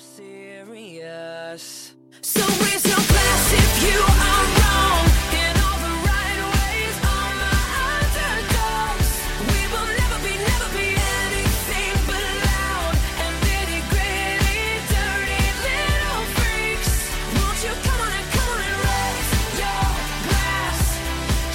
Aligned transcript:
serious. 0.00 1.94
So 2.22 2.40
raise 2.64 2.84
your 2.86 3.02
glass 3.12 3.52
if 3.52 3.72
you 3.86 4.00
are 4.00 4.44
wrong 4.56 5.04
in 5.44 5.52
all 5.64 5.78
the 5.86 5.94
right 6.08 6.40
ways. 6.56 6.96
All 7.12 7.32
my 7.44 7.60
underdogs, 7.92 9.10
we 9.50 9.60
will 9.72 9.90
never 10.00 10.18
be, 10.26 10.32
never 10.50 10.68
be 10.78 10.88
anything 11.24 11.94
but 12.08 12.24
loud 12.48 12.94
and 13.22 13.34
nitty 13.44 13.80
gritty, 13.92 14.62
dirty 14.94 15.42
little 15.68 16.24
freaks. 16.36 16.92
Won't 17.36 17.60
you 17.66 17.72
come 17.86 18.00
on 18.06 18.12
and 18.18 18.28
come 18.36 18.48
on 18.56 18.60
and 18.68 18.78
raise 18.88 19.30
your 19.62 19.84
glass? 20.26 20.80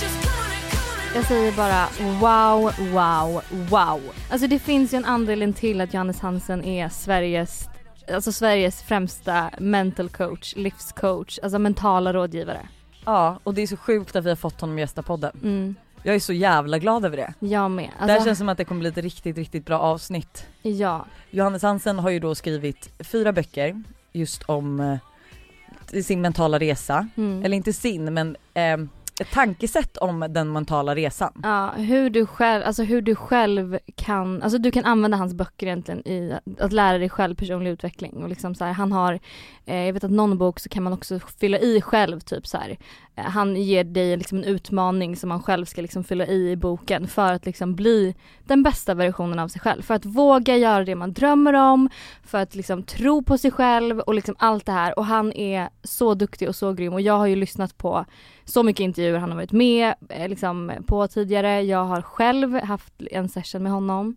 Just 0.01 0.17
come 0.25 0.39
on 0.45 0.51
and 0.57 0.65
come 0.73 0.87
on 0.93 0.97
and 1.05 1.15
Jag 1.15 1.25
säger 1.25 1.51
bara 1.51 1.83
wow, 2.21 2.71
wow, 2.93 3.41
wow. 3.69 4.01
Alltså 4.29 4.47
det 4.47 4.59
finns 4.59 4.93
ju 4.93 4.97
en 4.97 5.05
anledning 5.05 5.53
till 5.53 5.81
att 5.81 5.93
Johannes 5.93 6.19
Hansen 6.19 6.63
är 6.63 6.89
Sveriges, 6.89 7.69
alltså 8.13 8.31
Sveriges 8.31 8.81
främsta 8.81 9.49
mental 9.59 10.09
coach, 10.09 10.53
livscoach, 10.55 11.39
alltså 11.43 11.59
mentala 11.59 12.13
rådgivare. 12.13 12.67
Ja 13.05 13.39
och 13.43 13.53
det 13.53 13.61
är 13.61 13.67
så 13.67 13.77
sjukt 13.77 14.15
att 14.15 14.25
vi 14.25 14.29
har 14.29 14.35
fått 14.35 14.61
honom 14.61 14.79
gästa 14.79 15.01
podden. 15.01 15.31
Mm, 15.43 15.75
Jag 16.03 16.15
är 16.15 16.19
så 16.19 16.33
jävla 16.33 16.79
glad 16.79 17.05
över 17.05 17.17
det. 17.17 17.33
jag 17.39 17.71
med. 17.71 17.89
det 17.99 18.05
här 18.05 18.13
Alltså, 18.13 18.25
känns 18.25 18.37
som 18.39 18.49
att 18.49 18.57
det 18.57 18.65
kommer 18.65 18.79
bli 18.79 18.89
ett 18.89 18.97
riktigt, 18.97 19.37
riktigt 19.37 19.65
bra 19.65 19.79
avsnitt. 19.79 20.45
Ja, 20.61 21.05
Johannes 21.31 21.61
Hansen 21.63 21.99
har 21.99 22.09
ju 22.09 22.19
då 22.19 22.35
skrivit 22.35 22.89
fyra 22.99 23.33
böcker 23.33 23.83
just 24.11 24.43
om 24.43 24.79
eh, 24.79 26.01
sin 26.03 26.21
mentala 26.21 26.59
resa. 26.59 27.07
mm. 27.15 27.45
Eller 27.45 27.57
inte 27.57 27.73
sin 27.73 28.13
men 28.13 28.35
eh, 28.53 28.77
ett 29.21 29.31
tankesätt 29.31 29.97
om 29.97 30.25
den 30.29 30.51
mentala 30.53 30.95
resan. 30.95 31.31
Ja, 31.43 31.69
hur 31.77 32.09
du 32.09 32.25
själv, 32.25 32.63
alltså 32.65 32.83
hur 32.83 33.01
du 33.01 33.15
själv 33.15 33.79
kan, 33.95 34.41
alltså 34.41 34.57
du 34.57 34.71
kan 34.71 34.85
använda 34.85 35.17
hans 35.17 35.33
böcker 35.33 35.67
egentligen 35.67 36.07
i 36.07 36.33
att- 36.59 36.73
lära 36.73 36.97
dig 36.97 37.09
själv 37.09 37.35
personlig 37.35 37.71
utveckling 37.71 38.23
och 38.23 38.29
liksom 38.29 38.55
så 38.55 38.65
här, 38.65 38.73
han 38.73 38.91
har, 38.91 39.19
eh, 39.65 39.85
jag 39.85 39.93
vet 39.93 40.03
att 40.03 40.11
någon 40.11 40.37
bok 40.37 40.59
så 40.59 40.69
kan 40.69 40.83
man 40.83 40.93
också 40.93 41.19
fylla 41.39 41.59
i 41.59 41.81
själv 41.81 42.19
typ 42.19 42.47
så 42.47 42.57
här. 42.57 42.77
Eh, 43.15 43.23
han 43.23 43.55
ger 43.55 43.83
dig 43.83 44.17
liksom 44.17 44.37
en 44.37 44.43
utmaning 44.43 45.15
som 45.15 45.29
man 45.29 45.43
själv 45.43 45.65
ska 45.65 45.81
liksom 45.81 46.03
fylla 46.03 46.25
i 46.25 46.51
i 46.51 46.55
boken 46.55 47.07
för 47.07 47.33
att 47.33 47.45
liksom 47.45 47.75
bli 47.75 48.15
den 48.43 48.63
bästa 48.63 48.93
versionen 48.93 49.39
av 49.39 49.47
sig 49.47 49.61
själv. 49.61 49.81
För 49.81 49.93
att 49.93 50.05
våga 50.05 50.57
göra 50.57 50.83
det 50.83 50.95
man 50.95 51.13
drömmer 51.13 51.53
om, 51.53 51.89
för 52.23 52.37
att 52.37 52.55
liksom 52.55 52.83
tro 52.83 53.23
på 53.23 53.37
sig 53.37 53.51
själv 53.51 53.99
och 53.99 54.13
liksom 54.13 54.35
allt 54.39 54.65
det 54.65 54.71
här 54.71 54.99
och 54.99 55.05
han 55.05 55.33
är 55.33 55.69
så 55.83 56.13
duktig 56.13 56.49
och 56.49 56.55
så 56.55 56.73
grym 56.73 56.93
och 56.93 57.01
jag 57.01 57.17
har 57.17 57.25
ju 57.25 57.35
lyssnat 57.35 57.77
på 57.77 58.05
så 58.45 58.63
mycket 58.63 58.83
intervjuer 58.83 59.19
han 59.19 59.29
har 59.29 59.35
varit 59.37 59.51
med 59.51 59.93
eh, 60.09 60.29
liksom, 60.29 60.71
på 60.87 61.07
tidigare. 61.07 61.61
Jag 61.61 61.85
har 61.85 62.01
själv 62.01 62.53
haft 62.63 62.93
en 63.11 63.29
session 63.29 63.63
med 63.63 63.71
honom 63.71 64.15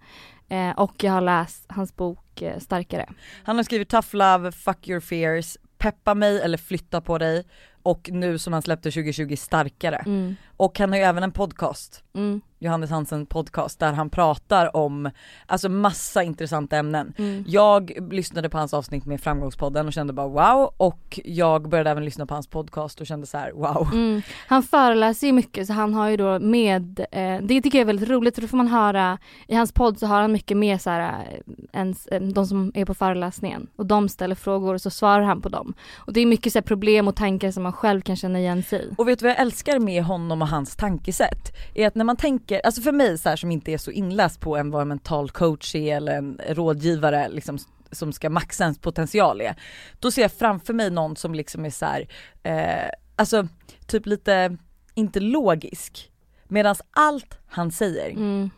eh, 0.49 0.71
och 0.71 1.05
jag 1.05 1.13
har 1.13 1.21
läst 1.21 1.67
hans 1.69 1.97
bok 1.97 2.43
eh, 2.43 2.59
Starkare. 2.59 3.09
Han 3.45 3.57
har 3.57 3.63
skrivit 3.63 3.89
Tough 3.89 4.17
Love, 4.17 4.53
Fuck 4.53 4.89
Your 4.89 5.01
Fears, 5.01 5.57
Peppa 5.79 6.15
mig 6.15 6.41
eller 6.41 6.59
Flytta 6.59 7.01
på 7.01 7.19
dig 7.19 7.45
och 7.89 8.11
nu 8.13 8.39
som 8.39 8.53
han 8.53 8.63
släppte 8.63 8.91
2020 8.91 9.37
Starkare. 9.37 9.97
Mm. 10.07 10.37
Och 10.57 10.79
han 10.79 10.91
har 10.91 10.99
ju 10.99 11.05
även 11.05 11.23
en 11.23 11.33
podcast, 11.33 12.05
Mm. 12.15 12.41
Johannes 12.61 12.91
Hansen 12.91 13.27
podcast, 13.27 13.79
där 13.79 13.93
han 13.93 14.11
pratar 14.11 14.77
om 14.77 15.11
alltså 15.47 15.69
massa 15.69 16.23
intressanta 16.23 16.77
ämnen. 16.77 17.15
Mm. 17.19 17.45
Jag 17.47 18.13
lyssnade 18.13 18.49
på 18.49 18.59
hans 18.59 18.75
avsnitt 18.75 19.07
med 19.07 19.21
Framgångspodden 19.21 19.87
och 19.87 19.93
kände 19.93 20.13
bara 20.13 20.29
wow 20.29 20.75
och 20.77 21.21
jag 21.25 21.69
började 21.69 21.91
även 21.91 22.05
lyssna 22.05 22.27
på 22.27 22.35
hans 22.35 22.47
podcast 22.47 23.01
och 23.01 23.07
kände 23.07 23.27
så 23.27 23.39
här 23.39 23.53
wow. 23.53 23.89
Mm. 23.93 24.23
Han 24.49 24.63
föreläser 24.63 25.27
ju 25.27 25.33
mycket 25.33 25.67
så 25.67 25.73
han 25.73 25.95
har 25.95 26.09
ju 26.09 26.17
då 26.17 26.39
med, 26.39 27.01
eh, 27.13 27.39
det 27.43 27.63
tycker 27.63 27.79
jag 27.79 27.83
är 27.83 27.85
väldigt 27.85 28.09
roligt 28.09 28.35
för 28.35 28.43
då 28.43 28.49
får 28.49 28.57
man 28.57 28.69
höra, 28.69 29.19
i 29.49 29.55
hans 29.55 29.73
podd 29.73 29.99
så 29.99 30.07
har 30.07 30.21
han 30.21 30.33
mycket 30.33 30.57
med 30.57 30.81
så 30.81 30.91
här, 30.91 31.27
eh, 31.31 31.55
ens, 31.73 32.07
eh, 32.07 32.23
de 32.23 32.47
som 32.47 32.73
är 32.75 32.85
på 32.85 32.95
föreläsningen 32.95 33.67
och 33.77 33.87
de 33.87 34.09
ställer 34.09 34.35
frågor 34.35 34.75
och 34.75 34.81
så 34.81 34.91
svarar 34.91 35.23
han 35.23 35.43
på 35.43 35.49
dem. 35.49 35.75
Och 35.97 36.13
det 36.13 36.21
är 36.21 36.27
mycket 36.27 36.53
så 36.53 36.59
här, 36.59 36.65
problem 36.65 37.09
och 37.09 37.17
tankar 37.17 37.51
som 37.51 37.63
man 37.63 37.73
själv 37.79 38.01
kan 38.01 38.17
känna 38.17 38.39
igen 38.39 38.63
sig. 38.63 38.95
Och 38.99 39.09
vet 39.09 39.19
du 39.19 39.23
vad 39.23 39.31
jag 39.33 39.41
älskar 39.41 39.79
med 39.79 40.03
honom 40.05 40.43
och 40.43 40.49
hans 40.49 40.77
tankesätt? 40.77 41.57
Är 41.75 41.87
att 41.87 41.95
när 41.95 42.05
man 42.05 42.17
tänker, 42.17 42.61
alltså 42.67 42.83
för 42.83 42.93
mig 42.93 43.19
så 43.19 43.29
här 43.29 43.37
som 43.37 43.51
inte 43.51 43.73
är 43.73 43.79
så 43.79 43.91
inläst 43.91 44.41
på 44.41 44.57
en 44.57 44.71
vad 44.71 44.83
en 44.83 44.89
mental 44.89 45.31
coach 45.31 45.75
är 45.75 45.97
eller 45.97 46.13
en 46.13 46.41
rådgivare 46.49 47.29
liksom 47.29 47.59
som 47.93 48.13
ska 48.13 48.31
maxa 48.31 48.65
ens 48.65 48.79
potential 48.79 49.41
är. 49.41 49.55
Då 49.99 50.11
ser 50.11 50.23
jag 50.23 50.33
framför 50.33 50.75
mig 50.75 50.91
någon 50.91 51.17
som 51.17 51.35
liksom 51.35 51.65
är 51.65 51.71
så 51.71 51.87
här, 51.87 52.09
eh, 52.43 52.91
alltså 53.17 53.49
typ 53.87 54.07
lite, 54.07 54.57
inte 54.95 55.21
logisk. 55.21 56.11
Medan 56.49 56.75
allt 56.91 57.39
han 57.47 57.73
säger, 57.73 58.11
Mm. 58.11 58.51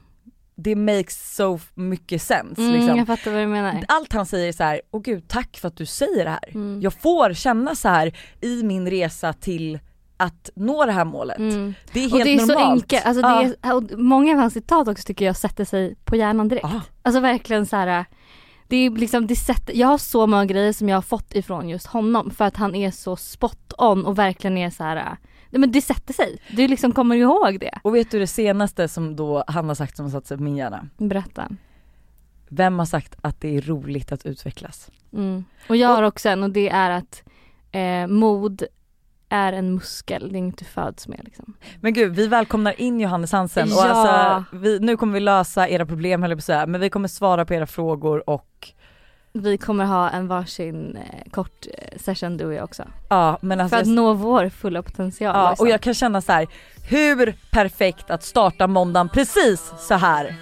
Det 0.63 0.75
makes 0.77 1.35
so 1.37 1.59
mycket 1.75 2.23
sense 2.23 2.61
Mm, 2.63 2.73
liksom. 2.75 2.97
Jag 2.97 3.07
fattar 3.07 3.31
vad 3.31 3.41
du 3.41 3.47
menar. 3.47 3.85
Allt 3.89 4.13
han 4.13 4.27
säger 4.27 4.49
är 4.49 4.53
så 4.53 4.65
här, 4.65 4.81
åh 4.91 5.03
gud 5.03 5.29
tack 5.29 5.57
för 5.59 5.69
att 5.69 5.77
du 5.77 5.87
säger 5.87 6.25
det 6.25 6.31
här. 6.31 6.49
Mm. 6.55 6.81
Jag 6.83 6.93
får 6.95 7.35
känna 7.35 7.75
så 7.75 7.89
här 7.89 8.19
i 8.41 8.63
min 8.63 8.91
resa 8.91 9.33
till 9.33 9.79
att 10.17 10.51
nå 10.57 10.85
det 10.87 10.93
här 10.93 11.05
målet. 11.05 11.39
Mm. 11.39 11.75
Det 11.93 11.99
är 12.01 12.03
helt 12.03 12.15
Och 12.15 12.21
det 12.25 12.31
är 12.35 12.37
normalt. 12.47 12.59
så 12.61 12.71
enkelt, 12.73 13.07
alltså 13.07 13.23
Ja. 13.23 13.43
det 13.43 13.69
är, 13.69 13.75
och 13.75 13.99
många 13.99 14.33
av 14.33 14.39
hans 14.39 14.55
citat 14.55 14.89
också 14.89 15.05
tycker 15.07 15.25
jag 15.25 15.37
sätter 15.37 15.65
sig 15.65 15.95
på 16.05 16.17
hjärnan 16.17 16.49
direkt. 16.49 16.67
Ja. 16.73 16.81
Alltså 17.03 17.21
verkligen 17.21 17.67
så 17.67 17.77
här. 17.77 18.05
Det 18.69 18.77
är 18.77 18.91
liksom, 18.91 19.27
det 19.27 19.37
sätter, 19.37 19.75
jag 19.77 19.89
har 19.89 19.99
så 19.99 20.27
många 20.27 20.45
grejer 20.45 20.73
som 20.73 20.89
jag 20.89 20.97
har 20.97 21.03
fått 21.03 21.35
ifrån 21.35 21.69
just 21.69 21.87
honom 21.87 22.31
för 22.31 22.45
att 22.45 22.57
han 22.57 22.75
är 22.75 22.91
så 22.91 23.17
spot 23.17 23.73
on 23.79 24.07
och 24.07 24.19
verkligen 24.19 24.59
är 24.59 24.71
så 24.71 24.85
här. 24.85 25.17
Nej 25.51 25.61
men 25.61 25.73
det 25.73 25.81
sätter 25.83 26.15
sig, 26.15 26.39
du 26.51 26.69
liksom 26.69 26.93
kommer 26.93 27.17
ihåg 27.17 27.61
det. 27.61 27.79
Och 27.83 27.95
vet 27.95 28.11
du 28.11 28.19
det 28.19 28.27
senaste 28.27 28.89
som 28.89 29.17
då 29.17 29.45
han 29.47 29.69
har 29.69 29.75
sagt 29.75 29.97
som 29.97 30.07
har 30.07 30.11
satt 30.11 30.27
sig 30.27 30.37
på 30.37 30.43
min 30.43 30.57
hjärna? 30.57 30.89
Berätta. 30.99 31.49
Vem 32.49 32.79
har 32.79 32.87
sagt 32.87 33.17
att 33.21 33.41
det 33.41 33.57
är 33.57 33.61
roligt 33.61 34.13
att 34.13 34.27
utvecklas? 34.27 34.91
Mm. 35.13 35.45
Och 35.69 35.77
jag 35.77 35.89
har 35.89 36.03
också 36.03 36.29
en 36.29 36.43
och 36.43 36.51
det 36.51 36.69
är 36.69 36.91
att 36.91 37.23
eh, 37.73 38.07
mod 38.07 38.63
är 39.29 39.53
en 39.53 39.75
muskel, 39.75 40.29
det 40.33 40.37
är 40.37 40.39
inget 40.39 40.59
du 40.59 40.65
föds 40.65 41.09
med 41.09 41.21
liksom. 41.25 41.55
Men 41.81 41.93
gud, 41.93 42.15
vi 42.15 42.27
välkomnar 42.27 42.81
in 42.81 43.01
Johannes 43.01 43.33
Hansen 43.33 43.69
och 43.73 43.79
Ja. 43.79 43.89
alltså, 43.89 44.57
vi, 44.57 44.79
nu 44.79 44.97
kommer 44.97 45.15
vi 45.15 45.21
lösa 45.21 45.69
era 45.69 45.87
problem 45.87 46.23
höll 46.23 46.31
jag 46.31 46.39
på 46.39 46.41
att 46.41 46.45
säga, 46.45 46.67
men 46.67 46.81
vi 46.81 46.91
kommer 46.91 47.09
svara 47.09 47.45
på 47.45 47.55
era 47.55 47.67
frågor 47.67 48.31
och 48.31 48.73
Vi 49.33 49.59
kommer 49.59 49.85
ha 49.85 50.11
en 50.11 50.29
varsin 50.29 50.97
eh, 50.97 51.31
kort 51.31 51.67
eh, 51.79 51.99
session 51.99 52.37
du 52.37 52.45
och 52.47 52.55
jag 52.55 52.65
också. 52.65 52.83
ja 53.09 53.39
men 53.43 53.61
alltså 53.61 53.77
För 53.77 53.83
att 53.83 53.89
nå 53.89 54.13
vår 54.15 54.49
fulla 54.49 54.83
potential. 54.83 55.37
ja, 55.37 55.51
liksom. 55.51 55.67
och 55.67 55.71
jag 55.71 55.81
kan 55.81 55.95
känna 55.95 56.21
så 56.21 56.33
här, 56.33 56.47
hur 56.89 57.35
perfekt 57.51 58.11
att 58.11 58.23
starta 58.23 58.67
måndagen 58.67 59.09
precis 59.09 59.73
så 59.79 59.95
här. 59.95 60.37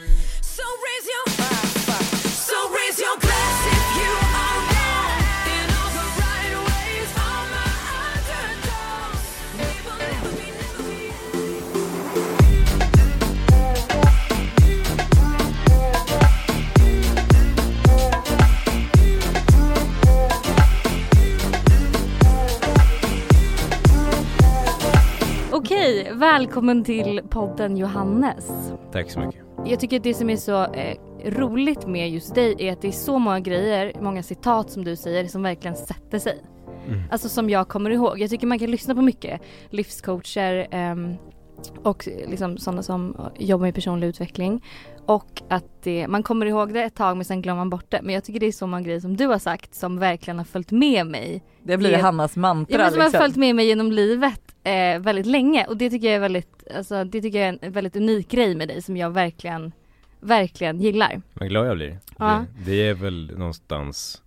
Okej, 25.59 26.13
välkommen 26.15 26.85
till 26.85 27.21
podden 27.31 27.77
Johannes. 27.77 28.73
Tack 28.93 29.11
så 29.11 29.21
mycket. 29.21 29.41
Jag 29.67 29.81
tycker 29.81 29.97
att 29.97 30.03
det 30.03 30.15
som 30.15 30.31
är 30.31 30.37
så 30.37 30.65
eh, 30.65 30.97
roligt 31.25 31.87
med 31.87 32.11
just 32.11 32.35
dig 32.35 32.57
är 32.59 32.73
att 32.73 32.83
det 32.83 32.89
är 32.89 32.93
så 32.93 33.19
många 33.19 33.41
grejer, 33.41 33.93
många 34.01 34.23
citat 34.23 34.71
som 34.71 34.85
du 34.85 34.97
säger 34.97 35.27
som 35.27 35.43
verkligen 35.43 35.77
sätter 35.77 36.19
sig. 36.19 36.45
Mm. 36.87 37.03
Alltså 37.11 37.29
som 37.29 37.51
jag 37.51 37.69
kommer 37.69 37.91
ihåg. 37.91 38.21
Jag 38.21 38.31
tycker 38.31 38.47
man 38.47 38.59
kan 38.59 38.71
lyssna 38.71 38.95
på 38.95 39.03
mycket 39.03 39.41
livscoacher 39.71 40.69
ehm, 40.71 41.15
och 41.83 42.09
liksom 42.29 42.59
sådana 42.59 42.83
som 42.83 43.17
jobbar 43.39 43.67
med 43.67 43.75
personlig 43.75 44.07
utveckling. 44.09 44.65
Och 45.09 45.43
att 45.49 45.83
det, 45.83 46.09
man 46.09 46.23
kommer 46.23 46.47
ihåg 46.47 46.75
det 46.75 46.83
ett 46.83 46.95
tag 46.95 47.17
men 47.17 47.25
sen 47.25 47.43
glömmer 47.43 47.57
man 47.61 47.71
bort 47.71 47.91
det. 47.91 48.01
Men 48.03 48.15
jag 48.15 48.25
tycker 48.25 48.41
det 48.41 48.47
är 48.47 48.53
så 48.53 48.67
många 48.67 48.83
grejer 48.83 49.01
som 49.01 49.17
du 49.17 49.27
har 49.27 49.39
sagt 49.39 49.75
som 49.75 49.99
verkligen 49.99 50.39
har 50.39 50.45
följt 50.45 50.71
med 50.71 51.07
mig. 51.07 51.43
Det 51.63 51.77
blir 51.77 51.91
Det- 51.91 51.97
Hannas 51.97 52.37
mantra 52.37 52.75
Ja, 52.75 52.79
men 52.83 52.91
som 52.91 53.01
har 53.01 53.07
liksom. 53.07 53.21
följt 53.21 53.37
med 53.37 53.55
mig 53.57 53.67
genom 53.67 53.93
livet 53.93 54.41
eh, 54.65 54.99
väldigt 55.01 55.27
länge 55.27 55.65
och 55.67 55.77
det 55.77 55.91
tycker 55.91 56.07
jag 56.07 56.17
är 56.17 56.21
väldigt, 56.21 56.65
alltså 56.77 57.05
det 57.05 57.23
tycker 57.23 57.39
jag 57.39 57.49
är 57.49 57.59
en 57.63 57.73
väldigt 57.73 57.97
unik 57.97 58.29
grej 58.31 58.55
med 58.55 58.69
dig 58.69 58.83
som 58.83 58.97
jag 58.97 59.11
verkligen, 59.11 59.73
verkligen 60.21 60.81
gillar. 60.81 61.23
Vad 61.35 61.49
glad 61.49 61.67
jag 61.67 61.77
blir. 61.77 61.99
Ja. 62.19 62.45
Det, 62.59 62.71
det 62.71 62.89
är 62.89 62.95
väl 62.95 63.33
någonstans 63.39 64.23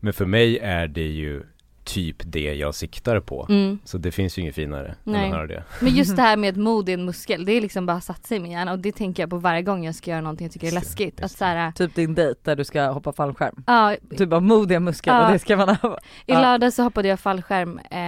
Men 0.00 0.12
för 0.12 0.26
mig 0.26 0.58
är 0.58 0.86
det 0.88 1.06
ju 1.06 1.42
typ 1.84 2.16
det 2.24 2.54
jag 2.54 2.74
siktar 2.74 3.20
på. 3.20 3.46
Mm. 3.48 3.78
Så 3.84 3.98
det 3.98 4.10
finns 4.10 4.38
ju 4.38 4.42
inget 4.42 4.54
finare 4.54 4.88
än 4.88 4.94
Nej. 5.04 5.24
att 5.28 5.34
höra 5.34 5.46
det. 5.46 5.64
Men 5.80 5.94
just 5.94 6.16
det 6.16 6.22
här 6.22 6.36
med 6.36 6.56
mod 6.56 6.88
är 6.88 6.94
en 6.94 7.04
muskel, 7.04 7.44
det 7.44 7.52
är 7.52 7.60
liksom 7.60 7.86
bara 7.86 8.00
satt 8.00 8.26
sig 8.26 8.36
i 8.36 8.40
min 8.40 8.52
hjärna 8.52 8.72
och 8.72 8.78
det 8.78 8.92
tänker 8.92 9.22
jag 9.22 9.30
på 9.30 9.36
varje 9.38 9.62
gång 9.62 9.84
jag 9.84 9.94
ska 9.94 10.10
göra 10.10 10.20
någonting 10.20 10.44
jag 10.44 10.52
tycker 10.52 10.66
är 10.66 10.72
läskigt. 10.72 11.20
Att 11.22 11.30
så 11.32 11.44
här, 11.44 11.72
Typ 11.72 11.94
din 11.94 12.14
dejt 12.14 12.40
där 12.44 12.56
du 12.56 12.64
ska 12.64 12.82
hoppa 12.86 13.12
fallskärm. 13.12 13.64
ja, 13.66 13.96
Du 14.10 14.26
bara 14.26 14.40
modiga 14.40 14.80
muskler 14.80 15.14
Ja. 15.14 15.26
och 15.26 15.32
det 15.32 15.38
ska 15.38 15.56
man 15.56 15.68
ha. 15.68 15.98
i 16.26 16.32
lördag 16.32 16.72
så 16.72 16.82
hoppade 16.82 17.08
jag 17.08 17.20
fallskärm 17.20 17.78
eh, 17.90 17.98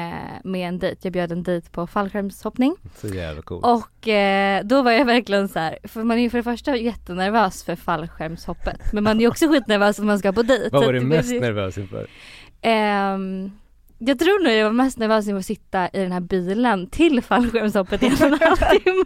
med 0.44 0.68
en 0.68 0.78
dejt. 0.78 0.98
Jag 1.02 1.12
bjöd 1.12 1.32
en 1.32 1.42
dejt 1.42 1.70
på 1.70 1.86
fallskärmshoppning 1.86 2.76
Så 2.96 3.08
jävla 3.08 3.42
coolt. 3.42 3.64
och 3.64 4.08
eh, 4.08 4.64
då 4.64 4.82
var 4.82 4.90
jag 4.90 5.04
verkligen 5.04 5.48
så 5.48 5.58
här, 5.58 5.78
för 5.84 6.02
man 6.04 6.18
är 6.18 6.22
ju 6.22 6.30
för 6.30 6.38
det 6.38 6.44
första 6.44 6.76
jättenervös 6.76 7.64
för 7.64 7.76
fallskärmshoppet 7.76 8.92
men 8.92 9.04
man 9.04 9.16
är 9.16 9.20
ju 9.20 9.28
också 9.28 9.48
skitnervös 9.48 9.98
om 9.98 10.06
man 10.06 10.18
ska 10.18 10.32
på 10.32 10.42
dejt. 10.42 10.68
Vad 10.72 10.84
var 10.84 10.94
att 10.94 11.00
du 11.00 11.06
mest 11.06 11.30
nervös 11.30 11.78
inför? 11.78 12.06
Ehm, 12.62 13.50
jag 14.06 14.18
tror 14.18 14.44
nog 14.44 14.52
jag 14.52 14.64
var 14.64 14.72
mest 14.72 14.98
nervös 14.98 15.28
inför 15.28 15.38
att 15.38 15.46
sitta 15.46 15.88
i 15.88 15.98
den 16.02 16.12
här 16.12 16.20
bilen 16.20 16.86
till 16.90 17.22
fallskärmshoppet 17.22 18.02
i 18.02 18.06
en 18.06 18.12
och 18.12 18.22
en 18.22 18.32
halv 18.38 18.56
timme. 18.84 19.04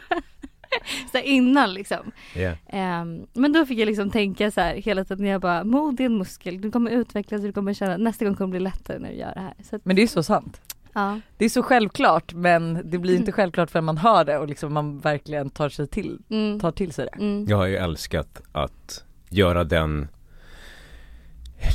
så 1.12 1.18
innan 1.18 1.74
liksom. 1.74 2.12
Ja. 2.34 2.52
Ehm, 2.68 3.26
men 3.32 3.52
då 3.52 3.66
fick 3.66 3.78
jag 3.78 3.86
liksom 3.86 4.10
tänka 4.10 4.50
så 4.50 4.60
här 4.60 4.74
hela 4.74 5.04
tiden, 5.04 5.26
jag 5.26 5.40
bara 5.40 5.64
mod 5.64 6.00
är 6.00 6.04
en 6.04 6.18
muskel, 6.18 6.60
du 6.60 6.70
kommer 6.70 6.90
utvecklas 6.90 7.42
du 7.42 7.52
kommer 7.52 7.74
känna 7.74 7.96
nästa 7.96 8.24
gång 8.24 8.34
kommer 8.34 8.48
det 8.48 8.60
bli 8.60 8.60
lättare 8.60 8.98
när 8.98 9.08
du 9.08 9.14
gör 9.14 9.34
det 9.34 9.40
här. 9.40 9.54
Så 9.70 9.76
att, 9.76 9.84
Men 9.84 9.96
det 9.96 10.02
är 10.02 10.06
så 10.06 10.22
sant. 10.22 10.60
ja. 10.92 11.20
Det 11.36 11.44
är 11.44 11.48
så 11.48 11.62
självklart 11.62 12.34
men 12.34 12.80
det 12.90 12.98
blir 12.98 13.12
inte 13.12 13.22
Mm. 13.22 13.32
självklart 13.32 13.70
förrän 13.70 13.84
man 13.84 13.96
hör 13.98 14.24
det 14.24 14.38
och 14.38 14.48
liksom 14.48 14.72
man 14.72 14.98
verkligen 14.98 15.50
tar 15.50 15.68
sig 15.68 15.86
till, 15.88 16.18
Mm. 16.30 16.60
tar 16.60 16.72
till 16.72 16.92
sig 16.92 17.04
det. 17.12 17.22
Mm. 17.24 17.46
Jag 17.48 17.56
har 17.56 17.66
ju 17.66 17.76
älskat 17.76 18.40
att 18.52 19.04
göra 19.30 19.64
den 19.64 20.08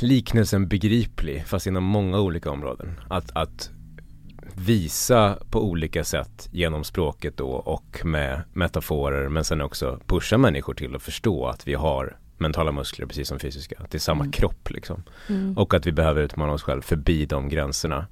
liknelsen 0.00 0.68
begriplig 0.68 1.46
fast 1.46 1.66
inom 1.66 1.84
många 1.84 2.20
olika 2.20 2.50
områden. 2.50 3.00
Att, 3.08 3.30
att 3.36 3.70
visa 4.56 5.38
på 5.50 5.64
olika 5.64 6.04
sätt 6.04 6.48
genom 6.52 6.84
språket 6.84 7.36
då 7.36 7.50
och 7.50 8.00
med 8.04 8.42
metaforer 8.52 9.28
men 9.28 9.44
sen 9.44 9.60
också 9.60 10.00
pusha 10.06 10.38
människor 10.38 10.74
till 10.74 10.96
att 10.96 11.02
förstå 11.02 11.46
att 11.46 11.68
vi 11.68 11.74
har 11.74 12.16
mentala 12.38 12.72
muskler 12.72 13.06
precis 13.06 13.28
som 13.28 13.38
fysiska. 13.38 13.76
Att 13.78 13.90
det 13.90 13.96
är 13.98 14.00
samma 14.00 14.24
Mm. 14.24 14.32
kropp 14.32 14.70
liksom. 14.70 15.02
Mm. 15.28 15.58
Och 15.58 15.74
att 15.74 15.86
vi 15.86 15.92
behöver 15.92 16.22
utmana 16.22 16.52
oss 16.52 16.62
själva 16.62 16.82
förbi 16.82 17.26
de 17.26 17.48
gränserna. 17.48 18.06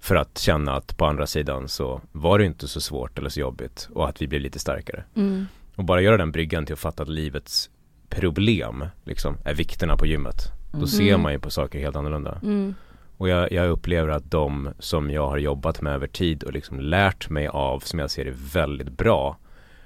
För 0.00 0.16
att 0.16 0.38
känna 0.38 0.72
att 0.72 0.96
på 0.96 1.06
andra 1.06 1.26
sidan 1.26 1.68
så 1.68 2.00
var 2.12 2.38
det 2.38 2.44
inte 2.44 2.68
så 2.68 2.80
svårt 2.80 3.18
eller 3.18 3.30
så 3.30 3.40
jobbigt 3.40 3.88
och 3.94 4.08
att 4.08 4.22
vi 4.22 4.28
blir 4.28 4.40
lite 4.40 4.58
starkare. 4.58 5.04
Mm. 5.16 5.46
Och 5.74 5.84
bara 5.84 6.00
göra 6.00 6.16
den 6.16 6.32
bryggan 6.32 6.66
till 6.66 6.72
att 6.72 6.78
fatta 6.78 7.02
att 7.02 7.08
livets 7.08 7.70
problem 8.08 8.84
liksom 9.04 9.36
är 9.44 9.54
vikterna 9.54 9.96
på 9.96 10.06
gymmet. 10.06 10.57
Då 10.78 10.84
Mm. 10.84 10.86
ser 10.88 11.08
Mm. 11.08 11.20
man 11.20 11.32
ju 11.32 11.38
på 11.38 11.50
saker 11.50 11.78
helt 11.78 11.96
annorlunda. 11.96 12.38
Mm. 12.42 12.74
Och 13.16 13.28
jag, 13.28 13.52
jag 13.52 13.68
upplever 13.70 14.08
att 14.08 14.30
de 14.30 14.68
som 14.78 15.10
jag 15.10 15.28
har 15.28 15.38
jobbat 15.38 15.82
med 15.82 15.92
över 15.92 16.06
tid 16.06 16.42
och 16.42 16.52
liksom 16.52 16.80
lärt 16.80 17.30
mig 17.30 17.48
av 17.48 17.80
som 17.80 17.98
jag 17.98 18.10
ser 18.10 18.26
är 18.26 18.34
väldigt 18.52 18.90
bra 18.90 19.36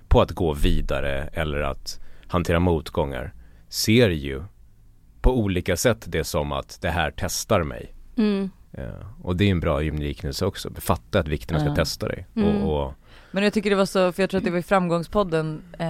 på 0.09 0.21
att 0.21 0.31
gå 0.31 0.55
vidare 0.55 1.29
eller 1.33 1.61
att 1.61 2.01
hantera 2.27 2.59
motgångar 2.61 3.33
ser 3.69 4.09
ju 4.09 4.43
på 5.21 5.39
olika 5.39 5.77
sätt 5.77 6.05
det 6.09 6.25
som 6.25 6.53
att 6.53 6.79
det 6.81 6.91
här 6.91 7.13
testar 7.17 7.63
mig. 7.63 7.95
Mm. 8.17 8.51
Ja, 8.71 8.83
och 9.23 9.37
det 9.37 9.45
är 9.45 9.51
en 9.51 9.61
bra 9.61 9.83
gymliknelse 9.83 10.47
också. 10.47 10.71
Fatta 10.75 11.19
att 11.19 11.29
vikterna 11.29 11.61
ska 11.61 11.69
Ja. 11.69 11.75
testa 11.75 12.09
dig. 12.09 12.27
Mm. 12.37 12.63
Och, 12.63 12.87
och 12.87 12.95
Men 13.31 13.45
jag 13.45 13.53
tycker 13.53 13.71
det 13.71 13.77
var 13.77 13.87
så, 13.87 14.13
för 14.13 14.23
jag 14.23 14.31
tror 14.31 14.39
att 14.39 14.45
det 14.45 14.51
var 14.51 14.59
i 14.59 14.63
framgångspodden 14.63 15.63
eh, 15.79 15.87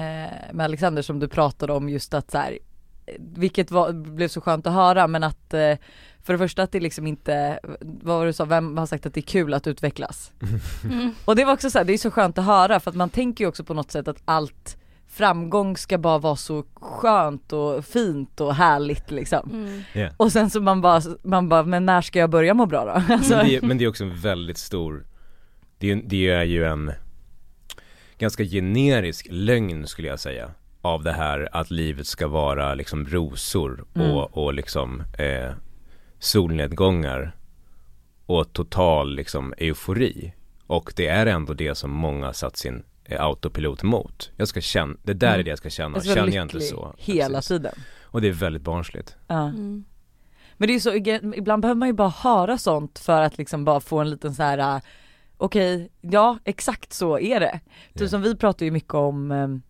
med 0.52 0.60
Alexander 0.64 1.02
som 1.02 1.18
du 1.18 1.28
pratade 1.28 1.72
om 1.72 1.88
just 1.88 2.14
att 2.14 2.30
så 2.30 2.38
här, 2.38 2.52
eh, 2.52 2.58
vilket 3.18 3.70
var, 3.70 3.92
blev 3.92 4.28
så 4.28 4.40
skönt 4.40 4.66
att 4.66 4.72
höra 4.72 5.06
men 5.06 5.24
att 5.24 5.54
eh, 5.54 5.76
för 6.22 6.32
det 6.32 6.38
första 6.38 6.62
att 6.62 6.72
det 6.72 6.80
liksom 6.80 7.06
inte, 7.06 7.60
vad 7.80 8.16
var 8.16 8.24
det 8.24 8.28
du 8.28 8.32
sa, 8.32 8.44
vem 8.44 8.76
har 8.78 8.86
sagt 8.86 9.06
att 9.06 9.14
det 9.14 9.20
är 9.20 9.22
kul 9.22 9.54
att 9.54 9.66
utvecklas? 9.66 10.32
Mm. 10.84 11.14
Och 11.24 11.36
det 11.36 11.44
var 11.44 11.52
också 11.52 11.70
så 11.70 11.78
här, 11.78 11.84
det 11.84 11.92
är 11.92 11.98
så 11.98 12.10
skönt 12.10 12.38
att 12.38 12.44
höra 12.44 12.80
för 12.80 12.90
att 12.90 12.96
man 12.96 13.10
tänker 13.10 13.44
ju 13.44 13.48
också 13.48 13.64
på 13.64 13.74
något 13.74 13.90
sätt 13.90 14.08
att 14.08 14.22
allt 14.24 14.76
framgång 15.08 15.76
ska 15.76 15.98
bara 15.98 16.18
vara 16.18 16.36
så 16.36 16.64
skönt 16.74 17.52
och 17.52 17.84
fint 17.84 18.40
och 18.40 18.54
härligt 18.54 19.10
liksom. 19.10 19.50
Mm. 19.94 20.12
Och 20.16 20.32
sen 20.32 20.50
så 20.50 20.60
man 20.60 20.80
bara, 20.80 21.02
man 21.22 21.48
bara, 21.48 21.62
men 21.62 21.86
när 21.86 22.00
ska 22.02 22.18
jag 22.18 22.30
börja 22.30 22.54
må 22.54 22.66
bra 22.66 22.84
då? 22.84 23.14
Alltså, 23.14 23.36
men, 23.36 23.46
det, 23.46 23.56
är- 23.56 23.62
men 23.62 23.78
det 23.78 23.84
är 23.84 23.88
också 23.88 24.04
en 24.04 24.16
väldigt 24.16 24.58
stor 24.58 25.06
det 25.78 25.90
är, 25.90 26.00
det 26.04 26.28
är 26.30 26.44
ju 26.44 26.64
en 26.64 26.92
ganska 28.18 28.44
generisk 28.44 29.26
lögn 29.30 29.86
skulle 29.86 30.08
jag 30.08 30.20
säga 30.20 30.50
av 30.82 31.02
det 31.02 31.12
här 31.12 31.48
att 31.52 31.70
livet 31.70 32.06
ska 32.06 32.28
vara 32.28 32.74
liksom 32.74 33.06
rosor 33.06 33.84
Mm. 33.94 34.10
och, 34.10 34.38
och 34.38 34.54
liksom 34.54 35.02
eh, 35.18 35.50
solnedgångar 36.18 37.36
och 38.26 38.52
total 38.52 39.14
liksom 39.14 39.54
eufori 39.58 40.32
och 40.66 40.92
det 40.96 41.06
är 41.06 41.26
ändå 41.26 41.54
det 41.54 41.74
som 41.74 41.90
många 41.90 42.32
satt 42.32 42.56
sin 42.56 42.82
eh, 43.04 43.22
autopilot 43.22 43.82
mot. 43.82 44.30
Jag 44.36 44.48
ska 44.48 44.60
känna, 44.60 44.96
det 45.02 45.14
där 45.14 45.28
är 45.28 45.34
Mm. 45.34 45.44
det 45.44 45.50
jag 45.50 45.58
ska 45.58 45.70
känna, 45.70 45.96
jag 45.96 46.04
ska 46.04 46.14
känner 46.14 46.32
jag 46.36 46.44
inte 46.44 46.60
så 46.60 46.94
hela 46.98 47.38
Precis. 47.38 47.48
tiden. 47.48 47.72
Och 48.02 48.20
det 48.20 48.28
är 48.28 48.32
väldigt 48.32 48.62
barnsligt. 48.62 49.16
Ja. 49.26 49.42
Mm. 49.48 49.84
Men 50.56 50.68
det 50.68 50.74
är 50.74 50.78
så, 50.80 50.92
ibland 51.38 51.62
behöver 51.62 51.78
man 51.78 51.88
ju 51.88 51.94
bara 51.94 52.08
höra 52.08 52.58
sånt 52.58 52.98
för 52.98 53.22
att 53.22 53.38
liksom 53.38 53.64
bara 53.64 53.80
få 53.80 53.98
en 53.98 54.10
liten 54.10 54.34
så 54.34 54.42
här. 54.42 54.58
äh, 54.76 54.82
okej, 55.36 55.88
ja 56.00 56.38
exakt 56.44 56.92
så 56.92 57.18
är 57.18 57.40
det. 57.40 57.60
Typ 57.94 58.10
som 58.10 58.22
vi 58.22 58.36
pratar 58.36 58.66
ju 58.66 58.70
mycket 58.72 58.94
om 58.94 59.62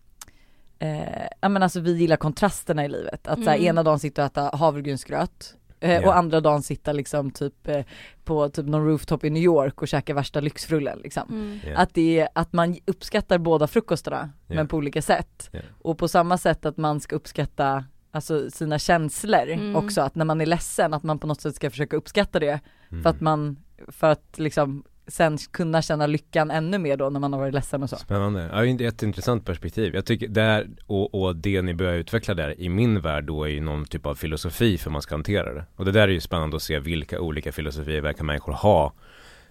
eh, 0.83 1.27
ja 1.41 1.49
men 1.49 1.63
alltså 1.63 1.79
vi 1.79 1.93
gillar 1.97 2.15
kontrasterna 2.17 2.85
i 2.85 2.87
livet. 2.87 3.27
Att 3.27 3.43
så 3.43 3.49
här, 3.49 3.57
Mm. 3.57 3.67
ena 3.67 3.83
dagen 3.83 3.99
sitta 3.99 4.21
och 4.21 4.25
äta 4.25 4.49
havregrynsgröt 4.57 5.55
eh, 5.79 5.91
Ja. 5.93 6.07
och 6.07 6.17
andra 6.17 6.41
dagen 6.41 6.61
sitta 6.63 6.91
liksom 6.91 7.31
typ 7.31 7.67
eh, 7.67 7.83
på 8.23 8.49
typ 8.49 8.65
någon 8.65 8.85
rooftop 8.87 9.23
i 9.23 9.29
New 9.29 9.43
York 9.43 9.81
och 9.81 9.87
käka 9.87 10.13
värsta 10.13 10.39
lyxfrullen 10.39 10.99
liksom. 11.03 11.23
Mm. 11.29 11.59
Ja. 11.67 11.77
Att 11.77 11.93
det 11.93 12.19
är, 12.19 12.27
att 12.35 12.53
man 12.53 12.77
uppskattar 12.85 13.37
båda 13.37 13.67
frukostarna 13.67 14.29
Ja. 14.47 14.55
men 14.55 14.67
på 14.67 14.77
olika 14.77 15.01
sätt. 15.01 15.49
Och 15.81 15.97
på 15.97 16.07
samma 16.07 16.37
sätt 16.37 16.65
att 16.65 16.77
man 16.77 16.99
ska 16.99 17.15
uppskatta 17.15 17.85
Alltså 18.15 18.49
sina 18.51 18.79
känslor 18.79 19.47
Mm. 19.49 19.75
också, 19.75 20.01
att 20.01 20.15
när 20.15 20.25
man 20.25 20.41
är 20.41 20.45
ledsen 20.45 20.93
att 20.93 21.03
man 21.03 21.19
på 21.19 21.27
något 21.27 21.41
sätt 21.41 21.55
ska 21.55 21.69
försöka 21.69 21.95
uppskatta 21.97 22.39
det 22.39 22.59
Mm. 22.91 23.03
för 23.03 23.09
att 23.09 23.21
man, 23.21 23.57
för 23.87 24.09
att 24.11 24.33
liksom 24.39 24.83
sen 25.07 25.37
kunna 25.37 25.81
känna 25.81 26.07
lyckan 26.07 26.51
ännu 26.51 26.77
mer 26.77 26.97
då 26.97 27.09
när 27.09 27.19
man 27.19 27.33
har 27.33 27.39
varit 27.39 27.53
ledsen 27.53 27.83
och 27.83 27.89
så. 27.89 27.95
Spännande, 27.95 28.49
ja, 28.53 28.61
det 28.61 28.69
är 28.69 28.73
ett 28.73 28.81
jätteintressant 28.81 29.45
perspektiv. 29.45 29.95
Jag 29.95 30.05
tycker 30.05 30.27
där, 30.27 30.69
och, 30.87 31.15
och 31.15 31.35
det 31.35 31.61
ni 31.61 31.73
börjar 31.73 31.93
utveckla 31.93 32.33
där 32.33 32.61
i 32.61 32.69
min 32.69 33.01
värld 33.01 33.23
då 33.23 33.43
är 33.43 33.47
ju 33.47 33.61
någon 33.61 33.85
typ 33.85 34.05
av 34.05 34.15
filosofi 34.15 34.77
för 34.77 34.89
man 34.89 35.01
ska 35.01 35.15
hantera 35.15 35.53
det. 35.53 35.65
Och 35.75 35.85
det 35.85 35.91
där 35.91 36.07
är 36.07 36.11
ju 36.11 36.21
spännande 36.21 36.55
att 36.55 36.63
se 36.63 36.79
vilka 36.79 37.19
olika 37.19 37.51
filosofier 37.51 38.01
verkar 38.01 38.23
människor 38.23 38.53
ha 38.53 38.93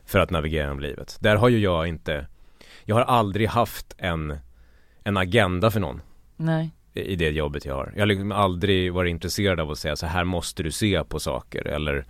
för 0.04 0.18
att 0.18 0.30
navigera 0.30 0.62
genom 0.62 0.80
livet. 0.80 1.18
Där 1.20 1.36
har 1.36 1.48
ju 1.48 1.58
jag 1.58 1.86
inte, 1.86 2.26
jag 2.84 2.96
har 2.96 3.02
aldrig 3.02 3.48
haft 3.48 3.94
en, 3.98 4.38
en 5.04 5.16
agenda 5.16 5.70
för 5.70 5.80
någon 5.80 6.00
Nej. 6.36 6.70
i 6.94 7.00
i 7.00 7.16
det 7.16 7.30
jobbet 7.30 7.64
jag 7.64 7.74
har. 7.74 7.92
Jag 7.94 8.02
har 8.02 8.06
liksom 8.06 8.32
aldrig 8.32 8.92
varit 8.92 9.10
intresserad 9.10 9.60
av 9.60 9.70
att 9.70 9.78
säga 9.78 9.96
så 9.96 10.06
här 10.06 10.24
måste 10.24 10.62
du 10.62 10.70
se 10.70 11.04
på 11.04 11.20
saker 11.20 11.66
eller 11.66 12.06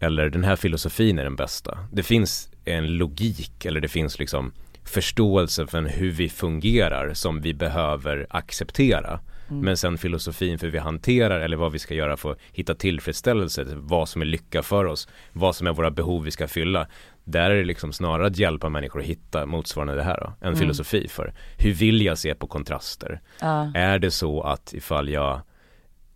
eller 0.00 0.30
den 0.30 0.44
här 0.44 0.56
filosofin 0.56 1.18
är 1.18 1.24
den 1.24 1.36
bästa. 1.36 1.78
Det 1.92 2.02
finns 2.02 2.49
en 2.70 2.86
logik 2.96 3.64
eller 3.64 3.80
det 3.80 3.88
finns 3.88 4.18
liksom 4.18 4.52
förståelse 4.84 5.66
för 5.66 5.82
hur 5.82 6.10
vi 6.10 6.28
fungerar 6.28 7.14
som 7.14 7.40
vi 7.40 7.54
behöver 7.54 8.26
acceptera. 8.30 9.20
Mm. 9.50 9.62
Men 9.64 9.76
sen 9.76 9.98
filosofin 9.98 10.58
för 10.58 10.66
hur 10.66 10.72
vi 10.72 10.78
hanterar 10.78 11.40
eller 11.40 11.56
vad 11.56 11.72
vi 11.72 11.78
ska 11.78 11.94
göra 11.94 12.16
för 12.16 12.32
att 12.32 12.38
hitta 12.52 12.74
tillfredsställelse, 12.74 13.66
vad 13.76 14.08
som 14.08 14.22
är 14.22 14.26
lycka 14.26 14.62
för 14.62 14.84
oss, 14.84 15.08
vad 15.32 15.56
som 15.56 15.66
är 15.66 15.72
våra 15.72 15.90
behov 15.90 16.24
vi 16.24 16.30
ska 16.30 16.48
fylla. 16.48 16.86
Där 17.24 17.50
är 17.50 17.56
det 17.56 17.64
liksom 17.64 17.92
snarare 17.92 18.26
att 18.26 18.38
hjälpa 18.38 18.68
människor 18.68 19.00
att 19.00 19.06
hitta 19.06 19.46
motsvarande 19.46 19.94
det 19.94 20.02
här 20.02 20.20
då, 20.20 20.32
en 20.40 20.46
Mm. 20.48 20.58
filosofi 20.58 21.08
för 21.08 21.34
hur 21.58 21.72
vill 21.72 22.02
jag 22.02 22.18
se 22.18 22.34
på 22.34 22.46
kontraster? 22.46 23.20
Ja. 23.40 23.72
Är 23.74 23.98
det 23.98 24.10
så 24.10 24.42
att 24.42 24.74
ifall 24.74 25.08
jag 25.08 25.40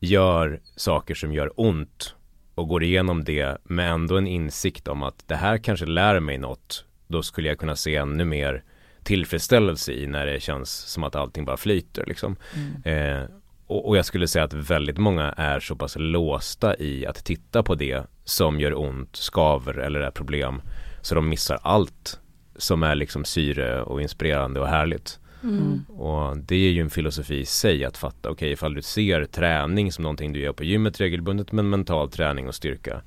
gör 0.00 0.60
saker 0.76 1.14
som 1.14 1.32
gör 1.32 1.52
ont 1.56 2.14
och 2.54 2.68
går 2.68 2.82
igenom 2.82 3.24
det 3.24 3.58
med 3.64 3.90
ändå 3.90 4.18
en 4.18 4.26
insikt 4.26 4.88
om 4.88 5.02
att 5.02 5.28
det 5.28 5.36
här 5.36 5.58
kanske 5.58 5.86
lär 5.86 6.20
mig 6.20 6.38
något, 6.38 6.84
då 7.06 7.22
skulle 7.22 7.48
jag 7.48 7.58
kunna 7.58 7.76
se 7.76 7.96
ännu 7.96 8.24
mer 8.24 8.62
tillfredsställelse 9.02 9.92
i 9.92 10.06
när 10.06 10.26
det 10.26 10.40
känns 10.40 10.70
som 10.70 11.04
att 11.04 11.16
allting 11.16 11.44
bara 11.44 11.56
flyter 11.56 12.04
liksom. 12.06 12.36
Mm. 12.54 13.22
Eh, 13.22 13.28
och, 13.66 13.88
och 13.88 13.96
jag 13.96 14.04
skulle 14.04 14.28
säga 14.28 14.44
att 14.44 14.54
väldigt 14.54 14.98
många 14.98 15.32
är 15.32 15.60
så 15.60 15.76
pass 15.76 15.96
låsta 15.98 16.76
i 16.76 17.06
att 17.06 17.24
titta 17.24 17.62
på 17.62 17.74
det 17.74 18.02
som 18.24 18.60
gör 18.60 18.78
ont, 18.78 19.16
skaver 19.16 19.78
eller 19.78 20.00
är 20.00 20.10
problem 20.10 20.62
så 21.02 21.14
de 21.14 21.28
missar 21.28 21.58
allt 21.62 22.20
som 22.56 22.82
är 22.82 22.94
liksom 22.94 23.24
syre 23.24 23.82
och 23.82 24.02
inspirerande 24.02 24.60
och 24.60 24.68
härligt. 24.68 25.18
Mm. 25.44 25.84
Och 25.88 26.36
det 26.36 26.54
är 26.56 26.70
ju 26.70 26.80
en 26.80 26.90
filosofi 26.90 27.38
i 27.40 27.44
sig 27.44 27.84
att 27.84 27.96
fatta, 27.96 28.30
okej 28.30 28.52
ifall 28.52 28.74
du 28.74 28.82
ser 28.82 29.24
träning 29.24 29.92
som 29.92 30.02
någonting 30.02 30.32
du 30.32 30.40
gör 30.40 30.52
på 30.52 30.64
gymmet 30.64 31.00
regelbundet 31.00 31.52
men 31.52 31.70
mental 31.70 32.10
träning 32.10 32.48
och 32.48 32.54
styrka 32.54 33.00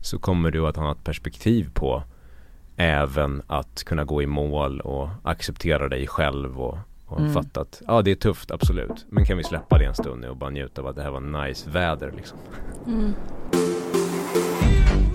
så 0.00 0.18
kommer 0.18 0.50
du 0.50 0.66
att 0.66 0.76
ha 0.76 0.92
ett 0.92 1.04
perspektiv 1.04 1.70
på 1.74 2.02
även 2.76 3.42
att 3.46 3.84
kunna 3.84 4.04
gå 4.04 4.22
i 4.22 4.26
mål 4.26 4.80
och 4.80 5.08
acceptera 5.22 5.88
dig 5.88 6.06
själv 6.06 6.60
och, 6.60 6.78
och 7.06 7.20
Mm. 7.20 7.32
fatta 7.34 7.60
att 7.60 7.82
ja 7.86 8.02
det 8.02 8.10
är 8.10 8.14
tufft 8.14 8.50
absolut 8.50 9.06
men 9.08 9.24
kan 9.24 9.36
vi 9.38 9.44
släppa 9.44 9.78
det 9.78 9.84
en 9.84 9.94
stund 9.94 10.20
nu 10.20 10.28
och 10.28 10.36
bara 10.36 10.50
njuta 10.50 10.80
av 10.82 10.86
att 10.88 10.96
det 10.96 11.02
här 11.02 11.10
var 11.10 11.46
nice 11.46 11.70
väder 11.70 12.12
liksom. 12.16 12.38
Mm. 12.86 13.12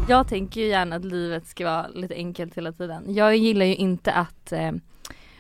Jag 0.10 0.28
tänker 0.28 0.62
ju 0.62 0.68
gärna 0.68 0.96
att 0.96 1.06
livet 1.06 1.48
ska 1.48 1.66
vara 1.66 1.88
lite 1.88 2.16
enkelt 2.16 2.58
hela 2.58 2.72
tiden. 2.72 3.04
Jag 3.08 3.38
gillar 3.38 3.66
ju 3.66 3.76
inte 3.76 4.12
att 4.14 4.52
eh, 4.52 4.72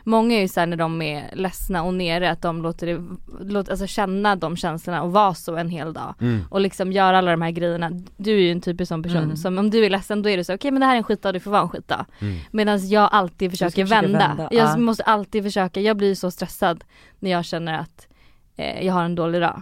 Många 0.04 0.36
är 0.36 0.42
ju 0.42 0.48
såhär 0.48 0.68
när 0.68 0.78
de 0.78 1.02
är 1.02 1.30
ledsna 1.34 1.84
och 1.84 1.94
nere 1.94 2.32
att 2.32 2.42
de 2.42 2.62
låter 2.62 2.88
det, 2.88 3.02
låter, 3.40 3.72
alltså 3.72 3.88
känna 3.88 4.36
de 4.36 4.58
känslorna 4.58 5.04
och 5.04 5.12
vara 5.12 5.34
så 5.34 5.56
en 5.56 5.70
hel 5.70 5.94
dag. 5.94 6.14
Mm. 6.22 6.42
Och 6.50 6.62
liksom 6.62 6.92
göra 6.92 7.18
alla 7.18 7.32
de 7.32 7.42
här 7.42 7.52
grejerna. 7.52 7.92
Du 8.18 8.32
är 8.32 8.38
ju 8.42 8.52
en 8.52 8.62
typisk 8.62 8.90
sån 8.90 9.04
person 9.04 9.24
Mm. 9.24 9.38
som 9.38 9.58
om 9.58 9.70
du 9.70 9.86
är 9.86 9.90
ledsen 9.90 10.22
då 10.22 10.30
är 10.30 10.38
det 10.38 10.44
så 10.44 10.54
okej 10.56 10.72
men 10.72 10.80
det 10.80 10.86
här 10.86 10.94
är 10.94 10.98
en 10.98 11.04
skitdag, 11.04 11.32
du 11.34 11.40
får 11.40 11.52
vara 11.52 11.62
en 11.62 11.70
skitdag. 11.70 12.06
Mm. 12.20 12.38
Medan 12.52 12.88
jag 12.90 13.10
alltid 13.12 13.52
försöker 13.52 13.86
vända. 13.86 14.18
vända, 14.28 14.48
Jag 14.52 14.70
ja. 14.70 14.78
måste 14.78 15.04
alltid 15.04 15.44
försöka, 15.44 15.82
jag 15.82 15.98
blir 15.98 16.16
så 16.16 16.32
stressad 16.32 16.84
när 17.20 17.32
jag 17.32 17.46
känner 17.46 17.80
att 17.80 18.08
eh, 18.56 18.86
jag 18.86 18.94
har 18.94 19.04
en 19.04 19.16
dålig 19.16 19.42
dag. 19.42 19.62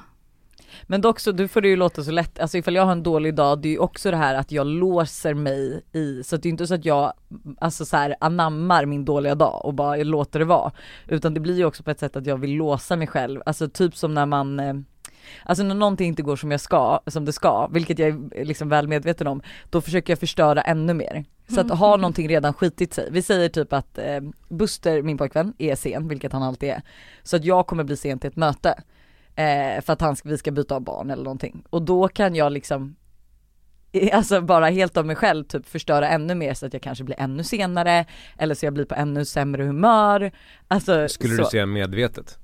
Men 0.84 1.02
dock 1.02 1.20
så, 1.20 1.32
du 1.32 1.48
får 1.48 1.62
det 1.62 1.68
ju 1.68 1.76
låta 1.76 2.04
så 2.04 2.12
lätt, 2.12 2.40
alltså 2.40 2.58
ifall 2.58 2.76
jag 2.76 2.86
har 2.86 2.92
en 2.92 3.04
dålig 3.04 3.36
dag, 3.36 3.62
det 3.62 3.68
är 3.68 3.72
ju 3.72 3.80
också 3.80 4.12
det 4.12 4.18
här 4.18 4.36
att 4.36 4.52
jag 4.52 4.68
låser 4.68 5.34
mig 5.34 5.82
i, 5.94 6.24
så 6.24 6.38
det 6.38 6.50
är 6.50 6.52
inte 6.52 6.68
så 6.68 6.74
att 6.74 6.86
jag 6.86 7.14
alltså 7.60 7.86
så 7.86 7.98
här 7.98 8.16
anammar 8.20 8.86
min 8.86 9.06
dåliga 9.06 9.36
dag 9.36 9.66
och 9.66 9.74
bara 9.74 9.96
låter 9.96 10.40
det 10.40 10.46
vara. 10.46 10.72
Utan 11.08 11.34
det 11.34 11.40
blir 11.40 11.58
ju 11.58 11.66
också 11.66 11.84
på 11.84 11.92
ett 11.92 12.00
sätt 12.00 12.16
att 12.16 12.26
jag 12.26 12.38
vill 12.38 12.52
låsa 12.56 12.96
mig 12.96 13.08
själv, 13.08 13.42
alltså 13.46 13.70
typ 13.70 13.96
som 13.96 14.14
när 14.14 14.26
man 14.26 14.60
eh, 14.60 14.74
Alltså 15.44 15.64
när 15.64 15.76
någonting 15.76 16.08
inte 16.08 16.22
går 16.22 16.36
som 16.36 16.52
jag 16.52 16.62
ska, 16.62 17.00
som 17.08 17.26
det 17.26 17.34
ska, 17.34 17.68
vilket 17.68 18.00
jag 18.00 18.10
är 18.10 18.46
liksom 18.46 18.70
väl 18.70 18.88
medveten 18.88 19.28
om, 19.28 19.42
då 19.70 19.82
försöker 19.82 20.14
jag 20.14 20.20
förstöra 20.20 20.62
ännu 20.62 20.94
mer. 20.94 21.26
Så 21.48 21.62
att 21.62 21.70
har 21.70 21.98
någonting 21.98 22.30
redan 22.30 22.54
skitit 22.54 22.94
sig, 22.94 23.10
vi 23.12 23.22
säger 23.22 23.50
typ 23.50 23.74
att 23.74 23.98
eh, 23.98 24.20
Buster, 24.50 25.02
min 25.02 25.18
pojkvän, 25.18 25.54
är 25.58 25.76
sen, 25.76 26.08
vilket 26.08 26.34
han 26.34 26.44
alltid 26.44 26.70
är. 26.70 26.82
Så 27.24 27.36
att 27.36 27.46
jag 27.46 27.68
kommer 27.68 27.84
bli 27.84 27.98
sen 27.98 28.20
till 28.20 28.28
ett 28.28 28.36
möte. 28.36 28.84
Eh, 29.42 29.82
för 29.82 29.94
att 29.94 30.02
han, 30.02 30.16
ska- 30.16 30.30
vi 30.30 30.38
ska 30.38 30.52
byta 30.52 30.76
av 30.76 30.82
barn 30.82 31.10
eller 31.12 31.24
någonting. 31.24 31.64
Och 31.70 31.82
då 31.82 32.08
kan 32.08 32.36
jag 32.36 32.52
liksom 32.52 32.96
Alltså 34.14 34.42
bara 34.42 34.66
helt 34.70 34.98
av 34.98 35.06
mig 35.06 35.16
själv 35.16 35.44
typ 35.44 35.66
förstöra 35.70 36.10
ännu 36.10 36.36
mer 36.36 36.54
så 36.54 36.66
att 36.66 36.74
jag 36.74 36.82
kanske 36.82 37.04
blir 37.04 37.20
ännu 37.20 37.44
senare 37.44 38.06
eller 38.38 38.56
så 38.56 38.66
jag 38.66 38.74
blir 38.74 38.86
på 38.86 38.96
ännu 38.96 39.26
sämre 39.26 39.64
humör. 39.64 40.32
Alltså 40.68 41.08
Skulle 41.08 41.36
så. 41.36 41.42
du 41.44 41.48
säga 41.50 41.66
medvetet? 41.66 42.38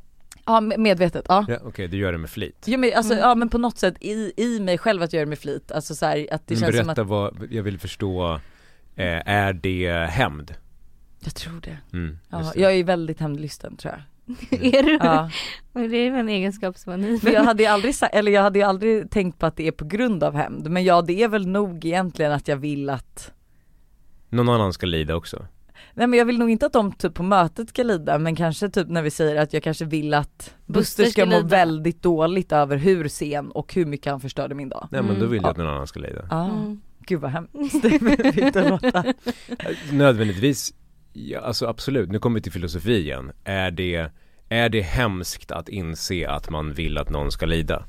Ja 0.45 0.61
med- 0.61 0.79
medvetet, 0.79 1.25
ja. 1.29 1.45
Ja, 1.47 1.57
Okej, 1.63 1.87
du 1.87 1.97
gör 1.97 2.11
det 2.11 2.17
med 2.17 2.29
flit. 2.29 2.63
Ja 2.65 2.77
men, 2.77 2.91
alltså, 2.95 3.13
Mm. 3.13 3.23
ja 3.29 3.35
men 3.35 3.49
på 3.49 3.57
något 3.57 3.77
sätt 3.77 3.95
i, 4.01 4.33
i 4.37 4.59
mig 4.59 4.77
själv 4.77 5.01
att 5.01 5.13
göra 5.13 5.25
det 5.25 5.29
med 5.29 5.39
flit, 5.39 5.71
alltså 5.71 5.95
så 5.95 6.05
här, 6.05 6.27
att 6.33 6.47
det 6.47 6.53
Men 6.53 6.61
känns 6.61 6.75
som 6.77 6.85
berätta 6.85 7.01
att, 7.01 7.07
vad, 7.07 7.47
jag 7.51 7.63
vill 7.63 7.79
förstå, 7.79 8.33
eh, 8.95 9.21
är 9.29 9.53
det 9.53 10.07
hämnd? 10.09 10.53
jag 11.19 11.35
tror 11.35 11.61
det. 11.61 11.77
Mm, 11.97 12.19
Ja, 12.29 12.37
det. 12.55 12.61
jag 12.61 12.73
är 12.73 12.83
väldigt 12.83 13.19
hämndlysten 13.19 13.77
tror 13.77 13.93
jag. 13.93 14.01
Är 14.49 14.83
du? 14.83 14.97
Ja. 15.01 15.29
Men 15.73 15.89
det 15.91 15.97
är 15.97 16.11
väl 16.11 16.19
en 16.19 16.29
egenskap 16.29 16.77
som 16.77 16.91
man 16.91 17.03
är 17.03 17.19
Men 17.23 17.33
jag 17.33 17.43
hade 17.43 17.63
ju 17.63 17.69
aldrig 17.69 17.95
sagt, 17.95 18.15
eller 18.15 18.31
jag 18.31 18.41
hade 18.41 18.59
ju 18.59 18.65
aldrig 18.65 19.11
tänkt 19.11 19.39
på 19.39 19.45
att 19.45 19.55
det 19.55 19.67
är 19.67 19.71
på 19.71 19.85
grund 19.85 20.23
av 20.23 20.35
hämnd, 20.35 20.69
men 20.71 20.83
ja 20.83 21.01
det 21.01 21.23
är 21.23 21.27
väl 21.27 21.47
nog 21.47 21.85
egentligen 21.85 22.31
att 22.31 22.47
jag 22.47 22.57
vill 22.57 22.89
att 22.89 23.31
Någon 24.29 24.49
annan 24.49 24.73
ska 24.73 24.85
lida 24.85 25.15
också. 25.15 25.45
Nej 25.93 26.07
men 26.07 26.19
jag 26.19 26.25
vill 26.25 26.37
nog 26.39 26.49
inte 26.49 26.65
att 26.65 26.73
de 26.73 26.91
typ 26.91 27.13
på 27.13 27.23
mötet 27.23 27.69
ska 27.69 27.83
lida 27.83 28.17
men 28.19 28.35
kanske 28.35 28.69
typ 28.69 28.87
när 28.87 29.01
vi 29.01 29.11
säger 29.11 29.35
att 29.41 29.53
jag 29.53 29.63
kanske 29.63 29.85
vill 29.85 30.13
att 30.13 30.53
Buster 30.65 30.73
Buster 30.73 31.03
ska 31.03 31.11
ska 31.11 31.25
må 31.25 31.35
lida. 31.37 31.47
väldigt 31.47 32.03
dåligt 32.03 32.51
över 32.51 32.77
hur 32.77 33.07
sen 33.07 33.51
och 33.51 33.73
hur 33.73 33.85
mycket 33.85 34.11
han 34.11 34.19
förstörde 34.21 34.55
min 34.55 34.69
dag. 34.69 34.87
Nej 34.91 35.01
men 35.01 35.09
då 35.13 35.17
Mm. 35.19 35.31
vill 35.31 35.41
jag 35.41 35.49
att 35.51 35.57
någon 35.57 35.67
annan 35.67 35.87
ska 35.87 35.99
lida. 35.99 36.27
Ja, 36.29 36.45
Mm. 36.49 36.81
gud 36.99 37.19
vad 37.21 37.31
hemskt 37.31 37.81
det 38.53 38.69
låta. 38.69 39.03
Nödvändigtvis, 39.91 40.73
ja, 41.17 41.39
alltså 41.39 41.67
absolut, 41.67 42.11
nu 42.11 42.19
kommer 42.19 42.35
vi 42.35 42.41
till 42.41 42.51
filosofi 42.51 42.97
igen. 42.99 43.31
Är 43.43 43.71
det, 43.71 44.11
är 44.49 44.69
det 44.69 44.81
hemskt 44.81 45.51
att 45.51 45.69
inse 45.69 46.29
att 46.29 46.49
man 46.49 46.73
vill 46.73 46.97
att 46.97 47.09
någon 47.09 47.31
ska 47.31 47.45
lida? 47.45 47.85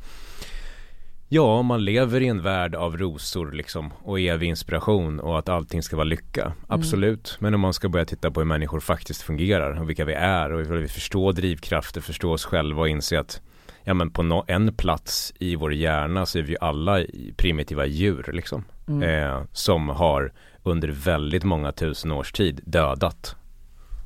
Ja, 1.31 1.63
man 1.63 1.85
lever 1.85 2.21
i 2.21 2.27
en 2.27 2.43
värld 2.43 2.75
av 2.75 2.97
rosor 2.97 3.53
liksom 3.53 3.93
och 4.03 4.21
evig 4.21 4.49
inspiration 4.49 5.21
och 5.21 5.39
att 5.39 5.49
allting 5.49 5.83
ska 5.83 5.97
vara 5.97 6.05
lycka. 6.05 6.53
Absolut. 6.67 7.37
Men 7.41 7.55
om 7.55 7.61
man 7.61 7.75
ska 7.75 7.89
börja 7.89 8.05
titta 8.05 8.31
på 8.31 8.41
hur 8.41 8.47
människor 8.47 8.81
faktiskt 8.81 9.23
fungerar 9.23 9.81
och 9.81 9.89
vilka 9.89 10.05
vi 10.05 10.13
är 10.13 10.53
och 10.53 10.67
hur 10.67 10.77
vi 10.77 10.89
förstår 10.89 11.33
drivkrafter, 11.33 12.01
förstår 12.01 12.33
oss 12.33 12.45
själva 12.45 12.81
och 12.81 12.89
inse 12.89 13.21
att 13.21 13.41
ja 13.85 13.95
men 13.95 14.11
på 14.11 14.23
nå- 14.23 14.45
en 14.49 14.75
plats 14.75 15.35
i 15.39 15.57
vår 15.57 15.75
hjärna 15.75 16.27
så 16.27 16.39
är 16.39 16.43
vi 16.43 16.51
ju 16.51 16.59
alla 16.61 17.05
primitiva 17.37 17.87
djur 17.87 18.31
liksom. 18.33 18.65
Eh, 19.03 19.43
som 19.53 19.89
har 19.89 20.33
under 20.71 20.89
väldigt 20.89 21.45
många 21.45 21.73
tusen 21.73 22.13
års 22.13 22.33
tid 22.33 22.61
dödat. 22.65 23.37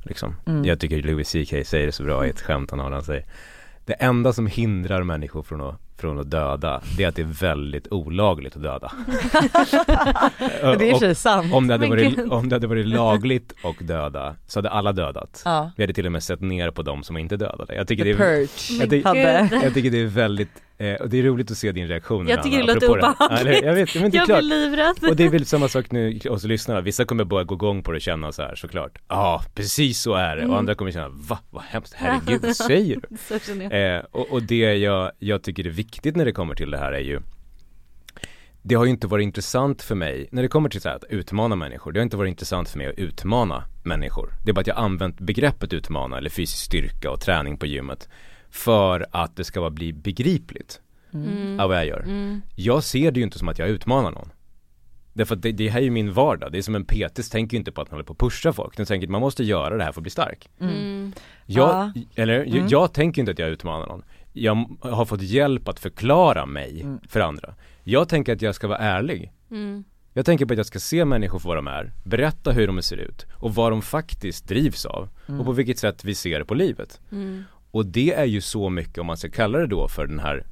Liksom. 0.04 0.36
Mm. 0.46 0.64
Jag 0.64 0.80
tycker 0.80 1.02
Louis 1.02 1.28
CK 1.28 1.66
säger 1.66 1.86
det 1.86 1.92
så 1.92 2.02
bra 2.02 2.26
i 2.26 2.30
ett 2.30 2.40
skämt 2.40 2.70
han 2.70 2.80
har 2.80 2.90
han 2.90 3.02
säger 3.02 3.24
Det 3.84 3.92
enda 3.92 4.32
som 4.32 4.46
hindrar 4.46 5.02
människor 5.02 5.42
från 5.42 5.60
att, 5.60 5.80
från 5.96 6.18
att 6.18 6.30
döda 6.30 6.82
Det 6.96 7.04
är 7.04 7.08
att 7.08 7.16
det 7.16 7.22
är 7.22 7.40
väldigt 7.40 7.92
olagligt 7.92 8.56
att 8.56 8.62
döda 8.62 8.92
det 10.78 10.90
är 10.90 10.98
sig 10.98 11.14
sant. 11.14 11.54
om 11.54 11.66
det, 11.66 11.74
hade 11.74 11.88
varit, 11.88 12.18
om 12.30 12.48
det 12.48 12.54
hade 12.54 12.66
varit 12.66 12.86
lagligt 12.86 13.54
och 13.62 13.76
döda 13.80 14.36
så 14.46 14.58
hade 14.58 14.70
alla 14.70 14.92
dödat 14.92 15.42
Ja. 15.44 15.70
Vi 15.76 15.82
hade 15.82 15.94
till 15.94 16.06
och 16.06 16.12
med 16.12 16.22
sett 16.22 16.40
ner 16.40 16.70
på 16.70 16.82
dem 16.82 17.02
som 17.02 17.16
inte 17.16 17.36
dödade 17.36 17.74
Jag 17.74 17.88
tycker 17.88 18.04
The 18.04 18.12
det 18.86 18.96
är, 18.96 18.98
jag 18.98 19.04
hade, 19.04 19.60
jag 19.62 19.74
tycker 19.74 19.90
det 19.90 20.00
är 20.00 20.06
väldigt, 20.06 20.62
eh, 20.82 20.94
och 21.00 21.08
det 21.08 21.18
är 21.18 21.22
roligt 21.22 21.50
att 21.50 21.58
se 21.58 21.72
din 21.72 21.88
reaktion 21.88 22.28
Jag 22.28 22.42
tycker 22.42 22.56
det 22.56 22.62
Anna, 22.62 22.74
låter 22.74 22.86
apropå 22.86 23.24
obehagligt. 23.24 23.62
Ja, 23.62 23.68
Jag 23.68 23.74
vet, 23.74 23.94
men 23.94 24.10
det 24.10 24.16
är 24.16 24.18
Jag 24.20 24.26
klart 24.26 24.38
blir 24.38 24.48
livrädd. 24.48 25.10
och 25.10 25.16
det 25.16 25.24
är 25.24 25.28
väl 25.28 25.46
samma 25.46 25.68
sak 25.68 25.90
nu 25.90 26.20
oss 26.30 26.44
lyssnarna, 26.44 26.80
vissa 26.80 27.04
kommer 27.04 27.24
börja 27.24 27.44
gå 27.44 27.54
igång 27.54 27.82
på 27.82 27.92
det 27.92 27.96
och 27.96 28.02
känna 28.02 28.32
så 28.32 28.42
här 28.42 28.54
såklart 28.54 28.98
Ja, 29.08 29.42
precis 29.54 30.00
så 30.00 30.14
är 30.14 30.36
det 30.36 30.42
och 30.42 30.46
Mm. 30.48 30.58
andra 30.58 30.74
kommer 30.74 30.90
känna 30.92 31.08
Va? 31.08 31.38
Vad 31.50 31.62
hemskt, 31.62 31.94
herregud, 31.96 32.42
vad 32.42 32.56
säger 32.56 33.00
du? 33.08 33.16
Så 33.28 33.38
känner 33.38 33.70
jag. 33.80 33.96
Eh, 33.96 34.02
och, 34.10 34.30
och 34.32 34.42
det 34.42 34.74
jag, 34.76 35.12
jag 35.18 35.42
tycker 35.42 35.66
är 35.66 35.70
viktigt 35.70 36.16
när 36.16 36.24
det 36.24 36.32
kommer 36.32 36.54
till 36.54 36.70
det 36.70 36.78
här 36.78 36.92
är 36.92 37.00
ju 37.00 37.20
Det 38.62 38.74
har 38.74 38.84
ju 38.84 38.90
inte 38.90 39.06
varit 39.06 39.22
intressant 39.22 39.82
för 39.82 39.94
mig, 39.94 40.28
när 40.30 40.42
det 40.42 40.48
kommer 40.48 40.68
till 40.68 40.80
så 40.80 40.88
här 40.88 40.96
att 40.96 41.04
utmana 41.10 41.56
människor, 41.56 41.92
det 41.92 42.00
har 42.00 42.02
inte 42.02 42.16
varit 42.16 42.28
intressant 42.30 42.68
för 42.68 42.78
mig 42.78 42.86
att 42.86 42.98
utmana 42.98 43.64
människor 43.84 44.32
Det 44.44 44.50
är 44.50 44.52
bara 44.54 44.60
att 44.60 44.66
jag 44.66 44.76
använt 44.76 45.20
begreppet 45.20 45.72
utmana 45.72 46.18
eller 46.18 46.30
fysisk 46.30 46.64
styrka 46.64 47.10
och 47.10 47.20
träning 47.20 47.56
på 47.58 47.66
gymmet 47.66 48.08
För 48.52 49.06
att 49.10 49.36
det 49.36 49.44
ska 49.44 49.60
vara 49.60 49.70
bli 49.70 49.92
begripligt 49.92 50.80
Mm. 51.14 51.60
av 51.60 51.68
vad 51.68 51.78
jag 51.78 51.86
gör 51.86 52.00
Mm. 52.02 52.42
jag 52.54 52.84
ser 52.84 53.10
det 53.10 53.20
ju 53.20 53.24
inte 53.24 53.38
som 53.38 53.48
att 53.48 53.58
jag 53.58 53.68
utmanar 53.68 54.10
någon 54.10 54.32
Därför 55.14 55.36
att 55.36 55.42
det, 55.42 55.52
det 55.52 55.68
här 55.68 55.78
är 55.80 55.84
ju 55.84 55.90
min 55.90 56.12
vardag, 56.12 56.52
det 56.52 56.58
är 56.58 56.62
som 56.62 56.74
en 56.74 56.84
PT 56.84 57.30
tänker 57.30 57.54
ju 57.54 57.58
inte 57.58 57.72
på 57.72 57.80
att 57.80 57.90
man 57.90 57.94
håller 57.96 58.04
på 58.04 58.12
att 58.12 58.18
pusha 58.18 58.52
folk, 58.52 58.76
den 58.76 58.86
tänker 58.86 59.06
att 59.06 59.10
man 59.10 59.20
måste 59.20 59.44
göra 59.44 59.76
det 59.76 59.84
här 59.84 59.92
för 59.92 60.00
att 60.00 60.02
bli 60.02 60.10
stark 60.10 60.48
Mm. 60.60 61.12
Jag, 61.46 61.68
Ja. 61.68 61.92
eller 62.14 62.34
jag, 62.38 62.46
Mm. 62.48 62.68
jag 62.68 62.92
tänker 62.92 63.22
inte 63.22 63.32
att 63.32 63.38
jag 63.38 63.48
utmanar 63.48 63.86
någon 63.86 64.02
Jag 64.32 64.66
har 64.80 65.04
fått 65.04 65.22
hjälp 65.22 65.68
att 65.68 65.80
förklara 65.80 66.46
mig 66.46 66.80
Mm. 66.82 66.98
för 67.08 67.20
andra 67.20 67.54
Jag 67.84 68.08
tänker 68.08 68.32
att 68.32 68.42
jag 68.42 68.54
ska 68.54 68.68
vara 68.68 68.78
ärlig 68.78 69.32
Mm. 69.50 69.84
Jag 70.12 70.26
tänker 70.26 70.46
på 70.46 70.52
att 70.52 70.56
jag 70.56 70.66
ska 70.66 70.78
se 70.78 71.04
människor 71.04 71.38
för 71.38 71.48
vad 71.48 71.58
de 71.58 71.66
är, 71.66 71.92
berätta 72.04 72.52
hur 72.52 72.66
de 72.66 72.82
ser 72.82 72.96
ut 72.96 73.26
och 73.38 73.54
vad 73.54 73.72
de 73.72 73.82
faktiskt 73.82 74.48
drivs 74.48 74.86
av 74.86 75.08
och 75.38 75.44
på 75.44 75.52
vilket 75.52 75.78
sätt 75.78 76.04
vi 76.04 76.14
ser 76.14 76.44
på 76.44 76.54
livet 76.54 77.00
Mm. 77.12 77.44
Och 77.72 77.86
det 77.86 78.14
är 78.14 78.24
ju 78.24 78.40
så 78.40 78.70
mycket, 78.70 78.98
om 78.98 79.06
man 79.06 79.16
ska 79.16 79.30
kalla 79.30 79.58
det 79.58 79.66
då 79.66 79.88
för 79.88 80.06
den 80.06 80.18
här 80.18 80.46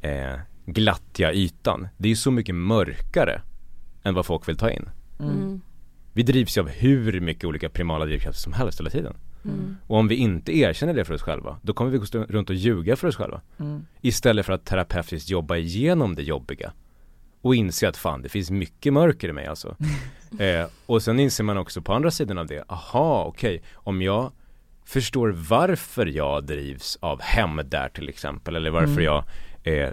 eh, 0.00 0.40
glattiga 0.66 1.32
ytan 1.32 1.88
Det 1.96 2.08
är 2.08 2.10
ju 2.10 2.16
så 2.16 2.30
mycket 2.30 2.54
mörkare 2.54 3.42
än 4.02 4.14
vad 4.14 4.26
folk 4.26 4.48
vill 4.48 4.56
ta 4.56 4.70
in 4.70 4.88
Mm. 5.20 5.60
Vi 6.12 6.22
drivs 6.22 6.56
ju 6.56 6.60
av 6.60 6.68
hur 6.68 7.20
mycket 7.20 7.44
olika 7.44 7.68
primala 7.68 8.04
drivkrafter 8.04 8.40
som 8.40 8.52
helst 8.52 8.80
hela 8.80 8.90
tiden 8.90 9.14
Mm. 9.44 9.76
Och 9.86 9.96
om 9.96 10.08
vi 10.08 10.14
inte 10.14 10.58
erkänner 10.58 10.94
det 10.94 11.04
för 11.04 11.14
oss 11.14 11.22
själva, 11.22 11.58
då 11.62 11.72
kommer 11.72 11.90
vi 11.90 11.98
gå 11.98 12.04
runt 12.28 12.50
och 12.50 12.56
ljuga 12.56 12.96
för 12.96 13.08
oss 13.08 13.16
själva 13.16 13.40
Mm. 13.58 13.86
Istället 14.00 14.46
för 14.46 14.52
att 14.52 14.64
terapeutiskt 14.64 15.30
jobba 15.30 15.56
igenom 15.56 16.14
det 16.14 16.22
jobbiga 16.22 16.72
Och 17.40 17.54
inse 17.54 17.88
att 17.88 17.96
fan, 17.96 18.22
det 18.22 18.28
finns 18.28 18.50
mycket 18.50 18.92
mörker 18.92 19.28
i 19.28 19.32
mig 19.32 19.46
alltså 19.46 19.76
eh, 20.38 20.66
Och 20.86 21.02
sen 21.02 21.20
inser 21.20 21.44
man 21.44 21.58
också 21.58 21.82
på 21.82 21.92
andra 21.92 22.10
sidan 22.10 22.38
av 22.38 22.46
det, 22.46 22.64
aha 22.68 23.24
okej, 23.24 23.62
om 23.74 24.02
jag 24.02 24.32
förstår 24.84 25.28
varför 25.28 26.06
jag 26.06 26.44
drivs 26.44 26.98
av 27.00 27.20
hämnd 27.22 27.66
där 27.66 27.88
till 27.88 28.08
exempel 28.08 28.56
Eller 28.56 28.70
varför 28.70 28.92
Mm. 28.92 29.04
jag 29.04 29.24
eh, 29.62 29.90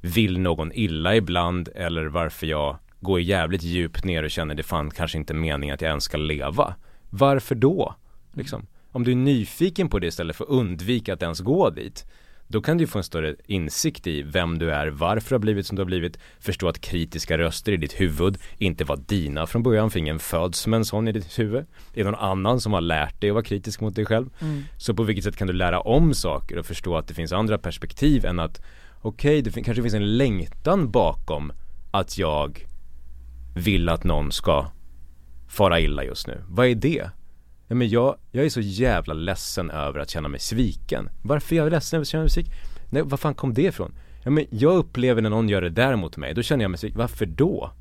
vill 0.00 0.38
någon 0.40 0.72
illa 0.72 1.16
ibland 1.16 1.68
Eller 1.74 2.04
varför 2.04 2.46
jag 2.46 2.76
går 3.00 3.20
jävligt 3.20 3.62
djupt 3.62 4.04
ner 4.04 4.22
och 4.22 4.30
känner 4.30 4.54
det 4.54 4.62
fan 4.62 4.90
kanske 4.90 5.18
inte 5.18 5.34
meningen 5.34 5.74
att 5.74 5.80
jag 5.80 5.88
ens 5.88 6.04
ska 6.04 6.16
leva 6.16 6.74
Varför 7.10 7.54
då? 7.54 7.94
Liksom. 8.32 8.66
Om 8.92 9.04
du 9.04 9.10
är 9.12 9.16
nyfiken 9.16 9.88
på 9.88 9.98
det 9.98 10.06
istället 10.06 10.36
för 10.36 10.44
att 10.44 10.50
undvika 10.50 11.12
att 11.12 11.22
ens 11.22 11.40
gå 11.40 11.70
dit 11.70 12.06
då 12.52 12.60
kan 12.60 12.78
du 12.78 12.86
få 12.86 12.98
en 12.98 13.04
större 13.04 13.34
insikt 13.46 14.06
i 14.06 14.22
vem 14.22 14.58
du 14.58 14.70
är, 14.70 14.86
varför 14.86 15.28
du 15.28 15.34
har 15.34 15.40
blivit 15.40 15.66
som 15.66 15.76
du 15.76 15.80
har 15.82 15.86
blivit 15.86 16.18
Förstå 16.40 16.68
att 16.68 16.80
kritiska 16.80 17.38
röster 17.38 17.72
i 17.72 17.76
ditt 17.76 18.00
huvud 18.00 18.38
inte 18.58 18.84
var 18.84 18.96
dina 18.96 19.46
från 19.46 19.62
början, 19.62 19.90
för 19.90 19.98
ingen 19.98 20.18
föds 20.18 20.66
med 20.66 20.76
en 20.76 20.84
sån 20.84 21.08
i 21.08 21.12
ditt 21.12 21.38
huvud 21.38 21.66
Det 21.94 22.00
är 22.00 22.04
någon 22.04 22.14
annan 22.14 22.60
som 22.60 22.72
har 22.72 22.80
lärt 22.80 23.20
dig 23.20 23.30
att 23.30 23.34
vara 23.34 23.44
kritisk 23.44 23.80
mot 23.80 23.94
dig 23.94 24.04
själv 24.06 24.28
Mm. 24.40 24.62
Så 24.78 24.94
på 24.94 25.02
vilket 25.02 25.24
sätt 25.24 25.36
kan 25.36 25.46
du 25.46 25.52
lära 25.52 25.80
om 25.80 26.14
saker 26.14 26.58
och 26.58 26.66
förstå 26.66 26.96
att 26.96 27.08
det 27.08 27.14
finns 27.14 27.32
andra 27.32 27.58
perspektiv 27.58 28.24
än 28.24 28.40
att 28.40 28.62
Okej, 29.02 29.42
det 29.42 29.50
fin- 29.50 29.64
kanske 29.64 29.82
finns 29.82 29.94
en 29.94 30.16
längtan 30.16 30.90
bakom 30.90 31.52
att 31.90 32.18
jag 32.18 32.66
vill 33.54 33.88
att 33.88 34.04
någon 34.04 34.32
ska 34.32 34.66
fara 35.48 35.80
illa 35.80 36.04
just 36.04 36.26
nu. 36.26 36.44
Vad 36.48 36.66
är 36.66 36.74
det? 36.74 37.10
Ja, 37.72 37.76
men 37.76 37.88
jag, 37.88 38.16
jag 38.30 38.44
är 38.44 38.48
så 38.48 38.60
jävla 38.60 39.14
ledsen 39.14 39.70
över 39.70 40.00
att 40.00 40.10
känna 40.10 40.28
mig 40.28 40.40
sviken. 40.40 41.08
Varför 41.22 41.54
är 41.54 41.58
jag 41.58 41.70
ledsen 41.70 41.96
över 41.96 42.02
att 42.02 42.08
känna 42.08 42.22
mig 42.22 42.30
sviken? 42.30 42.52
Nej, 42.90 43.02
var 43.02 43.18
fan 43.18 43.34
kom 43.34 43.54
det 43.54 43.62
ifrån? 43.62 43.94
Ja, 44.24 44.30
men 44.30 44.46
jag 44.50 44.76
upplever 44.76 45.22
när 45.22 45.30
någon 45.30 45.48
gör 45.48 45.62
det 45.62 45.70
där 45.70 45.96
mot 45.96 46.16
mig, 46.16 46.34
då 46.34 46.42
känner 46.42 46.64
jag 46.64 46.70
mig 46.70 46.78
sviken. 46.78 46.98
Varför 46.98 47.26
då? 47.26 47.72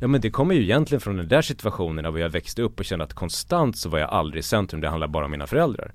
Ja 0.00 0.08
men 0.08 0.20
det 0.20 0.30
kommer 0.30 0.54
ju 0.54 0.62
egentligen 0.62 1.00
från 1.00 1.16
den 1.16 1.28
där 1.28 1.42
situationen 1.42 2.04
hur 2.04 2.18
jag 2.18 2.28
växte 2.28 2.62
upp 2.62 2.78
och 2.78 2.84
kände 2.84 3.04
att 3.04 3.14
konstant 3.14 3.76
så 3.76 3.88
var 3.88 3.98
jag 3.98 4.10
aldrig 4.10 4.40
i 4.40 4.42
centrum, 4.42 4.80
det 4.80 4.88
handlar 4.88 5.08
bara 5.08 5.24
om 5.24 5.30
mina 5.30 5.46
föräldrar. 5.46 5.92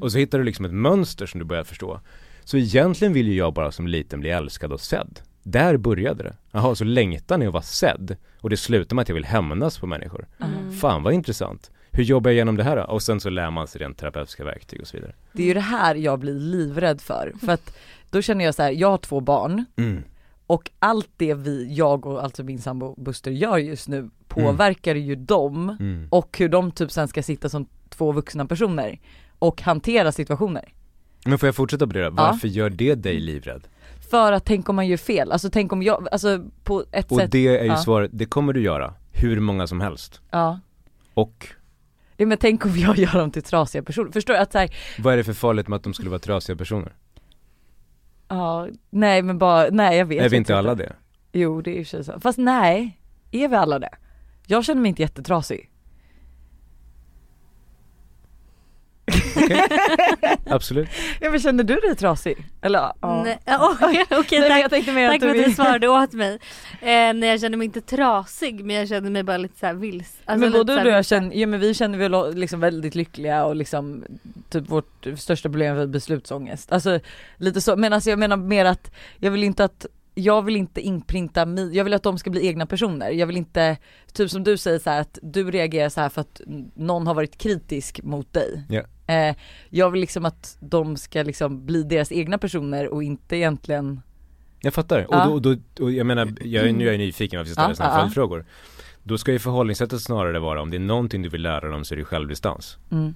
Och 0.00 0.12
så 0.12 0.18
hittar 0.18 0.38
du 0.38 0.44
liksom 0.44 0.64
ett 0.64 0.72
mönster 0.72 1.26
som 1.26 1.40
du 1.40 1.44
börjar 1.44 1.64
förstå. 1.64 2.00
Så 2.44 2.56
egentligen 2.56 3.12
vill 3.12 3.28
ju 3.28 3.34
jag 3.34 3.54
bara 3.54 3.72
som 3.72 3.86
liten 3.86 4.20
bli 4.20 4.30
älskad 4.30 4.72
och 4.72 4.80
sedd. 4.80 5.20
Där 5.42 5.76
började 5.76 6.22
det. 6.22 6.36
Jaha, 6.50 6.74
så 6.74 6.84
längtan 6.84 7.42
är 7.42 7.46
att 7.46 7.52
vara 7.52 7.62
sedd. 7.62 8.16
Och 8.40 8.50
det 8.50 8.56
slutar 8.56 8.96
med 8.96 9.02
att 9.02 9.08
jag 9.08 9.14
vill 9.14 9.24
hämnas 9.24 9.78
på 9.78 9.86
människor. 9.86 10.26
Mm. 10.38 10.72
Fan 10.72 11.02
vad 11.02 11.12
intressant. 11.12 11.70
Hur 11.96 12.04
jobbar 12.04 12.30
jag 12.30 12.34
igenom 12.34 12.56
det 12.56 12.62
här 12.64 12.76
då? 12.76 12.82
Och 12.82 13.02
sen 13.02 13.20
så 13.20 13.30
lär 13.30 13.50
man 13.50 13.66
sig 13.66 13.80
rent 13.80 13.98
terapeutiska 13.98 14.44
verktyg 14.44 14.80
och 14.80 14.86
så 14.86 14.96
vidare. 14.96 15.12
Det 15.32 15.42
är 15.42 15.46
ju 15.46 15.54
det 15.54 15.60
här 15.60 15.94
jag 15.94 16.18
blir 16.18 16.34
livrädd 16.34 17.00
för. 17.00 17.32
För 17.40 17.52
att 17.52 17.76
då 18.10 18.22
känner 18.22 18.44
jag 18.44 18.54
så 18.54 18.62
här, 18.62 18.70
jag 18.70 18.90
har 18.90 18.98
två 18.98 19.20
barn 19.20 19.64
Mm. 19.76 20.02
och 20.46 20.70
allt 20.78 21.08
det 21.16 21.34
vi, 21.34 21.74
jag 21.74 22.06
och 22.06 22.24
alltså 22.24 22.42
min 22.44 22.58
sambo 22.58 22.94
Buster 23.02 23.30
gör 23.30 23.58
just 23.58 23.88
nu 23.88 24.10
påverkar 24.28 24.94
ju 24.94 25.14
dem 25.16 25.76
Mm. 25.80 26.08
och 26.10 26.38
hur 26.38 26.48
de 26.48 26.70
typ 26.70 26.90
sen 26.90 27.08
ska 27.08 27.22
sitta 27.22 27.48
som 27.48 27.66
två 27.88 28.12
vuxna 28.12 28.46
personer 28.46 28.98
och 29.38 29.62
hantera 29.62 30.12
situationer. 30.12 30.72
Men 31.24 31.38
får 31.38 31.46
jag 31.46 31.54
fortsätta 31.56 31.86
på 31.86 31.92
det 31.92 32.04
då? 32.04 32.10
Varför 32.10 32.48
gör 32.48 32.70
det 32.70 32.94
dig 32.94 33.20
livrädd? 33.20 33.68
För 34.10 34.32
att 34.32 34.44
tänk 34.44 34.68
om 34.68 34.76
man 34.76 34.86
gör 34.88 34.96
fel, 34.96 35.32
alltså 35.32 35.50
tänk 35.50 35.72
om 35.72 35.82
jag, 35.82 36.08
alltså 36.12 36.44
på 36.64 36.84
ett 36.92 37.12
Och 37.12 37.18
sätt, 37.18 37.32
det 37.32 37.46
är 37.48 37.62
ju 37.64 37.68
ja. 37.70 37.76
svaret, 37.76 38.10
det 38.14 38.24
kommer 38.26 38.52
du 38.52 38.60
göra. 38.62 38.94
Hur 39.12 39.40
många 39.40 39.66
som 39.66 39.80
helst. 39.80 40.20
ja. 40.30 40.60
Och 41.14 41.46
ja 42.16 42.26
men 42.26 42.38
tänk 42.38 42.64
om 42.64 42.76
jag 42.76 42.98
gör 42.98 43.12
dem 43.18 43.30
till 43.30 43.42
trasiga 43.42 43.82
personer, 43.82 44.12
förstår 44.12 44.34
du? 44.34 44.40
Att 44.40 44.52
så 44.52 44.58
här, 44.58 44.70
vad 44.98 45.12
är 45.12 45.16
det 45.16 45.24
för 45.24 45.32
farligt 45.32 45.68
med 45.68 45.76
att 45.76 45.82
de 45.82 45.94
skulle 45.94 46.10
vara 46.10 46.20
trasiga 46.20 46.56
personer? 46.56 46.92
ja, 48.28 48.68
nej 48.90 49.22
men 49.22 49.38
bara, 49.38 49.68
nej 49.70 49.98
jag 49.98 50.06
vet 50.06 50.22
är 50.22 50.28
vi 50.28 50.36
inte 50.36 50.56
alla 50.56 50.74
det? 50.74 50.92
Jo 51.32 51.60
det 51.60 51.70
är 51.70 51.78
ju 51.78 51.84
så. 51.84 52.20
fast 52.20 52.38
nej, 52.38 53.00
är 53.30 53.48
vi 53.48 53.56
alla 53.56 53.78
det? 53.78 53.94
Jag 54.46 54.64
känner 54.64 54.80
mig 54.80 54.88
inte 54.88 55.02
jättetrasig. 55.02 55.70
Absolut. 60.50 60.88
Ja 61.20 61.30
men 61.30 61.40
känner 61.40 61.64
du 61.64 61.74
dig 61.74 61.96
trasig? 61.96 62.36
Eller 62.62 62.78
ja. 62.78 63.22
Nej, 63.24 63.38
Okej, 64.10 64.40
Nej, 64.40 64.50
tack. 64.50 64.62
jag 64.62 64.70
tänkte 64.70 64.92
mer 64.92 65.08
Tack 65.08 65.16
att 65.16 65.22
för 65.22 65.34
du 65.34 65.40
att 65.40 65.46
du 65.46 65.54
svarade 65.54 65.88
åt 65.88 66.12
mig. 66.12 66.38
Eh, 66.80 67.14
nej 67.14 67.24
jag 67.28 67.40
känner 67.40 67.56
mig 67.56 67.64
inte 67.64 67.80
trasig 67.80 68.64
men 68.64 68.76
jag 68.76 68.88
känner 68.88 69.10
mig 69.10 69.22
bara 69.22 69.36
lite 69.36 69.58
såhär 69.58 69.74
vilse. 69.74 70.12
Alltså, 70.24 70.40
men 70.40 70.52
både 70.52 70.74
du 70.74 70.80
och 70.80 70.96
jag 70.96 71.06
känner, 71.06 71.36
ja 71.36 71.46
men 71.46 71.60
vi 71.60 71.74
känner 71.74 71.98
väl 71.98 72.34
liksom 72.34 72.60
väldigt 72.60 72.94
lyckliga 72.94 73.44
och 73.44 73.56
liksom 73.56 74.04
typ 74.50 74.68
vårt 74.68 75.06
största 75.16 75.48
problem 75.48 75.78
är 75.78 75.86
beslutsångest. 75.86 76.72
Alltså 76.72 77.00
lite 77.36 77.60
så, 77.60 77.76
men 77.76 77.92
alltså 77.92 78.10
jag 78.10 78.18
menar 78.18 78.36
mer 78.36 78.64
att 78.64 78.90
jag 79.18 79.30
vill 79.30 79.44
inte 79.44 79.64
att 79.64 79.86
jag 80.18 80.42
vill 80.42 80.56
inte 80.56 80.80
inprinta 80.80 81.46
mig, 81.46 81.76
jag 81.76 81.84
vill 81.84 81.94
att 81.94 82.02
de 82.02 82.18
ska 82.18 82.30
bli 82.30 82.46
egna 82.46 82.66
personer. 82.66 83.10
Jag 83.10 83.26
vill 83.26 83.36
inte, 83.36 83.76
typ 84.12 84.30
som 84.30 84.44
du 84.44 84.56
säger 84.56 84.78
så 84.78 84.90
här 84.90 85.00
att 85.00 85.18
du 85.22 85.50
reagerar 85.50 85.88
så 85.88 86.00
här 86.00 86.08
för 86.08 86.20
att 86.20 86.40
någon 86.74 87.06
har 87.06 87.14
varit 87.14 87.38
kritisk 87.38 88.02
mot 88.02 88.32
dig. 88.32 88.62
Ja. 88.68 88.82
Eh, 89.14 89.36
jag 89.70 89.90
vill 89.90 90.00
liksom 90.00 90.24
att 90.24 90.56
de 90.60 90.96
ska 90.96 91.22
liksom 91.22 91.66
bli 91.66 91.82
deras 91.82 92.12
egna 92.12 92.38
personer 92.38 92.88
och 92.88 93.02
inte 93.02 93.36
egentligen 93.36 94.00
Jag 94.60 94.74
fattar. 94.74 95.06
Ja. 95.10 95.28
Och, 95.28 95.42
då, 95.42 95.56
då, 95.74 95.84
och 95.84 95.92
jag 95.92 96.06
menar, 96.06 96.32
jag 96.40 96.68
är, 96.68 96.72
nu 96.72 96.86
är 96.88 96.92
jag 96.92 96.98
nyfiken 96.98 97.38
varför 97.38 97.48
jag 97.48 97.54
ställer 97.54 97.68
Ja, 97.68 97.74
sådana 97.74 97.94
ja. 97.94 98.00
följdfrågor. 98.00 98.44
Då 99.02 99.18
ska 99.18 99.32
ju 99.32 99.38
förhållningssättet 99.38 100.00
snarare 100.00 100.38
vara, 100.38 100.62
om 100.62 100.70
det 100.70 100.76
är 100.76 100.78
någonting 100.78 101.22
du 101.22 101.28
vill 101.28 101.42
lära 101.42 101.68
dem 101.68 101.84
så 101.84 101.94
är 101.94 101.98
det 101.98 102.04
självdistans. 102.04 102.78
mm. 102.92 103.14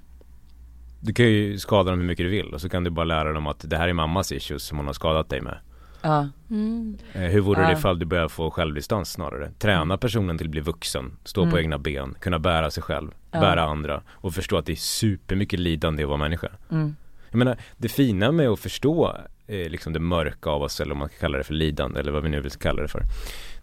Du 1.02 1.12
kan 1.12 1.26
ju 1.26 1.58
skada 1.58 1.90
dem 1.90 2.00
hur 2.00 2.06
mycket 2.06 2.26
du 2.26 2.30
vill 2.30 2.54
och 2.54 2.60
så 2.60 2.68
kan 2.68 2.84
du 2.84 2.90
bara 2.90 3.04
lära 3.04 3.32
dem 3.32 3.46
att 3.46 3.70
det 3.70 3.76
här 3.76 3.88
är 3.88 3.92
mammas 3.92 4.32
issues 4.32 4.62
som 4.62 4.78
hon 4.78 4.86
har 4.86 4.92
skadat 4.94 5.28
dig 5.28 5.40
med. 5.40 5.58
Ja, 6.02 6.28
Mm. 6.50 6.98
Hur 7.12 7.40
vore 7.40 7.66
det 7.66 7.72
ifall 7.72 7.98
du 7.98 8.06
börjar 8.06 8.28
få 8.28 8.50
självdistans 8.50 9.12
snarare? 9.12 9.50
Träna 9.58 9.96
personen 9.98 10.38
till 10.38 10.46
att 10.46 10.50
bli 10.50 10.60
vuxen, 10.60 11.16
stå 11.24 11.40
Mm. 11.42 11.52
på 11.52 11.58
egna 11.58 11.78
ben, 11.78 12.14
kunna 12.20 12.38
bära 12.38 12.70
sig 12.70 12.82
själv, 12.82 13.10
bära 13.30 13.62
andra 13.62 14.02
och 14.10 14.34
förstå 14.34 14.56
att 14.58 14.66
det 14.66 14.72
är 14.72 14.76
supermycket 14.76 15.60
lidande 15.60 16.02
att 16.02 16.08
vara 16.08 16.18
människa. 16.18 16.48
mm. 16.70 16.96
Jag 17.30 17.38
menar, 17.38 17.56
det 17.76 17.88
fina 17.88 18.32
med 18.32 18.48
att 18.48 18.60
förstå 18.60 19.16
eh, 19.46 19.68
liksom 19.68 19.92
det 19.92 19.98
mörka 20.00 20.50
av 20.50 20.62
oss 20.62 20.80
eller 20.80 20.92
om 20.92 20.98
man 20.98 21.08
kan 21.08 21.18
kalla 21.20 21.38
det 21.38 21.44
för 21.44 21.54
lidande 21.54 22.00
eller 22.00 22.12
vad 22.12 22.22
vi 22.22 22.28
nu 22.28 22.40
vill 22.40 22.50
kalla 22.50 22.82
det 22.82 22.88
för. 22.88 23.02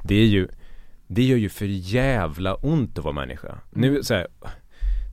Det 0.03 0.15
är 0.15 0.25
ju, 0.25 0.47
det 1.07 1.23
gör 1.23 1.37
ju 1.37 1.49
för 1.49 1.65
jävla 1.65 2.55
ont 2.55 2.97
att 2.97 3.03
vara 3.03 3.13
människa. 3.13 3.57
Nu 3.71 4.03
så 4.03 4.13
här, 4.13 4.27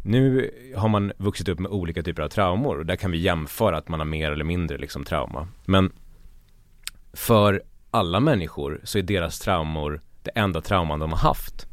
nu 0.04 0.50
har 0.76 0.88
man 0.88 1.12
vuxit 1.16 1.48
upp 1.48 1.58
med 1.58 1.70
olika 1.70 2.02
typer 2.02 2.22
av 2.22 2.28
traumor 2.28 2.78
och 2.78 2.86
där 2.86 2.96
kan 2.96 3.10
vi 3.10 3.18
jämföra 3.18 3.76
att 3.76 3.88
man 3.88 4.00
har 4.00 4.04
mer 4.06 4.30
eller 4.30 4.44
mindre 4.44 4.78
liksom 4.78 5.04
trauma. 5.04 5.48
Men 5.64 5.92
för 7.14 7.62
alla 7.90 8.20
människor 8.20 8.80
så 8.84 8.98
är 8.98 9.02
deras 9.02 9.38
traumor 9.38 10.00
det 10.22 10.30
enda 10.30 10.60
trauman 10.60 10.98
de 11.00 11.10
har 11.12 11.18
haft. 11.18 11.66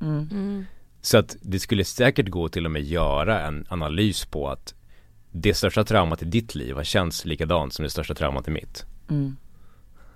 Mm. 0.00 0.28
Mm. 0.32 0.66
Så 1.00 1.18
att 1.18 1.36
det 1.42 1.58
skulle 1.58 1.84
säkert 1.84 2.28
gå 2.28 2.48
till 2.48 2.64
och 2.64 2.70
med 2.70 2.82
göra 2.82 3.40
en 3.40 3.66
analys 3.68 4.26
på 4.26 4.48
att 4.48 4.74
det 5.30 5.54
största 5.54 5.84
traumat 5.84 6.22
i 6.22 6.24
ditt 6.24 6.54
liv 6.54 6.76
har 6.76 6.84
känts 6.84 7.24
likadant 7.24 7.72
som 7.74 7.82
det 7.82 7.90
största 7.90 8.14
traumat 8.14 8.48
i 8.48 8.50
mitt. 8.50 8.86
Mm. 9.10 9.36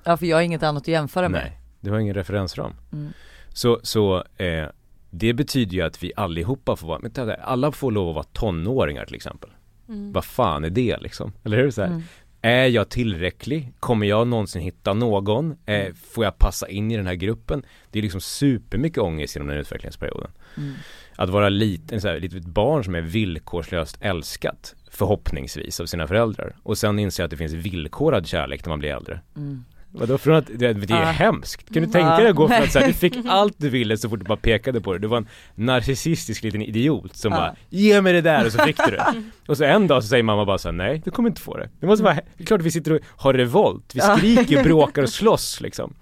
Ja 0.04 0.16
för 0.16 0.26
jag 0.26 0.37
har 0.37 0.42
inget 0.42 0.62
annat 0.62 0.82
att 0.82 0.88
jämföra 0.88 1.28
med. 1.28 1.42
Nej, 1.42 1.61
du 1.80 1.90
har 1.90 1.98
ingen 1.98 2.14
referensram. 2.14 2.74
Mm. 2.92 3.12
Så, 3.48 3.80
så 3.82 4.24
eh, 4.37 4.66
det 5.11 5.32
betyder 5.32 5.76
ju 5.76 5.82
att 5.82 6.02
vi 6.02 6.12
allihopa 6.16 6.76
får 6.76 6.87
vara, 6.87 7.35
alla 7.35 7.72
får 7.72 7.90
lov 7.90 8.08
att 8.08 8.14
vara 8.14 8.26
tonåringar 8.32 9.04
till 9.04 9.14
exempel. 9.14 9.50
Mm. 9.88 10.12
Vad 10.12 10.24
fan 10.24 10.64
är 10.64 10.70
det 10.70 10.98
liksom? 11.00 11.32
Eller 11.44 11.56
hur? 11.56 11.70
Så 11.70 11.80
här, 11.82 11.88
Mm. 11.88 12.02
Är 12.44 12.66
jag 12.66 12.88
tillräcklig? 12.88 13.72
Kommer 13.81 14.07
jag 14.07 14.26
någonsin 14.26 14.62
hitta 14.62 14.92
någon? 14.94 15.57
Eh, 15.66 15.94
får 15.94 16.24
jag 16.24 16.38
passa 16.38 16.68
in 16.68 16.90
i 16.90 16.96
den 16.96 17.07
här 17.07 17.14
gruppen? 17.14 17.62
Det 17.90 17.98
är 17.98 18.02
liksom 18.02 18.20
supermycket 18.20 18.98
ångest 18.98 19.37
genom 19.37 19.48
den 19.48 19.59
utvecklingsperioden. 19.59 20.31
Mm. 20.57 20.74
Att 21.16 21.31
vara 21.31 21.48
liten, 21.48 22.00
så 22.00 22.09
här, 22.09 22.20
litet 22.20 22.44
barn 22.44 22.85
som 22.85 22.94
är 22.94 23.00
villkorslöst 23.00 23.98
älskat 24.00 24.74
förhoppningsvis 24.90 25.81
av 25.81 25.87
sina 25.87 26.07
föräldrar 26.07 26.57
och 26.62 26.78
sen 26.78 26.98
inse 26.98 27.24
att 27.24 27.31
det 27.31 27.37
finns 27.37 27.52
villkorad 27.52 28.26
kärlek 28.26 28.64
när 28.64 28.70
man 28.70 28.78
blir 28.78 28.90
äldre. 28.90 29.20
Mm. 29.37 29.64
Vadå 29.94 30.18
från 30.18 30.35
att, 30.35 30.46
det, 30.46 30.72
det 30.72 30.94
är 30.94 31.02
Ah. 31.02 31.05
hemskt. 31.05 31.74
Kan 31.74 31.83
du 31.83 31.88
tänka 31.88 32.16
dig 32.16 32.26
att 32.28 32.37
gå 32.37 32.48
från 32.48 32.62
att 32.62 32.72
så 32.72 32.78
här, 32.78 32.87
du 32.87 32.92
fick 32.92 33.14
allt 33.26 33.55
du 33.59 33.68
ville 33.68 33.96
så 33.96 34.09
fort 34.09 34.18
du 34.18 34.24
bara 34.24 34.37
pekade 34.37 34.81
på 34.81 34.92
det. 34.92 34.98
Du 34.98 35.07
var 35.09 35.16
en 35.16 35.28
narcissistisk 35.55 36.42
liten 36.42 36.62
idiot 36.62 37.16
som 37.16 37.33
Ja. 37.33 37.38
bara 37.38 37.55
Ge 37.68 38.00
mig 38.00 38.12
det 38.12 38.20
där 38.20 38.46
och 38.46 38.52
så 38.52 38.59
fick 38.59 38.76
du 38.87 38.90
det. 38.90 39.22
och 39.48 39.57
så 39.57 39.64
en 39.64 39.87
dag 39.87 40.02
så 40.02 40.09
säger 40.09 40.22
mamma 40.22 40.44
bara 40.44 40.59
så 40.59 40.68
här, 40.68 40.72
nej 40.72 41.02
du 41.05 41.11
kommer 41.11 41.28
inte 41.28 41.40
få 41.40 41.57
det. 41.57 41.68
Det 41.81 41.87
måste 41.87 42.05
vara, 42.05 42.14
det 42.14 42.42
är 42.42 42.46
klart 42.46 42.62
vi 42.62 42.70
sitter 42.70 42.92
och 42.92 43.00
har 43.16 43.35
revolt. 43.35 43.92
Vi 43.94 44.00
skriker, 44.00 44.64
bråkar 44.64 45.02
och 45.02 45.09
slåss 45.11 45.61
liksom. 45.61 45.94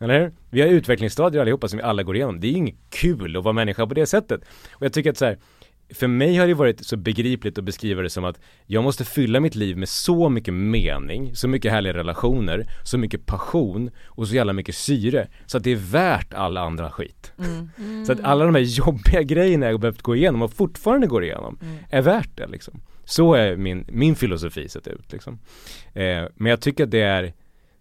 Eller 0.00 0.20
hur? 0.20 0.32
Vi 0.50 0.60
har 0.60 0.68
utvecklingsstadier 0.68 1.40
allihopa 1.40 1.68
som 1.68 1.76
vi 1.76 1.82
alla 1.82 2.02
går 2.02 2.16
igenom. 2.16 2.40
Det 2.40 2.46
är 2.46 2.50
ju 2.50 2.56
inget 2.56 2.74
kul 2.90 3.36
att 3.36 3.44
vara 3.44 3.52
människa 3.52 3.86
på 3.86 3.94
det 3.94 4.06
sättet. 4.06 4.40
Och 4.72 4.82
jag 4.84 4.92
tycker 4.92 5.10
att 5.10 5.16
så 5.18 5.24
här, 5.24 5.38
för 5.90 6.06
mig 6.06 6.36
har 6.36 6.46
det 6.46 6.54
varit 6.54 6.86
så 6.86 6.96
begripligt 6.96 7.58
att 7.58 7.64
beskriva 7.64 8.02
det 8.02 8.10
som 8.10 8.24
att 8.24 8.40
jag 8.66 8.84
måste 8.84 9.04
fylla 9.04 9.40
mitt 9.40 9.54
liv 9.54 9.76
med 9.76 9.88
så 9.88 10.28
mycket 10.28 10.54
mening, 10.54 11.36
så 11.36 11.48
mycket 11.48 11.72
härliga 11.72 11.94
relationer, 11.94 12.66
så 12.82 12.98
mycket 12.98 13.26
passion 13.26 13.90
och 14.04 14.28
så 14.28 14.34
jävla 14.34 14.52
mycket 14.52 14.74
syre 14.74 15.28
så 15.46 15.56
att 15.56 15.64
det 15.64 15.70
är 15.70 15.76
värt 15.76 16.34
all 16.34 16.56
andra 16.56 16.90
skit. 16.90 17.32
Mm. 17.38 18.04
Så 18.06 18.12
att 18.12 18.20
alla 18.20 18.44
de 18.44 18.54
här 18.54 18.62
jobbiga 18.62 19.22
grejerna 19.22 19.66
jag 19.66 19.80
behövt 19.80 20.02
gå 20.02 20.16
igenom 20.16 20.42
och 20.42 20.52
fortfarande 20.52 21.06
går 21.06 21.24
igenom 21.24 21.58
Mm. 21.62 21.76
är 21.90 22.02
värt 22.02 22.30
det 22.36 22.46
liksom. 22.46 22.80
Så 23.04 23.34
är 23.34 23.56
min, 23.56 23.86
min 23.88 24.16
filosofi 24.16 24.68
sett 24.68 24.86
ut 24.86 25.12
liksom. 25.12 25.38
Eh, 25.92 26.24
men 26.34 26.50
jag 26.50 26.60
tycker 26.60 26.84
att 26.84 26.90
det 26.90 27.00
är, 27.02 27.32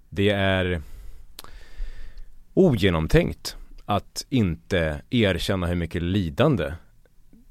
det 0.10 0.30
är 0.30 0.82
ogenomtänkt 2.54 3.58
att 3.86 4.26
inte 4.30 5.02
erkänna 5.10 5.68
hur 5.68 5.76
mycket 5.76 6.02
lidande 6.02 6.74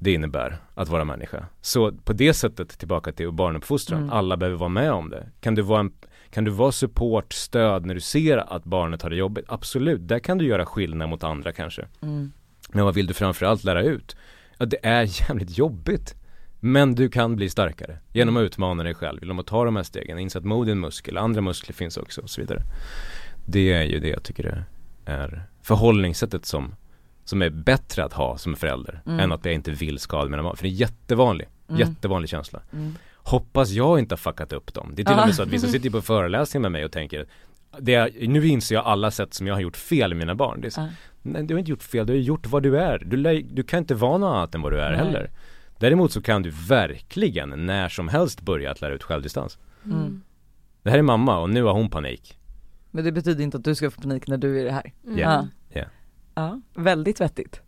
det 0.03 0.13
innebär 0.13 0.57
att 0.75 0.89
vara 0.89 1.05
människa. 1.05 1.45
Så 1.61 1.91
på 1.91 2.13
det 2.13 2.33
sättet 2.33 2.79
tillbaka 2.79 3.11
till 3.11 3.31
barnuppfostran, 3.31 3.99
Mm. 3.99 4.11
alla 4.13 4.37
behöver 4.37 4.57
vara 4.57 4.69
med 4.69 4.91
om 4.91 5.09
det. 5.09 5.29
Kan 5.41 5.55
du 5.55 5.61
vara 5.61 5.79
en 5.79 5.91
kan 6.29 6.43
du 6.43 6.51
vara 6.51 6.71
support, 6.71 7.33
stöd 7.33 7.85
när 7.85 7.93
du 7.95 8.01
ser 8.01 8.37
att 8.37 8.63
barnet 8.63 9.01
har 9.01 9.09
det 9.09 9.15
jobbigt? 9.15 9.45
Absolut, 9.47 10.07
där 10.07 10.19
kan 10.19 10.37
du 10.37 10.45
göra 10.45 10.65
skillnad 10.65 11.09
mot 11.09 11.23
andra 11.23 11.51
kanske. 11.51 11.85
Mm. 12.01 12.31
Men 12.71 12.85
vad 12.85 12.93
vill 12.95 13.07
du 13.07 13.13
framförallt 13.13 13.63
lära 13.63 13.83
ut? 13.83 14.15
Ja, 14.57 14.65
det 14.65 14.77
är 14.85 15.03
jävligt 15.29 15.57
jobbigt. 15.57 16.15
Men 16.59 16.95
du 16.95 17.09
kan 17.09 17.35
bli 17.35 17.49
starkare 17.49 17.97
genom 18.13 18.37
att 18.37 18.41
utmana 18.41 18.83
dig 18.83 18.93
själv, 18.93 19.19
genom 19.21 19.39
att 19.39 19.47
ta 19.47 19.65
de 19.65 19.75
här 19.75 19.83
stegen, 19.83 20.19
inse 20.19 20.37
att 20.39 20.45
mod 20.45 20.67
är 20.67 20.71
en 20.71 20.79
muskel, 20.79 21.17
andra 21.17 21.41
muskler 21.41 21.73
finns 21.73 21.97
också 21.97 22.21
och 22.21 22.29
så 22.29 22.41
vidare. 22.41 22.61
Det 23.45 23.73
är 23.73 23.83
ju 23.83 23.99
det 23.99 24.09
jag 24.09 24.23
tycker 24.23 24.65
är 25.05 25.43
förhållningssättet 25.61 26.45
som, 26.45 26.75
som 27.25 27.41
är 27.41 27.49
bättre 27.49 28.03
att 28.03 28.13
ha 28.13 28.37
som 28.37 28.55
förälder 28.55 29.01
Mm. 29.05 29.19
än 29.19 29.31
att 29.31 29.45
jag 29.45 29.53
inte 29.53 29.71
vill 29.71 29.99
skada 29.99 30.29
mina 30.29 30.43
barn. 30.43 30.55
För 30.55 30.63
det 30.63 30.69
är 30.69 30.71
jättevanlig, 30.73 31.47
Mm. 31.69 31.79
jättevanlig 31.79 32.29
känsla. 32.29 32.61
Mm. 32.73 32.93
Hoppas 33.15 33.69
jag 33.69 33.99
inte 33.99 34.13
har 34.13 34.17
fuckat 34.17 34.53
upp 34.53 34.73
dem. 34.73 34.91
Det 34.95 35.01
är 35.01 35.05
till 35.05 35.13
och 35.13 35.19
Ja. 35.21 35.25
med 35.25 35.35
så 35.35 35.43
att 35.43 35.49
vissa 35.49 35.67
sitter 35.67 35.89
på 35.89 36.01
föreläsningar 36.01 36.61
med 36.61 36.71
mig 36.71 36.85
och 36.85 36.91
tänker 36.91 37.25
det 37.79 37.93
är, 37.95 38.27
nu 38.27 38.47
inser 38.47 38.75
jag 38.75 38.85
alla 38.85 39.11
sätt 39.11 39.33
som 39.33 39.47
jag 39.47 39.53
har 39.55 39.61
gjort 39.61 39.77
fel 39.77 40.09
med 40.09 40.17
mina 40.17 40.35
barn. 40.35 40.61
Det 40.61 40.67
är 40.67 40.69
så, 40.69 40.81
Ja. 40.81 40.87
Nej 41.21 41.43
du 41.43 41.53
har 41.53 41.59
inte 41.59 41.71
gjort 41.71 41.83
fel, 41.83 42.05
du 42.05 42.13
har 42.13 42.17
gjort 42.19 42.47
vad 42.47 42.63
du 42.63 42.77
är. 42.79 42.99
Du, 43.05 43.41
du 43.41 43.63
kan 43.63 43.79
inte 43.79 43.95
vara 43.95 44.17
något 44.17 44.35
annat 44.35 44.55
än 44.55 44.61
vad 44.61 44.71
du 44.71 44.79
är 44.81 44.89
Nej. 44.89 44.99
heller. 44.99 45.31
Däremot 45.79 46.11
så 46.11 46.21
kan 46.21 46.41
du 46.41 46.49
verkligen 46.49 47.65
när 47.65 47.89
som 47.89 48.07
helst 48.07 48.41
börja 48.41 48.71
att 48.71 48.81
lära 48.81 48.93
ut 48.93 49.03
självdistans. 49.03 49.57
Mm. 49.85 50.21
Det 50.83 50.89
här 50.89 50.97
är 50.97 51.01
mamma 51.01 51.39
och 51.39 51.49
nu 51.49 51.63
har 51.63 51.73
hon 51.73 51.89
panik. 51.89 52.37
Men 52.91 53.03
det 53.05 53.11
betyder 53.11 53.43
inte 53.43 53.57
att 53.57 53.63
du 53.63 53.75
ska 53.75 53.91
få 53.91 54.01
panik 54.01 54.27
när 54.27 54.37
du 54.37 54.59
är 54.59 54.63
det 54.65 54.71
här. 54.71 54.93
Mm. 55.05 55.17
Ja. 55.19 55.47
Ja. 56.35 56.61
Väldigt 56.75 57.21
vettigt. 57.21 57.61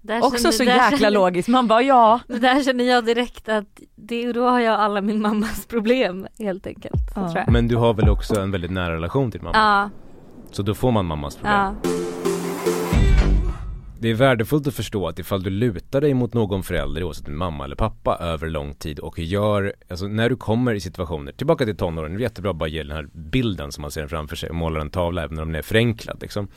Där 0.00 0.24
Också 0.24 0.52
så 0.52 0.62
jäkla 0.64 0.90
känner- 0.98 1.10
logiskt, 1.10 1.48
man 1.48 1.68
bara 1.68 1.82
ja. 1.82 2.20
Där 2.26 2.62
känner 2.62 2.84
jag 2.84 3.04
direkt 3.04 3.48
att 3.48 3.80
det, 3.96 4.32
då 4.32 4.44
har 4.48 4.60
jag 4.60 4.74
alla 4.80 5.00
min 5.00 5.20
mammas 5.22 5.66
problem 5.66 6.26
helt 6.38 6.66
enkelt. 6.66 7.02
Ja. 7.14 7.22
tror 7.28 7.38
jag. 7.38 7.52
Men 7.52 7.68
du 7.68 7.76
har 7.76 7.94
väl 7.94 8.08
också 8.08 8.40
en 8.40 8.50
väldigt 8.50 8.70
nära 8.70 8.94
relation 8.94 9.30
till 9.30 9.42
mamma? 9.42 9.58
Ja, 9.58 9.90
Så 10.50 10.62
då 10.62 10.74
får 10.74 10.90
man 10.92 11.04
mammas 11.06 11.36
problem. 11.36 11.54
ja. 11.54 11.74
Det 14.00 14.08
är 14.10 14.14
värdefullt 14.14 14.66
att 14.66 14.74
förstå 14.74 15.08
att 15.08 15.18
ifall 15.18 15.42
du 15.42 15.50
lutar 15.50 16.00
dig 16.00 16.14
mot 16.14 16.34
någon 16.34 16.62
förälder, 16.62 17.02
oavsett 17.02 17.26
din 17.26 17.36
mamma 17.36 17.64
eller 17.64 17.76
pappa, 17.76 18.16
över 18.20 18.48
lång 18.48 18.74
tid 18.74 18.98
och 18.98 19.18
gör, 19.18 19.74
alltså 19.90 20.06
när 20.06 20.30
du 20.30 20.36
kommer 20.36 20.74
i 20.74 20.80
situationer, 20.80 21.32
tillbaka 21.32 21.64
till 21.64 21.76
tonåren, 21.76 22.12
det 22.12 22.18
är 22.18 22.22
jättebra 22.22 22.50
att 22.50 22.56
bara 22.56 22.68
ge 22.68 22.82
den 22.82 22.96
här 22.96 23.08
bilden 23.12 23.72
som 23.72 23.82
man 23.82 23.90
ser 23.90 24.06
framför 24.06 24.36
sig 24.36 24.48
och 24.48 24.54
målar 24.56 24.80
en 24.80 24.90
tavla 24.90 25.22
även 25.22 25.38
om 25.38 25.46
den 25.48 25.54
är 25.54 25.62
förenklad 25.62 26.18
liksom. 26.20 26.48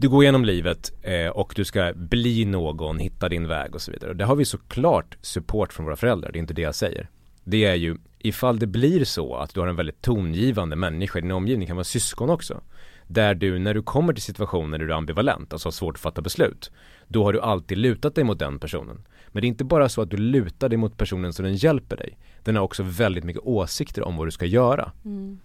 Du 0.00 0.08
går 0.08 0.22
igenom 0.22 0.44
livet 0.44 0.92
eh, 1.02 1.28
och 1.28 1.52
du 1.56 1.64
ska 1.64 1.92
bli 1.96 2.44
någon, 2.44 2.98
hitta 2.98 3.28
din 3.28 3.48
väg 3.48 3.74
och 3.74 3.82
så 3.82 3.92
vidare. 3.92 4.10
Och 4.10 4.16
det 4.16 4.24
har 4.24 4.36
vi 4.36 4.44
såklart 4.44 5.16
support 5.20 5.72
från 5.72 5.86
våra 5.86 5.96
föräldrar, 5.96 6.32
det 6.32 6.38
är 6.38 6.40
inte 6.40 6.54
det 6.54 6.62
jag 6.62 6.74
säger. 6.74 7.08
Det 7.44 7.64
är 7.64 7.74
ju 7.74 7.96
ifall 8.18 8.58
det 8.58 8.66
blir 8.66 9.04
så 9.04 9.36
att 9.36 9.54
du 9.54 9.60
har 9.60 9.66
en 9.66 9.76
väldigt 9.76 10.02
tongivande 10.02 10.76
människa 10.76 11.18
i 11.18 11.22
din 11.22 11.30
omgivning, 11.30 11.66
kan 11.66 11.76
vara 11.76 11.84
syskon 11.84 12.30
också. 12.30 12.60
Där 13.06 13.34
du, 13.34 13.58
när 13.58 13.74
du 13.74 13.82
kommer 13.82 14.12
till 14.12 14.22
situationer 14.22 14.78
där 14.78 14.86
du 14.86 14.92
är 14.92 14.96
ambivalent, 14.96 15.52
alltså 15.52 15.66
har 15.66 15.72
svårt 15.72 15.94
att 15.94 16.00
fatta 16.00 16.22
beslut, 16.22 16.70
då 17.08 17.24
har 17.24 17.32
du 17.32 17.40
alltid 17.40 17.78
lutat 17.78 18.14
dig 18.14 18.24
mot 18.24 18.38
den 18.38 18.58
personen. 18.58 19.06
Men 19.28 19.40
det 19.40 19.46
är 19.46 19.48
inte 19.48 19.64
bara 19.64 19.88
så 19.88 20.02
att 20.02 20.10
du 20.10 20.16
lutar 20.16 20.68
dig 20.68 20.78
mot 20.78 20.96
personen 20.96 21.32
så 21.32 21.42
den 21.42 21.54
hjälper 21.54 21.96
dig. 21.96 22.18
Den 22.44 22.56
har 22.56 22.62
också 22.62 22.82
väldigt 22.82 23.24
mycket 23.24 23.42
åsikter 23.42 24.02
om 24.02 24.16
vad 24.16 24.26
du 24.26 24.30
ska 24.30 24.46
göra. 24.46 24.92
Mm. 25.04 25.38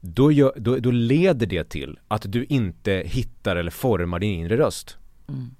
Då, 0.00 0.32
gör, 0.32 0.52
då, 0.56 0.76
då 0.76 0.90
leder 0.90 1.46
det 1.46 1.64
till 1.64 1.98
att 2.08 2.32
du 2.32 2.44
inte 2.44 3.02
hittar 3.06 3.56
eller 3.56 3.70
formar 3.70 4.18
din 4.18 4.40
inre 4.40 4.56
röst. 4.56 4.96
Mm. 5.28 5.50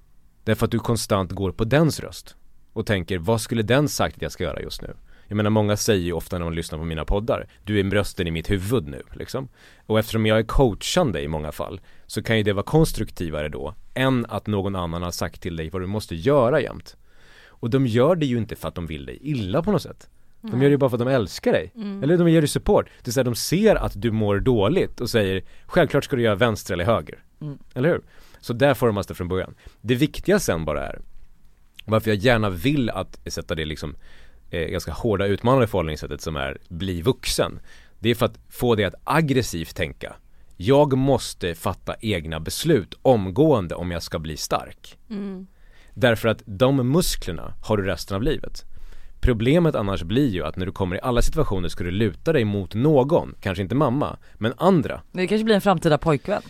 Därför 0.44 0.64
att 0.64 0.70
du 0.70 0.79
konstant 0.79 1.33
går 1.33 1.53
på 1.53 1.64
dens 1.64 2.01
röst. 2.01 2.37
Och 2.72 2.87
tänker, 2.87 3.18
vad 3.18 3.40
skulle 3.40 3.62
den 3.62 3.88
sagt 3.88 4.16
att 4.16 4.22
jag 4.22 4.33
ska 4.33 4.44
göra 4.44 4.62
just 4.62 4.83
nu? 4.83 4.94
Jag 5.29 5.37
menar 5.37 5.51
många 5.51 5.77
säger 5.77 6.05
ju 6.05 6.12
ofta 6.12 6.38
när 6.38 6.44
de 6.44 6.55
lyssnar 6.55 6.79
på 6.79 6.85
mina 6.85 7.05
poddar, 7.05 7.48
du 7.64 7.81
är 7.81 7.85
rösten 7.85 8.27
i 8.27 8.31
mitt 8.31 8.51
huvud 8.51 8.88
nu 8.88 9.03
liksom. 9.12 9.48
Och 9.87 9.98
eftersom 9.98 10.27
jag 10.27 10.38
är 10.38 10.42
coachande 10.42 11.22
i 11.22 11.29
många 11.29 11.53
fall, 11.53 11.81
så 12.07 12.22
kan 12.22 12.37
ju 12.37 12.42
det 12.42 12.53
vara 12.53 12.64
konstruktivare 12.64 13.48
då, 13.48 13.74
än 13.94 14.27
att 14.27 14.46
någon 14.46 14.77
annan 14.77 15.03
har 15.03 15.11
sagt 15.11 15.42
till 15.42 15.57
dig 15.57 15.70
vad 15.70 15.83
du 15.83 15.87
måste 15.87 16.14
göra 16.14 16.61
jämt. 16.61 16.96
Och 17.46 17.70
de 17.70 17.87
gör 17.87 18.16
det 18.16 18.27
ju 18.27 18.38
inte 18.38 18.57
för 18.57 18.68
att 18.68 18.74
de 18.74 18.87
vill 18.87 19.07
dig 19.07 19.18
illa 19.22 19.62
på 19.62 19.72
något 19.72 19.83
sätt. 19.83 20.09
De 20.40 20.62
gör 20.62 20.68
det 20.68 20.70
ju 20.70 20.77
bara 20.77 20.90
för 20.90 20.96
att 20.96 21.05
de 21.05 21.09
älskar 21.09 21.53
dig. 21.53 21.72
Mm. 21.74 22.03
Eller 22.03 22.16
de 22.16 22.31
ger 22.31 22.40
dig 22.40 22.48
support. 22.48 22.87
Det 23.03 23.11
är 23.11 23.12
så 23.12 23.20
här, 23.20 23.24
de 23.24 23.35
ser 23.35 23.74
att 23.74 23.92
du 23.94 24.11
mår 24.11 24.40
dåligt 24.40 25.01
och 25.01 25.11
säger 25.11 25.42
Självklart 25.66 26.05
ska 26.05 26.16
du 26.16 26.22
göra 26.22 26.35
vänster 26.35 26.74
eller 26.74 26.85
höger. 26.85 27.22
Mm. 27.40 27.59
Eller 27.74 27.88
hur? 27.88 28.01
Så 28.40 28.53
där 28.53 28.74
formas 28.74 29.07
det 29.07 29.14
från 29.14 29.29
början. 29.29 29.55
Det 29.81 29.94
viktiga 29.94 30.38
sen 30.38 30.64
bara 30.64 30.87
är 30.87 31.01
Varför 31.85 32.11
jag 32.11 32.18
gärna 32.18 32.51
vill 32.51 32.90
att 32.90 33.20
sätta 33.27 33.55
det 33.55 33.64
liksom 33.64 33.96
eh, 34.51 34.68
ganska 34.68 34.92
hårda 34.92 35.27
utmanande 35.27 35.66
förhållningssättet 35.66 36.20
som 36.20 36.37
är 36.37 36.59
bli 36.68 37.03
vuxen. 37.03 37.61
Det 37.98 38.11
är 38.11 38.14
för 38.14 38.27
att 38.27 38.38
få 38.48 38.74
dig 38.74 38.85
att 38.85 38.94
aggressivt 39.05 39.77
tänka. 39.77 40.16
Jag 40.57 40.98
måste 40.98 41.55
fatta 41.55 41.94
egna 42.01 42.40
beslut 42.40 42.94
omgående 43.03 43.74
om 43.74 43.90
jag 43.90 44.03
ska 44.03 44.18
bli 44.18 44.37
stark. 44.37 44.98
Mm. 45.11 45.46
Därför 45.94 46.29
att 46.29 46.42
de 46.44 46.77
musklerna 46.92 47.55
har 47.62 47.77
du 47.77 47.83
resten 47.83 48.16
av 48.16 48.22
livet. 48.22 48.64
Problemet 49.20 49.74
annars 49.74 50.02
blir 50.02 50.28
ju 50.28 50.44
att 50.44 50.57
när 50.57 50.66
du 50.66 50.72
kommer 50.72 50.96
i 50.96 51.00
alla 51.02 51.22
situationer 51.22 51.68
ska 51.68 51.85
du 51.85 51.90
luta 51.90 52.33
dig 52.33 52.44
mot 52.44 52.74
någon, 52.74 53.35
kanske 53.40 53.62
inte 53.62 53.74
mamma, 53.74 54.16
men 54.35 54.52
andra. 54.57 55.00
Det 55.12 55.26
kanske 55.26 55.44
blir 55.44 55.54
en 55.54 55.61
framtida 55.61 55.98
pojkvän. 55.98 56.42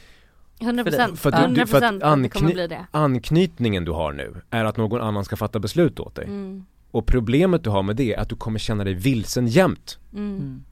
100 0.61 0.85
procent, 0.85 1.19
För 1.21 1.29
att 1.33 1.37
du- 1.37 1.43
100 1.43 1.67
för 1.67 1.77
att 1.83 2.03
ankny- 2.03 2.53
bli 2.53 2.67
det. 2.67 2.87
Anknytningen 2.91 3.85
du 3.85 3.93
har 3.93 4.13
nu 4.13 4.35
är 4.51 4.65
att 4.65 4.77
någon 4.77 5.01
annan 5.01 5.25
ska 5.25 5.37
fatta 5.37 5.59
beslut 5.59 6.01
åt 6.01 6.15
dig. 6.15 6.25
Mm. 6.25 6.65
Och 6.91 7.07
problemet 7.07 7.65
du 7.65 7.71
har 7.71 7.83
med 7.83 7.97
det 7.97 8.15
är 8.15 8.19
att 8.21 8.29
du 8.29 8.37
kommer 8.37 8.59
känna 8.59 8.85
dig 8.85 8.95
vilsen 8.95 9.47
jämt. 9.47 9.99
Mm. 10.13 10.37
Mm. 10.37 10.65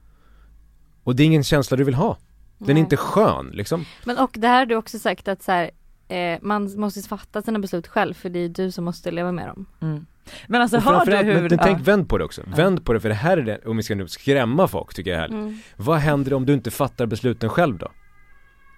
Och 1.03 1.15
det 1.15 1.23
är 1.23 1.25
ingen 1.25 1.43
känsla 1.43 1.77
du 1.77 1.83
vill 1.83 1.93
ha. 1.95 2.17
Den 2.57 2.69
är 2.69 2.73
Nej. 2.73 2.81
inte 2.83 2.97
skön 2.97 3.49
liksom. 3.53 3.85
Men 4.05 4.17
och 4.17 4.31
det 4.33 4.47
här 4.47 4.59
har 4.59 4.65
du 4.65 4.75
också 4.75 4.99
sagt 4.99 5.27
att 5.27 5.43
så 5.43 5.51
här, 5.51 5.71
eh, 6.07 6.39
man 6.41 6.79
måste 6.79 7.01
fatta 7.01 7.41
sina 7.41 7.59
beslut 7.59 7.87
själv 7.87 8.13
för 8.13 8.29
det 8.29 8.39
är 8.39 8.49
du 8.49 8.71
som 8.71 8.85
måste 8.85 9.11
leva 9.11 9.31
med 9.31 9.47
dem. 9.47 9.65
Mm. 9.81 10.05
Men 10.47 10.61
alltså 10.61 10.77
hör 10.77 11.05
du 11.05 11.15
hur, 11.15 11.33
men, 11.33 11.43
men 11.43 11.59
tänk 11.59 11.79
ja. 11.79 11.83
vänd 11.83 12.09
på 12.09 12.17
det 12.17 12.23
också. 12.23 12.41
Vänd 12.55 12.85
på 12.85 12.93
det 12.93 12.99
för 12.99 13.09
det 13.09 13.15
här 13.15 13.37
är 13.37 13.41
det, 13.41 13.59
om 13.65 13.77
vi 13.77 13.83
ska 13.83 13.95
nu 13.95 14.07
skrämma 14.07 14.67
folk 14.67 14.93
tycker 14.93 15.11
jag 15.11 15.17
är 15.17 15.21
härligt. 15.21 15.37
Mm. 15.37 15.57
Vad 15.75 15.97
händer 15.97 16.33
om 16.33 16.45
du 16.45 16.53
inte 16.53 16.71
fattar 16.71 17.05
besluten 17.05 17.49
själv 17.49 17.77
då? 17.77 17.91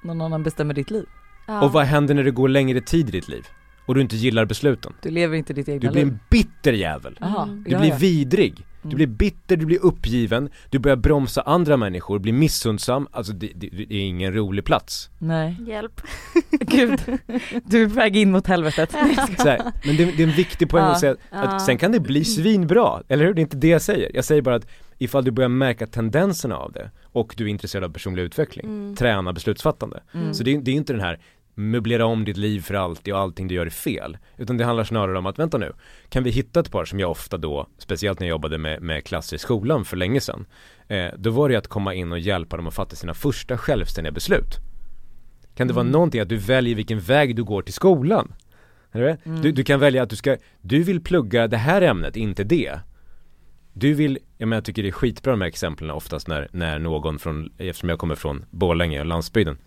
någon 0.03 0.21
annan 0.21 0.43
bestämmer 0.43 0.73
ditt 0.73 0.91
liv. 0.91 1.05
Ja. 1.47 1.61
Och 1.61 1.71
vad 1.71 1.85
händer 1.85 2.15
när 2.15 2.23
det 2.23 2.31
går 2.31 2.49
längre 2.49 2.81
tid 2.81 3.09
i 3.09 3.11
ditt 3.11 3.27
liv? 3.27 3.47
Och 3.85 3.95
du 3.95 4.01
inte 4.01 4.15
gillar 4.15 4.45
besluten? 4.45 4.93
Du 5.01 5.09
lever 5.09 5.37
inte 5.37 5.53
ditt 5.53 5.69
egna 5.69 5.79
Du 5.79 5.93
blir 5.93 6.05
liv. 6.05 6.13
en 6.13 6.19
bitter 6.29 6.73
jävel. 6.73 7.19
Mm. 7.21 7.63
Du 7.63 7.71
ja, 7.71 7.79
blir 7.79 7.89
ja. 7.89 7.95
vidrig. 7.95 8.65
Du 8.81 8.95
blir 8.95 9.07
bitter, 9.07 9.57
du 9.57 9.65
blir 9.65 9.79
uppgiven, 9.85 10.49
du 10.69 10.79
börjar 10.79 10.95
bromsa 10.97 11.41
andra 11.41 11.77
människor, 11.77 12.19
blir 12.19 12.33
missundsam, 12.33 13.07
alltså 13.11 13.33
det, 13.33 13.51
det, 13.55 13.67
det 13.69 13.95
är 13.95 14.01
ingen 14.01 14.33
rolig 14.33 14.65
plats. 14.65 15.09
Nej, 15.17 15.55
Hjälp. 15.67 16.01
gud. 16.51 16.99
Du 17.65 17.83
är 17.83 17.87
på 17.87 17.93
väg 17.93 18.17
in 18.17 18.31
mot 18.31 18.47
helvetet. 18.47 18.91
Så 19.37 19.47
här, 19.47 19.71
men 19.85 19.97
det, 19.97 20.05
det 20.05 20.23
är 20.23 20.27
en 20.27 20.33
viktig 20.35 20.69
poäng 20.69 20.83
Ja. 20.83 20.91
att 20.91 20.99
säga 20.99 21.11
att, 21.11 21.17
Ja. 21.31 21.59
sen 21.59 21.77
kan 21.77 21.91
det 21.91 21.99
bli 21.99 22.25
svinbra, 22.25 23.01
eller 23.07 23.25
hur? 23.25 23.33
Det 23.33 23.39
är 23.39 23.43
inte 23.43 23.57
det 23.57 23.67
jag 23.67 23.81
säger. 23.81 24.11
Jag 24.13 24.25
säger 24.25 24.41
bara 24.41 24.55
att 24.55 24.67
ifall 24.97 25.23
du 25.23 25.31
börjar 25.31 25.49
märka 25.49 25.87
tendenserna 25.87 26.57
av 26.57 26.71
det 26.71 26.91
och 27.03 27.33
du 27.37 27.43
är 27.45 27.47
intresserad 27.47 27.83
av 27.83 27.89
personlig 27.89 28.23
utveckling, 28.23 28.65
Mm. 28.65 28.95
träna 28.95 29.33
beslutsfattande. 29.33 30.03
Mm. 30.13 30.33
Så 30.33 30.43
det, 30.43 30.53
är- 30.55 30.61
det 30.61 30.71
är 30.71 30.75
inte 30.75 30.93
den 30.93 31.01
här 31.01 31.19
möblera 31.59 32.05
om 32.05 32.25
ditt 32.25 32.37
liv 32.37 32.61
för 32.61 32.73
alltid 32.73 33.13
och 33.13 33.19
allting 33.19 33.47
du 33.47 33.55
gör 33.55 33.65
är 33.65 33.69
fel. 33.69 34.17
Utan 34.37 34.57
det 34.57 34.65
handlar 34.65 34.83
snarare 34.83 35.17
om 35.17 35.25
att, 35.25 35.39
vänta 35.39 35.57
nu, 35.57 35.73
kan 36.09 36.23
vi 36.23 36.29
hitta 36.29 36.59
ett 36.59 36.71
par 36.71 36.85
som 36.85 36.99
jag 36.99 37.11
ofta 37.11 37.37
då, 37.37 37.67
speciellt 37.77 38.19
när 38.19 38.27
jag 38.27 38.33
jobbade 38.33 38.57
med, 38.57 38.81
med 38.81 39.03
klasser 39.03 39.35
i 39.35 39.39
skolan 39.39 39.85
för 39.85 39.97
länge 39.97 40.21
sedan, 40.21 40.45
eh, 40.87 41.07
då 41.17 41.29
var 41.29 41.49
det 41.49 41.55
att 41.55 41.67
komma 41.67 41.93
in 41.93 42.11
och 42.11 42.19
hjälpa 42.19 42.57
dem 42.57 42.67
att 42.67 42.73
fatta 42.73 42.95
sina 42.95 43.13
första 43.13 43.57
självständiga 43.57 44.11
beslut. 44.11 44.57
Kan 45.55 45.67
det 45.67 45.73
vara 45.73 45.81
Mm. 45.81 45.91
någonting 45.91 46.21
att 46.21 46.29
du 46.29 46.37
väljer 46.37 46.75
vilken 46.75 46.99
väg 46.99 47.35
du 47.35 47.43
går 47.43 47.61
till 47.61 47.73
skolan? 47.73 48.33
Är 48.91 49.01
du? 49.01 49.17
Mm. 49.31 49.55
du 49.55 49.63
kan 49.63 49.79
välja 49.79 50.03
att 50.03 50.09
du 50.09 50.15
ska, 50.15 50.37
du 50.61 50.83
vill 50.83 51.01
plugga 51.01 51.47
det 51.47 51.57
här 51.57 51.81
ämnet, 51.81 52.15
inte 52.15 52.43
det. 52.43 52.79
Du 53.73 53.93
vill, 53.93 54.19
jag 54.37 54.47
menar 54.47 54.57
jag 54.57 54.65
tycker 54.65 54.83
det 54.83 54.89
är 54.89 54.91
skitbra 54.91 55.31
de 55.31 55.41
här 55.41 55.47
exemplen 55.47 55.91
oftast 55.91 56.27
när, 56.27 56.47
när 56.51 56.79
någon 56.79 57.19
från, 57.19 57.53
eftersom 57.57 57.89
jag 57.89 57.99
kommer 57.99 58.15
från 58.15 58.45
Borlänge 58.49 58.99
och 58.99 59.05
landsbygden 59.05 59.57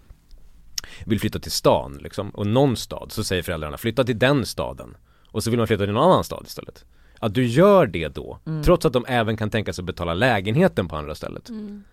vill 1.07 1.21
flytta 1.21 1.39
till 1.39 1.53
stan 1.53 1.99
liksom, 2.03 2.31
och 2.31 2.47
någon 2.47 2.77
stad 2.77 3.13
så 3.13 3.25
säger 3.25 3.43
föräldrarna 3.43 3.79
flytta 3.79 4.05
till 4.05 4.19
den 4.19 4.47
staden 4.47 4.97
och 5.31 5.45
så 5.45 5.51
vill 5.51 5.59
man 5.59 5.67
flytta 5.67 5.85
till 5.85 5.93
någon 5.95 6.11
annan 6.13 6.25
stad 6.25 6.45
istället. 6.47 6.85
Att 7.19 7.35
du 7.35 7.47
gör 7.47 7.87
det 7.87 8.09
då, 8.09 8.39
Mm. 8.47 8.63
trots 8.63 8.87
att 8.87 8.93
de 8.93 9.05
även 9.09 9.37
kan 9.37 9.51
tänka 9.51 9.73
sig 9.73 9.83
att 9.83 9.87
betala 9.87 10.15
lägenheten 10.15 10.89
på 10.89 10.97
andra 10.97 11.15
stället. 11.15 11.49
Mm. 11.49 11.85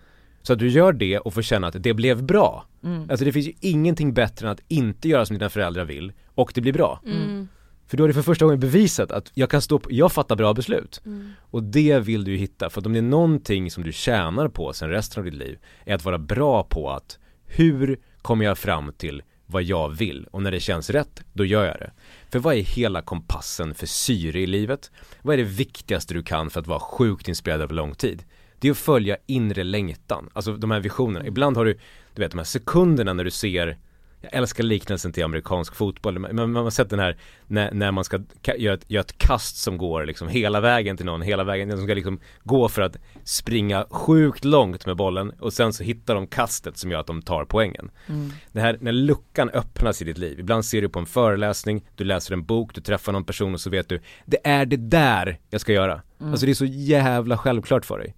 Så 0.42 0.54
att 0.54 0.60
du 0.60 0.68
gör 0.70 0.94
det 0.94 1.20
och 1.20 1.34
får 1.34 1.42
känna 1.42 1.68
att 1.68 1.84
det 1.84 1.94
blev 1.94 2.24
bra. 2.24 2.66
Mm. 2.84 3.10
Alltså 3.10 3.26
det 3.26 3.32
finns 3.32 3.48
ju 3.48 3.54
ingenting 3.60 4.14
bättre 4.14 4.48
än 4.48 4.52
att 4.52 4.62
inte 4.68 5.10
göra 5.10 5.26
som 5.26 5.38
dina 5.38 5.50
föräldrar 5.50 5.86
vill 5.86 6.14
och 6.36 6.52
det 6.56 6.62
blir 6.62 6.74
bra. 6.74 7.02
Mm. 7.06 7.48
För 7.88 7.98
då 7.98 8.04
är 8.04 8.08
det 8.08 8.14
för 8.14 8.22
första 8.22 8.46
gången 8.46 8.60
bevisat 8.60 9.12
att 9.12 9.32
jag 9.34 9.50
kan 9.50 9.62
stå 9.62 9.80
på, 9.80 9.90
jag 9.92 10.12
fattar 10.12 10.36
bra 10.36 10.54
beslut. 10.54 11.02
Mm. 11.06 11.32
Och 11.40 11.64
det 11.64 12.00
vill 12.00 12.24
du 12.24 12.32
ju 12.32 12.38
hitta, 12.38 12.70
för 12.70 12.82
att 12.82 12.86
om 12.86 12.94
det 12.94 13.00
är 13.00 13.04
någonting 13.04 13.72
som 13.72 13.84
du 13.84 13.92
tjänar 13.92 14.48
på 14.48 14.74
sen 14.74 14.90
resten 14.90 15.22
av 15.22 15.26
ditt 15.26 15.34
liv 15.40 15.60
är 15.86 15.96
att 15.96 16.06
vara 16.06 16.18
bra 16.18 16.64
på 16.64 16.90
att 16.90 17.18
hur 17.46 18.00
kommer 18.22 18.46
jag 18.46 18.58
fram 18.58 18.94
till 18.94 19.24
vad 19.46 19.64
jag 19.64 19.90
vill 19.90 20.28
och 20.32 20.42
när 20.42 20.52
det 20.52 20.60
känns 20.60 20.90
rätt, 20.90 21.24
då 21.34 21.46
gör 21.46 21.66
jag 21.66 21.78
det. 21.80 21.92
För 22.30 22.40
vad 22.40 22.56
är 22.56 22.62
hela 22.62 23.02
kompassen 23.02 23.74
för 23.74 23.86
syre 23.86 24.40
i 24.40 24.48
livet? 24.48 24.92
Vad 25.22 25.34
är 25.34 25.38
det 25.38 25.44
viktigaste 25.44 26.14
du 26.14 26.24
kan 26.24 26.50
för 26.50 26.60
att 26.60 26.68
vara 26.68 26.80
sjukt 26.80 27.28
inspirerad 27.28 27.62
över 27.62 27.74
lång 27.74 27.96
tid? 27.96 28.24
Det 28.60 28.68
är 28.68 28.72
att 28.72 28.78
följa 28.78 29.18
inre 29.26 29.64
längtan, 29.64 30.30
alltså 30.34 30.58
de 30.58 30.72
här 30.72 30.80
visionerna. 30.80 31.28
Ibland 31.28 31.58
har 31.58 31.66
du, 31.66 31.80
du 32.14 32.22
vet 32.22 32.32
de 32.32 32.38
här 32.38 32.46
sekunderna 32.46 33.14
när 33.14 33.24
du 33.24 33.32
ser 33.32 33.78
jag 34.22 34.34
älskar 34.34 34.64
liknelsen 34.64 35.12
till 35.12 35.24
amerikansk 35.24 35.76
fotboll, 35.76 36.20
men 36.20 36.36
man 36.36 36.52
man 36.52 36.64
har 36.64 36.72
sett 36.72 36.90
den 36.90 37.00
här 37.00 37.18
när, 37.48 37.72
när 37.72 37.92
man 37.92 38.04
ska 38.04 38.18
ka- 38.18 38.58
göra 38.58 38.74
ett, 38.74 38.92
göra 38.92 39.02
ett 39.02 39.18
kast 39.18 39.58
som 39.58 39.78
går 39.78 40.06
liksom 40.06 40.28
hela 40.28 40.62
vägen 40.62 40.98
till 40.98 41.06
någon, 41.06 41.22
hela 41.22 41.44
vägen, 41.44 41.72
som 41.72 41.84
ska 41.84 41.94
liksom 41.94 42.20
gå 42.44 42.70
för 42.70 42.82
att 42.82 42.98
springa 43.24 43.86
sjukt 43.90 44.46
långt 44.46 44.86
med 44.86 44.96
bollen 44.96 45.30
och 45.30 45.54
sen 45.54 45.74
så 45.74 45.84
hittar 45.84 46.16
de 46.16 46.28
kastet 46.28 46.78
som 46.78 46.92
gör 46.92 47.00
att 47.00 47.08
de 47.08 47.22
tar 47.22 47.46
poängen. 47.46 47.92
Mm. 48.08 48.32
Det 48.52 48.62
här 48.62 48.78
när 48.82 48.92
luckan 48.92 49.50
öppnas 49.50 50.02
i 50.02 50.06
ditt 50.06 50.18
liv, 50.18 50.40
ibland 50.40 50.66
ser 50.66 50.82
du 50.82 50.90
på 50.90 51.00
en 51.00 51.06
föreläsning, 51.06 51.86
du 51.96 52.04
läser 52.04 52.34
en 52.34 52.44
bok, 52.46 52.76
du 52.76 52.82
träffar 52.82 53.12
någon 53.12 53.26
person 53.26 53.54
och 53.54 53.62
så 53.62 53.70
vet 53.70 53.90
du, 53.90 54.02
det 54.26 54.40
är 54.44 54.66
det 54.66 54.78
där 54.78 55.40
jag 55.50 55.62
ska 55.62 55.74
göra. 55.74 56.02
Mm. 56.20 56.32
Alltså 56.32 56.46
det 56.46 56.52
är 56.52 56.54
så 56.54 56.66
jävla 56.66 57.38
självklart 57.38 57.86
för 57.86 58.00
dig. 58.00 58.16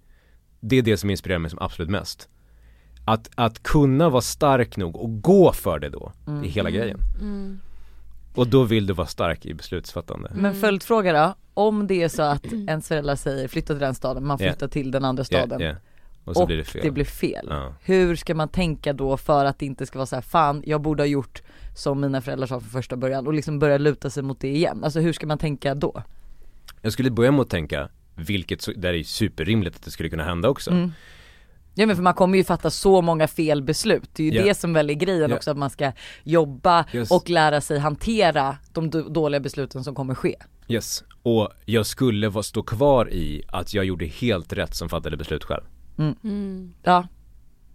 Det 0.60 0.78
är 0.78 0.82
det 0.82 0.96
som 0.96 1.10
inspirerar 1.10 1.38
mig 1.38 1.50
som 1.50 1.58
absolut 1.62 1.90
mest. 1.90 2.28
Att, 3.04 3.30
att 3.34 3.62
kunna 3.62 4.08
vara 4.08 4.22
stark 4.22 4.76
nog 4.76 4.96
och 4.96 5.22
gå 5.22 5.52
för 5.52 5.78
det 5.78 5.88
då, 5.88 6.12
Mm. 6.26 6.44
är 6.44 6.48
hela 6.48 6.70
grejen. 6.70 6.98
Mm. 7.20 7.60
Och 8.34 8.46
då 8.48 8.64
vill 8.64 8.86
du 8.86 8.92
vara 8.92 9.06
stark 9.06 9.46
i 9.46 9.54
beslutsfattande. 9.54 10.32
Men 10.34 10.54
följdfråga 10.54 11.12
då, 11.12 11.34
om 11.54 11.86
det 11.86 12.02
är 12.02 12.08
så 12.08 12.22
att 12.22 12.46
ens 12.52 12.88
föräldrar 12.88 13.16
säger 13.16 13.48
flytta 13.48 13.74
till 13.74 13.80
den 13.80 13.94
staden, 13.94 14.26
man 14.26 14.38
flyttar 14.38 14.68
till 14.68 14.90
den 14.90 15.04
andra 15.04 15.24
staden 15.24 15.60
ja. 15.60 15.74
Och 16.24 16.34
så 16.36 16.40
och 16.40 16.46
blir 16.46 16.56
det 16.56 16.64
fel. 16.64 16.82
det 16.84 16.90
blir 16.90 17.04
fel. 17.04 17.46
Ja. 17.50 17.74
Hur 17.82 18.16
ska 18.16 18.34
man 18.34 18.48
tänka 18.48 18.92
då 18.92 19.16
för 19.16 19.44
att 19.44 19.58
det 19.58 19.66
inte 19.66 19.86
ska 19.86 19.98
vara 19.98 20.06
så 20.06 20.16
här, 20.16 20.22
fan 20.22 20.62
jag 20.66 20.80
borde 20.80 21.02
ha 21.02 21.06
gjort 21.08 21.42
som 21.76 22.00
mina 22.00 22.20
föräldrar 22.20 22.46
sa 22.46 22.60
från 22.60 22.70
första 22.70 22.96
början 22.96 23.26
och 23.26 23.32
liksom 23.34 23.58
börja 23.58 23.78
luta 23.78 24.10
sig 24.10 24.22
mot 24.22 24.40
det 24.40 24.48
igen. 24.48 24.84
Alltså 24.84 25.00
hur 25.00 25.12
ska 25.12 25.26
man 25.26 25.38
tänka 25.38 25.74
då? 25.74 26.02
Jag 26.82 26.92
skulle 26.92 27.10
börja 27.10 27.30
med 27.30 27.40
att 27.40 27.50
tänka, 27.50 27.88
vilket, 28.14 28.68
där 28.76 28.94
är 28.94 29.02
superrimligt 29.02 29.76
att 29.76 29.82
det 29.82 29.90
skulle 29.90 30.08
kunna 30.08 30.24
hända 30.24 30.48
också. 30.48 30.70
Mm. 30.70 30.92
Ja 31.74 31.86
men 31.86 31.96
för 31.96 32.02
man 32.02 32.14
kommer 32.14 32.38
ju 32.38 32.44
fatta 32.44 32.70
så 32.70 33.02
många 33.02 33.28
fel 33.28 33.62
beslut. 33.62 34.10
Det 34.12 34.22
är 34.28 34.32
ju 34.32 34.38
Ja. 34.38 34.44
det 34.44 34.54
som 34.54 34.72
väl 34.72 34.90
är 34.90 34.94
grejen 34.94 35.30
Ja. 35.30 35.36
också 35.36 35.50
att 35.50 35.56
man 35.58 35.70
ska 35.70 35.92
jobba 36.24 36.84
Just. 36.92 37.12
och 37.12 37.30
lära 37.30 37.60
sig 37.60 37.78
hantera 37.78 38.56
de 38.72 38.90
dåliga 38.90 39.40
besluten 39.40 39.84
som 39.84 39.94
kommer 39.94 40.14
ske. 40.14 40.36
Yes, 40.68 41.04
och 41.22 41.48
jag 41.64 41.86
skulle 41.86 42.28
vara, 42.28 42.42
stå 42.42 42.62
kvar 42.62 43.10
i 43.12 43.42
att 43.48 43.74
jag 43.74 43.84
gjorde 43.84 44.06
helt 44.06 44.52
rätt 44.52 44.74
som 44.74 44.88
fattade 44.88 45.16
beslut 45.16 45.44
själv. 45.44 45.62
Mm. 45.98 46.74
Ja, 46.82 47.06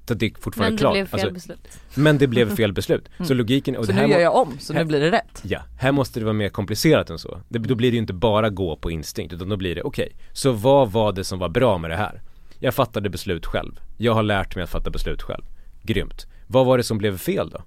Så 0.07 0.13
det 0.13 0.25
är 0.25 0.31
fortfarande 0.41 0.69
Men 0.71 0.75
det 0.75 0.81
klart. 0.81 0.93
blev 0.93 1.05
fel 1.05 1.19
Alltså, 1.19 1.33
beslut. 1.33 1.67
men 1.95 2.17
det 2.17 2.27
blev 2.27 2.55
fel 2.55 2.73
beslut. 2.79 3.09
Så 3.23 3.33
logiken, 3.33 3.75
och 3.77 3.85
så 3.85 3.91
det 3.91 3.97
här 3.97 4.07
nu 4.07 4.13
gör 4.13 4.19
jag 4.19 4.35
om 4.35 4.57
så 4.59 4.73
nu 4.73 4.79
här- 4.79 4.85
blir 4.85 4.99
det 4.99 5.11
rätt. 5.11 5.41
Ja, 5.43 5.59
här 5.79 5.91
måste 5.91 6.19
det 6.19 6.23
vara 6.25 6.33
mer 6.33 6.49
komplicerat 6.49 7.09
än 7.09 7.19
så. 7.19 7.39
Det, 7.49 7.59
då 7.59 7.75
blir 7.75 7.91
det 7.91 7.95
ju 7.95 8.01
inte 8.01 8.13
bara 8.13 8.49
gå 8.49 8.75
på 8.75 8.91
instinkt 8.91 9.33
utan 9.33 9.49
då 9.49 9.57
blir 9.57 9.75
det, 9.75 9.81
okej, 9.83 10.15
så 10.33 10.51
vad 10.51 10.91
var 10.91 11.11
det 11.13 11.23
som 11.23 11.39
var 11.39 11.49
bra 11.49 11.77
med 11.77 11.89
det 11.91 11.95
här? 11.97 12.21
Jag 12.59 12.73
fattade 12.73 13.09
beslut 13.09 13.45
själv. 13.45 13.79
Jag 13.97 14.13
har 14.13 14.23
lärt 14.23 14.55
mig 14.55 14.63
att 14.63 14.69
fatta 14.69 14.89
beslut 14.89 15.21
själv. 15.21 15.43
Grymt. 15.83 16.27
Vad 16.47 16.65
var 16.65 16.77
det 16.77 16.83
som 16.83 16.97
blev 16.97 17.17
fel 17.17 17.49
då? 17.49 17.63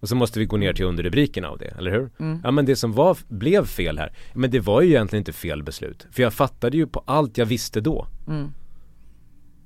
Och 0.00 0.08
så 0.08 0.14
måste 0.14 0.38
vi 0.38 0.44
gå 0.44 0.56
ner 0.56 0.72
till 0.72 0.84
underrubriken 0.84 1.44
av 1.44 1.58
det, 1.58 1.74
eller 1.78 1.90
hur? 1.90 2.10
Mm. 2.18 2.40
Ja 2.44 2.50
men 2.50 2.66
det 2.66 2.76
som 2.76 2.92
var, 2.92 3.18
blev 3.28 3.66
fel 3.66 3.98
här, 3.98 4.12
men 4.34 4.50
det 4.50 4.60
var 4.60 4.82
ju 4.82 4.88
egentligen 4.88 5.20
inte 5.20 5.32
fel 5.32 5.62
beslut. 5.62 6.06
För 6.10 6.22
jag 6.22 6.32
fattade 6.32 6.76
ju 6.76 6.86
på 6.86 7.02
allt 7.06 7.38
jag 7.38 7.46
visste 7.46 7.80
då. 7.80 8.06
Mm. 8.28 8.52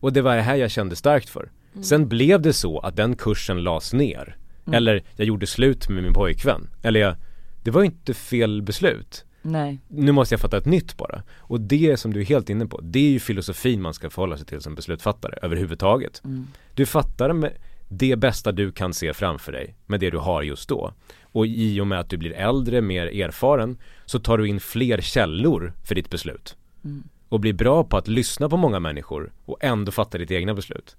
Och 0.00 0.12
det 0.12 0.22
var 0.22 0.36
det 0.36 0.42
här 0.42 0.56
jag 0.56 0.70
kände 0.70 0.96
starkt 0.96 1.28
för. 1.28 1.50
Sen 1.82 2.08
blev 2.08 2.40
det 2.42 2.52
så 2.52 2.78
att 2.78 2.96
den 2.96 3.16
kursen 3.16 3.62
lades 3.62 3.92
ner. 3.92 4.36
Eller 4.72 5.02
jag 5.16 5.26
gjorde 5.26 5.46
slut 5.46 5.88
med 5.88 6.02
min 6.02 6.12
pojkvän. 6.12 6.70
Eller 6.82 7.00
jag, 7.00 7.16
det 7.62 7.70
var 7.70 7.80
ju 7.80 7.86
inte 7.86 8.14
fel 8.14 8.62
beslut. 8.62 9.24
Nej. 9.42 9.78
Nu 9.88 10.12
måste 10.12 10.32
jag 10.32 10.40
fatta 10.40 10.56
ett 10.56 10.66
nytt 10.66 10.96
bara. 10.96 11.22
Och 11.38 11.60
det 11.60 11.96
som 11.96 12.12
du 12.12 12.20
är 12.20 12.24
helt 12.24 12.50
inne 12.50 12.66
på, 12.66 12.80
det 12.80 12.98
är 12.98 13.10
ju 13.10 13.20
filosofin 13.20 13.82
man 13.82 13.94
ska 13.94 14.10
förhålla 14.10 14.36
sig 14.36 14.46
till 14.46 14.60
som 14.60 14.74
beslutsfattare 14.74 15.38
överhuvudtaget. 15.42 16.22
Mm. 16.24 16.46
Du 16.74 16.86
fattar 16.86 17.32
med 17.32 17.52
det 17.88 18.16
bästa 18.16 18.52
du 18.52 18.72
kan 18.72 18.94
se 18.94 19.14
framför 19.14 19.52
dig 19.52 19.74
med 19.86 20.00
det 20.00 20.10
du 20.10 20.18
har 20.18 20.42
just 20.42 20.68
då. 20.68 20.92
Och 21.22 21.46
i 21.46 21.80
och 21.80 21.86
med 21.86 22.00
att 22.00 22.10
du 22.10 22.16
blir 22.16 22.32
äldre, 22.32 22.80
mer 22.80 23.06
erfaren, 23.06 23.76
så 24.06 24.18
tar 24.18 24.38
du 24.38 24.48
in 24.48 24.60
fler 24.60 25.00
källor 25.00 25.72
för 25.84 25.94
ditt 25.94 26.10
beslut. 26.10 26.56
Mm. 26.84 27.02
Och 27.28 27.40
blir 27.40 27.52
bra 27.52 27.84
på 27.84 27.96
att 27.96 28.08
lyssna 28.08 28.48
på 28.48 28.56
många 28.56 28.80
människor 28.80 29.32
och 29.44 29.56
ändå 29.60 29.92
fatta 29.92 30.18
ditt 30.18 30.30
egna 30.30 30.54
beslut. 30.54 30.96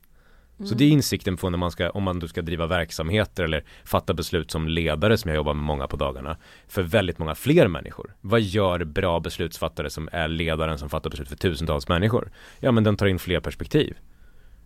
Så 0.66 0.76
det 0.76 0.84
är 0.84 0.90
insikten 0.90 1.38
på 1.38 1.50
när 1.50 1.58
man 1.58 1.72
ska, 1.72 1.90
om 1.90 2.04
man 2.04 2.20
då 2.20 2.28
ska 2.28 2.42
driva 2.42 2.68
verksamheter 2.68 3.44
eller 3.44 3.64
fatta 3.84 4.14
beslut 4.14 4.52
som 4.52 4.68
ledare 4.68 5.18
som 5.18 5.30
jag 5.30 5.36
jobbar 5.36 5.54
med 5.54 5.64
många 5.64 5.88
på 5.88 5.98
dagarna. 5.98 6.38
För 6.68 6.84
väldigt 6.84 7.20
många 7.20 7.36
fler 7.36 7.68
människor. 7.68 8.16
Vad 8.22 8.42
gör 8.42 8.84
bra 8.84 9.20
beslutsfattare 9.20 9.90
som 9.90 10.10
är 10.12 10.28
ledaren 10.28 10.78
som 10.78 10.90
fattar 10.90 11.10
beslut 11.10 11.30
för 11.30 11.36
tusentals 11.36 11.88
människor? 11.88 12.32
Ja 12.60 12.72
men 12.72 12.84
den 12.84 12.98
tar 12.98 13.06
in 13.06 13.20
fler 13.20 13.40
perspektiv. 13.40 13.98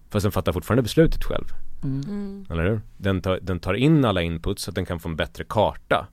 Fast 0.09 0.23
den 0.23 0.31
fattar 0.31 0.51
fortfarande 0.53 0.83
beslutet 0.83 1.23
själv. 1.23 1.45
Mm. 1.83 2.45
Eller 2.49 2.63
hur? 2.69 2.81
Den 2.97 3.21
tar, 3.21 3.39
den 3.41 3.59
tar 3.59 3.73
in 3.73 4.05
alla 4.05 4.21
inputs 4.21 4.63
så 4.63 4.71
att 4.71 4.75
den 4.75 4.85
kan 4.85 4.99
få 4.99 5.09
en 5.09 5.15
bättre 5.15 5.43
karta. 5.49 6.07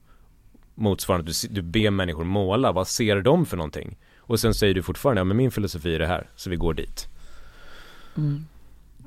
Motsvarande, 0.75 1.27
du, 1.27 1.31
s- 1.31 1.47
du 1.51 1.62
ber 1.62 1.90
människor 1.90 2.25
måla, 2.25 2.73
vad 2.73 2.88
ser 2.88 3.20
de 3.20 3.47
för 3.47 3.57
någonting? 3.57 3.97
Och 4.18 4.40
sen 4.40 4.55
säger 4.55 4.75
du 4.75 4.83
fortfarande, 4.83 5.20
ja 5.20 5.25
men 5.25 5.37
min 5.37 5.51
filosofi 5.51 5.94
är 5.94 5.99
det 5.99 6.07
här, 6.07 6.29
så 6.37 6.51
vi 6.51 6.57
går 6.57 6.75
dit. 6.75 7.09
Mm. 8.16 8.44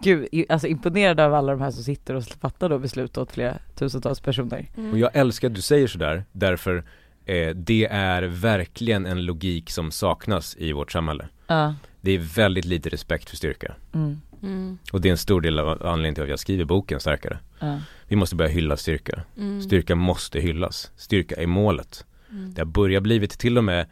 Gud, 0.02 0.46
alltså 0.50 0.68
imponerad 0.68 1.20
av 1.20 1.34
alla 1.34 1.52
de 1.52 1.62
här 1.62 1.72
som 1.72 1.84
sitter 1.84 2.16
och 2.16 2.24
fattar 2.24 2.70
då 2.70 2.80
beslut 2.80 3.18
åt 3.18 3.32
flera 3.32 3.58
tusentals 3.76 4.20
personer. 4.20 4.70
Och 4.92 4.98
jag 4.98 5.10
älskar 5.14 5.48
att 5.48 5.56
du 5.56 5.62
säger 5.62 5.88
sådär, 5.88 6.26
därför 6.32 6.84
eh, 7.26 7.50
det 7.50 7.86
är 7.92 8.24
verkligen 8.24 9.06
en 9.06 9.26
logik 9.26 9.70
som 9.70 9.92
saknas 9.92 10.56
i 10.60 10.74
vårt 10.74 10.92
samhälle. 10.92 11.28
Ja. 11.48 11.76
Det 12.02 12.12
är 12.12 12.20
väldigt 12.20 12.66
lite 12.66 12.90
respekt 12.90 13.30
för 13.30 13.38
styrka. 13.38 13.76
Mm. 13.94 14.22
Mm. 14.44 14.78
Och 14.92 15.02
det 15.02 15.10
är 15.10 15.12
en 15.12 15.18
stor 15.18 15.42
del 15.42 15.60
av 15.60 15.88
anledningen 15.88 16.16
till 16.16 16.24
att 16.24 16.30
jag 16.30 16.40
skriver 16.40 16.66
boken 16.66 17.00
Starkare. 17.00 17.40
Ja. 17.60 17.80
Vi 18.08 18.16
måste 18.16 18.36
börja 18.36 18.52
hylla 18.52 18.78
styrka. 18.78 19.24
Mm. 19.38 19.62
Styrka 19.62 19.96
måste 19.96 20.40
hyllas. 20.40 20.92
Styrka 20.96 21.36
är 21.36 21.48
målet. 21.48 22.06
Mm. 22.32 22.54
Det 22.54 22.62
har 22.62 22.66
börjat 22.66 23.04
blivit 23.04 23.40
till 23.40 23.58
och 23.58 23.64
med 23.64 23.86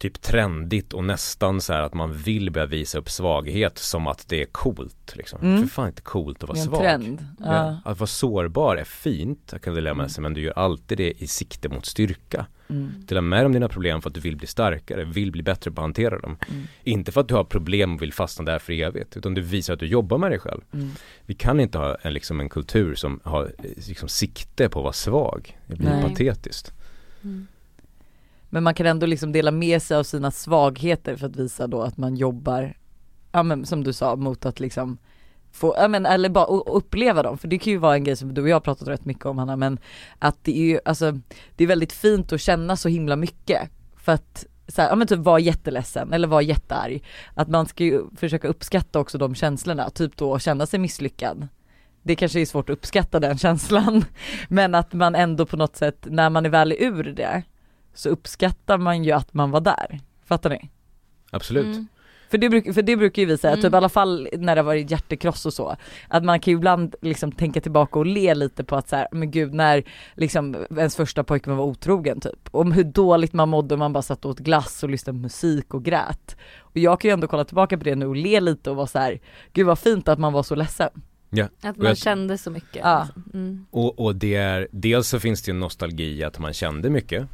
typ 0.00 0.22
trendigt 0.22 0.92
och 0.92 1.04
nästan 1.04 1.60
så 1.60 1.72
här 1.72 1.82
att 1.82 1.94
man 1.94 2.12
vill 2.12 2.50
börja 2.50 2.66
visa 2.66 2.98
upp 2.98 3.10
svaghet 3.10 3.78
som 3.78 4.06
att 4.06 4.28
det 4.28 4.42
är 4.42 4.46
coolt 4.46 5.12
liksom. 5.16 5.40
Mm. 5.42 5.62
För 5.62 5.68
fan 5.68 5.86
inte 5.88 6.02
coolt 6.02 6.42
att 6.42 6.48
vara 6.48 6.58
svag. 6.58 6.80
trend. 6.80 7.26
Ja. 7.40 7.80
Att 7.84 7.98
vara 7.98 8.06
sårbar 8.06 8.76
är 8.76 8.84
fint, 8.84 9.54
kan 9.62 9.74
du 9.74 9.80
lära 9.80 9.92
Mm. 9.92 10.02
med 10.02 10.10
sig, 10.10 10.22
men 10.22 10.34
du 10.34 10.40
gör 10.40 10.52
alltid 10.58 10.98
det 10.98 11.22
i 11.22 11.26
sikte 11.26 11.68
mot 11.68 11.86
styrka. 11.86 12.46
Mm. 12.68 12.90
Dela 12.98 13.20
med 13.20 13.38
dig 13.38 13.46
om 13.46 13.52
dina 13.52 13.68
problem 13.68 14.02
för 14.02 14.10
att 14.10 14.14
du 14.14 14.20
vill 14.20 14.36
bli 14.36 14.46
starkare, 14.46 15.04
vill 15.04 15.32
bli 15.32 15.42
bättre 15.42 15.70
på 15.70 15.80
att 15.80 15.84
hantera 15.84 16.18
dem. 16.18 16.36
Mm. 16.50 16.62
Inte 16.84 17.12
för 17.12 17.20
att 17.20 17.28
du 17.28 17.34
har 17.34 17.44
problem 17.44 17.94
och 17.94 18.02
vill 18.02 18.12
fastna 18.12 18.44
där 18.44 18.58
för 18.58 18.72
evigt, 18.72 19.16
utan 19.16 19.34
du 19.34 19.40
visar 19.40 19.74
att 19.74 19.80
du 19.80 19.86
jobbar 19.86 20.18
med 20.18 20.30
dig 20.30 20.38
själv. 20.38 20.60
Mm. 20.72 20.90
Vi 21.26 21.34
kan 21.34 21.60
inte 21.60 21.78
ha 21.78 21.96
en, 22.02 22.12
liksom 22.14 22.40
en 22.40 22.48
kultur 22.48 22.94
som 22.94 23.20
har 23.24 23.42
eh, 23.44 23.70
liksom, 23.88 24.08
sikte 24.08 24.68
på 24.68 24.78
att 24.78 24.82
vara 24.82 24.92
svag. 24.92 25.58
Det 25.66 25.76
blir 25.76 25.88
Nej. 25.88 26.02
patetiskt. 26.02 26.72
Mm. 27.24 27.46
Men 28.50 28.62
man 28.62 28.74
kan 28.74 28.86
ändå 28.86 29.06
liksom 29.06 29.32
dela 29.32 29.50
med 29.50 29.82
sig 29.82 29.96
av 29.96 30.02
sina 30.02 30.30
svagheter 30.30 31.16
för 31.16 31.26
att 31.26 31.36
visa 31.36 31.66
då 31.66 31.82
att 31.82 31.96
man 31.96 32.16
jobbar, 32.16 32.76
ja 33.32 33.42
men 33.42 33.66
som 33.66 33.84
du 33.84 33.92
sa, 33.92 34.16
mot 34.16 34.46
att 34.46 34.60
liksom 34.60 34.98
få, 35.52 35.74
ja 35.78 35.88
men 35.88 36.06
eller 36.06 36.28
bara 36.28 36.44
uppleva 36.46 37.22
dem, 37.22 37.38
för 37.38 37.48
det 37.48 37.58
kan 37.58 37.72
ju 37.72 37.78
vara 37.78 37.94
en 37.94 38.04
grej 38.04 38.16
som 38.16 38.34
du 38.34 38.42
och 38.42 38.48
jag 38.48 38.56
har 38.56 38.60
pratat 38.60 38.88
rätt 38.88 39.04
mycket 39.04 39.26
om 39.26 39.38
Hanna, 39.38 39.56
men 39.56 39.78
att 40.18 40.44
det 40.44 40.58
är 40.58 40.64
ju, 40.64 40.80
alltså 40.84 41.18
det 41.56 41.64
är 41.64 41.68
väldigt 41.68 41.92
fint 41.92 42.32
att 42.32 42.40
känna 42.40 42.76
så 42.76 42.88
himla 42.88 43.16
mycket 43.16 43.70
för 43.96 44.12
att 44.12 44.46
så 44.68 44.82
här, 44.82 44.88
ja 44.88 44.96
men 44.96 45.06
typ 45.06 45.18
vara 45.18 45.38
jätteledsen 45.38 46.12
eller 46.12 46.28
vara 46.28 46.42
jättearg. 46.42 47.04
Att 47.34 47.48
man 47.48 47.66
ska 47.66 47.84
ju 47.84 48.02
försöka 48.16 48.48
uppskatta 48.48 49.00
också 49.00 49.18
de 49.18 49.34
känslorna, 49.34 49.90
typ 49.90 50.16
då 50.16 50.38
känna 50.38 50.66
sig 50.66 50.80
misslyckad. 50.80 51.48
Det 52.02 52.16
kanske 52.16 52.40
är 52.40 52.46
svårt 52.46 52.70
att 52.70 52.76
uppskatta 52.78 53.20
den 53.20 53.38
känslan, 53.38 54.04
men 54.48 54.74
att 54.74 54.92
man 54.92 55.14
ändå 55.14 55.46
på 55.46 55.56
något 55.56 55.76
sätt, 55.76 56.06
när 56.10 56.30
man 56.30 56.46
är 56.46 56.50
väl 56.50 56.72
ur 56.72 57.02
det, 57.02 57.42
så 58.00 58.08
uppskattar 58.08 58.78
man 58.78 59.04
ju 59.04 59.12
att 59.12 59.34
man 59.34 59.50
var 59.50 59.60
där. 59.60 60.00
Fattar 60.24 60.50
ni? 60.50 60.70
Absolut. 61.30 61.64
Mm. 61.76 61.86
För 62.30 62.38
det, 62.38 62.48
bruk, 62.48 62.74
för 62.74 62.82
det 62.82 62.96
brukar 62.96 63.22
ju 63.22 63.26
vi 63.26 63.38
säga, 63.38 63.52
Mm. 63.52 63.62
typ 63.62 63.72
i 63.72 63.76
alla 63.76 63.88
fall 63.88 64.28
när 64.32 64.54
det 64.56 64.60
har 64.60 64.66
varit 64.66 64.90
hjärtekross 64.90 65.46
och 65.46 65.52
så, 65.52 65.76
att 66.08 66.24
man 66.24 66.40
kan 66.40 66.52
ju 66.52 66.56
ibland 66.58 66.94
liksom 67.02 67.32
tänka 67.32 67.60
tillbaka 67.60 67.98
och 67.98 68.06
le 68.06 68.34
lite 68.34 68.64
på 68.64 68.76
att 68.76 68.88
så 68.88 68.96
här, 68.96 69.08
men 69.12 69.30
gud 69.30 69.54
när 69.54 69.82
liksom 70.16 70.66
ens 70.76 70.96
första 70.96 71.24
pojkvän 71.24 71.56
var 71.56 71.64
otrogen 71.64 72.20
typ, 72.20 72.48
om 72.50 72.72
hur 72.72 72.84
dåligt 72.84 73.32
man 73.32 73.48
mådde 73.48 73.74
och 73.74 73.78
man 73.78 73.92
bara 73.92 74.02
satt 74.02 74.24
och 74.24 74.30
åt 74.30 74.38
glass 74.38 74.82
och 74.82 74.90
lyssnade 74.90 75.18
på 75.18 75.22
musik 75.22 75.74
och 75.74 75.84
grät. 75.84 76.36
Och 76.58 76.76
jag 76.76 77.00
kan 77.00 77.08
ju 77.08 77.12
ändå 77.12 77.26
kolla 77.26 77.44
tillbaka 77.44 77.78
på 77.78 77.84
det 77.84 77.94
nu 77.94 78.06
och 78.06 78.16
le 78.16 78.40
lite 78.40 78.70
och 78.70 78.76
vara 78.76 78.86
så 78.86 78.98
här, 78.98 79.20
gud 79.52 79.66
vad 79.66 79.78
fint 79.78 80.08
att 80.08 80.18
man 80.18 80.32
var 80.32 80.42
så 80.42 80.54
ledsen. 80.54 80.88
Att 81.62 81.70
Och 81.76 81.78
man 81.78 81.86
jag- 81.86 81.98
kände 81.98 82.38
så 82.38 82.50
mycket. 82.50 82.80
Ja. 82.84 83.02
liksom. 83.04 83.30
Mm. 83.34 83.66
Och, 83.70 83.98
och 83.98 84.16
det 84.16 84.34
är, 84.36 84.68
dels 84.72 85.08
så 85.08 85.20
finns 85.20 85.42
det 85.42 85.50
en 85.50 85.60
nostalgi 85.60 86.24
att 86.24 86.38
man 86.38 86.52
kände 86.52 86.90
mycket. 86.90 87.26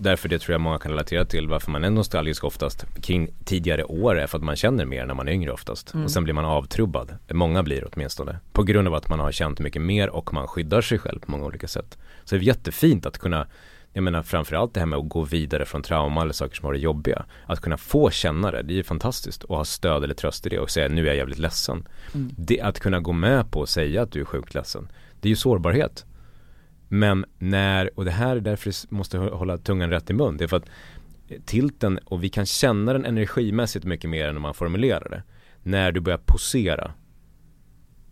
Därför 0.00 0.28
det 0.28 0.38
tror 0.38 0.52
jag 0.52 0.60
många 0.60 0.78
kan 0.78 0.90
relatera 0.90 1.24
till 1.24 1.48
varför 1.48 1.70
man 1.70 1.84
är 1.84 1.90
nostalgisk 1.90 2.44
oftast 2.44 2.86
kring 3.02 3.30
tidigare 3.44 3.84
år 3.84 4.18
är 4.18 4.26
för 4.26 4.38
att 4.38 4.44
man 4.44 4.56
känner 4.56 4.84
mer 4.84 5.06
när 5.06 5.14
man 5.14 5.28
är 5.28 5.32
yngre 5.32 5.52
oftast. 5.52 5.94
Mm. 5.94 6.04
Och 6.04 6.10
sen 6.10 6.24
blir 6.24 6.34
man 6.34 6.44
avtrubbad. 6.44 7.14
Många 7.30 7.62
blir 7.62 7.88
åtminstone. 7.92 8.38
På 8.52 8.62
grund 8.62 8.88
av 8.88 8.94
att 8.94 9.08
man 9.08 9.20
har 9.20 9.32
känt 9.32 9.60
mycket 9.60 9.82
mer 9.82 10.10
och 10.10 10.34
man 10.34 10.46
skyddar 10.46 10.80
sig 10.80 10.98
själv 10.98 11.20
på 11.20 11.30
många 11.30 11.44
olika 11.44 11.68
sätt. 11.68 11.98
Så 12.24 12.34
det 12.34 12.40
är 12.40 12.42
jättefint 12.42 13.06
att 13.06 13.18
kunna 13.18 13.46
jag 13.92 14.02
menar 14.02 14.22
framförallt 14.22 14.74
det 14.74 14.80
här 14.80 14.86
med 14.86 14.98
att 14.98 15.08
gå 15.08 15.22
vidare 15.22 15.64
från 15.64 15.82
trauma 15.82 16.22
eller 16.22 16.32
saker 16.32 16.56
som 16.56 16.64
har 16.64 16.70
varit 16.70 16.82
jobbiga. 16.82 17.24
Att 17.46 17.60
kunna 17.60 17.76
få 17.76 18.10
känna 18.10 18.50
det, 18.50 18.62
det 18.62 18.72
är 18.72 18.76
ju 18.76 18.82
fantastiskt. 18.82 19.44
Och 19.44 19.56
ha 19.56 19.64
stöd 19.64 20.04
eller 20.04 20.14
tröst 20.14 20.46
i 20.46 20.48
det 20.48 20.58
och 20.58 20.70
säga 20.70 20.88
nu 20.88 21.02
är 21.02 21.06
jag 21.06 21.16
jävligt 21.16 21.38
ledsen. 21.38 21.88
Mm. 22.14 22.30
Det, 22.36 22.60
att 22.60 22.80
kunna 22.80 23.00
gå 23.00 23.12
med 23.12 23.50
på 23.50 23.62
att 23.62 23.68
säga 23.68 24.02
att 24.02 24.12
du 24.12 24.20
är 24.20 24.24
sjukt 24.24 24.54
ledsen. 24.54 24.88
Det 25.20 25.28
är 25.28 25.30
ju 25.30 25.36
sårbarhet. 25.36 26.04
Men 26.88 27.24
när, 27.38 27.90
och 27.98 28.04
det 28.04 28.10
här 28.10 28.36
är 28.36 28.40
därför 28.40 28.70
det 28.70 28.90
måste 28.96 29.18
hå- 29.18 29.30
hålla 29.34 29.58
tungan 29.58 29.90
rätt 29.90 30.10
i 30.10 30.12
mun. 30.12 30.36
Det 30.36 30.44
är 30.44 30.48
för 30.48 30.56
att 30.56 30.70
tilten, 31.44 31.98
och 32.04 32.24
vi 32.24 32.28
kan 32.28 32.46
känna 32.46 32.92
den 32.92 33.04
energimässigt 33.04 33.84
mycket 33.84 34.10
mer 34.10 34.28
än 34.28 34.34
när 34.34 34.40
man 34.40 34.54
formulerar 34.54 35.08
det. 35.10 35.22
När 35.62 35.92
du 35.92 36.00
börjar 36.00 36.20
posera 36.26 36.92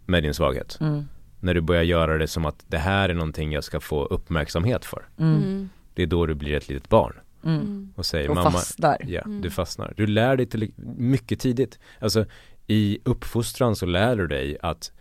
med 0.07 0.23
din 0.23 0.35
svaghet. 0.35 0.79
Mm. 0.81 1.05
När 1.41 1.55
du 1.55 1.61
börjar 1.61 1.83
göra 1.83 2.19
det 2.19 2.27
som 2.27 2.45
att 2.45 2.65
det 2.69 2.79
här 2.79 3.09
är 3.09 3.15
någonting 3.15 3.53
jag 3.53 3.65
ska 3.65 3.81
få 3.81 4.05
uppmärksamhet 4.05 4.85
för. 4.85 5.09
Mm. 5.19 5.35
Mm. 5.43 5.69
Det 5.95 6.03
är 6.03 6.07
då 6.07 6.27
du 6.27 6.35
blir 6.35 6.55
ett 6.55 6.69
litet 6.69 6.89
barn 6.89 7.13
Mm. 7.45 7.61
Mm. 7.61 7.93
och 7.97 8.07
säger 8.07 8.29
Och 8.29 8.35
mamma, 8.35 8.51
fastnar. 8.51 8.97
Ja, 9.07 9.21
Mm. 9.21 9.41
du 9.43 9.51
fastnar. 9.51 9.95
Du 9.97 10.07
lär 10.07 10.37
dig 10.37 10.47
till 10.47 10.73
mycket 10.97 11.41
tidigt. 11.41 11.79
Alltså 12.01 12.25
i 12.67 12.99
uppfostran 13.05 13.77
så 13.77 13.87
lär 13.87 14.17
du 14.17 14.27
dig 14.27 14.57
att 14.63 14.93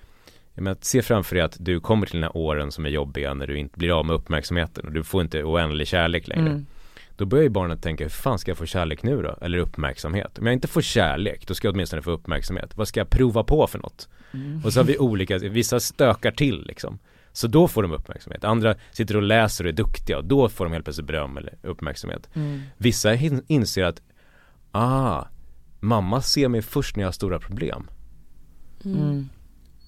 jag 0.56 0.63
menar, 0.63 0.78
se 0.82 1.02
framför 1.02 1.36
dig 1.36 1.46
att 1.46 1.58
du 1.60 1.80
kommer 1.80 2.06
till 2.06 2.15
den 2.15 2.24
här 2.24 2.38
åren 2.38 2.72
som 2.72 2.86
är 2.86 2.89
jobbiga 2.89 3.34
när 3.34 3.48
du 3.48 3.58
inte 3.58 3.80
blir 3.80 4.00
av 4.00 4.06
med 4.06 4.15
uppmärksamheten 4.15 4.86
och 4.86 4.91
du 4.91 5.04
får 5.04 5.22
inte 5.22 5.44
oändlig 5.44 5.88
kärlek 5.88 6.28
längre. 6.28 6.50
Mm. 6.50 6.65
Då 7.18 7.26
börjar 7.26 7.44
ju 7.44 7.50
barnet 7.50 7.82
tänka, 7.82 8.04
hur 8.04 8.10
fan 8.10 8.39
ska 8.39 8.52
jag 8.52 8.58
få 8.58 8.65
kärlek 8.65 9.04
nu 9.04 9.22
då? 9.22 9.38
Eller 9.41 9.58
uppmärksamhet. 9.58 10.39
Om 10.39 10.46
jag 10.46 10.54
inte 10.54 10.68
får 10.68 10.82
kärlek, 10.82 11.48
då 11.48 11.54
ska 11.54 11.68
jag 11.68 11.76
åtminstone 11.76 12.02
få 12.02 12.12
uppmärksamhet. 12.12 12.78
Vad 12.78 12.88
ska 12.88 13.00
jag 13.00 13.10
prova 13.10 13.44
på 13.44 13.68
för 13.68 13.80
något? 13.80 14.10
Mm. 14.34 14.62
Och 14.65 14.74
så 14.74 14.80
har 14.80 14.86
vi 14.86 14.98
olika, 14.98 15.38
vissa 15.38 15.80
stökar 15.80 16.32
till 16.32 16.65
liksom. 16.65 17.00
Så 17.32 17.48
då 17.48 17.68
får 17.68 17.82
de 17.82 17.91
uppmärksamhet. 17.91 18.44
Andra 18.44 18.76
sitter 18.91 19.15
och 19.15 19.22
läser 19.22 19.63
och 19.63 19.70
är 19.70 19.74
duktiga 19.74 20.18
och 20.18 20.26
då 20.26 20.50
får 20.50 20.65
de 20.65 20.74
helt 20.74 20.86
plötsligt 20.86 21.08
beröm 21.08 21.38
eller 21.38 21.54
uppmärksamhet. 21.62 22.30
Mm. 22.34 22.62
Vissa 22.78 23.13
inser 23.48 23.84
att, 23.84 24.02
ah, 24.72 25.24
mamma 25.80 26.22
ser 26.22 26.48
mig 26.48 26.62
först 26.62 26.96
när 26.96 27.04
jag 27.04 27.08
har 27.08 27.13
stora 27.13 27.39
problem. 27.39 27.88
Mm. 28.86 29.30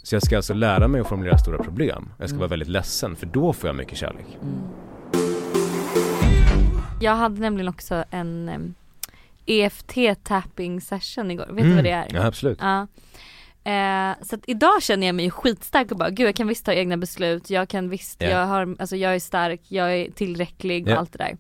Så 0.04 0.16
jag 0.16 0.24
ska 0.24 0.36
alltså 0.38 0.54
lära 0.54 0.88
mig 0.88 1.02
att 1.02 1.08
formulera 1.08 1.38
stora 1.38 1.64
problem. 1.64 2.10
Jag 2.18 2.30
ska 2.30 2.34
Mm. 2.36 2.40
vara 2.40 2.50
väldigt 2.50 2.68
ledsen 2.70 3.16
för 3.16 3.26
då 3.26 3.54
får 3.54 3.68
jag 3.68 3.76
mycket 3.76 3.98
kärlek. 3.98 4.26
Jag 7.02 7.16
hade 7.16 7.42
nämligen 7.42 7.68
också 7.70 8.04
en 8.10 8.76
EFT 9.46 10.16
tapping 10.24 10.82
session 10.82 11.32
igår, 11.32 11.46
vet 11.46 11.56
du 11.56 11.62
Mm. 11.62 11.76
vad 11.76 11.84
det 11.84 11.92
är? 11.92 12.08
Ja 12.14 12.26
absolut. 12.26 12.60
Ja. 12.62 12.88
Eh, 13.72 14.16
så 14.24 14.36
att 14.36 14.42
idag 14.48 14.84
känner 14.84 15.08
jag 15.08 15.16
mig 15.16 15.32
skitstark 15.32 15.92
och 15.92 15.98
bara 15.98 16.10
gud 16.10 16.28
jag 16.28 16.36
kan 16.36 16.48
visst 16.48 16.66
ta 16.66 16.74
egna 16.74 16.98
beslut, 16.98 17.50
jag 17.50 17.70
kan 17.70 17.90
visst, 17.90 18.22
Ja. 18.22 18.28
jag 18.30 18.46
har, 18.46 18.76
alltså 18.80 18.96
jag 18.96 19.16
är 19.16 19.20
stark, 19.20 19.62
jag 19.68 19.96
är 19.98 20.12
tillräcklig 20.12 20.84
och 20.88 20.94
Ja. 20.94 20.98
allt 20.98 21.14
det 21.14 21.18
där. 21.18 21.38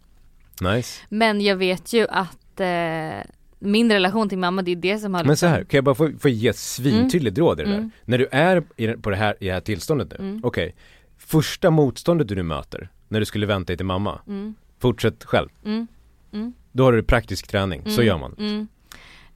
Nice. 0.76 1.02
Men 1.10 1.42
jag 1.42 1.56
vet 1.56 1.94
ju 1.94 2.08
att 2.08 2.60
eh, 2.60 3.20
min 3.60 3.92
relation 3.92 4.30
till 4.30 4.38
mamma 4.38 4.62
det 4.62 4.72
är 4.72 4.76
det 4.76 5.00
som 5.00 5.14
har 5.14 5.24
Men 5.24 5.28
så 5.28 5.32
liksom- 5.32 5.50
här, 5.50 5.64
kan 5.64 5.78
jag 5.78 5.84
bara 5.84 5.96
få, 5.96 6.12
få 6.20 6.30
ge 6.30 6.48
ett 6.48 6.58
svintydligt 6.58 7.38
råd 7.38 7.60
i 7.60 7.64
det 7.64 7.70
där? 7.70 7.78
Mm. 7.78 7.92
När 8.06 8.18
du 8.18 8.28
är 8.32 8.64
i, 8.78 8.88
på 8.88 9.10
det 9.10 9.16
här, 9.16 9.36
i 9.40 9.46
det 9.48 9.54
här 9.54 9.62
tillståndet 9.62 10.10
nu, 10.10 10.16
Mm. 10.26 10.40
okej. 10.44 10.76
Första 11.18 11.70
motståndet 11.70 12.28
du 12.28 12.36
nu 12.36 12.44
möter, 12.44 12.90
när 13.08 13.20
du 13.20 13.26
skulle 13.26 13.46
vänta 13.46 13.66
dig 13.68 13.78
till 13.78 13.86
mamma, 13.86 14.20
Mm, 14.28 14.56
fortsätt 14.80 15.24
själv. 15.24 15.50
mm, 15.66 15.88
mm. 16.34 16.54
Då 16.72 16.84
har 16.84 16.92
du 16.94 17.04
praktisk 17.04 17.48
träning, 17.48 17.82
så 17.86 18.02
Mm, 18.02 18.06
gör 18.08 18.18
man. 18.18 18.36
Mm. 18.40 18.68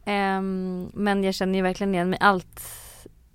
Ehm, 0.06 0.92
men 0.94 1.24
jag 1.24 1.34
känner 1.36 1.56
ju 1.56 1.62
verkligen 1.62 1.94
igen 1.96 2.10
mig 2.10 2.20
allt 2.22 2.62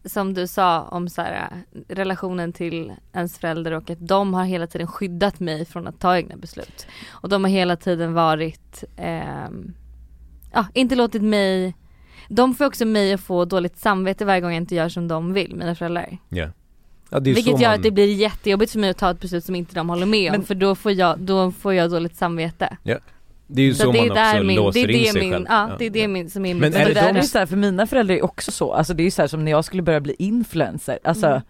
som 0.05 0.35
du 0.35 0.47
sa 0.47 0.83
om 0.83 1.09
så 1.09 1.23
här, 1.23 1.49
relationen 1.89 2.53
till 2.53 2.93
ens 3.13 3.39
förälder 3.39 3.73
och 3.73 3.91
att 3.91 4.09
de 4.09 4.35
har 4.35 4.45
hela 4.45 4.67
tiden 4.67 4.87
skyddat 4.87 5.41
mig 5.41 5.65
från 5.65 5.87
att 5.87 6.01
ta 6.01 6.17
egna 6.17 6.37
beslut. 6.37 6.87
Och 7.09 7.29
de 7.29 7.45
har 7.45 7.51
hela 7.51 7.77
tiden 7.77 8.13
varit, 8.15 8.85
ehm, 8.97 9.75
ja 10.57 10.67
inte 10.75 10.95
låtit 10.95 11.23
mig, 11.23 11.75
de 12.29 12.55
får 12.55 12.65
också 12.65 12.85
mig 12.85 13.13
att 13.13 13.21
få 13.21 13.45
dåligt 13.45 13.79
samvete 13.79 14.25
varje 14.25 14.41
gång 14.41 14.51
jag 14.51 14.57
inte 14.63 14.75
gör 14.75 14.89
som 14.89 15.09
de 15.09 15.33
vill, 15.33 15.55
mina 15.57 15.75
föräldrar. 15.75 16.19
Ja. 16.29 16.49
Ja 17.11 17.21
det 17.21 17.31
är 17.31 17.35
Vilket 17.35 17.57
så 17.57 17.63
gör 17.63 17.69
man, 17.69 17.77
att 17.77 17.83
det 17.83 17.91
blir 17.91 18.15
jättejobbigt 18.15 18.73
för 18.73 18.79
mig 18.79 18.91
att 18.91 18.97
ta 18.99 19.11
ett 19.11 19.21
beslut 19.21 19.45
som 19.45 19.55
inte 19.55 19.75
de 19.75 19.89
håller 19.89 20.07
med 20.07 20.31
om 20.31 20.37
Men- 20.37 20.47
för 20.47 20.55
då 20.55 20.75
får 20.75 20.93
jag, 20.93 21.19
då 21.19 21.51
får 21.53 21.75
jag 21.75 21.91
dåligt 21.91 22.17
samvete. 22.17 22.77
det 23.47 23.63
är 23.63 23.67
ju 23.67 23.75
så, 23.75 23.93
det 23.93 23.99
är 23.99 24.09
man 24.09 24.11
också 24.35 24.45
min, 24.45 24.57
låser 24.57 24.87
det 24.87 24.93
är 24.95 24.97
in 24.99 25.03
det 25.05 25.11
sig 25.13 25.21
min, 25.23 25.33
själv. 25.33 25.47
ja, 25.49 25.71
det 25.79 25.87
är 25.87 25.91
det 25.91 26.09
min, 26.09 26.31
som 26.31 26.45
är 26.47 26.55
Men 26.55 26.61
mitt 26.61 26.75
är 26.75 26.79
Men 26.79 26.89
det 26.89 26.95
det 26.95 27.01
där 27.01 27.13
de- 27.13 27.19
är 27.19 27.23
så 27.23 27.39
här, 27.39 27.47
för 27.47 27.57
mina 27.57 27.87
föräldrar 27.87 28.15
är 28.17 28.25
också 28.25 28.53
så, 28.53 28.73
alltså 28.73 28.95
det 28.95 29.03
är 29.03 29.05
ju 29.05 29.11
så 29.11 29.23
här 29.23 29.27
som 29.29 29.45
när 29.45 29.51
jag 29.51 29.65
skulle 29.65 29.83
börja 29.83 30.01
bli 30.01 30.17
influencer, 30.19 30.99
alltså 31.05 31.27
Mm. 31.27 31.43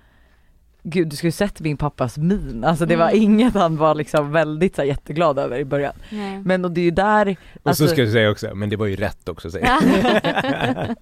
Gud 0.88 1.08
du 1.08 1.16
skulle 1.16 1.32
sett 1.32 1.60
min 1.60 1.76
pappas 1.76 2.18
min, 2.18 2.64
alltså 2.64 2.86
det 2.86 2.96
var 2.96 3.08
Mm. 3.08 3.22
inget 3.22 3.54
han 3.54 3.76
var 3.76 3.94
liksom 3.94 4.32
väldigt 4.32 4.74
så 4.76 4.82
här, 4.82 4.88
jätteglad 4.88 5.38
över 5.38 5.58
i 5.58 5.64
början. 5.64 5.92
Nej. 6.10 6.42
Men 6.44 6.64
och 6.64 6.70
det 6.70 6.80
är 6.80 6.84
ju 6.84 6.90
där, 6.90 7.36
Och 7.62 7.68
alltså, 7.70 7.84
så 7.86 7.90
ska 7.92 8.02
jag 8.02 8.12
säga 8.12 8.30
också, 8.30 8.54
men 8.54 8.68
det 8.70 8.76
var 8.76 8.86
ju 8.86 8.96
rätt 8.96 9.28
också 9.28 9.50
säger 9.50 9.66
jag. 9.66 9.82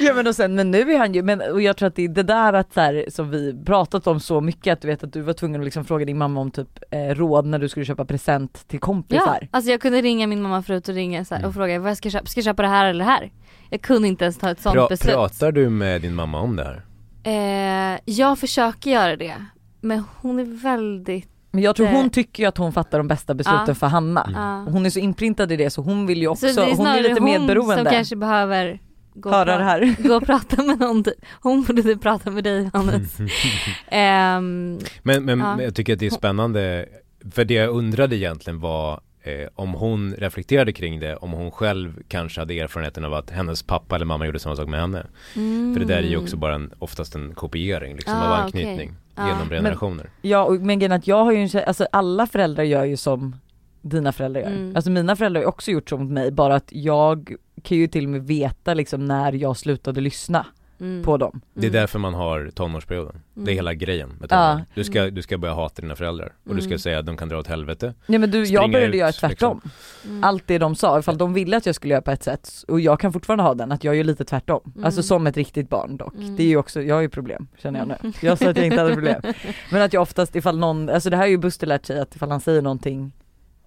ja 0.00 0.14
men 0.14 0.26
och 0.26 0.34
sen 0.34 0.54
men 0.54 0.70
nu 0.70 0.92
är 0.92 0.98
han 0.98 1.14
ju, 1.14 1.22
men 1.22 1.40
och 1.40 1.62
jag 1.62 1.76
tror 1.76 1.86
att 1.86 1.94
det 1.96 2.04
är 2.04 2.08
det 2.08 2.22
där 2.22 2.52
att 2.52 2.72
så 2.74 2.80
här, 2.80 3.04
som 3.08 3.30
vi 3.30 3.64
pratat 3.64 4.06
om 4.06 4.20
så 4.20 4.40
mycket 4.40 4.72
att 4.72 4.80
du 4.80 4.88
vet 4.88 5.04
att 5.04 5.12
du 5.12 5.20
var 5.20 5.32
tvungen 5.32 5.60
att 5.60 5.64
liksom 5.64 5.84
fråga 5.84 6.04
din 6.04 6.18
mamma 6.18 6.40
om 6.40 6.50
typ 6.50 6.68
eh, 6.90 6.98
råd 7.14 7.46
när 7.46 7.58
du 7.58 7.68
skulle 7.68 7.84
köpa 7.86 8.04
present 8.04 8.52
till 8.68 8.78
Ja, 8.82 8.86
kompisar. 8.86 9.48
alltså 9.50 9.70
jag 9.70 9.80
kunde 9.80 10.00
ringa 10.02 10.26
min 10.26 10.42
mamma 10.42 10.62
förut 10.62 10.88
och 10.88 10.94
ringa 10.94 11.24
så 11.24 11.34
här, 11.34 11.40
Mm. 11.40 11.48
och 11.48 11.54
fråga 11.54 11.78
vad 11.78 11.90
jag 11.90 11.96
ska 11.96 12.10
köpa, 12.10 12.26
ska 12.26 12.38
jag 12.38 12.44
köpa 12.44 12.62
det 12.62 12.68
här 12.68 12.86
eller 12.86 13.04
det 13.04 13.10
här? 13.10 13.30
Jag 13.70 13.80
kunde 13.80 14.08
inte 14.08 14.24
ens 14.24 14.38
ta 14.38 14.50
ett 14.50 14.60
sånt 14.60 14.74
Pra, 14.74 14.86
beslut. 14.88 15.14
pratar 15.14 15.52
du 15.52 15.68
med 15.68 16.02
din 16.02 16.14
mamma 16.14 16.40
om 16.40 16.56
det 16.56 16.64
här? 16.64 16.82
Eh, 17.26 18.00
jag 18.04 18.38
försöker 18.38 18.90
göra 18.90 19.16
det, 19.16 19.34
men 19.80 20.04
hon 20.20 20.38
är 20.38 20.62
väldigt, 20.62 21.28
Men 21.50 21.62
jag 21.62 21.76
tror 21.76 21.86
Det- 21.86 21.92
hon 21.92 22.10
tycker 22.10 22.42
ju 22.42 22.48
att 22.48 22.58
hon 22.58 22.72
fattar 22.72 22.98
de 22.98 23.08
bästa 23.08 23.34
besluten 23.34 23.64
Ja. 23.68 23.74
för 23.74 23.86
Hanna. 23.86 24.24
Mm. 24.24 24.72
Hon 24.74 24.86
är 24.86 24.90
så 24.90 24.98
inprintad 24.98 25.52
i 25.52 25.56
det 25.56 25.70
så 25.70 25.82
hon 25.82 26.06
vill 26.06 26.18
ju 26.20 26.28
också, 26.28 26.48
Så 26.48 26.60
det 26.60 26.66
är 26.66 26.70
hon 26.70 26.70
är 26.72 26.74
snarare 26.90 27.02
lite 27.02 27.14
hon 27.20 27.24
medberoende. 27.24 27.76
som 27.76 27.84
kanske 27.84 28.16
behöver 28.16 28.80
gå 29.14 29.28
och, 29.28 29.34
Höra 29.34 29.58
det 29.58 29.64
här. 29.64 29.94
gå 30.08 30.14
och 30.16 30.26
prata 30.26 30.62
med 30.62 30.78
någon, 30.80 31.04
hon 31.42 31.62
borde 31.62 31.82
typ 31.82 32.02
prata 32.02 32.30
med 32.30 32.44
dig 32.44 32.70
Hannes. 32.72 33.16
Ehm, 33.88 34.78
Men, 35.02 35.24
men, 35.24 35.38
Ja. 35.38 35.56
men 35.56 35.64
jag 35.64 35.74
tycker 35.74 35.92
att 35.92 35.98
det 35.98 36.06
är 36.06 36.10
spännande, 36.10 36.86
för 37.32 37.44
det 37.44 37.54
jag 37.54 37.70
undrade 37.70 38.16
egentligen 38.16 38.60
var 38.60 39.00
eh, 39.26 39.48
om 39.54 39.74
hon 39.74 40.14
reflekterade 40.18 40.72
kring 40.72 41.00
det, 41.00 41.16
om 41.16 41.32
hon 41.32 41.50
själv 41.50 42.02
kanske 42.08 42.40
hade 42.40 42.58
erfarenheten 42.60 43.04
av 43.04 43.14
att 43.14 43.30
hennes 43.30 43.62
pappa 43.62 43.94
eller 43.94 44.06
mamma 44.06 44.26
gjorde 44.26 44.38
samma 44.38 44.56
sak 44.56 44.68
med 44.68 44.80
henne. 44.80 45.06
mm. 45.36 45.74
För 45.74 45.80
det 45.80 45.86
där 45.86 45.98
är 46.02 46.02
ju 46.08 46.16
också 46.16 46.36
bara 46.36 46.54
en, 46.54 46.72
oftast 46.78 47.14
en 47.14 47.34
kopiering 47.34 47.96
liksom 47.96 48.14
Ah, 48.14 48.26
av 48.26 48.44
anknytning 48.44 48.94
Ah. 49.14 49.28
genom 49.28 49.48
generationer. 49.48 50.10
Ja 50.22 50.44
och, 50.44 50.54
men 50.54 50.92
att 50.92 51.06
jag 51.06 51.24
har 51.24 51.32
ju 51.32 51.38
en 51.38 51.62
alltså 51.66 51.86
alla 51.92 52.26
föräldrar 52.26 52.64
gör 52.64 52.84
ju 52.84 52.96
som 52.96 53.36
dina 53.82 54.12
föräldrar 54.12 54.40
gör. 54.40 54.48
Mm. 54.48 54.76
Alltså 54.76 54.90
mina 54.90 55.16
föräldrar 55.16 55.40
har 55.40 55.48
också 55.48 55.70
gjort 55.70 55.88
så 55.88 55.96
mot 55.98 56.10
mig 56.10 56.30
bara 56.30 56.54
att 56.54 56.68
jag 56.72 57.32
kan 57.62 57.76
ju 57.78 57.86
till 57.88 58.04
och 58.04 58.10
med 58.10 58.26
veta 58.26 58.74
liksom 58.74 59.04
när 59.04 59.32
jag 59.32 59.56
slutade 59.56 60.00
lyssna 60.00 60.46
Mm. 60.80 61.02
på 61.04 61.16
dem. 61.16 61.40
Det 61.54 61.60
är 61.60 61.70
Mm. 61.70 61.80
därför 61.80 61.98
man 61.98 62.14
har 62.14 62.50
tonårsperioden. 62.54 63.20
Det 63.34 63.40
är 63.40 63.42
Mm. 63.42 63.54
hela 63.54 63.74
grejen 63.74 64.08
med 64.08 64.28
Ja. 64.32 64.36
tonåren. 64.36 64.64
Du, 64.74 64.84
ska, 64.84 65.10
du 65.10 65.22
ska 65.22 65.38
börja 65.38 65.54
hata 65.54 65.82
dina 65.82 65.96
föräldrar 65.96 66.32
och 66.48 66.54
du 66.54 66.60
ska 66.60 66.68
Mm. 66.68 66.78
säga 66.78 66.98
att 66.98 67.06
de 67.06 67.16
kan 67.16 67.28
dra 67.28 67.38
åt 67.38 67.46
helvete. 67.46 67.94
Nej 68.06 68.18
men 68.18 68.30
du, 68.30 68.44
jag 68.44 68.72
började 68.72 68.92
ut, 68.92 69.00
göra 69.00 69.12
tvärtom. 69.12 69.60
Mm. 70.04 70.24
Allt 70.24 70.42
det 70.46 70.58
de 70.58 70.74
sa, 70.74 70.98
ifall 70.98 71.18
de 71.18 71.34
ville 71.34 71.56
att 71.56 71.66
jag 71.66 71.74
skulle 71.74 71.92
göra 71.94 72.02
på 72.02 72.10
ett 72.10 72.22
sätt 72.22 72.50
och 72.68 72.80
jag 72.80 73.00
kan 73.00 73.12
fortfarande 73.12 73.42
ha 73.44 73.54
den, 73.54 73.72
att 73.72 73.84
jag 73.84 73.96
gör 73.96 74.04
lite 74.04 74.24
tvärtom. 74.24 74.60
Mm. 74.74 74.84
Alltså 74.84 75.02
som 75.02 75.26
ett 75.26 75.36
riktigt 75.36 75.68
barn 75.68 75.96
dock. 75.96 76.14
Mm. 76.14 76.36
Det 76.36 76.42
är 76.42 76.46
ju 76.46 76.56
också, 76.56 76.82
jag 76.82 76.94
har 76.94 77.02
ju 77.02 77.08
problem 77.08 77.48
känner 77.58 77.78
jag 77.78 77.88
nu. 77.88 78.12
Jag 78.20 78.38
sa 78.38 78.50
att 78.50 78.56
jag 78.56 78.66
inte 78.66 78.80
hade 78.80 78.94
problem. 78.94 79.22
Men 79.72 79.82
att 79.82 79.92
jag 79.92 80.02
oftast 80.02 80.36
ifall 80.36 80.58
någon, 80.58 80.88
alltså 80.88 81.10
det 81.10 81.16
här 81.16 81.24
är 81.24 81.28
ju 81.30 81.38
Buster 81.38 81.66
lärt 81.66 81.86
sig 81.86 82.00
att 82.00 82.16
ifall 82.16 82.30
han 82.30 82.40
säger 82.40 82.62
någonting 82.62 83.12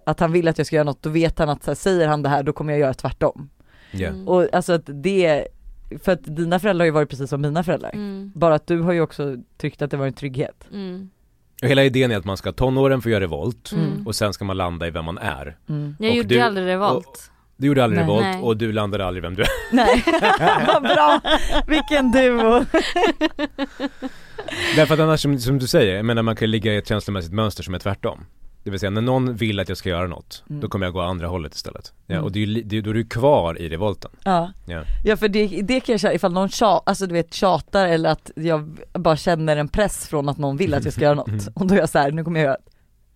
att 0.06 0.20
han 0.20 0.32
vill 0.32 0.48
att 0.48 0.58
jag 0.58 0.66
ska 0.66 0.76
göra 0.76 0.84
något, 0.84 1.02
då 1.02 1.10
vet 1.10 1.38
han 1.38 1.48
att 1.48 1.62
så 1.64 1.70
här, 1.70 1.76
säger 1.76 2.08
han 2.08 2.22
det 2.22 2.28
här 2.28 2.42
då 2.42 2.52
kommer 2.52 2.72
jag 2.72 2.80
göra 2.80 2.94
tvärtom. 2.94 3.50
Ja. 3.92 4.08
Mm. 4.08 4.28
Och 4.28 4.54
alltså 4.54 4.72
att 4.72 4.82
det, 4.86 5.46
för 6.02 6.12
att 6.12 6.36
dina 6.36 6.58
föräldrar 6.58 6.82
har 6.82 6.86
ju 6.86 6.92
varit 6.92 7.10
precis 7.10 7.30
som 7.30 7.40
mina 7.40 7.64
föräldrar. 7.64 7.90
Mm. 7.94 8.32
Bara 8.34 8.54
att 8.54 8.66
du 8.66 8.80
har 8.80 8.92
ju 8.92 9.00
också 9.00 9.36
tyckt 9.56 9.82
att 9.82 9.90
det 9.90 9.96
var 9.96 10.06
en 10.06 10.12
trygghet. 10.12 10.68
Mm. 10.72 11.10
Och 11.62 11.68
hela 11.68 11.84
idén 11.84 12.10
är 12.10 12.16
att 12.16 12.24
man 12.24 12.36
ska 12.36 12.52
tonåren 12.52 13.02
få 13.02 13.10
göra 13.10 13.20
revolt 13.20 13.72
Mm. 13.72 14.06
och 14.06 14.14
sen 14.14 14.32
ska 14.32 14.44
man 14.44 14.56
landa 14.56 14.86
i 14.86 14.90
vem 14.90 15.04
man 15.04 15.18
är. 15.18 15.56
Mm. 15.68 15.96
Jag 15.98 16.10
Och 16.10 16.16
gjorde 16.16 16.28
du- 16.28 16.40
aldrig 16.40 16.66
revolt. 16.66 17.30
Du 17.56 17.66
gjorde 17.66 17.84
aldrig 17.84 17.98
Nej. 17.98 18.04
revolt 18.08 18.24
Nej. 18.24 18.42
och 18.42 18.56
du 18.56 18.72
landade 18.72 19.06
aldrig 19.06 19.22
vem 19.22 19.34
du 19.34 19.42
är. 19.42 19.48
Nej, 19.72 20.04
vad 20.66 20.82
bra! 20.82 21.20
Vilken 21.66 22.10
duo! 22.12 22.64
Därför 24.76 24.94
att 24.94 25.00
annars 25.00 25.20
som, 25.22 25.38
som 25.38 25.58
du 25.58 25.66
säger, 25.66 25.96
jag 25.96 26.04
menar 26.04 26.22
man 26.22 26.36
kan 26.36 26.50
ligga 26.50 26.72
i 26.72 26.76
ett 26.76 26.88
känslomässigt 26.88 27.32
mönster 27.32 27.62
som 27.62 27.74
är 27.74 27.78
tvärtom. 27.78 28.24
Det 28.64 28.70
vill 28.70 28.80
säga 28.80 28.90
när 28.90 29.00
någon 29.00 29.34
vill 29.34 29.60
att 29.60 29.68
jag 29.68 29.78
ska 29.78 29.88
göra 29.88 30.06
något, 30.06 30.44
Mm. 30.50 30.60
då 30.60 30.68
kommer 30.68 30.86
jag 30.86 30.92
gå 30.92 31.00
andra 31.00 31.26
hållet 31.26 31.54
istället. 31.54 31.92
Ja, 32.06 32.14
Mm. 32.14 32.24
och 32.24 32.32
det 32.32 32.38
är, 32.42 32.46
ju 32.46 32.62
det, 32.62 32.80
då 32.80 32.90
är 32.90 32.94
du 32.94 33.04
kvar 33.04 33.58
i 33.60 33.68
revolten. 33.68 34.10
Ja. 34.24 34.52
Ja. 34.66 34.82
Ja 35.04 35.16
för 35.16 35.28
det, 35.28 35.46
det 35.62 35.80
kan 35.80 35.92
jag 35.92 36.00
känna 36.00 36.14
ifall 36.14 36.32
någon 36.32 36.48
tjat, 36.48 36.82
alltså 36.86 37.06
du 37.06 37.12
vet 37.12 37.34
tjatar 37.34 37.88
eller 37.88 38.10
att 38.10 38.30
jag 38.36 38.78
bara 38.92 39.16
känner 39.16 39.56
en 39.56 39.68
press 39.68 40.08
från 40.08 40.28
att 40.28 40.38
någon 40.38 40.56
vill 40.56 40.74
att 40.74 40.84
jag 40.84 40.92
ska 40.92 41.02
göra 41.04 41.14
något 41.14 41.48
och 41.54 41.66
då 41.66 41.74
är 41.74 41.78
jag 41.78 41.88
så 41.88 41.98
här, 41.98 42.10
nu 42.12 42.24
kommer 42.24 42.40
jag 42.40 42.44
göra 42.46 42.56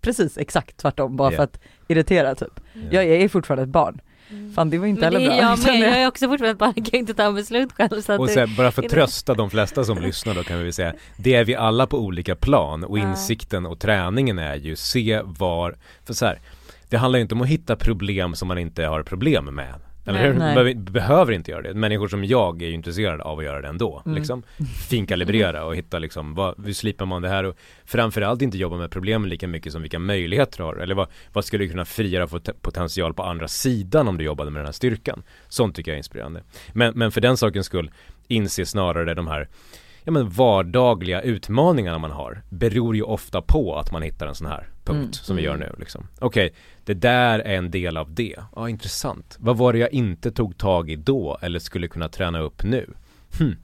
precis 0.00 0.38
exakt 0.38 0.76
tvärtom 0.76 1.16
bara 1.16 1.32
Ja. 1.32 1.36
för 1.36 1.44
att 1.44 1.60
irritera 1.88 2.34
typ. 2.34 2.60
Jag, 2.90 3.06
jag 3.06 3.16
är 3.16 3.28
fortfarande 3.28 3.62
ett 3.62 3.68
barn. 3.68 4.00
Mm. 4.30 4.52
Fan 4.54 4.70
det 4.70 4.78
var 4.78 4.86
inte 4.86 5.00
Men 5.00 5.12
heller 5.12 5.28
bra. 5.28 5.38
jag 5.38 5.58
med, 5.66 5.88
jag. 5.88 6.02
är 6.02 6.08
också 6.08 6.28
fortfarande 6.28 6.54
barn, 6.58 6.72
jag 6.76 6.86
kan 6.86 7.00
inte 7.00 7.14
ta 7.14 7.32
beslut 7.32 7.72
själv 7.72 8.00
så 8.00 8.12
att 8.12 8.20
Och 8.20 8.26
det, 8.26 8.32
sen, 8.32 8.54
bara 8.56 8.72
för 8.72 8.82
att 8.82 8.90
trösta 8.90 9.34
de 9.34 9.50
flesta 9.50 9.84
som 9.84 9.98
lyssnar 10.02 10.34
då 10.34 10.42
kan 10.42 10.58
vi 10.64 10.72
säga, 10.72 10.94
det 11.16 11.34
är 11.34 11.44
vi 11.44 11.54
alla 11.54 11.86
på 11.86 11.98
olika 11.98 12.34
plan 12.36 12.84
och 12.84 12.98
insikten 12.98 13.66
och 13.66 13.78
träningen 13.78 14.38
är 14.38 14.54
ju 14.54 14.76
se 14.76 15.20
var, 15.24 15.76
för 16.04 16.14
så 16.14 16.26
här, 16.26 16.40
det 16.88 16.96
handlar 16.96 17.18
ju 17.18 17.22
inte 17.22 17.34
om 17.34 17.42
att 17.42 17.48
hitta 17.48 17.76
problem 17.76 18.34
som 18.34 18.48
man 18.48 18.58
inte 18.58 18.84
har 18.86 19.02
problem 19.02 19.44
med. 19.44 19.74
Eller 20.06 20.26
hur? 20.26 20.34
Nej. 20.34 20.74
Behöver, 20.74 21.32
inte 21.32 21.50
göra 21.50 21.62
det. 21.62 21.74
Människor 21.74 22.08
som 22.08 22.24
jag 22.24 22.62
är 22.62 22.66
ju 22.66 22.72
intresserade 22.72 23.22
av 23.22 23.38
att 23.38 23.44
göra 23.44 23.60
det 23.60 23.68
ändå. 23.68 24.02
Mm. 24.06 24.16
Liksom. 24.16 24.42
Finkalibrera 24.88 25.64
och 25.64 25.76
hitta 25.76 25.98
liksom, 25.98 26.34
vad, 26.34 26.64
hur 26.64 26.72
slipar 26.72 27.06
man 27.06 27.22
det 27.22 27.28
här 27.28 27.44
och 27.44 27.56
framförallt 27.84 28.42
inte 28.42 28.58
jobba 28.58 28.76
med 28.76 28.90
problemen 28.90 29.28
lika 29.28 29.48
mycket 29.48 29.72
som 29.72 29.82
vilka 29.82 29.98
möjligheter 29.98 30.58
du 30.58 30.64
har. 30.64 30.76
Eller 30.76 30.94
vad, 30.94 31.08
vad 31.32 31.44
skulle 31.44 31.64
du 31.64 31.70
kunna 31.70 31.84
frigöra 31.84 32.26
för 32.26 32.38
te- 32.38 32.52
potential 32.60 33.14
på 33.14 33.22
andra 33.22 33.48
sidan 33.48 34.08
om 34.08 34.18
du 34.18 34.24
jobbade 34.24 34.50
med 34.50 34.60
den 34.60 34.66
här 34.66 34.72
styrkan. 34.72 35.22
Sånt 35.48 35.76
tycker 35.76 35.90
jag 35.90 35.94
är 35.94 35.98
inspirerande. 35.98 36.42
Men, 36.72 36.92
men 36.94 37.12
för 37.12 37.20
den 37.20 37.36
sakens 37.36 37.66
skull 37.66 37.90
inse 38.28 38.66
snarare 38.66 39.14
de 39.14 39.26
här 39.26 39.48
ja, 40.04 40.12
men 40.12 40.28
vardagliga 40.28 41.22
utmaningarna 41.22 41.98
man 41.98 42.10
har 42.10 42.42
beror 42.50 42.96
ju 42.96 43.02
ofta 43.02 43.42
på 43.42 43.76
att 43.78 43.92
man 43.92 44.02
hittar 44.02 44.26
en 44.26 44.34
sån 44.34 44.46
här 44.46 44.68
punkt 44.84 44.98
Mm. 45.02 45.12
som 45.12 45.36
vi 45.36 45.42
gör 45.42 45.54
Mm. 45.54 45.68
nu 45.68 45.74
liksom. 45.78 46.06
Okej, 46.18 46.54
det 46.84 46.94
där 46.94 47.38
är 47.38 47.54
en 47.56 47.70
del 47.70 47.96
av 47.96 48.14
det. 48.14 48.36
Ja, 48.56 48.68
intressant. 48.68 49.36
Vad 49.40 49.56
var 49.56 49.72
det 49.72 49.78
jag 49.78 49.92
inte 49.92 50.30
tog 50.30 50.58
tag 50.58 50.90
i 50.90 50.96
då 50.96 51.38
eller 51.42 51.58
skulle 51.58 51.88
kunna 51.88 52.08
träna 52.08 52.38
upp 52.40 52.64
nu? 52.64 52.90
Hm. 53.38 53.56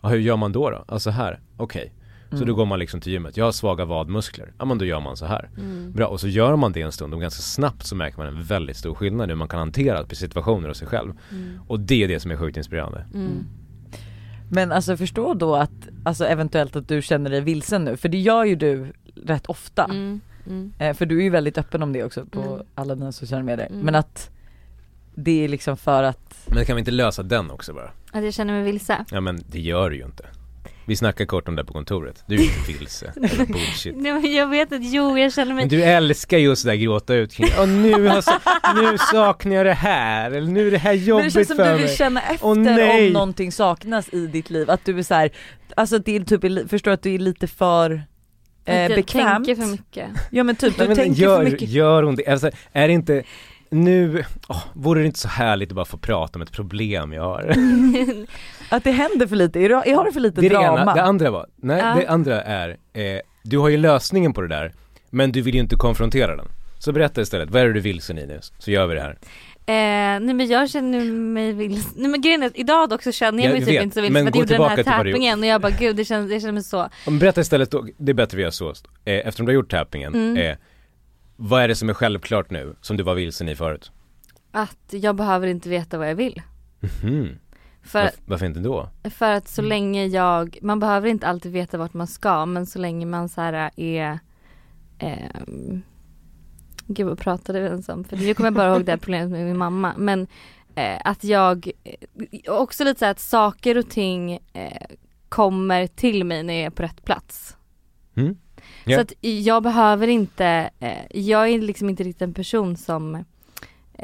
Ja, 0.00 0.08
hur 0.08 0.18
gör 0.18 0.36
man 0.36 0.52
då 0.52 0.70
då? 0.70 0.84
Ja, 0.88 0.98
så 0.98 1.10
här. 1.10 1.40
Okej. 1.56 1.92
Så 2.30 2.36
Mm. 2.36 2.48
då 2.48 2.54
går 2.54 2.66
man 2.66 2.78
liksom 2.78 3.00
till 3.00 3.12
gymmet. 3.12 3.36
Jag 3.36 3.44
har 3.44 3.52
svaga 3.52 3.84
vadmuskler. 3.84 4.52
Ja, 4.58 4.64
men 4.64 4.78
då 4.78 4.84
gör 4.84 5.00
man 5.00 5.16
så 5.16 5.26
här. 5.26 5.48
Mm. 5.58 5.92
Bra, 5.92 6.06
och 6.06 6.20
så 6.20 6.28
gör 6.28 6.56
man 6.56 6.72
det 6.72 6.82
en 6.82 6.92
stund 6.92 7.14
och 7.14 7.20
ganska 7.20 7.42
snabbt 7.42 7.86
så 7.86 7.94
märker 7.96 8.18
man 8.18 8.26
en 8.26 8.42
väldigt 8.42 8.76
stor 8.76 8.94
skillnad 8.94 9.28
hur 9.28 9.36
man 9.36 9.48
kan 9.48 9.58
hantera 9.58 10.06
situationer 10.08 10.68
och 10.68 10.76
sig 10.76 10.88
själv. 10.88 11.12
Mm. 11.30 11.60
Och 11.68 11.80
det 11.80 12.04
är 12.04 12.08
det 12.08 12.20
som 12.20 12.30
är 12.30 12.36
sjukt 12.36 12.56
inspirerande. 12.56 13.04
Mm. 13.14 13.46
Men 14.50 14.72
alltså 14.72 14.96
förstå 14.96 15.34
då 15.34 15.54
att, 15.54 15.70
alltså 16.04 16.24
eventuellt 16.26 16.76
att 16.76 16.88
du 16.88 17.02
känner 17.02 17.30
dig 17.30 17.40
vilsen 17.40 17.84
nu, 17.84 17.96
för 17.96 18.08
det 18.08 18.18
gör 18.18 18.44
ju 18.44 18.56
du 18.56 18.92
rätt 19.24 19.46
ofta. 19.46 19.84
Mm. 20.46 20.72
Eh, 20.78 20.94
för 20.94 21.06
du 21.06 21.18
är 21.18 21.22
ju 21.22 21.30
väldigt 21.30 21.58
öppen 21.58 21.82
om 21.82 21.92
det 21.92 22.04
också 22.04 22.26
på 22.26 22.40
Mm. 22.40 22.66
alla 22.74 22.94
dina 22.94 23.12
sociala 23.12 23.44
medier. 23.44 23.66
Mm. 23.66 23.80
Men 23.80 23.94
att 23.94 24.30
det 25.14 25.44
är 25.44 25.48
liksom 25.48 25.76
för 25.76 26.02
att, 26.02 26.34
Men 26.46 26.64
kan 26.64 26.76
vi 26.76 26.80
inte 26.80 26.90
lösa 26.90 27.22
den 27.22 27.50
också 27.50 27.72
bara? 27.74 27.90
Att 28.12 28.24
jag 28.24 28.34
känner 28.34 28.52
mig 28.54 28.62
vilse. 28.62 29.04
Ja 29.10 29.20
men 29.20 29.42
det 29.46 29.60
gör 29.60 29.90
du 29.90 29.96
ju 29.96 30.04
inte 30.04 30.24
Vi 30.86 30.96
snackade 30.96 31.26
kort 31.26 31.48
om 31.48 31.56
det 31.56 31.64
på 31.64 31.72
kontoret, 31.72 32.24
du 32.26 32.34
är 32.34 32.38
ju 32.38 32.44
inte 32.44 32.72
vilse, 32.78 33.12
eller 33.16 33.46
bullshit 33.52 33.94
Nej 33.96 34.12
men 34.12 34.32
jag 34.32 34.46
vet 34.46 34.72
att, 34.72 34.84
jo 34.84 35.18
jag 35.18 35.32
känner 35.32 35.54
mig 35.54 35.62
Men 35.64 35.68
du 35.68 35.82
älskar 35.82 36.38
ju 36.38 36.56
sådär 36.56 36.74
gråta 36.74 37.14
ut 37.14 37.32
kring, 37.32 37.48
Åh, 37.58 37.68
nu, 37.68 37.92
har, 38.08 38.82
nu 38.92 38.98
saknar 38.98 39.56
jag 39.56 39.66
det 39.66 39.72
här, 39.74 40.30
eller 40.30 40.48
nu 40.48 40.66
är 40.66 40.70
det 40.70 40.78
här 40.78 40.92
men 40.92 41.00
det 41.00 41.06
jobbigt 41.06 41.32
känns 41.32 41.48
som 41.48 41.56
du 41.56 41.64
för 41.64 41.72
vill 41.72 41.86
mig 41.86 41.96
känna 41.96 42.20
efter 42.22 42.54
nej. 42.54 43.06
om 43.06 43.12
någonting 43.12 43.52
saknas 43.52 44.08
i 44.12 44.26
ditt 44.26 44.50
liv. 44.50 44.70
Att 44.70 44.84
du 44.84 44.98
är 44.98 45.02
så 45.02 45.14
här, 45.14 45.30
alltså 45.76 45.98
det 45.98 46.16
är 46.16 46.20
typ, 46.24 46.70
förstår 46.70 46.90
att 46.90 47.02
du 47.02 47.14
är 47.14 47.18
lite 47.18 47.46
för 47.46 47.90
att 47.90 48.00
eh, 48.64 48.76
jag 48.80 48.90
bekvämt. 48.90 49.46
tänker 49.46 49.62
för 49.62 49.70
mycket. 49.70 50.08
Ja 50.30 50.44
men 50.44 50.56
typ, 50.56 50.78
du 50.78 50.86
men 50.86 50.96
tänker 50.96 51.22
gör, 51.22 51.36
för 51.36 51.50
mycket. 51.50 51.68
Gör 51.68 52.02
hon 52.02 52.16
det? 52.16 52.26
Alltså, 52.26 52.50
är 52.72 52.88
det 52.88 52.94
inte 52.94 53.22
nu, 53.70 54.24
åh, 54.48 54.62
vore 54.74 55.00
det 55.00 55.06
inte 55.06 55.18
så 55.18 55.28
härligt 55.28 55.68
att 55.70 55.76
bara 55.76 55.84
få 55.84 55.96
prata 55.98 56.38
om 56.38 56.42
ett 56.42 56.52
problem 56.52 57.12
jag 57.12 57.22
har? 57.22 57.54
Att 58.68 58.84
det 58.84 58.90
händer 58.90 59.26
för 59.26 59.36
lite, 59.36 59.60
är 59.60 59.68
du, 59.68 59.74
har 59.74 60.10
för 60.12 60.20
lite 60.20 60.40
Det 60.40 60.46
är 60.46 60.50
det 60.50 60.56
drama? 60.56 60.80
ena, 60.82 60.94
det 60.94 61.02
andra 61.02 61.30
var, 61.30 61.46
nej 61.56 61.78
Ja. 61.78 61.94
det 62.00 62.06
andra 62.08 62.42
är, 62.42 62.68
eh, 62.92 63.20
du 63.42 63.58
har 63.58 63.68
ju 63.68 63.76
lösningen 63.76 64.32
på 64.32 64.40
det 64.40 64.48
där, 64.48 64.72
men 65.10 65.32
du 65.32 65.40
vill 65.42 65.54
ju 65.54 65.60
inte 65.60 65.76
konfrontera 65.76 66.36
den. 66.36 66.46
Så 66.78 66.92
berätta 66.92 67.20
istället, 67.20 67.50
vad 67.50 67.62
är 67.62 67.66
det 67.66 67.72
du 67.72 67.80
vilsen 67.80 68.18
i 68.18 68.26
nu? 68.26 68.40
Så 68.58 68.70
gör 68.70 68.86
vi 68.86 68.94
det 68.94 69.00
här. 69.00 69.18
Eh, 69.66 69.74
nej 70.20 70.34
men 70.34 70.46
jag 70.46 70.70
känner 70.70 71.04
mig 71.12 71.52
vilse. 71.52 71.88
Nej 71.96 72.08
men 72.08 72.20
grejen 72.20 72.42
är 72.42 72.46
att 72.46 72.56
idag 72.56 72.88
dock 72.88 73.02
så 73.02 73.12
känner 73.12 73.38
jag 73.38 73.46
Jag 73.46 73.52
mig 73.52 73.60
typ 73.66 73.74
vet, 73.76 73.82
inte 73.82 73.94
så 73.94 74.00
vilse 74.00 74.12
men 74.12 74.24
för 74.24 74.28
att 74.28 74.34
jag 74.50 74.58
gjorde 74.58 74.74
den 74.76 74.86
här 74.86 74.96
tappingen 75.04 75.40
och 75.40 75.46
jag 75.46 75.60
bara 75.60 75.72
gud 75.78 75.96
det 75.96 76.04
känns, 76.04 76.30
jag 76.32 76.40
känner 76.40 76.52
mig 76.52 76.62
så. 76.62 76.88
Men 77.06 77.18
berätta 77.18 77.40
istället 77.40 77.70
då, 77.70 77.86
det 77.96 78.12
är 78.12 78.14
bättre 78.14 78.36
vi 78.36 78.42
gör 78.42 78.50
så, 78.50 78.68
eh, 78.70 78.74
eftersom 79.04 79.46
du 79.46 79.52
har 79.52 79.54
gjort 79.54 79.70
tappingen, 79.70 80.14
Mm. 80.14 80.36
eh, 80.36 80.56
vad 81.36 81.62
är 81.62 81.68
det 81.68 81.74
som 81.74 81.88
är 81.88 81.94
självklart 81.94 82.50
nu, 82.50 82.76
som 82.80 82.96
du 82.96 83.02
var 83.02 83.14
vilsen 83.14 83.48
i 83.48 83.54
förut? 83.56 83.92
Att 84.52 84.78
jag 84.90 85.16
behöver 85.16 85.46
inte 85.46 85.68
veta 85.68 85.98
vad 85.98 86.10
jag 86.10 86.14
vill. 86.14 86.42
Mhm. 87.02 87.28
För, 87.82 87.98
Varf- 88.04 88.20
varför 88.26 88.46
inte 88.46 88.60
då? 88.60 88.88
för 89.10 89.30
att 89.32 89.48
så 89.48 89.62
länge 89.62 90.06
jag, 90.06 90.58
man 90.62 90.80
behöver 90.80 91.08
inte 91.08 91.26
alltid 91.26 91.52
veta 91.52 91.78
vart 91.78 91.94
man 91.94 92.06
ska 92.06 92.46
men 92.46 92.66
så 92.66 92.78
länge 92.78 93.06
man 93.06 93.28
så 93.28 93.40
här 93.40 93.70
är 93.76 94.18
ehm, 94.98 95.82
Gud 96.86 97.06
vad 97.06 97.18
pratade 97.18 97.60
vi 97.60 97.66
ens 97.66 97.88
om? 97.88 98.04
För 98.04 98.16
nu 98.16 98.34
kommer 98.34 98.46
jag 98.46 98.54
bara 98.54 98.72
ihåg 98.72 98.84
det 98.84 98.92
här 98.92 98.98
problemet 98.98 99.30
med 99.30 99.46
min 99.46 99.58
mamma 99.58 99.94
men 99.96 100.26
eh, 100.74 101.00
att 101.04 101.24
jag, 101.24 101.70
eh, 101.84 102.52
också 102.52 102.84
lite 102.84 102.98
så 102.98 103.04
här 103.04 103.12
att 103.12 103.20
saker 103.20 103.78
och 103.78 103.90
ting 103.90 104.32
eh, 104.52 104.86
kommer 105.28 105.86
till 105.86 106.24
mig 106.24 106.42
när 106.42 106.54
jag 106.54 106.62
är 106.62 106.70
på 106.70 106.82
rätt 106.82 107.04
plats. 107.04 107.56
Mm. 108.16 108.36
Ja. 108.84 108.96
Så 108.96 109.00
att 109.00 109.12
jag 109.20 109.62
behöver 109.62 110.08
inte, 110.08 110.70
eh, 110.80 111.20
jag 111.20 111.48
är 111.48 111.60
liksom 111.60 111.90
inte 111.90 112.04
riktigt 112.04 112.22
en 112.22 112.34
person 112.34 112.76
som 112.76 113.14
eh, 113.14 113.22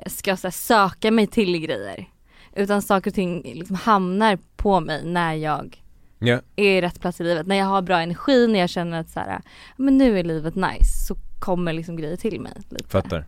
ska 0.07 0.37
så 0.37 0.47
här, 0.47 0.53
söka 0.53 1.11
mig 1.11 1.26
till 1.26 1.61
grejer. 1.61 2.09
Utan 2.57 2.83
saker 2.83 3.11
och 3.11 3.14
ting 3.14 3.43
liksom 3.43 3.76
hamnar 3.76 4.39
på 4.57 4.81
mig 4.81 5.05
när 5.05 5.35
jag 5.35 5.83
Ja, 6.22 6.41
är 6.57 6.78
i 6.78 6.81
rätt 6.81 7.01
plats 7.01 7.20
i 7.20 7.24
livet. 7.24 7.47
När 7.47 7.57
jag 7.57 7.66
har 7.66 7.83
bra 7.83 8.01
energi, 8.01 8.47
när 8.47 8.59
jag 8.59 8.70
känner 8.70 9.01
att 9.01 9.11
så 9.11 9.20
här, 9.20 9.41
men 9.76 9.99
nu 9.99 10.18
är 10.18 10.24
livet 10.24 10.55
nice 10.55 11.07
så 11.09 11.16
kommer 11.41 11.72
liksom 11.72 11.97
grejer 11.97 12.16
till 12.16 12.41
mig. 12.41 12.53
Lite. 12.68 12.88
fattar. 12.88 13.26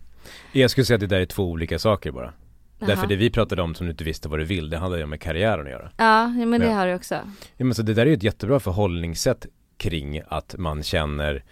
Jag 0.52 0.70
skulle 0.70 0.84
säga 0.84 0.94
att 0.94 1.00
det 1.00 1.06
där 1.06 1.20
är 1.20 1.26
två 1.26 1.50
olika 1.50 1.78
saker 1.78 2.10
bara. 2.10 2.32
Därför 2.78 2.94
Jaha. 2.94 3.06
det 3.06 3.16
vi 3.16 3.30
pratade 3.30 3.62
om 3.62 3.74
som 3.74 3.86
du 3.86 3.90
inte 3.90 4.04
visste 4.04 4.28
vad 4.28 4.38
du 4.38 4.44
vill, 4.44 4.70
det 4.70 4.78
handlar 4.78 4.98
ju 4.98 5.06
med 5.06 5.20
karriären 5.20 5.66
att 5.66 5.72
göra. 5.72 5.90
Ja, 5.96 6.34
ja, 6.38 6.46
men 6.46 6.60
det 6.60 6.72
har 6.72 6.86
du 6.86 6.94
också. 6.94 7.14
Ja 7.56 7.64
men 7.64 7.74
så 7.74 7.82
det 7.82 7.94
där 7.94 8.02
är 8.02 8.06
ju 8.06 8.14
ett 8.14 8.22
jättebra 8.22 8.60
förhållningssätt 8.60 9.46
kring 9.76 10.22
att 10.28 10.54
man 10.58 10.82
känner 10.82 11.44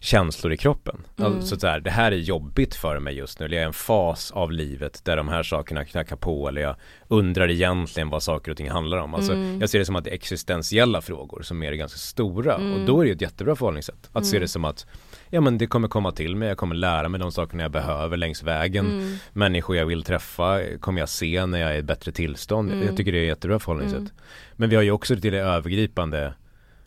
känslor 0.00 0.52
i 0.52 0.56
kroppen. 0.56 0.96
Mm. 1.18 1.32
Alltså 1.32 1.46
så 1.60 1.66
där, 1.66 1.80
det 1.80 1.90
här 1.90 2.12
är 2.12 2.16
jobbigt 2.16 2.74
för 2.74 2.98
mig 2.98 3.14
just 3.16 3.40
nu, 3.40 3.46
eller 3.46 3.56
jag 3.56 3.62
är 3.62 3.66
i 3.66 3.68
en 3.68 3.72
fas 3.72 4.30
av 4.30 4.52
livet 4.52 5.04
där 5.04 5.16
de 5.16 5.28
här 5.28 5.42
sakerna 5.42 5.84
knackar 5.84 6.16
på, 6.16 6.48
eller 6.48 6.60
jag 6.60 6.76
undrar 7.08 7.50
egentligen 7.50 8.08
vad 8.08 8.22
saker 8.22 8.50
och 8.50 8.56
ting 8.56 8.70
handlar 8.70 8.98
om. 8.98 9.14
Alltså 9.14 9.32
Mm. 9.32 9.60
jag 9.60 9.70
ser 9.70 9.78
det 9.78 9.84
som 9.84 9.96
att 9.96 10.04
det 10.04 10.10
är 10.10 10.14
existentiella 10.14 11.00
frågor 11.00 11.42
som 11.42 11.62
är 11.62 11.72
ganska 11.72 11.98
stora 11.98 12.54
Mm. 12.54 12.72
och 12.72 12.86
då 12.86 13.00
är 13.00 13.04
det 13.04 13.10
ett 13.12 13.20
jättebra 13.20 13.56
förhållningssätt. 13.56 14.10
Att 14.12 14.26
se 14.26 14.36
Mm. 14.36 14.42
det 14.44 14.48
som 14.48 14.64
att 14.64 14.86
Ja 15.30 15.40
men 15.40 15.58
det 15.58 15.66
kommer 15.66 15.88
komma 15.88 16.12
till 16.12 16.36
mig, 16.36 16.48
jag 16.48 16.58
kommer 16.58 16.74
lära 16.74 17.08
mig 17.08 17.20
de 17.20 17.32
sakerna 17.32 17.62
jag 17.62 17.72
behöver 17.72 18.16
längs 18.16 18.42
vägen. 18.42 18.86
Mm. 18.86 19.16
Människor 19.32 19.76
jag 19.76 19.86
vill 19.86 20.02
träffa 20.02 20.60
kommer 20.80 21.00
jag 21.00 21.08
se 21.08 21.46
när 21.46 21.58
jag 21.60 21.70
är 21.72 21.76
i 21.78 21.82
bättre 21.82 22.12
tillstånd. 22.12 22.72
Mm. 22.72 22.86
Jag 22.86 22.96
tycker 22.96 23.12
det 23.12 23.18
är 23.18 23.22
ett 23.22 23.28
jättebra 23.28 23.58
förhållningssätt. 23.58 23.98
Mm. 23.98 24.12
Men 24.52 24.70
vi 24.70 24.76
har 24.76 24.82
ju 24.82 24.90
också 24.90 25.16
till 25.16 25.32
det 25.32 25.38
övergripande, 25.38 26.34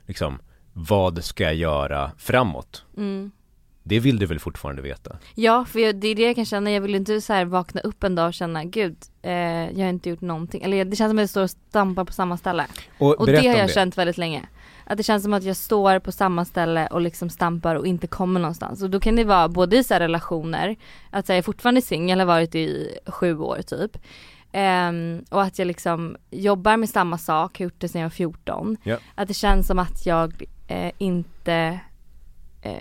liksom, 0.08 0.40
vad 0.90 1.24
ska 1.24 1.44
jag 1.44 1.56
göra 1.56 2.12
framåt? 2.18 2.86
Mm. 2.98 3.32
Det 3.84 4.00
vill 4.00 4.20
du 4.20 4.26
väl 4.26 4.40
fortfarande 4.40 4.82
veta? 4.82 5.18
Ja, 5.36 5.66
för 5.66 5.80
jag, 5.80 5.96
det 5.96 6.08
är 6.08 6.16
det 6.16 6.22
jag 6.22 6.36
kan 6.36 6.46
känna. 6.46 6.72
Jag 6.72 6.82
vill 6.82 6.96
inte 6.96 7.22
så 7.22 7.34
här 7.34 7.46
vakna 7.46 7.82
upp 7.82 8.04
en 8.04 8.16
dag 8.16 8.28
och 8.28 8.34
känna, 8.34 8.64
gud, 8.64 8.96
eh, 9.22 9.32
jag 9.72 9.80
har 9.80 9.90
inte 9.90 10.10
gjort 10.10 10.22
någonting. 10.22 10.64
Eller 10.64 10.86
det 10.86 10.96
känns 10.96 11.12
som 11.12 11.18
att 11.18 11.22
jag 11.22 11.30
står 11.30 11.44
och 11.44 11.50
stampar 11.50 12.06
på 12.06 12.14
samma 12.14 12.38
ställe. 12.38 12.66
Och, 13.00 13.20
Och 13.20 13.28
det 13.28 13.38
har 13.38 13.58
jag 13.58 13.68
det. 13.68 13.74
känt 13.74 13.98
väldigt 13.98 14.18
länge. 14.18 14.42
Att 14.86 14.98
det 14.98 15.04
känns 15.04 15.24
som 15.24 15.34
att 15.34 15.44
jag 15.44 15.56
står 15.56 16.00
på 16.00 16.12
samma 16.12 16.46
ställe 16.46 16.88
och 16.88 17.02
liksom 17.02 17.30
stampar 17.30 17.76
och 17.76 17.88
inte 17.88 18.08
kommer 18.08 18.40
någonstans. 18.40 18.84
Och 18.84 18.90
då 18.90 19.00
kan 19.00 19.16
det 19.16 19.24
vara 19.24 19.48
både 19.48 19.78
i 19.78 19.84
så 19.84 19.96
relationer, 19.96 20.76
att 21.10 21.28
här, 21.28 21.36
jag 21.36 21.38
är 21.38 21.42
fortfarande 21.44 21.82
singel, 21.82 22.20
har 22.20 22.26
varit 22.26 22.56
i 22.56 22.98
sju 23.08 23.38
år 23.38 23.62
typ. 23.62 23.98
Ehm, 24.52 25.24
och 25.30 25.42
att 25.42 25.60
jag 25.60 25.66
liksom 25.66 26.18
jobbar 26.32 26.78
med 26.78 26.90
samma 26.90 27.18
sak, 27.18 27.60
har 27.60 27.64
gjort 27.64 27.80
det 27.80 27.90
sedan 27.90 28.02
jag 28.02 28.06
var 28.10 28.16
14. 28.16 28.78
Ja. 28.84 28.98
Att 29.16 29.28
det 29.28 29.34
känns 29.34 29.68
som 29.68 29.80
att 29.80 30.06
jag 30.06 30.44
eh, 30.72 30.92
inte 30.98 31.80
eh, 32.62 32.74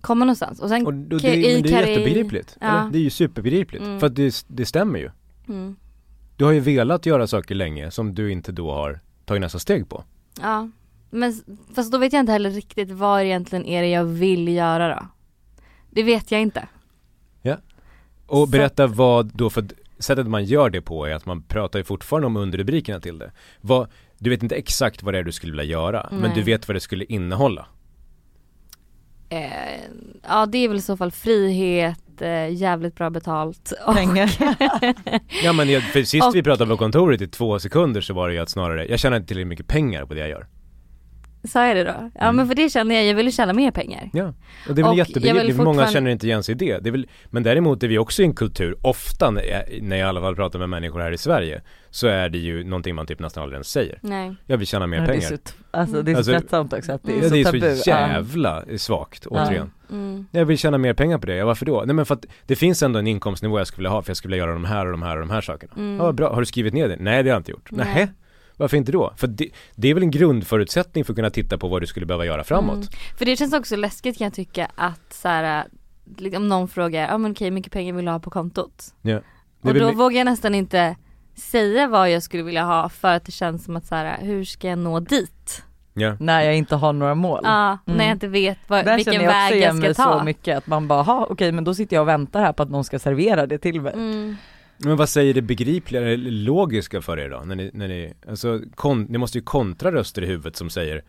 kommer 0.00 0.26
någonstans. 0.26 0.60
Och 0.60 0.68
sen 0.68 0.86
Och, 0.86 0.94
det, 0.94 1.20
kan- 1.20 1.30
i 1.30 1.52
men 1.54 1.62
det 1.62 1.68
är 1.68 1.72
karriär- 1.72 1.86
jättebegripligt. 1.88 2.56
Ja. 2.60 2.66
Eller? 2.80 2.90
Det 2.92 2.98
är 2.98 3.02
ju 3.02 3.10
superbegripligt. 3.10 3.84
Mm. 3.84 4.00
För 4.00 4.06
att 4.06 4.14
det, 4.16 4.44
det 4.48 4.66
stämmer 4.66 4.98
ju. 4.98 5.10
mm, 5.48 5.76
Du 6.36 6.44
har 6.44 6.52
ju 6.52 6.60
velat 6.60 7.06
göra 7.06 7.26
saker 7.26 7.54
länge 7.54 7.90
som 7.90 8.14
du 8.14 8.32
inte 8.32 8.52
då 8.52 8.72
har 8.72 9.00
tagit 9.24 9.40
nästa 9.40 9.58
steg 9.58 9.88
på. 9.88 10.04
Ja, 10.40 10.68
men 11.10 11.40
fast 11.74 11.92
då 11.92 11.98
vet 11.98 12.12
jag 12.12 12.20
inte 12.20 12.32
heller 12.32 12.50
riktigt 12.50 12.90
vad 12.90 13.22
egentligen 13.22 13.64
är 13.66 13.82
det 13.82 13.88
jag 13.88 14.04
vill 14.04 14.48
göra 14.48 14.88
då. 14.94 15.06
Det 15.90 16.02
vet 16.02 16.30
jag 16.30 16.40
inte. 16.40 16.68
Och 18.26 18.38
Så- 18.38 18.46
berätta 18.46 18.86
vad 18.86 19.26
då, 19.36 19.50
för 19.50 19.64
sättet 19.98 20.26
man 20.26 20.44
gör 20.44 20.70
det 20.70 20.80
på 20.82 21.04
är 21.06 21.14
att 21.14 21.26
man 21.26 21.42
pratar 21.42 21.78
ju 21.78 21.84
fortfarande 21.84 22.26
om 22.26 22.36
underrubrikerna 22.36 23.00
till 23.00 23.18
det. 23.18 23.32
Vad, 23.60 23.88
du 24.18 24.30
vet 24.30 24.42
inte 24.42 24.54
exakt 24.56 25.02
vad 25.02 25.14
det 25.14 25.18
är 25.18 25.22
du 25.24 25.32
skulle 25.32 25.52
vilja 25.52 25.64
göra, 25.64 26.08
men 26.10 26.20
Nej. 26.20 26.32
du 26.34 26.42
vet 26.42 26.68
vad 26.68 26.76
det 26.76 26.80
skulle 26.80 27.04
innehålla. 27.04 27.66
Eh, 29.28 29.80
ja 30.28 30.46
det 30.46 30.58
är 30.58 30.68
väl 30.68 30.76
i 30.76 30.80
så 30.80 30.96
fall 30.96 31.10
frihet, 31.10 32.22
eh, 32.22 32.48
jävligt 32.54 32.94
bra 32.94 33.10
betalt 33.10 33.72
och 33.86 33.94
Pengar. 33.94 34.30
Ja 35.44 35.52
men 35.52 35.68
jag, 35.70 35.82
för 35.82 36.02
sist 36.02 36.26
Och- 36.26 36.34
vi 36.34 36.42
pratade 36.42 36.70
på 36.70 36.76
kontoret 36.76 37.20
i 37.20 37.28
två 37.28 37.58
sekunder 37.58 38.00
så 38.00 38.14
var 38.14 38.28
det 38.28 38.34
ju 38.34 38.40
att 38.40 38.48
snarare, 38.50 38.86
jag 38.86 38.98
tjänar 38.98 39.16
inte 39.16 39.28
tillräckligt 39.28 39.48
mycket 39.48 39.66
pengar 39.66 40.04
på 40.06 40.14
det 40.14 40.20
jag 40.20 40.28
gör. 40.28 40.46
Sa 41.44 41.66
jag 41.66 41.76
det 41.76 41.84
då? 41.84 42.10
Ja 42.14 42.20
Mm. 42.24 42.36
men 42.36 42.48
för 42.48 42.54
det 42.54 42.68
känner 42.70 42.94
jag, 42.94 43.04
jag 43.04 43.14
vill 43.14 43.26
ju 43.26 43.32
tjäna 43.32 43.52
mer 43.52 43.70
pengar. 43.70 44.10
Ja, 44.12 44.34
och 44.68 44.74
det 44.74 44.82
är 44.82 44.86
väl 44.88 44.98
jättebegripligt, 44.98 45.44
vill 45.44 45.54
för 45.56 45.62
många 45.64 45.74
fortfarande- 45.74 45.92
känner 45.92 46.10
inte 46.10 46.26
igen 46.26 46.42
sig 46.42 46.52
i 46.52 46.58
det. 46.58 46.78
det 46.78 46.88
är 46.88 46.92
väl, 46.92 47.06
men 47.30 47.42
däremot 47.42 47.82
är 47.82 47.88
vi 47.88 47.98
också 47.98 48.22
i 48.22 48.24
en 48.24 48.34
kultur, 48.34 48.76
ofta 48.82 49.30
när 49.30 49.42
jag, 49.42 49.82
när 49.82 49.96
jag 49.96 50.06
i 50.06 50.08
alla 50.08 50.20
fall 50.20 50.36
pratar 50.36 50.58
med 50.58 50.68
människor 50.68 51.00
här 51.00 51.12
i 51.12 51.18
Sverige, 51.18 51.60
så 51.90 52.06
är 52.06 52.28
det 52.28 52.38
ju 52.38 52.64
någonting 52.64 52.94
man 52.94 53.06
typ 53.06 53.18
nästan 53.20 53.42
aldrig 53.42 53.56
ens 53.56 53.68
säger. 53.70 53.98
Nej. 54.02 54.34
Jag 54.46 54.56
vill 54.58 54.66
tjäna 54.66 54.86
mer 54.86 54.96
Ja, 54.96 55.02
det 55.02 55.08
är 55.08 55.12
pengar. 55.12 55.28
så, 55.28 55.36
alltså 55.70 56.02
det 56.02 56.10
är 56.10 56.14
så 56.14 56.18
Alltså- 56.18 56.32
tröttsamt 56.32 56.72
också 56.72 56.92
att 56.92 57.02
det 57.02 57.08
är 57.12 57.12
Mm. 57.12 57.22
Ja, 57.22 57.28
så 57.28 57.52
det 57.52 57.58
är 57.58 57.60
tabu. 57.60 57.76
så 57.76 57.90
jävla 57.90 58.64
svagt, 58.78 59.26
återigen. 59.26 59.70
Mm. 59.90 60.26
Jag 60.30 60.44
vill 60.44 60.58
tjäna 60.58 60.78
mer 60.78 60.94
pengar 60.94 61.18
på 61.18 61.26
det, 61.26 61.34
ja 61.34 61.46
varför 61.46 61.66
då? 61.66 61.82
Nej 61.86 61.94
men 61.94 62.06
för 62.06 62.14
att 62.14 62.26
det 62.46 62.56
finns 62.56 62.82
ändå 62.82 62.98
en 62.98 63.06
inkomstnivå 63.06 63.58
jag 63.58 63.66
skulle 63.66 63.78
vilja 63.78 63.90
ha 63.90 64.02
för 64.02 64.10
jag 64.10 64.16
skulle 64.16 64.32
vilja 64.32 64.44
göra 64.44 64.54
de 64.54 64.64
här 64.64 64.86
och 64.86 64.92
de 64.92 65.02
här 65.02 65.16
och 65.16 65.20
de 65.20 65.30
här 65.30 65.40
sakerna. 65.40 65.72
Mm. 65.76 65.96
Ja 65.96 66.12
bra, 66.12 66.32
har 66.34 66.40
du 66.40 66.46
skrivit 66.46 66.74
ner 66.74 66.88
det? 66.88 66.96
Nej 67.00 67.22
det 67.22 67.30
har 67.30 67.34
jag 67.34 67.40
inte 67.40 67.50
gjort. 67.50 67.68
Nej. 67.70 67.86
Nej. 67.94 68.08
Varför 68.58 68.76
inte 68.76 68.92
då? 68.92 69.12
För 69.16 69.26
det, 69.26 69.48
det 69.74 69.88
är 69.88 69.94
väl 69.94 70.02
en 70.02 70.10
grundförutsättning 70.10 71.04
för 71.04 71.12
att 71.12 71.16
kunna 71.16 71.30
titta 71.30 71.58
på 71.58 71.68
vad 71.68 71.82
du 71.82 71.86
skulle 71.86 72.06
behöva 72.06 72.24
göra 72.26 72.44
framåt. 72.44 72.76
Mm. 72.76 72.88
För 73.18 73.24
det 73.24 73.36
känns 73.36 73.52
också 73.52 73.76
läskigt 73.76 74.18
kan 74.18 74.24
jag 74.24 74.34
tycka 74.34 74.70
att 74.74 75.12
så 75.12 75.28
här, 75.28 75.64
liksom, 76.16 76.42
om 76.42 76.48
någon 76.48 76.68
frågar, 76.68 77.08
ja 77.08 77.18
men 77.18 77.32
okej 77.32 77.44
hur 77.44 77.52
mycket 77.52 77.72
pengar 77.72 77.92
vill 77.94 78.04
du 78.04 78.10
ha 78.10 78.18
på 78.18 78.30
kontot? 78.30 78.84
Ja. 79.02 79.20
Och 79.62 79.74
då 79.74 79.92
vågar 79.92 80.18
jag 80.18 80.24
nästan 80.24 80.54
inte 80.54 80.96
säga 81.36 81.86
vad 81.86 82.10
jag 82.10 82.22
skulle 82.22 82.42
vilja 82.42 82.64
ha 82.64 82.88
för 82.88 83.14
att 83.14 83.24
det 83.24 83.32
känns 83.32 83.64
som 83.64 83.76
att 83.76 83.86
så 83.86 83.94
här, 83.94 84.18
hur 84.20 84.44
ska 84.44 84.68
jag 84.68 84.78
nå 84.78 85.00
dit? 85.00 85.62
ja. 85.94 86.16
När 86.20 86.42
jag 86.42 86.56
inte 86.56 86.76
har 86.76 86.92
några 86.92 87.14
mål. 87.14 87.40
Ja, 87.44 87.78
Mm. 87.86 87.96
när 87.98 88.04
jag 88.04 88.12
inte 88.14 88.28
vet 88.28 88.58
vad, 88.66 88.84
Där 88.84 88.96
vilken 88.96 89.12
känner 89.14 89.24
jag 89.26 89.30
också 89.30 89.38
väg 89.38 89.52
jag 89.52 89.58
igen 89.58 89.76
ska 89.76 89.80
mig 89.86 89.94
ta. 89.94 90.18
så 90.18 90.24
mycket 90.24 90.58
att 90.58 90.66
man 90.66 90.88
bara, 90.88 91.02
ha 91.02 91.26
okej 91.30 91.52
men 91.52 91.64
då 91.64 91.74
sitter 91.74 91.96
jag 91.96 92.00
och 92.02 92.08
väntar 92.08 92.40
här 92.40 92.52
på 92.52 92.62
att 92.62 92.70
någon 92.70 92.84
ska 92.84 92.98
servera 92.98 93.46
det 93.46 93.58
till 93.58 93.80
mig. 93.80 93.92
Mm. 93.92 94.36
Men 94.78 94.96
vad 94.96 95.08
säger 95.08 95.34
det 95.34 95.42
begripliga 95.42 96.02
eller 96.02 96.30
logiska 96.30 97.02
för 97.02 97.18
er 97.18 97.28
då? 97.30 97.42
När 97.44 97.56
ni, 97.56 97.70
när 97.74 97.88
ni, 97.88 98.12
alltså 98.28 98.60
kon, 98.74 99.02
ni 99.02 99.18
måste 99.18 99.38
ju 99.38 99.44
kontra 99.44 99.92
röster 99.92 100.22
i 100.22 100.26
huvudet 100.26 100.56
som 100.56 100.70
säger 100.70 101.04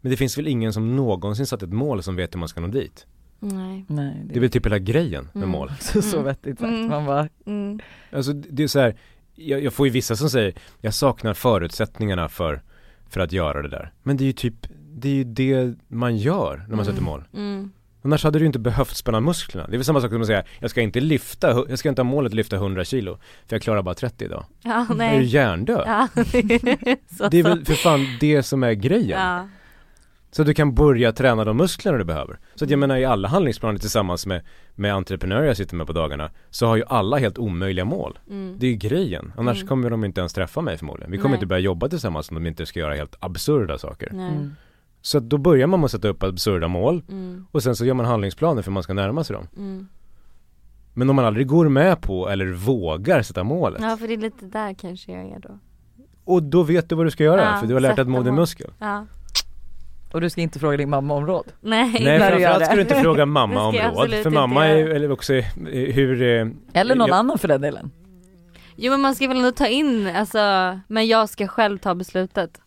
Men 0.00 0.10
det 0.10 0.16
finns 0.16 0.38
väl 0.38 0.48
ingen 0.48 0.72
som 0.72 0.96
någonsin 0.96 1.46
satt 1.46 1.62
ett 1.62 1.72
mål 1.72 2.02
som 2.02 2.16
vet 2.16 2.34
hur 2.34 2.38
man 2.38 2.48
ska 2.48 2.60
nå 2.60 2.66
dit? 2.68 3.06
Nej. 3.40 3.84
Nej, 3.88 4.22
Det 4.26 4.36
är 4.36 4.40
väl 4.40 4.50
typ 4.50 4.66
hela 4.66 4.78
grejen 4.78 5.24
med 5.24 5.36
Mm. 5.42 5.50
mål 5.50 5.70
så, 5.80 6.02
så 6.02 6.16
Mm. 6.16 6.24
vettigt 6.26 6.58
sagt. 6.58 6.68
Mm. 6.72 6.88
Man 6.88 7.06
bara, 7.06 7.28
Mm. 7.46 7.80
Alltså 8.12 8.32
det 8.32 8.62
är 8.62 8.66
så 8.68 8.80
här, 8.80 8.96
jag, 9.34 9.62
jag 9.62 9.72
får 9.72 9.86
ju 9.86 9.92
vissa 9.92 10.16
som 10.16 10.30
säger 10.30 10.54
Jag 10.80 10.94
saknar 10.94 11.34
förutsättningarna 11.34 12.28
för, 12.28 12.62
för 13.08 13.20
att 13.20 13.32
göra 13.32 13.62
det 13.62 13.68
där 13.68 13.92
Men 14.02 14.16
det 14.16 14.24
är 14.24 14.26
ju 14.26 14.32
typ 14.32 14.66
Det 14.96 15.08
är 15.08 15.14
ju 15.14 15.24
det 15.24 15.74
man 15.88 16.16
gör 16.16 16.56
när 16.56 16.62
man 16.68 16.72
Mm. 16.72 16.84
sätter 16.84 17.02
mål 17.02 17.24
Mm. 17.34 17.70
Annars 18.04 18.24
hade 18.24 18.38
du 18.38 18.46
inte 18.46 18.58
behövt 18.58 18.96
spänna 18.96 19.20
musklerna. 19.20 19.66
Det 19.66 19.74
är 19.76 19.78
väl 19.78 19.84
samma 19.84 20.00
sak 20.00 20.10
som 20.10 20.20
att 20.20 20.26
säga, 20.26 20.44
jag 20.60 20.70
ska 20.70 20.80
inte 20.80 21.00
lyfta, 21.00 21.64
jag 21.68 21.78
ska 21.78 21.88
inte 21.88 22.02
ha 22.02 22.04
målet 22.04 22.30
att 22.30 22.36
lyfta 22.36 22.56
100 22.56 22.84
kilo. 22.84 23.18
För 23.46 23.56
jag 23.56 23.62
klarar 23.62 23.82
bara 23.82 23.94
30 23.94 24.24
idag. 24.24 24.44
Ja, 24.62 24.80
Är 24.80 24.86
du 24.88 24.94
nej. 24.94 25.24
hjärndöd? 25.24 25.82
Ja, 25.86 26.08
så, 27.18 27.28
Det 27.28 27.38
är 27.38 27.42
väl 27.42 27.64
för 27.64 27.74
fan 27.74 28.06
det 28.20 28.42
som 28.42 28.62
är 28.62 28.72
grejen. 28.72 29.20
Ja. 29.20 29.48
Så 30.30 30.42
att 30.42 30.46
du 30.46 30.54
kan 30.54 30.74
börja 30.74 31.12
träna 31.12 31.44
de 31.44 31.56
musklerna 31.56 31.98
du 31.98 32.04
behöver. 32.04 32.38
Så 32.54 32.64
att 32.64 32.70
jag 32.70 32.78
menar 32.78 32.96
i 32.96 33.04
alla 33.04 33.28
handlingsplaner 33.28 33.78
tillsammans 33.78 34.26
med, 34.26 34.42
med 34.74 34.94
entreprenörer 34.94 35.46
jag 35.46 35.56
sitter 35.56 35.76
med 35.76 35.86
på 35.86 35.92
dagarna 35.92 36.30
så 36.50 36.66
har 36.66 36.76
ju 36.76 36.82
alla 36.88 37.16
helt 37.18 37.38
omöjliga 37.38 37.84
mål. 37.84 38.18
Mm. 38.30 38.56
Det 38.58 38.66
är 38.66 38.70
ju 38.70 38.76
grejen. 38.76 39.32
Annars 39.36 39.56
Mm. 39.56 39.68
kommer 39.68 39.90
de 39.90 40.04
inte 40.04 40.20
ens 40.20 40.32
träffa 40.32 40.60
mig 40.60 40.78
förmodligen. 40.78 41.10
Vi 41.10 41.16
kommer 41.18 41.28
Nej. 41.30 41.36
inte 41.36 41.46
börja 41.46 41.60
jobba 41.60 41.88
tillsammans 41.88 42.30
om 42.30 42.34
de 42.34 42.46
inte 42.46 42.66
ska 42.66 42.80
göra 42.80 42.94
helt 42.94 43.16
absurda 43.20 43.78
saker. 43.78 44.08
Nej. 44.12 44.28
Mm. 44.28 44.56
Så 45.06 45.18
att 45.18 45.24
då 45.24 45.38
börjar 45.38 45.66
man 45.66 45.80
med 45.80 45.84
att 45.84 45.90
sätta 45.90 46.08
upp 46.08 46.22
absurda 46.22 46.68
mål 46.68 47.02
Mm. 47.08 47.46
och 47.52 47.62
sen 47.62 47.76
så 47.76 47.84
gör 47.84 47.94
man 47.94 48.06
handlingsplaner 48.06 48.62
för 48.62 48.70
man 48.70 48.82
ska 48.82 48.94
närma 48.94 49.24
sig 49.24 49.36
dem. 49.36 49.48
Mm. 49.56 49.88
Men 50.94 51.10
om 51.10 51.16
man 51.16 51.24
aldrig 51.24 51.46
går 51.46 51.68
med 51.68 52.00
på 52.00 52.28
eller 52.28 52.46
vågar 52.46 53.22
sätta 53.22 53.44
målet 53.44 53.82
Ja 53.82 53.96
för 53.96 54.08
det 54.08 54.14
är 54.14 54.18
lite 54.18 54.46
där 54.46 54.74
kanske 54.74 55.12
jag 55.12 55.26
är 55.30 55.38
då. 55.38 55.58
och 56.24 56.42
då 56.42 56.62
vet 56.62 56.88
du 56.88 56.94
vad 56.94 57.06
du 57.06 57.10
ska 57.10 57.24
göra 57.24 57.40
Ja, 57.44 57.60
för 57.60 57.66
du 57.66 57.74
har 57.74 57.80
lärt 57.80 57.96
dig 57.96 58.02
att 58.02 58.08
mod 58.08 58.26
är 58.26 58.30
mål. 58.30 58.40
muskel. 58.40 58.70
Ja. 58.78 59.06
Och 60.12 60.20
du 60.20 60.30
ska 60.30 60.40
inte 60.40 60.58
fråga 60.58 60.76
din 60.76 60.90
mamma 60.90 61.14
om 61.14 61.26
råd? 61.26 61.46
Nej. 61.60 61.92
Nej 62.04 62.18
framförallt 62.18 62.64
ska 62.66 62.74
du 62.74 62.80
inte 62.82 62.94
fråga 62.94 63.26
mamma 63.26 63.62
om 63.68 63.74
råd 63.74 64.10
för 64.14 64.30
mamma 64.30 64.66
är 64.66 64.86
eller 64.88 65.10
också 65.12 65.32
hur 65.32 66.22
eh, 66.22 66.46
Eller 66.72 66.94
någon 66.94 67.08
jag- 67.08 67.16
annan 67.16 67.38
för 67.38 67.48
den 67.48 67.60
delen? 67.60 67.90
Jo 68.76 68.90
men 68.90 69.00
man 69.00 69.14
ska 69.14 69.28
väl 69.28 69.36
ändå 69.36 69.50
ta 69.52 69.66
in, 69.66 70.06
alltså, 70.16 70.38
men 70.88 71.06
jag 71.06 71.28
ska 71.28 71.46
själv 71.48 71.78
ta 71.78 71.94
beslutet. 71.94 72.60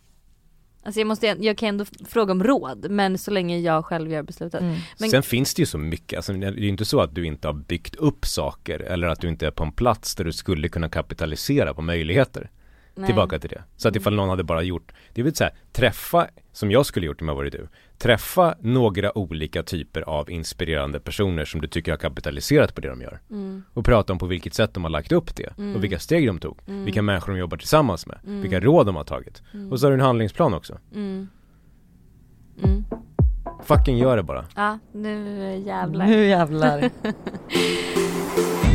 Alltså 0.88 1.00
jag 1.00 1.06
måste, 1.06 1.26
jag 1.40 1.58
kan 1.58 1.68
ändå 1.68 1.84
fråga 2.08 2.32
om 2.32 2.44
råd 2.44 2.86
men 2.90 3.18
så 3.18 3.30
länge 3.30 3.58
jag 3.58 3.84
själv 3.84 4.10
gör 4.10 4.22
beslutet. 4.22 4.60
Mm. 4.60 4.76
Men- 4.98 5.10
Sen 5.10 5.22
finns 5.22 5.54
det 5.54 5.62
ju 5.62 5.66
så 5.66 5.78
mycket, 5.78 6.16
alltså, 6.16 6.32
det 6.32 6.46
är 6.46 6.52
ju 6.52 6.68
inte 6.68 6.84
så 6.84 7.00
att 7.00 7.14
du 7.14 7.26
inte 7.26 7.48
har 7.48 7.52
byggt 7.54 7.94
upp 7.96 8.26
saker 8.26 8.80
eller 8.80 9.08
att 9.08 9.20
du 9.20 9.28
inte 9.28 9.46
är 9.46 9.50
på 9.50 9.64
en 9.64 9.72
plats 9.72 10.14
där 10.14 10.24
du 10.24 10.32
skulle 10.32 10.68
kunna 10.68 10.88
kapitalisera 10.88 11.74
på 11.74 11.82
möjligheter. 11.82 12.50
Nej. 12.98 13.06
Tillbaka 13.06 13.38
till 13.38 13.50
det. 13.50 13.62
Så 13.76 13.88
att 13.88 13.96
ifall 13.96 14.14
någon 14.14 14.28
hade 14.28 14.44
bara 14.44 14.62
gjort, 14.62 14.92
det 15.14 15.22
vill 15.22 15.34
säga 15.34 15.50
träffa, 15.72 16.26
som 16.52 16.70
jag 16.70 16.86
skulle 16.86 17.06
gjort 17.06 17.20
om 17.22 17.28
jag 17.28 17.34
varit 17.34 17.52
du, 17.52 17.68
träffa 17.98 18.54
några 18.60 19.18
olika 19.18 19.62
typer 19.62 20.02
av 20.02 20.30
inspirerande 20.30 21.00
personer 21.00 21.44
som 21.44 21.60
du 21.60 21.66
tycker 21.68 21.92
har 21.92 21.98
kapitaliserat 21.98 22.74
på 22.74 22.80
det 22.80 22.88
de 22.88 23.00
gör. 23.02 23.20
Mm. 23.30 23.62
Och 23.74 23.84
prata 23.84 24.12
om 24.12 24.18
på 24.18 24.26
vilket 24.26 24.54
sätt 24.54 24.74
de 24.74 24.82
har 24.84 24.90
lagt 24.90 25.12
upp 25.12 25.36
det 25.36 25.58
Mm. 25.58 25.76
och 25.76 25.84
vilka 25.84 25.98
steg 25.98 26.26
de 26.26 26.38
tog, 26.38 26.58
Mm. 26.66 26.84
vilka 26.84 27.02
människor 27.02 27.32
de 27.32 27.38
jobbar 27.38 27.56
tillsammans 27.56 28.06
med, 28.06 28.18
Mm. 28.26 28.40
vilka 28.42 28.60
råd 28.60 28.86
de 28.86 28.96
har 28.96 29.04
tagit. 29.04 29.42
Mm. 29.54 29.72
Och 29.72 29.80
så 29.80 29.86
har 29.86 29.90
du 29.90 29.94
en 29.94 30.00
handlingsplan 30.00 30.54
också. 30.54 30.78
Mm. 30.94 31.28
Mm. 32.64 32.84
Fucking 33.64 33.98
gör 33.98 34.16
det 34.16 34.22
bara. 34.22 34.44
Ja, 34.56 34.78
nu 34.92 35.56
jävlar. 35.66 36.06
Nu 36.06 36.26
jävlar. 36.26 36.90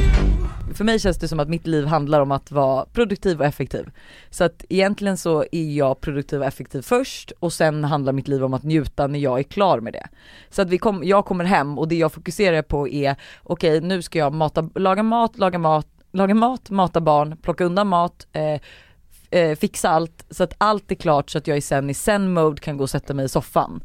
För 0.73 0.83
mig 0.83 0.99
känns 0.99 1.17
det 1.17 1.27
som 1.27 1.39
att 1.39 1.49
mitt 1.49 1.67
liv 1.67 1.85
handlar 1.85 2.21
om 2.21 2.31
att 2.31 2.51
vara 2.51 2.85
produktiv 2.85 3.39
och 3.39 3.45
effektiv. 3.45 3.89
Så 4.29 4.43
att 4.43 4.65
egentligen 4.69 5.17
så 5.17 5.45
är 5.51 5.77
jag 5.77 6.01
produktiv 6.01 6.39
och 6.39 6.45
effektiv 6.45 6.81
först 6.81 7.31
och 7.39 7.53
sen 7.53 7.83
handlar 7.83 8.13
mitt 8.13 8.27
liv 8.27 8.43
om 8.43 8.53
att 8.53 8.63
njuta 8.63 9.07
när 9.07 9.19
jag 9.19 9.39
är 9.39 9.43
klar 9.43 9.79
med 9.79 9.93
det. 9.93 10.07
Så 10.49 10.61
att 10.61 10.69
vi 10.69 10.77
kom, 10.77 11.03
jag 11.03 11.25
kommer 11.25 11.45
hem 11.45 11.79
och 11.79 11.87
det 11.87 11.95
jag 11.95 12.13
fokuserar 12.13 12.61
på 12.61 12.87
är 12.87 13.15
okej 13.43 13.81
nu 13.81 14.01
ska 14.01 14.19
jag 14.19 14.33
mata, 14.33 14.69
laga 14.75 15.03
mat, 15.03 15.37
laga 15.37 15.59
mat, 15.59 15.87
laga 16.11 16.33
mat, 16.33 16.69
mata 16.69 17.01
barn, 17.01 17.37
plocka 17.37 17.63
undan 17.63 17.87
mat, 17.87 18.27
eh, 18.31 18.61
eh, 19.39 19.55
fixa 19.55 19.89
allt 19.89 20.25
så 20.29 20.43
att 20.43 20.53
allt 20.57 20.91
är 20.91 20.95
klart 20.95 21.29
så 21.29 21.37
att 21.37 21.47
jag 21.47 21.57
är 21.57 21.61
sen 21.61 21.89
i 21.89 21.93
zen-mode 21.93 22.61
kan 22.61 22.77
gå 22.77 22.83
och 22.83 22.89
sätta 22.89 23.13
mig 23.13 23.25
i 23.25 23.29
soffan. 23.29 23.83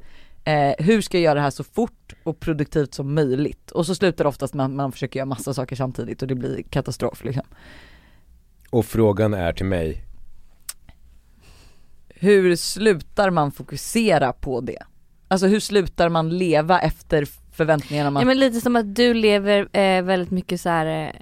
Eh, 0.49 0.75
hur 0.79 1.01
ska 1.01 1.17
jag 1.17 1.25
göra 1.25 1.35
det 1.35 1.41
här 1.41 1.51
så 1.51 1.65
fort 1.65 2.15
och 2.25 2.41
produktivt 2.41 2.95
som 2.95 3.15
möjligt? 3.15 3.71
Och 3.71 3.87
så 3.87 3.95
slutar 3.95 4.25
det 4.25 4.29
oftast 4.29 4.55
med 4.55 4.67
att 4.67 4.73
man 4.73 4.93
försöker 4.93 5.19
göra 5.19 5.27
massa 5.27 5.55
saker 5.55 5.77
samtidigt 5.77 6.23
och 6.23 6.29
det 6.29 6.35
blir 6.35 6.63
katastrof 6.63 7.25
liksom. 7.25 7.45
Och 8.71 8.87
frågan 8.87 9.35
är 9.35 9.53
till 9.53 9.67
mig, 9.67 10.05
Hur 12.09 12.57
slutar 12.57 13.31
man 13.31 13.53
fokusera 13.53 14.33
på 14.33 14.61
det? 14.61 14.83
Alltså 15.29 15.47
hur 15.47 15.61
slutar 15.61 16.09
man 16.09 16.39
leva 16.39 16.81
efter 16.81 17.27
förväntningarna 17.53 18.11
man 18.11 18.21
Ja 18.21 18.27
men 18.27 18.39
lite 18.39 18.61
som 18.61 18.77
att 18.77 18.95
du 18.95 19.15
lever 19.15 19.77
eh, 19.77 20.03
väldigt 20.03 20.31
mycket 20.31 20.61
så 20.61 20.69
här. 20.69 21.17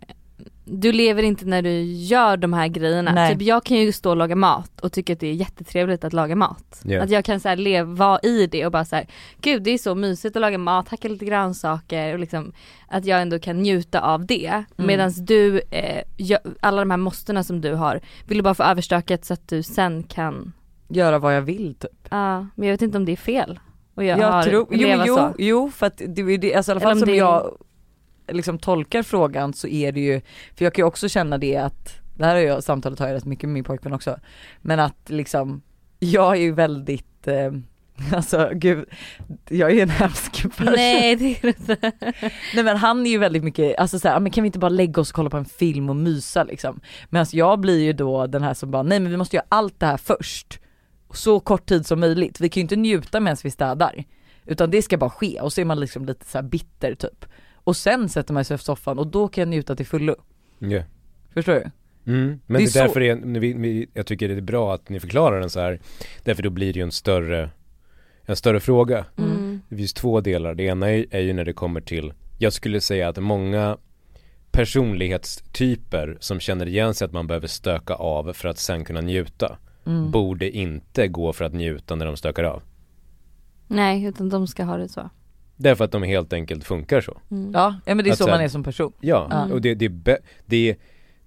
Du 0.69 0.93
lever 0.93 1.23
inte 1.23 1.45
när 1.45 1.62
du 1.62 1.83
gör 1.83 2.37
de 2.37 2.53
här 2.53 2.69
grejerna. 2.69 3.12
Nej. 3.12 3.33
Typ 3.33 3.43
jag 3.43 3.64
kan 3.64 3.77
ju 3.77 3.93
stå 3.93 4.11
och 4.11 4.17
laga 4.17 4.37
mat 4.37 4.81
och 4.81 4.93
tycka 4.93 5.12
att 5.12 5.21
det 5.21 5.27
är 5.27 5.33
jättetrevligt 5.33 6.05
att 6.05 6.12
laga 6.12 6.37
mat. 6.37 6.81
Ja. 6.85 7.03
Att 7.03 7.11
jag 7.11 7.25
kan 7.25 7.41
så 7.41 7.49
här 7.49 7.57
leva, 7.57 7.95
vara 7.95 8.21
i 8.23 8.47
det 8.47 8.67
och 8.67 8.73
bara 8.73 8.85
så 8.85 8.97
här, 8.97 9.07
gud 9.41 9.62
det 9.62 9.71
är 9.71 9.79
så 9.79 9.95
mysigt 9.95 10.37
att 10.37 10.41
laga 10.41 10.59
mat, 10.59 10.89
hacka 10.89 11.09
lite 11.09 11.25
grönsaker 11.25 12.12
och 12.12 12.19
liksom 12.19 12.53
att 12.89 13.05
jag 13.05 13.23
ändå 13.23 13.39
kan 13.39 13.62
njuta 13.62 14.01
av 14.01 14.27
det. 14.27 14.47
Mm. 14.47 14.64
Medan 14.77 15.12
du, 15.17 15.61
eh, 15.71 16.03
gör, 16.17 16.41
alla 16.61 16.81
de 16.81 16.91
här 16.91 16.99
måstena 16.99 17.43
som 17.43 17.61
du 17.61 17.75
har, 17.75 18.01
vill 18.27 18.39
du 18.39 18.43
bara 18.43 18.55
få 18.55 18.62
överstökat 18.62 19.25
så 19.25 19.35
att 19.35 19.49
du 19.49 19.62
sen 19.62 20.03
kan, 20.03 20.53
göra 20.89 21.19
vad 21.19 21.37
jag 21.37 21.43
vill 21.43 21.75
typ? 21.75 22.09
ja 22.11 22.47
men 22.55 22.69
jag 22.69 22.75
vet 22.75 22.83
inte 22.83 22.99
om 22.99 23.05
det 23.05 23.12
är 23.12 23.17
fel. 23.17 23.61
Och 23.95 24.05
jag, 24.05 24.19
Jag 24.19 24.33
har, 24.33 24.43
tror, 24.43 24.67
jo, 24.71 24.89
leva 24.89 25.07
jo, 25.07 25.14
så. 25.14 25.35
jo 25.39 25.71
för 25.71 25.87
att 25.87 26.03
det 26.07 26.23
är 26.23 26.39
det, 26.39 26.55
alltså 26.55 26.71
i 26.71 26.73
alla 26.73 26.81
fall 26.81 26.93
om 26.93 26.99
som 26.99 27.09
det 27.09 27.17
jag 27.17 27.57
liksom 28.29 28.59
tolkar 28.59 29.03
frågan 29.03 29.53
så 29.53 29.68
är 29.68 29.93
det 29.93 30.01
ju, 30.01 30.20
för 30.57 30.64
jag 30.64 30.74
kan 30.74 30.83
ju 30.83 30.87
också 30.87 31.09
känna 31.09 31.39
det 31.39 31.57
att, 31.57 32.01
det 32.14 32.24
här 32.24 32.35
har 32.35 32.43
jag, 32.43 32.64
samtalet 32.64 32.99
har 32.99 33.07
jag 33.07 33.14
rätt 33.14 33.24
mycket 33.24 33.45
med 33.45 33.55
min 33.55 33.64
pojkvän 33.64 33.93
också, 33.93 34.18
men 34.61 34.81
att 34.81 35.11
liksom, 35.11 35.62
jag 35.99 36.37
är 36.37 36.41
ju 36.41 36.53
väldigt 36.53 37.29
eh, 37.29 37.51
Alltså 38.12 38.51
gud, 38.53 38.85
jag 39.49 39.70
är 39.70 39.74
ju 39.74 39.81
en 39.81 39.91
hemsk 39.91 40.43
person. 40.57 40.74
Nej 40.77 41.16
det 41.16 41.24
är 41.24 41.43
det 41.43 41.49
inte. 41.49 41.93
Nej 42.55 42.64
men 42.64 42.77
han 42.77 43.07
är 43.07 43.11
ju 43.11 43.18
väldigt 43.18 43.45
mycket, 43.45 43.79
alltså 43.79 43.99
såhär, 43.99 44.20
men 44.20 44.33
kan 44.33 44.43
vi 44.43 44.47
inte 44.47 44.59
bara 44.59 44.68
lägga 44.68 45.01
oss 45.01 45.11
och 45.11 45.16
kolla 45.16 45.31
på 45.31 45.37
en 45.37 45.45
film 45.45 45.91
och 45.91 45.97
mysa 45.97 46.45
liksom. 46.45 46.81
Medan 47.11 47.27
jag 47.33 47.61
blir 47.61 47.85
ju 47.85 47.93
då 47.93 48.27
den 48.27 48.43
här 48.43 48.55
som 48.55 48.70
bara, 48.70 48.83
nej 48.83 49.01
men 49.01 49.11
vi 49.11 49.16
måste 49.16 49.37
göra 49.37 49.47
allt 49.49 49.81
det 49.81 49.87
här 49.87 49.97
först. 49.97 50.61
Så 51.14 51.41
kort 51.41 51.66
tid 51.66 51.87
som 51.87 52.01
möjligt, 52.01 52.41
vi 52.41 52.49
kan 52.49 52.61
ju 52.61 52.62
inte 52.62 52.77
njuta 52.77 53.20
medan 53.20 53.37
vi 53.43 53.51
städar. 53.51 54.05
Utan 54.45 54.70
det 54.70 54.83
ska 54.83 54.99
bara 54.99 55.11
ske 55.11 55.41
och 55.41 55.53
så 55.53 55.61
är 55.61 55.64
man 55.64 55.81
liksom 55.81 56.05
lite 56.05 56.27
så 56.27 56.39
här 56.39 56.43
bitter 56.43 56.95
typ. 56.95 57.24
Och 57.67 57.77
sen 57.77 58.09
sätter 58.09 58.35
man 58.35 58.45
sig 58.45 58.55
i 58.55 58.59
soffan 58.59 58.99
och 58.99 59.07
då 59.07 59.29
kan 59.29 59.43
jag 59.43 59.49
njuta 59.49 59.77
till 59.77 59.87
fullo. 59.87 60.14
ja. 60.59 60.83
Förstår 61.35 61.53
du? 61.55 61.71
Mm. 62.12 62.41
Men 62.47 62.62
Det 62.62 62.73
det 62.73 62.79
är 62.79 62.83
därför 62.83 63.01
det 63.01 63.09
är, 63.09 63.41
vi, 63.41 63.53
vi, 63.53 63.87
jag 63.95 64.07
tycker 64.07 64.29
det 64.29 64.35
är 64.35 64.41
bra 64.41 64.75
att 64.75 64.89
ni 64.89 65.01
förklarar 65.01 65.41
den 65.41 65.51
så 65.51 65.61
här. 65.61 65.81
Därför 66.25 66.43
då 66.43 66.51
blir 66.51 66.73
det 66.73 66.79
ju 66.79 66.83
en 66.83 66.93
större, 66.93 67.51
en 68.25 68.37
större 68.37 68.61
fråga. 68.61 69.05
Mm. 69.17 69.61
Det 69.69 69.77
finns 69.77 69.93
två 69.95 70.21
delar. 70.21 70.55
Det 70.55 70.62
ena 70.62 70.91
är, 70.91 71.07
är 71.11 71.21
ju 71.21 71.33
när 71.33 71.45
det 71.45 71.53
kommer 71.53 71.81
till, 71.81 72.12
jag 72.39 72.53
skulle 72.53 72.81
säga 72.81 73.09
att 73.09 73.17
många 73.23 73.77
personlighetstyper 74.51 76.17
som 76.21 76.41
känner 76.41 76.69
igen 76.69 76.95
sig 76.95 77.05
att 77.05 77.12
man 77.12 77.27
behöver 77.27 77.47
stöka 77.49 77.95
av 77.95 78.33
för 78.33 78.49
att 78.49 78.59
sen 78.59 78.85
kunna 78.85 79.01
njuta 79.01 79.59
Mm. 79.87 80.11
borde 80.11 80.51
inte 80.51 81.09
gå 81.09 81.33
för 81.33 81.45
att 81.45 81.53
njuta 81.53 81.95
när 81.95 82.07
de 82.07 82.17
stökar 82.17 82.45
av. 82.45 82.62
Nej 83.67 84.05
utan 84.05 84.29
de 84.29 84.47
ska 84.47 84.64
ha 84.64 84.77
det 84.77 84.89
så. 84.89 85.11
Därför 85.57 85.84
att 85.84 85.92
de 85.92 86.02
helt 86.02 86.32
enkelt 86.32 86.64
funkar 86.64 87.00
så. 87.00 87.20
Mm. 87.30 87.50
Ja, 87.54 87.74
men 87.86 87.98
det 87.98 88.09
är 88.09 88.12
Att 88.12 88.18
så 88.18 88.24
här- 88.26 88.32
man 88.32 88.40
är 88.40 88.48
som 88.48 88.64
person. 88.64 88.92
Ja, 89.00 89.30
Mm. 89.32 89.52
och 89.52 89.61
det, 89.61 89.74
det, 89.74 89.88
be- 89.88 90.18
det, 90.46 90.76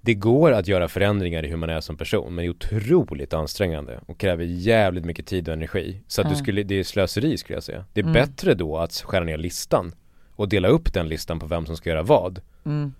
det 0.01 0.13
går 0.13 0.51
att 0.51 0.67
göra 0.67 0.87
förändringar 0.87 1.45
i 1.45 1.47
hur 1.47 1.57
man 1.57 1.69
är 1.69 1.81
som 1.81 1.97
person 1.97 2.35
men 2.35 2.43
det 2.45 2.47
är 2.47 2.49
otroligt 2.49 3.33
ansträngande 3.33 3.99
och 4.05 4.17
kräver 4.17 4.43
jävligt 4.43 5.05
mycket 5.05 5.25
tid 5.25 5.47
och 5.47 5.53
energi. 5.53 6.01
Så 6.07 6.21
att 6.21 6.27
du 6.27 6.33
Ja. 6.33 6.39
skulle, 6.39 6.63
det 6.63 6.75
är 6.75 6.83
slöseri 6.83 7.37
skulle 7.37 7.55
jag 7.55 7.63
säga. 7.63 7.85
Det 7.93 7.99
är 8.01 8.03
Mm. 8.03 8.13
bättre 8.13 8.53
då 8.53 8.77
att 8.77 8.93
skära 8.93 9.23
ner 9.23 9.37
listan 9.37 9.91
och 10.35 10.49
dela 10.49 10.67
upp 10.67 10.93
den 10.93 11.07
listan 11.09 11.39
på 11.39 11.45
vem 11.45 11.65
som 11.65 11.77
ska 11.77 11.89
göra 11.89 12.03
vad. 12.03 12.41
Mm. 12.65 12.93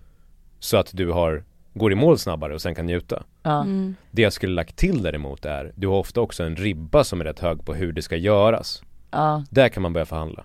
Så 0.60 0.78
att 0.78 0.90
du 0.94 1.12
har, 1.12 1.44
går 1.74 1.92
i 1.92 1.96
mål 1.96 2.18
snabbare 2.18 2.54
och 2.54 2.62
sen 2.62 2.76
kan 2.76 2.86
njuta. 2.86 3.24
Ja. 3.44 3.62
Mm. 3.64 3.96
Det 4.12 4.22
jag 4.22 4.34
skulle 4.34 4.54
lagt 4.54 4.76
till 4.76 5.04
däremot 5.04 5.46
är, 5.46 5.72
du 5.76 5.88
har 5.88 5.96
ofta 5.98 6.22
också 6.22 6.44
en 6.44 6.56
ribba 6.56 7.04
som 7.04 7.22
är 7.22 7.26
rätt 7.26 7.40
hög 7.40 7.66
på 7.66 7.74
hur 7.74 7.92
det 7.92 8.02
ska 8.02 8.16
göras. 8.18 8.84
Ja. 9.12 9.44
Där 9.50 9.70
kan 9.70 9.84
man 9.84 9.94
börja 9.94 10.06
förhandla. 10.06 10.44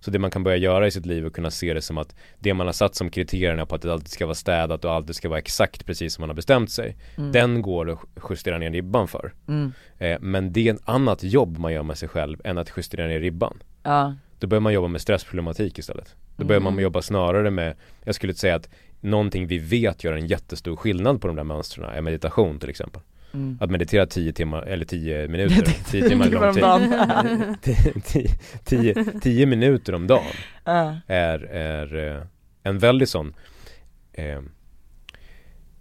Så 0.00 0.10
det 0.10 0.18
man 0.18 0.30
kan 0.30 0.42
börja 0.44 0.56
göra 0.56 0.86
i 0.86 0.90
sitt 0.90 1.06
liv 1.06 1.26
och 1.26 1.34
kunna 1.34 1.50
se 1.50 1.74
det 1.74 1.82
som 1.82 1.98
att 1.98 2.14
det 2.38 2.54
man 2.54 2.66
har 2.66 2.72
satt 2.72 2.94
som 2.94 3.10
kriterierna 3.10 3.66
på 3.66 3.74
att 3.74 3.82
det 3.82 3.92
alltid 3.92 4.08
ska 4.08 4.26
vara 4.26 4.34
städat 4.34 4.84
och 4.84 4.92
alltid 4.92 5.16
ska 5.16 5.28
vara 5.28 5.38
exakt 5.38 5.86
precis 5.86 6.14
som 6.14 6.22
man 6.22 6.30
har 6.30 6.34
bestämt 6.34 6.70
sig. 6.70 6.96
Mm. 7.16 7.32
Den 7.32 7.62
går 7.62 7.90
att 7.90 7.98
justera 8.30 8.58
ner 8.58 8.70
ribban 8.70 9.08
för. 9.08 9.32
Mm. 9.48 9.72
Eh, 9.98 10.18
men 10.20 10.52
det 10.52 10.68
är 10.68 10.74
ett 10.74 10.80
annat 10.84 11.22
jobb 11.22 11.58
man 11.58 11.72
gör 11.72 11.82
med 11.82 11.98
sig 11.98 12.08
själv 12.08 12.40
än 12.44 12.58
att 12.58 12.72
justera 12.76 13.06
ner 13.06 13.20
ribban. 13.20 13.62
Ja. 13.82 14.14
Då 14.38 14.46
börjar 14.46 14.60
man 14.60 14.72
jobba 14.72 14.88
med 14.88 15.00
stressproblematik 15.00 15.78
istället. 15.78 16.14
Då 16.36 16.44
börjar 16.44 16.60
man 16.60 16.72
Mm. 16.72 16.82
jobba 16.82 17.02
snarare 17.02 17.50
med, 17.50 17.74
jag 18.04 18.14
skulle 18.14 18.34
säga 18.34 18.54
att 18.54 18.68
någonting 19.00 19.46
vi 19.46 19.58
vet 19.58 20.04
gör 20.04 20.12
en 20.12 20.26
jättestor 20.26 20.76
skillnad 20.76 21.20
på 21.20 21.26
de 21.26 21.36
där 21.36 21.44
mönstren 21.44 21.90
är 21.90 22.00
meditation 22.00 22.58
till 22.58 22.68
exempel. 22.70 23.02
Mm. 23.36 23.58
Att 23.60 23.70
meditera 23.70 24.06
10 24.06 24.32
timmar, 24.32 24.62
eller 24.62 24.84
10 24.84 25.28
minuter, 25.28 25.62
10 25.90 26.08
timmar 26.08 26.26
lång 26.30 26.54
tid. 26.54 26.62
varm 26.62 27.56
10 29.20 29.46
minuter 29.46 29.94
om 29.94 30.06
dagen 30.06 30.22
Ja. 30.64 30.96
är, 31.06 31.38
är 31.44 32.16
eh, 32.16 32.22
en 32.62 32.78
väldigt 32.78 33.08
sån 33.08 33.34
eh, 34.12 34.40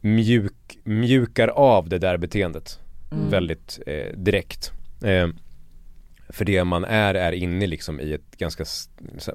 mjuk, 0.01 0.77
mjukar 0.83 1.47
av 1.47 1.89
det 1.89 1.97
där 1.97 2.17
beteendet 2.17 2.79
Mm. 3.11 3.29
väldigt 3.29 3.79
eh, 3.87 4.17
direkt. 4.17 4.71
Eh, 5.03 5.27
För 6.35 6.45
det 6.45 6.63
man 6.63 6.85
är, 6.85 7.13
är 7.13 7.31
inne 7.31 7.67
liksom 7.67 7.99
i 7.99 8.13
ett 8.13 8.37
ganska, 8.37 8.65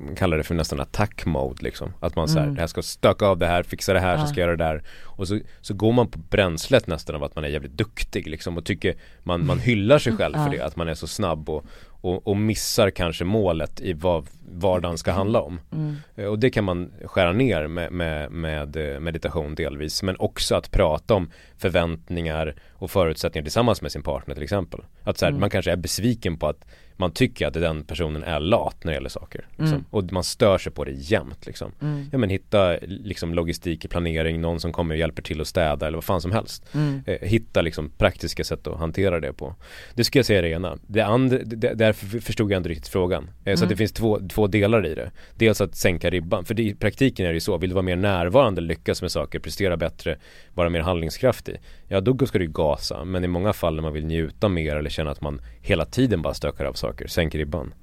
man 0.00 0.14
kallar 0.16 0.36
det 0.36 0.42
för 0.42 0.54
nästan 0.54 0.80
attack 0.80 1.26
mode 1.26 1.62
liksom. 1.62 1.92
Att 2.00 2.16
man 2.16 2.28
såhär, 2.28 2.44
Mm. 2.44 2.54
det 2.54 2.60
här 2.60 2.66
ska 2.66 2.82
stöka 2.82 3.26
av 3.26 3.38
det 3.38 3.46
här, 3.46 3.62
fixa 3.62 3.92
det 3.92 4.00
här, 4.00 4.14
Ja. 4.14 4.20
så 4.20 4.26
ska 4.26 4.40
jag 4.40 4.46
göra 4.46 4.56
det 4.56 4.64
där. 4.64 4.82
Och 5.02 5.28
så, 5.28 5.38
så 5.60 5.74
går 5.74 5.92
man 5.92 6.08
på 6.10 6.18
bränslet 6.18 6.86
nästan 6.86 7.16
av 7.16 7.24
att 7.24 7.34
man 7.34 7.44
är 7.44 7.48
jävligt 7.48 7.72
duktig 7.72 8.26
liksom 8.26 8.56
och 8.56 8.64
tycker, 8.64 8.94
man, 9.22 9.46
man 9.46 9.58
hyllar 9.58 9.98
sig 9.98 10.16
själv 10.16 10.34
för 10.34 10.50
det, 10.50 10.60
att 10.60 10.76
man 10.76 10.88
är 10.88 10.94
så 10.94 11.06
snabb 11.06 11.48
och, 11.50 11.64
och, 12.02 12.26
och 12.26 12.36
missar 12.36 12.90
kanske 12.90 13.24
målet 13.24 13.80
i 13.80 13.92
vad 13.92 14.26
vardagen 14.52 14.98
ska 14.98 15.12
handla 15.12 15.40
om. 15.40 15.60
Mm. 15.72 15.96
Eh, 16.16 16.24
Och 16.24 16.38
det 16.38 16.50
kan 16.50 16.64
man 16.64 16.92
skära 17.04 17.32
ner 17.32 17.66
med, 17.66 17.92
med, 17.92 18.30
med 18.32 18.76
eh, 18.94 19.00
meditation 19.00 19.54
delvis 19.54 20.02
men 20.02 20.16
också 20.18 20.54
att 20.54 20.70
prata 20.70 21.14
om 21.14 21.30
förväntningar 21.58 22.54
och 22.72 22.90
förutsättningar 22.90 23.44
tillsammans 23.44 23.82
med 23.82 23.92
sin 23.92 24.02
partner 24.02 24.34
till 24.34 24.44
exempel. 24.44 24.80
Att 25.04 25.18
så 25.18 25.24
här, 25.24 25.30
Mm. 25.30 25.40
man 25.40 25.50
kanske 25.50 25.72
är 25.72 25.76
besviken 25.76 26.36
på 26.36 26.46
att 26.46 26.64
man 27.00 27.12
tycker 27.12 27.46
att 27.46 27.54
den 27.54 27.84
personen 27.84 28.22
är 28.22 28.40
lat 28.40 28.76
när 28.84 28.92
det 28.92 28.96
gäller 28.96 29.08
saker. 29.08 29.46
Liksom. 29.50 29.66
Mm. 29.66 29.84
Och 29.90 30.12
man 30.12 30.24
stör 30.24 30.58
sig 30.58 30.72
på 30.72 30.84
det 30.84 30.92
jämt 30.92 31.46
liksom. 31.46 31.72
Mm. 31.82 32.08
Ja 32.12 32.18
men 32.18 32.30
hitta 32.30 32.76
liksom 32.82 33.34
logistik 33.34 33.84
i 33.84 33.88
planering, 33.88 34.40
någon 34.40 34.60
som 34.60 34.72
kommer 34.72 34.94
och 34.94 34.98
hjälper 34.98 35.22
till 35.22 35.40
att 35.40 35.46
städa 35.46 35.86
eller 35.86 35.96
vad 35.96 36.04
fan 36.04 36.20
som 36.20 36.32
helst. 36.32 36.64
Mm. 36.74 37.02
Eh, 37.06 37.18
hitta 37.28 37.62
liksom 37.62 37.90
praktiska 37.98 38.44
sätt 38.44 38.66
att 38.66 38.78
hantera 38.78 39.20
det 39.20 39.32
på. 39.32 39.54
Det 39.94 40.04
skulle 40.04 40.18
jag 40.18 40.26
säga 40.26 40.38
är 40.38 40.42
det 40.42 40.48
ena. 40.48 40.78
Det 40.86 41.00
andra, 41.00 41.38
det, 41.38 41.74
därför 41.74 42.20
förstod 42.20 42.52
jag 42.52 42.56
inte 42.58 42.68
riktigt 42.68 42.88
frågan. 42.88 43.30
Eh, 43.44 43.56
så 43.56 43.64
Mm. 43.64 43.68
det 43.68 43.76
finns 43.76 43.92
två, 43.92 44.20
två 44.28 44.46
delar 44.46 44.86
i 44.86 44.94
det. 44.94 45.10
Dels 45.34 45.60
att 45.60 45.74
sänka 45.76 46.10
ribban, 46.10 46.44
för 46.44 46.54
det, 46.54 46.62
i 46.62 46.74
praktiken 46.74 47.26
är 47.26 47.30
det 47.30 47.34
ju 47.34 47.40
så, 47.40 47.58
vill 47.58 47.70
du 47.70 47.74
vara 47.74 47.82
mer 47.82 47.96
närvarande, 47.96 48.60
lyckas 48.60 49.02
med 49.02 49.10
saker, 49.10 49.38
prestera 49.38 49.76
bättre, 49.76 50.18
vara 50.54 50.68
mer 50.68 50.80
handlingskraftig. 50.80 51.56
Ja 51.88 52.00
då 52.00 52.26
ska 52.26 52.38
du 52.38 52.48
gasa, 52.48 53.04
men 53.04 53.24
i 53.24 53.28
många 53.28 53.52
fall 53.52 53.74
när 53.74 53.82
man 53.82 53.92
vill 53.92 54.06
njuta 54.06 54.48
mer 54.48 54.76
eller 54.76 54.90
känna 54.90 55.10
att 55.10 55.20
man 55.20 55.40
hela 55.60 55.84
tiden 55.84 56.22
bara 56.22 56.34
stökar 56.34 56.64
av 56.64 56.72
saker, 56.72 57.06
sänk 57.06 57.34
ribban. 57.34 57.74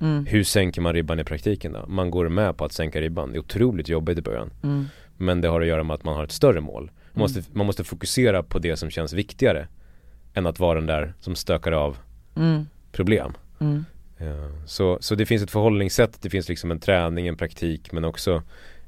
Mm. 0.00 0.26
Hur 0.26 0.44
sänker 0.44 0.80
man 0.80 0.92
ribban 0.92 1.20
i 1.20 1.24
praktiken 1.24 1.72
då? 1.72 1.84
Man 1.88 2.10
går 2.10 2.28
med 2.28 2.56
på 2.56 2.64
att 2.64 2.72
sänka 2.72 3.00
ribban, 3.00 3.32
det 3.32 3.36
är 3.36 3.40
otroligt 3.40 3.88
jobbigt 3.88 4.18
i 4.18 4.22
början. 4.22 4.50
Mm. 4.62 4.84
Men 5.16 5.40
det 5.40 5.48
har 5.48 5.60
att 5.60 5.66
göra 5.66 5.82
med 5.82 5.94
att 5.94 6.04
man 6.04 6.16
har 6.16 6.24
ett 6.24 6.32
större 6.32 6.60
mål. 6.60 6.90
Man 7.12 7.20
måste, 7.20 7.42
man 7.52 7.66
måste 7.66 7.84
fokusera 7.84 8.42
på 8.42 8.58
det 8.58 8.76
som 8.76 8.90
känns 8.90 9.12
viktigare 9.12 9.68
än 10.34 10.46
att 10.46 10.58
vara 10.60 10.74
den 10.78 10.86
där 10.86 11.14
som 11.20 11.34
stökar 11.34 11.72
av 11.72 11.96
Mm. 12.36 12.66
problem. 12.92 13.32
Mm. 13.60 13.84
Eh, 14.18 14.50
Så, 14.66 14.98
så 15.00 15.14
det 15.14 15.26
finns 15.26 15.42
ett 15.42 15.50
förhållningssätt, 15.50 16.22
det 16.22 16.30
finns 16.30 16.48
liksom 16.48 16.70
en 16.70 16.80
träning, 16.80 17.26
en 17.26 17.36
praktik 17.36 17.92
men 17.92 18.04
också 18.04 18.42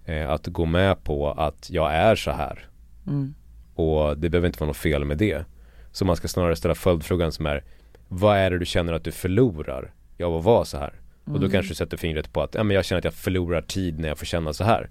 eh, 0.05 0.31
att 0.31 0.47
gå 0.47 0.65
med 0.65 1.05
på 1.05 1.31
att 1.31 1.71
jag 1.71 1.93
är 1.95 2.17
så 2.17 2.31
här 2.31 2.69
Mm. 3.07 3.35
och 3.75 4.19
det 4.19 4.31
behöver 4.31 4.47
inte 4.47 4.61
vara 4.61 4.67
något 4.69 4.77
fel 4.77 5.05
med 5.05 5.19
det. 5.19 5.45
Så 5.93 6.05
man 6.05 6.17
ska 6.17 6.29
snarare 6.29 6.57
ställa 6.57 6.75
följdfrågan 6.75 7.33
som 7.33 7.47
är 7.47 7.65
Vad 8.09 8.37
är 8.37 8.51
det 8.51 8.59
du 8.59 8.67
känner 8.67 8.93
att 8.93 9.05
du 9.05 9.13
förlorar 9.13 9.93
av 10.23 10.37
att 10.37 10.45
vara 10.45 10.65
så 10.65 10.79
här? 10.79 10.93
Och 11.25 11.33
då 11.33 11.39
Mm. 11.39 11.51
kanske 11.51 11.71
du 11.71 11.75
sätter 11.75 11.97
fingret 11.97 12.33
på 12.33 12.43
att 12.43 12.55
ja, 12.55 12.63
men 12.63 12.75
jag 12.77 12.85
känner 12.85 12.99
att 12.99 13.05
jag 13.05 13.15
förlorar 13.15 13.61
tid 13.63 13.99
när 14.01 14.09
jag 14.09 14.19
får 14.19 14.27
känna 14.27 14.53
så 14.53 14.65
här. 14.65 14.91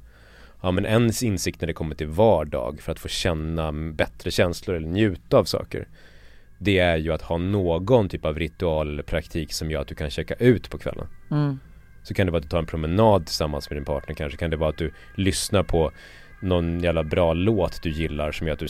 Ja 0.62 0.72
men 0.72 0.86
ens 0.86 1.24
insikt 1.24 1.62
när 1.62 1.68
det 1.68 1.74
kommer 1.74 1.96
till 1.96 2.08
vardag 2.08 2.80
för 2.82 2.92
att 2.92 3.00
få 3.00 3.08
känna 3.08 3.72
bättre 3.72 4.32
känslor 4.32 4.76
eller 4.76 4.88
njuta 4.88 5.38
av 5.38 5.44
saker. 5.44 5.88
Det 6.60 6.80
är 6.80 6.98
ju 6.98 7.14
att 7.14 7.22
ha 7.22 7.38
någon 7.38 8.10
typ 8.10 8.26
av 8.26 8.40
ritual 8.40 8.90
eller 8.90 9.04
praktik 9.04 9.54
som 9.54 9.72
gör 9.72 9.82
att 9.82 9.88
du 9.88 9.96
kan 9.96 10.10
checka 10.10 10.34
ut 10.34 10.70
på 10.70 10.78
kvällen. 10.78 11.08
Mm. 11.32 11.60
Så 12.04 12.14
kan 12.14 12.26
det 12.26 12.32
vara 12.32 12.38
att 12.40 12.44
du 12.44 12.50
tar 12.50 12.60
en 12.60 12.66
promenad 12.66 13.26
tillsammans 13.26 13.70
med 13.70 13.78
din 13.78 13.86
partner 13.86 14.16
kanske. 14.16 14.38
Kan 14.38 14.50
det 14.50 14.58
vara 14.58 14.70
att 14.70 14.78
du 14.78 14.92
lyssnar 15.16 15.64
på 15.64 15.92
någon 16.40 16.80
jävla 16.80 17.04
bra 17.04 17.34
låt 17.34 17.82
du 17.82 17.90
gillar 17.90 18.32
som 18.32 18.48
gör 18.48 18.54
att 18.54 18.60
du 18.60 18.68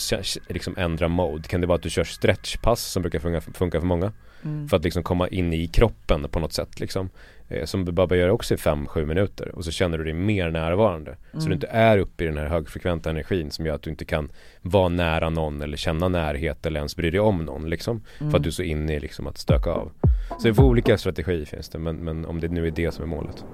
liksom 0.53 0.73
ändrar 0.77 1.07
mode. 1.07 1.47
Kan 1.47 1.61
det 1.61 1.67
vara 1.67 1.75
att 1.75 1.83
du 1.83 1.89
kör 1.89 2.03
stretchpass 2.03 2.81
som 2.81 3.01
brukar 3.01 3.19
funka, 3.19 3.41
funka 3.41 3.79
för 3.79 3.87
många. 3.87 4.11
Mm. 4.43 4.67
För 4.67 4.77
att 4.77 4.83
liksom 4.83 5.03
komma 5.03 5.27
in 5.27 5.53
i 5.53 5.67
kroppen 5.67 6.27
på 6.31 6.39
något 6.39 6.53
sätt 6.53 6.79
liksom. 6.79 7.09
Eh, 7.49 7.65
som 7.65 7.85
du 7.85 7.91
bara 7.91 8.15
gör 8.15 8.29
också 8.29 8.53
i 8.53 8.57
5-7 8.57 9.05
minuter. 9.05 9.55
Och 9.55 9.65
så 9.65 9.71
känner 9.71 9.97
du 9.97 10.03
dig 10.03 10.13
mer 10.13 10.49
närvarande. 10.49 11.15
Så 11.31 11.37
Mm. 11.37 11.47
du 11.49 11.53
inte 11.53 11.67
är 11.67 11.97
uppe 11.97 12.23
i 12.23 12.27
den 12.27 12.37
här 12.37 12.47
högfrekventa 12.47 13.09
energin 13.09 13.51
som 13.51 13.65
gör 13.65 13.75
att 13.75 13.81
du 13.81 13.89
inte 13.89 14.05
kan 14.05 14.29
vara 14.61 14.89
nära 14.89 15.29
någon 15.29 15.61
eller 15.61 15.77
känna 15.77 16.07
närhet 16.07 16.65
eller 16.65 16.79
ens 16.79 16.95
bry 16.95 17.09
dig 17.11 17.19
om 17.19 17.45
någon 17.45 17.69
liksom. 17.69 18.01
Mm. 18.19 18.31
För 18.31 18.37
att 18.37 18.43
du 18.43 18.49
är 18.49 18.51
så 18.51 18.63
inne 18.63 18.93
i 18.93 18.99
liksom 18.99 19.27
att 19.27 19.37
stöka 19.37 19.69
av. 19.69 19.91
Så 20.39 20.47
det 20.47 20.53
får 20.53 20.63
olika 20.63 20.97
strategier 20.97 21.45
finns 21.45 21.69
det 21.69 21.79
men, 21.79 21.95
men 21.95 22.25
om 22.25 22.39
det 22.39 22.47
nu 22.47 22.67
är 22.67 22.71
det 22.71 22.93
som 22.93 23.03
är 23.03 23.07
målet. 23.07 23.45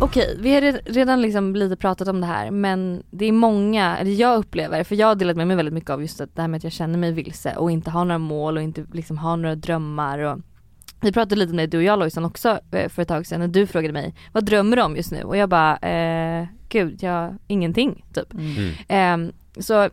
Okej, 0.00 0.36
vi 0.40 0.54
har 0.54 0.60
re- 0.60 0.80
redan 0.84 1.22
liksom 1.22 1.56
lite 1.56 1.76
pratat 1.76 2.08
om 2.08 2.20
det 2.20 2.26
här 2.26 2.50
men 2.50 3.02
det 3.10 3.24
är 3.24 3.32
många, 3.32 3.98
eller 3.98 4.10
jag 4.10 4.38
upplever, 4.38 4.84
för 4.84 4.96
jag 4.96 5.06
har 5.06 5.14
delat 5.14 5.36
med 5.36 5.46
mig 5.46 5.56
väldigt 5.56 5.74
mycket 5.74 5.90
av 5.90 6.02
just 6.02 6.18
det 6.18 6.40
här 6.42 6.48
med 6.48 6.58
att 6.58 6.64
jag 6.64 6.72
känner 6.72 6.98
mig 6.98 7.12
vilse 7.12 7.56
och 7.56 7.70
inte 7.70 7.90
har 7.90 8.04
några 8.04 8.18
mål 8.18 8.56
och 8.56 8.62
inte 8.62 8.84
liksom 8.92 9.18
har 9.18 9.36
några 9.36 9.54
drömmar 9.54 10.18
och 10.18 10.38
vi 11.00 11.12
pratade 11.12 11.36
lite 11.36 11.50
om 11.50 11.56
det 11.56 11.66
du 11.66 11.78
och 11.78 11.84
jag 11.84 11.98
Lojsan 11.98 12.24
också 12.24 12.60
eh, 12.72 12.88
för 12.88 13.02
ett 13.02 13.08
tag 13.08 13.26
sedan 13.26 13.40
när 13.40 13.48
du 13.48 13.66
frågade 13.66 13.92
mig 13.92 14.14
vad 14.32 14.44
drömmer 14.44 14.76
du 14.76 14.82
om 14.82 14.96
just 14.96 15.12
nu? 15.12 15.22
Och 15.22 15.36
jag 15.36 15.48
bara, 15.48 15.76
eh, 15.76 16.46
gud, 16.68 17.02
jag, 17.02 17.34
ingenting 17.46 18.04
typ. 18.14 18.32
Mm. 18.32 18.72
Ehm, 18.88 19.32
så 19.58 19.88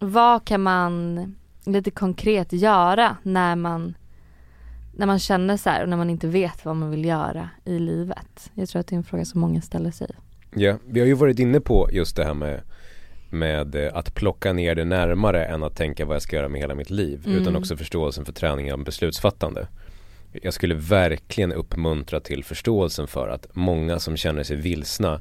vad 0.00 0.44
kan 0.44 0.62
man 0.62 1.34
lite 1.66 1.90
konkret 1.90 2.52
göra 2.52 3.16
när 3.22 3.56
man 3.56 3.94
när 4.96 5.06
man 5.06 5.18
känner 5.18 5.56
så 5.56 5.70
här 5.70 5.82
och 5.82 5.88
när 5.88 5.96
man 5.96 6.10
inte 6.10 6.26
vet 6.28 6.64
vad 6.64 6.76
man 6.76 6.90
vill 6.90 7.04
göra 7.04 7.48
i 7.64 7.78
livet? 7.78 8.50
Jag 8.54 8.68
tror 8.68 8.80
att 8.80 8.86
det 8.86 8.94
är 8.94 8.98
en 8.98 9.04
fråga 9.04 9.24
som 9.24 9.40
många 9.40 9.60
ställer 9.60 9.90
sig. 9.90 10.10
Ja, 10.54 10.78
vi 10.86 11.00
har 11.00 11.06
ju 11.06 11.14
varit 11.14 11.38
inne 11.38 11.60
på 11.60 11.88
just 11.92 12.16
det 12.16 12.24
här 12.24 12.34
med 12.34 12.60
med 13.30 13.74
eh, 13.74 13.90
att 13.94 14.14
plocka 14.14 14.52
ner 14.52 14.74
det 14.74 14.84
närmare 14.84 15.44
än 15.44 15.62
att 15.62 15.76
tänka 15.76 16.04
vad 16.04 16.14
jag 16.14 16.22
ska 16.22 16.36
göra 16.36 16.48
med 16.48 16.60
hela 16.60 16.74
mitt 16.74 16.90
liv 16.90 17.22
Mm. 17.26 17.38
utan 17.42 17.56
också 17.56 17.76
förståelsen 17.76 18.24
för 18.24 18.32
träning 18.32 18.72
av 18.72 18.84
beslutsfattande. 18.84 19.68
Jag 20.42 20.54
skulle 20.54 20.74
verkligen 20.74 21.52
uppmuntra 21.52 22.20
till 22.20 22.44
förståelsen 22.44 23.06
för 23.06 23.28
att 23.28 23.46
många 23.52 23.98
som 23.98 24.16
känner 24.16 24.42
sig 24.42 24.56
vilsna 24.56 25.20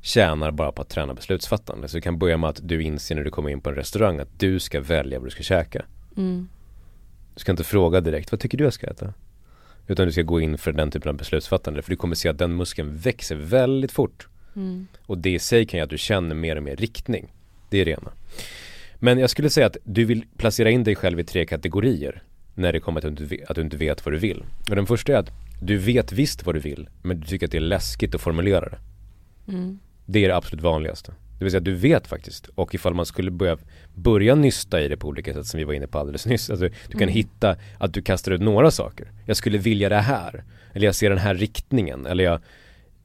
tjänar 0.00 0.50
bara 0.50 0.72
på 0.72 0.82
att 0.82 0.88
träna 0.88 1.14
beslutsfattande. 1.14 1.88
Så 1.88 1.96
det 1.96 2.00
kan 2.00 2.18
börja 2.18 2.36
med 2.36 2.50
att 2.50 2.60
du 2.62 2.82
inser 2.82 3.14
när 3.14 3.24
du 3.24 3.30
kommer 3.30 3.50
in 3.50 3.60
på 3.60 3.70
en 3.70 3.76
restaurang 3.76 4.18
att 4.18 4.38
du 4.40 4.60
ska 4.60 4.80
välja 4.80 5.18
vad 5.18 5.26
du 5.26 5.30
ska 5.30 5.42
käka. 5.42 5.84
Mm. 6.16 6.48
Du 7.36 7.40
ska 7.40 7.52
inte 7.52 7.64
fråga 7.64 8.00
direkt, 8.00 8.32
vad 8.32 8.40
tycker 8.40 8.58
du 8.58 8.64
jag 8.64 8.72
ska 8.72 8.86
äta? 8.86 9.14
Utan 9.86 10.06
du 10.06 10.12
ska 10.12 10.22
gå 10.22 10.40
in 10.40 10.58
för 10.58 10.72
den 10.72 10.90
typen 10.90 11.08
av 11.08 11.16
beslutsfattande 11.16 11.82
för 11.82 11.90
du 11.90 11.96
kommer 11.96 12.14
se 12.14 12.28
att 12.28 12.38
den 12.38 12.56
muskeln 12.56 12.96
växer 12.96 13.36
väldigt 13.36 13.92
fort. 13.92 14.28
Mm. 14.56 14.86
Och 15.06 15.18
det 15.18 15.30
i 15.30 15.38
sig 15.38 15.66
kan 15.66 15.78
göra 15.78 15.84
att 15.84 15.90
du 15.90 15.98
känner 15.98 16.34
mer 16.34 16.56
och 16.56 16.62
mer 16.62 16.76
riktning. 16.76 17.32
Det 17.70 17.78
är 17.78 17.84
det 17.84 17.90
ena. 17.90 18.12
Men 18.94 19.18
jag 19.18 19.30
skulle 19.30 19.50
säga 19.50 19.66
att 19.66 19.76
du 19.84 20.04
vill 20.04 20.24
placera 20.36 20.70
in 20.70 20.84
dig 20.84 20.94
själv 20.94 21.20
i 21.20 21.24
tre 21.24 21.46
kategorier 21.46 22.22
när 22.54 22.72
det 22.72 22.80
kommer 22.80 23.00
till 23.00 23.10
att 23.10 23.16
du, 23.16 23.24
vet, 23.24 23.50
att 23.50 23.56
du 23.56 23.62
inte 23.62 23.76
vet 23.76 24.04
vad 24.04 24.14
du 24.14 24.18
vill. 24.18 24.44
Och 24.70 24.76
den 24.76 24.86
första 24.86 25.12
är 25.12 25.16
att 25.16 25.30
du 25.62 25.76
vet 25.76 26.12
visst 26.12 26.46
vad 26.46 26.54
du 26.54 26.60
vill 26.60 26.88
men 27.02 27.20
du 27.20 27.26
tycker 27.26 27.46
att 27.46 27.52
det 27.52 27.58
är 27.58 27.60
läskigt 27.60 28.14
att 28.14 28.20
formulera 28.20 28.68
det. 28.68 28.78
Mm. 29.52 29.78
Det 30.06 30.24
är 30.24 30.28
det 30.28 30.36
absolut 30.36 30.62
vanligaste. 30.62 31.12
Det 31.38 31.44
vill 31.44 31.50
säga 31.50 31.58
att 31.58 31.64
du 31.64 31.74
vet 31.74 32.06
faktiskt 32.06 32.46
och 32.54 32.74
ifall 32.74 32.94
man 32.94 33.06
skulle 33.06 33.30
börja, 33.30 33.56
börja 33.94 34.34
nysta 34.34 34.80
i 34.80 34.88
det 34.88 34.96
på 34.96 35.08
olika 35.08 35.34
sätt 35.34 35.46
som 35.46 35.58
vi 35.58 35.64
var 35.64 35.72
inne 35.74 35.86
på 35.86 35.98
alldeles 35.98 36.26
nyss. 36.26 36.50
Alltså, 36.50 36.68
du 36.68 36.92
kan 36.92 37.02
Mm. 37.02 37.14
hitta 37.14 37.56
att 37.78 37.94
du 37.94 38.02
kastar 38.02 38.32
ut 38.32 38.40
några 38.40 38.70
saker. 38.70 39.10
Jag 39.26 39.36
skulle 39.36 39.58
vilja 39.58 39.88
det 39.88 40.00
här. 40.00 40.44
Eller 40.72 40.86
jag 40.86 40.94
ser 40.94 41.10
den 41.10 41.18
här 41.18 41.34
riktningen. 41.34 42.06
Eller 42.06 42.24
jag, 42.24 42.40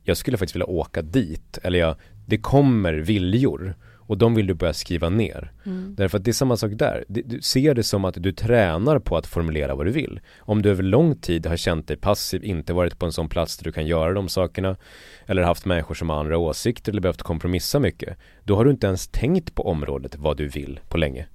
jag 0.03 0.17
skulle 0.17 0.37
faktiskt 0.37 0.55
vilja 0.55 0.65
åka 0.65 1.01
dit. 1.01 1.57
Eller 1.63 1.79
jag, 1.79 1.95
det 2.25 2.37
kommer 2.37 2.93
viljor. 2.93 3.75
Och 4.11 4.17
de 4.17 4.35
vill 4.35 4.47
du 4.47 4.53
börja 4.53 4.73
skriva 4.73 5.09
ner. 5.09 5.51
Mm. 5.65 5.95
Därför 5.95 6.17
att 6.17 6.23
det 6.23 6.31
är 6.31 6.33
samma 6.33 6.57
sak 6.57 6.71
där. 6.75 7.05
Du 7.07 7.41
ser 7.41 7.73
det 7.73 7.83
som 7.83 8.05
att 8.05 8.15
du 8.23 8.31
tränar 8.31 8.99
på 8.99 9.17
att 9.17 9.27
formulera 9.27 9.75
vad 9.75 9.85
du 9.85 9.91
vill. 9.91 10.19
Om 10.39 10.61
du 10.61 10.69
över 10.69 10.83
lång 10.83 11.15
tid 11.15 11.45
har 11.45 11.57
känt 11.57 11.87
dig 11.87 11.97
passiv, 11.97 12.43
inte 12.43 12.73
varit 12.73 12.99
på 12.99 13.05
en 13.05 13.11
sån 13.11 13.29
plats 13.29 13.57
där 13.57 13.63
du 13.63 13.71
kan 13.71 13.85
göra 13.85 14.13
de 14.13 14.29
sakerna 14.29 14.75
eller 15.25 15.43
haft 15.43 15.65
människor 15.65 15.95
som 15.95 16.09
har 16.09 16.19
andra 16.19 16.37
åsikter 16.37 16.91
eller 16.91 17.01
behövt 17.01 17.21
kompromissa 17.21 17.79
mycket. 17.79 18.17
Då 18.43 18.55
har 18.55 18.65
du 18.65 18.71
inte 18.71 18.87
ens 18.87 19.07
tänkt 19.07 19.55
på 19.55 19.67
området 19.67 20.15
vad 20.15 20.37
du 20.37 20.47
vill 20.47 20.79
på 20.89 20.97
länge. 20.97 21.27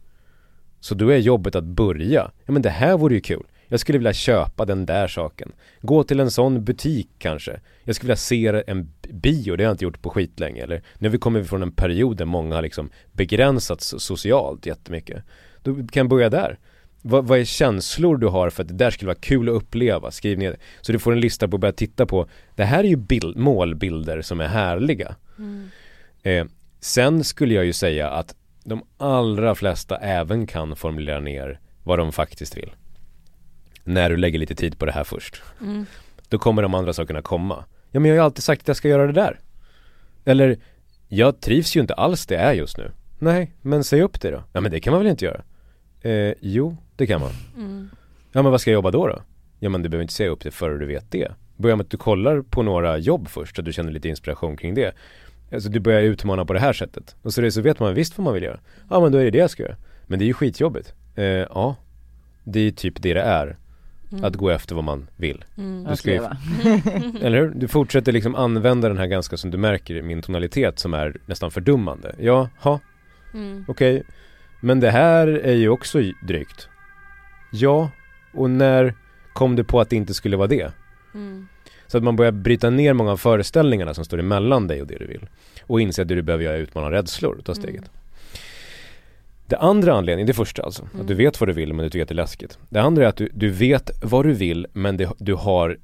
Så 0.81 0.95
då 0.95 1.09
är 1.09 1.19
jobbet 1.19 1.55
att 1.55 1.65
börja. 1.65 2.31
Ja 2.47 2.53
men 2.53 2.63
det 2.63 2.71
här 2.71 2.97
vore 2.97 3.15
ju 3.15 3.21
kul. 3.21 3.43
Jag 3.69 3.81
skulle 3.81 3.99
vilja 3.99 4.13
köpa 4.13 4.65
den 4.65 4.87
där 4.87 5.09
saken. 5.09 5.53
Gå 5.81 6.05
till 6.05 6.21
en 6.21 6.31
sån 6.31 6.65
butik 6.65 7.09
kanske. 7.19 7.61
Jag 7.85 7.95
skulle 7.95 8.09
vilja 8.09 8.17
se 8.17 8.63
en 8.67 8.93
bio, 9.13 9.57
det 9.57 9.65
har 9.65 9.69
jag 9.69 9.75
inte 9.75 9.85
gjort 9.85 10.03
på 10.03 10.11
skitlänge. 10.11 10.63
Eller 10.63 10.83
nu 10.99 11.09
har 11.09 11.13
vi 11.13 11.19
kommit 11.19 11.49
från 11.49 11.63
en 11.63 11.73
period 11.73 12.17
där 12.17 12.25
många 12.25 12.55
har 12.55 12.63
liksom 12.63 12.91
begränsats 13.13 13.95
socialt 13.99 14.67
jättemycket. 14.67 15.25
Då 15.63 15.75
kan 15.75 15.87
jag 16.01 16.09
börja 16.09 16.31
där. 16.31 16.59
Vad, 17.03 17.27
vad 17.27 17.39
är 17.39 17.45
känslor 17.45 18.17
du 18.17 18.27
har 18.27 18.51
för 18.51 18.63
att 18.63 18.69
det 18.69 18.75
där 18.75 18.91
skulle 18.91 19.07
vara 19.07 19.19
kul 19.21 19.49
att 19.49 19.55
uppleva? 19.55 20.11
Skriv 20.11 20.39
ner 20.39 20.51
det. 20.51 20.59
Så 20.81 20.93
du 20.93 20.99
får 20.99 21.13
en 21.13 21.21
lista 21.21 21.49
på 21.49 21.57
att 21.57 21.61
börja 21.61 21.73
titta 21.73 22.07
på. 22.07 22.29
Det 22.55 22.65
här 22.65 22.85
är 22.85 22.89
ju 22.89 22.97
bild, 22.97 23.37
målbilder 23.37 24.23
som 24.23 24.41
är 24.41 24.49
härliga. 24.49 25.17
Mm. 25.39 25.69
Eh, 26.23 26.47
sen 26.81 27.25
skulle 27.25 27.55
jag 27.55 27.65
ju 27.65 27.73
säga 27.73 28.11
att 28.11 28.35
de 28.65 28.83
allra 28.97 29.55
flesta 29.55 29.97
även 29.97 30.47
kan 30.47 30.77
formulera 30.77 31.21
ner 31.21 31.61
vad 31.85 31.99
de 31.99 32.13
faktiskt 32.13 32.57
vill. 32.57 32.71
När 33.89 34.11
du 34.11 34.17
lägger 34.17 34.39
lite 34.39 34.55
tid 34.55 34.79
på 34.79 34.87
det 34.87 34.93
här 34.93 35.05
först. 35.05 35.43
Mm. 35.61 35.87
Då 36.29 36.39
kommer 36.39 36.63
de 36.63 36.75
andra 36.75 36.93
sakerna 36.93 37.23
komma. 37.23 37.65
Ja 37.91 38.01
men 38.01 38.09
jag 38.09 38.15
har 38.15 38.23
ju 38.23 38.25
alltid 38.25 38.45
sagt 38.45 38.63
att 38.63 38.69
jag 38.69 38.77
ska 38.77 38.89
göra 38.89 39.07
det 39.07 39.13
där. 39.13 39.41
Eller, 40.25 40.59
jag 41.09 41.41
trivs 41.41 41.77
ju 41.77 41.81
inte 41.81 41.95
alls 41.95 42.27
det 42.27 42.35
jag 42.35 42.45
är 42.45 42.53
just 42.53 42.79
nu. 42.79 42.91
Nej, 43.19 43.53
men 43.63 43.85
säg 43.85 44.03
upp 44.03 44.21
det 44.21 44.31
då. 44.31 44.43
Ja 44.53 44.61
men 44.61 44.71
det 44.71 44.81
kan 44.81 44.93
man 44.93 45.03
väl 45.03 45.11
inte 45.11 45.25
göra? 45.25 45.43
Eh, 46.01 46.35
jo, 46.41 46.77
det 46.97 47.07
kan 47.07 47.21
man. 47.21 47.31
Mm. 47.57 47.91
Ja 48.33 48.43
men 48.43 48.53
vad 48.53 48.61
ska 48.61 48.71
jag 48.71 48.75
jobba 48.75 48.91
då 48.91 49.07
då? 49.07 49.23
Ja 49.59 49.69
men 49.69 49.83
du 49.83 49.89
behöver 49.89 50.03
inte 50.03 50.15
säga 50.15 50.31
upp 50.31 50.41
det 50.41 50.51
före 50.51 50.79
du 50.79 50.87
vet 50.87 51.11
det. 51.11 51.33
Börja 51.57 51.77
med 51.77 51.85
att 51.85 51.91
du 51.91 51.97
kollar 51.97 52.43
på 52.43 52.63
några 52.63 52.99
jobb 52.99 53.29
först 53.29 53.57
så 53.57 53.63
att 53.63 53.67
du 53.67 53.73
känner 53.73 53.91
lite 53.93 54.09
inspiration 54.09 54.57
kring 54.57 54.75
det. 54.75 54.95
Alltså 55.53 55.69
du 55.69 55.81
börjar 55.81 56.03
utmana 56.03 56.45
på 56.45 56.53
det 56.53 56.61
här 56.61 56.73
sättet. 56.73 57.17
Och 57.23 57.35
så, 57.35 57.41
det, 57.41 57.53
så 57.53 57.61
vet 57.61 57.81
man 57.81 57.95
visst 57.95 58.19
vad 58.19 58.25
man 58.25 58.35
vill 58.35 58.43
göra. 58.43 58.61
Ja 58.91 59.01
men 59.01 59.13
då 59.13 59.19
är 59.19 59.25
det 59.25 59.31
det 59.31 59.39
jag 59.39 59.51
ska 59.51 59.63
göra. 59.63 59.77
Men 60.07 60.19
det 60.19 60.25
är 60.25 60.27
ju 60.27 60.35
skitjobbigt. 60.35 60.95
Eh, 61.15 61.25
ja, 61.25 61.77
det 62.45 62.61
är 62.61 62.71
typ 62.71 63.03
det 63.03 63.15
det 63.15 63.21
är. 63.21 63.57
Att 64.23 64.37
gå 64.37 64.51
efter 64.51 64.75
vad 64.75 64.85
man 64.85 65.07
vill. 65.17 65.45
Mm. 65.59 65.85
Du 65.85 65.97
ska 65.97 66.11
ju, 66.13 66.17
eller 67.23 67.39
hur? 67.41 67.49
Du 67.55 67.69
fortsätter 67.69 68.13
liksom 68.13 68.35
använda 68.35 68.89
den 68.89 68.99
här 68.99 69.07
ganska 69.07 69.37
som 69.37 69.51
du 69.51 69.59
märker 69.59 70.03
min 70.03 70.23
tonalitet 70.23 70.79
som 70.79 70.95
är 70.95 71.17
nästan 71.27 71.51
fördummande. 71.51 72.15
Ja, 72.19 72.49
ha, 72.61 72.81
Mm. 73.35 73.65
okej. 73.69 74.03
Men 74.61 74.81
det 74.81 74.91
här 74.91 75.27
är 75.29 75.55
ju 75.55 75.69
också 75.69 75.99
drygt. 76.27 76.69
Ja, 77.53 77.91
och 78.35 78.51
när 78.51 78.95
kom 79.33 79.57
du 79.57 79.65
på 79.65 79.81
att 79.81 79.91
det 79.91 79.97
inte 79.97 80.15
skulle 80.15 80.37
vara 80.37 80.47
det? 80.49 80.73
Mm. 81.15 81.49
Så 81.87 81.99
att 81.99 82.05
man 82.05 82.17
börjar 82.17 82.33
bryta 82.33 82.71
ner 82.71 82.93
många 82.93 83.13
av 83.13 83.17
föreställningarna 83.17 83.95
som 83.95 84.05
står 84.05 84.19
emellan 84.19 84.67
dig 84.69 84.81
och 84.81 84.87
det 84.87 84.99
du 84.99 85.07
vill. 85.07 85.27
Och 85.63 85.81
inse 85.81 86.03
att 86.03 86.09
det 86.09 86.15
du 86.15 86.23
behöver 86.23 86.45
göra 86.45 86.55
är 86.57 86.63
att 86.63 86.69
utmana 86.69 86.91
rädslor 86.91 87.35
och 87.39 87.45
ta 87.45 87.55
steget. 87.55 87.91
Det 89.47 89.57
andra 89.57 89.95
anledningen, 89.95 90.27
det 90.27 90.35
första 90.35 90.63
alltså, 90.63 90.89
att 91.01 91.09
du 91.09 91.15
vet 91.15 91.41
vad 91.41 91.49
du 91.49 91.53
vill 91.53 91.73
men 91.73 91.85
du 91.85 91.91
tycker 91.91 92.03
att 92.03 92.09
det 92.09 92.13
är 92.13 92.17
läskigt. 92.17 92.59
Det 92.69 92.81
andra 92.81 93.05
är 93.05 93.09
att 93.09 93.17
du, 93.17 93.29
du 93.33 93.51
vet 93.51 93.91
vad 94.03 94.25
du 94.25 94.33
vill 94.33 94.67
men 94.73 94.97
det, 94.97 95.11
du 95.19 95.35
har 95.35 95.79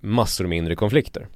massor 0.00 0.46
med 0.46 0.58
inre 0.58 0.76
konflikter. 0.76 1.26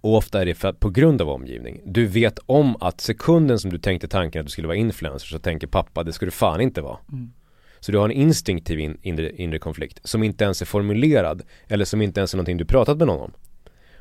Och 0.00 0.16
ofta 0.16 0.40
är 0.40 0.46
det 0.46 0.54
för 0.54 0.72
på 0.72 0.90
grund 0.90 1.22
av 1.22 1.28
omgivning. 1.28 1.80
Du 1.84 2.06
vet 2.06 2.38
om 2.46 2.76
att 2.80 3.00
sekunden 3.00 3.58
som 3.58 3.70
du 3.70 3.78
tänkte 3.78 4.08
tanken 4.08 4.40
att 4.40 4.46
du 4.46 4.50
skulle 4.50 4.68
vara 4.68 4.76
influencer 4.76 5.26
så 5.26 5.38
tänker 5.38 5.66
pappa 5.66 6.02
det 6.02 6.12
ska 6.12 6.24
du 6.24 6.30
fan 6.30 6.60
inte 6.60 6.80
vara. 6.80 6.98
Mm. 7.12 7.32
Så 7.80 7.92
du 7.92 7.98
har 7.98 8.04
en 8.04 8.12
instinktiv 8.12 8.80
in, 8.80 8.98
inre, 9.02 9.32
inre 9.36 9.58
konflikt 9.58 10.00
som 10.04 10.22
inte 10.22 10.44
ens 10.44 10.62
är 10.62 10.66
formulerad 10.66 11.42
eller 11.68 11.84
som 11.84 12.02
inte 12.02 12.20
ens 12.20 12.34
är 12.34 12.36
någonting 12.36 12.56
du 12.56 12.64
pratat 12.64 12.98
med 12.98 13.06
någon 13.06 13.20
om. 13.20 13.32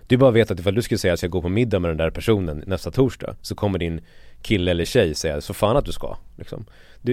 Du 0.07 0.17
bara 0.17 0.31
vet 0.31 0.51
att 0.51 0.59
ifall 0.59 0.75
du 0.75 0.81
skulle 0.81 0.97
säga 0.97 1.13
att 1.13 1.21
jag 1.23 1.29
ska 1.29 1.37
gå 1.37 1.41
på 1.41 1.49
middag 1.49 1.79
med 1.79 1.89
den 1.89 1.97
där 1.97 2.11
personen 2.11 2.63
nästa 2.67 2.91
torsdag 2.91 3.35
så 3.41 3.55
kommer 3.55 3.79
din 3.79 4.01
kille 4.45 4.71
eller 4.71 4.85
tjej 4.85 5.15
säga 5.15 5.41
så 5.41 5.53
fan 5.53 5.77
att 5.77 5.85
du 5.85 5.91
ska. 5.91 6.17
Liksom. 6.37 6.65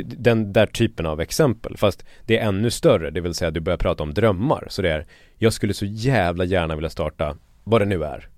Den 0.05 0.53
där 0.53 0.67
typen 0.67 1.07
av 1.07 1.21
exempel 1.21 1.77
fast 1.77 2.05
det 2.27 2.39
är 2.39 2.49
ännu 2.49 2.71
större, 2.71 3.11
det 3.11 3.21
vill 3.21 3.35
säga 3.35 3.51
du 3.51 3.61
börjar 3.61 3.79
prata 3.79 4.03
om 4.03 4.15
drömmar. 4.15 4.67
Så 4.71 4.83
det 4.83 4.91
är, 4.91 5.07
jag 5.39 5.53
skulle 5.53 5.75
så 5.75 5.85
jävla 5.87 6.45
gärna 6.45 6.75
vilja 6.75 6.91
starta 6.91 7.37
vad 7.65 7.81
det 7.81 7.85
nu 7.85 8.05
är. 8.05 8.29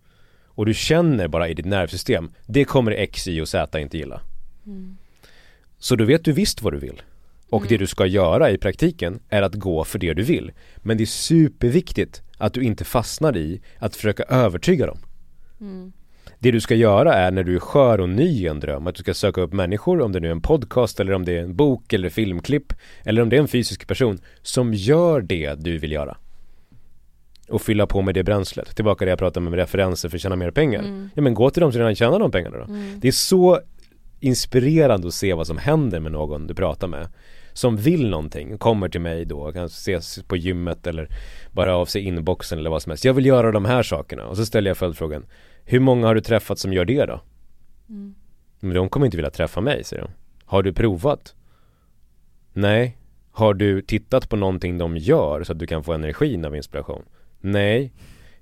Och 0.47 0.67
du 0.67 0.75
känner 0.75 1.29
bara 1.29 1.49
i 1.49 1.55
ditt 1.55 1.67
nervsystem, 1.67 2.33
det 2.47 2.65
kommer 2.65 2.93
X, 2.93 3.29
Y 3.29 3.41
och 3.41 3.49
Z 3.49 3.81
inte 3.81 3.99
gilla. 3.99 4.21
Så 5.79 5.97
då 5.97 6.05
vet 6.05 6.25
du 6.25 6.33
visst 6.33 6.63
vad 6.63 6.73
du 6.73 6.79
vill. 6.79 7.03
Och 7.51 7.67
det 7.69 7.77
du 7.77 7.87
ska 7.87 8.07
göra 8.07 8.51
i 8.51 8.59
praktiken 8.59 9.21
är 9.29 9.43
att 9.43 9.55
gå 9.55 9.85
för 9.85 9.99
det 9.99 10.15
du 10.15 10.23
vill. 10.23 10.53
Men 10.77 10.97
det 10.97 11.05
är 11.05 11.07
superviktigt 11.07 12.23
att 12.39 12.55
du 12.55 12.63
inte 12.63 12.85
fastnar 12.85 13.37
i 13.37 13.61
att 13.79 13.97
försöka 13.97 14.23
övertyga 14.23 14.87
dem. 14.87 14.99
Det 16.45 16.51
du 16.51 16.61
ska 16.61 16.75
göra 16.75 17.15
är 17.15 17.31
när 17.31 17.45
du 17.45 17.55
är 17.55 17.61
skör 17.61 18.01
och 18.01 18.09
ny 18.09 18.25
i 18.25 18.47
en 18.47 18.61
dröm 18.61 18.87
att 18.87 18.95
du 18.95 19.03
ska 19.03 19.15
söka 19.15 19.41
upp 19.41 19.53
människor, 19.53 20.01
om 20.01 20.13
det 20.13 20.21
nu 20.21 20.27
är 20.27 20.33
en 20.33 20.41
podcast 20.41 21.01
eller 21.01 21.13
om 21.13 21.25
det 21.25 21.39
är 21.39 21.43
en 21.43 21.57
bok 21.57 21.93
eller 21.93 22.09
filmklipp 22.09 22.73
eller 23.05 23.23
om 23.23 23.29
det 23.29 23.37
är 23.37 23.41
en 23.41 23.49
fysisk 23.49 23.89
person 23.89 24.19
som 24.43 24.75
gör 24.75 25.21
det 25.21 25.55
du 25.55 25.79
vill 25.79 25.93
göra. 25.93 26.17
Och 27.49 27.63
fylla 27.63 27.87
på 27.87 28.03
med 28.03 28.15
det 28.15 28.23
bränslet. 28.23 28.77
Tillbaka 28.77 28.99
till 28.99 29.07
det 29.07 29.11
jag 29.11 29.19
pratade 29.19 29.51
med 29.51 29.55
referenser 29.55 30.09
för 30.09 30.17
att 30.17 30.23
tjäna 30.23 30.37
mer 30.37 30.51
pengar. 30.51 31.11
Ja 31.15 31.23
men 31.23 31.35
gå 31.35 31.51
till 31.51 31.61
dem 31.61 31.73
som 31.73 31.79
redan 31.79 31.95
tjänar 31.95 32.19
de 32.19 32.31
pengarna 32.31 32.57
då. 32.59 32.67
Det 32.97 33.09
är 33.09 33.13
så 33.13 33.61
inspirerande 34.21 35.09
att 35.09 35.15
se 35.15 35.35
vad 35.35 35.47
som 35.47 35.59
händer 35.59 36.01
med 36.01 36.13
någon 36.13 36.47
du 36.47 36.55
pratar 36.55 36.89
med 36.89 37.09
som 37.53 37.77
vill 37.77 38.11
någonting, 38.11 38.59
kommer 38.59 38.89
till 38.89 39.01
mig 39.01 39.25
då, 39.25 39.53
kan 39.53 39.65
ses 39.65 40.23
på 40.23 40.37
gymmet 40.37 40.87
eller 40.87 41.09
bara 41.53 41.77
av 41.77 41.87
sig 41.87 42.03
inboxen 42.03 42.59
eller 42.59 42.71
vad 42.71 42.83
som 42.83 42.91
helst. 42.91 43.05
Jag 43.05 43.15
vill 43.15 43.27
göra 43.27 43.53
de 43.53 43.65
här 43.65 43.83
sakerna 43.83 44.27
och 44.27 44.37
så 44.37 44.47
ställer 44.47 44.71
jag 44.71 44.77
följdfrågan 44.77 45.27
Hur 45.65 45.81
många 45.81 46.07
har 46.07 46.15
du 46.15 46.21
träffat 46.21 46.59
som 46.59 46.73
gör 46.73 46.85
det 46.85 47.07
då? 47.07 47.21
Men 48.61 48.75
de 48.75 48.89
kommer 48.89 49.07
inte 49.07 49.17
vilja 49.17 49.31
träffa 49.31 49.61
mig, 49.61 49.85
säger 49.85 50.03
de. 50.03 50.11
Har 50.45 50.63
du 50.63 50.73
provat? 50.73 51.35
Nej. 52.53 52.99
Har 53.31 53.55
du 53.55 53.83
tittat 53.83 54.29
på 54.29 54.37
någonting 54.37 54.79
de 54.79 54.97
gör 54.97 55.45
så 55.45 55.53
att 55.53 55.59
du 55.59 55.67
kan 55.67 55.85
få 55.85 55.93
energin 55.93 56.45
av 56.45 56.57
inspiration? 56.57 57.03
Nej. 57.41 57.93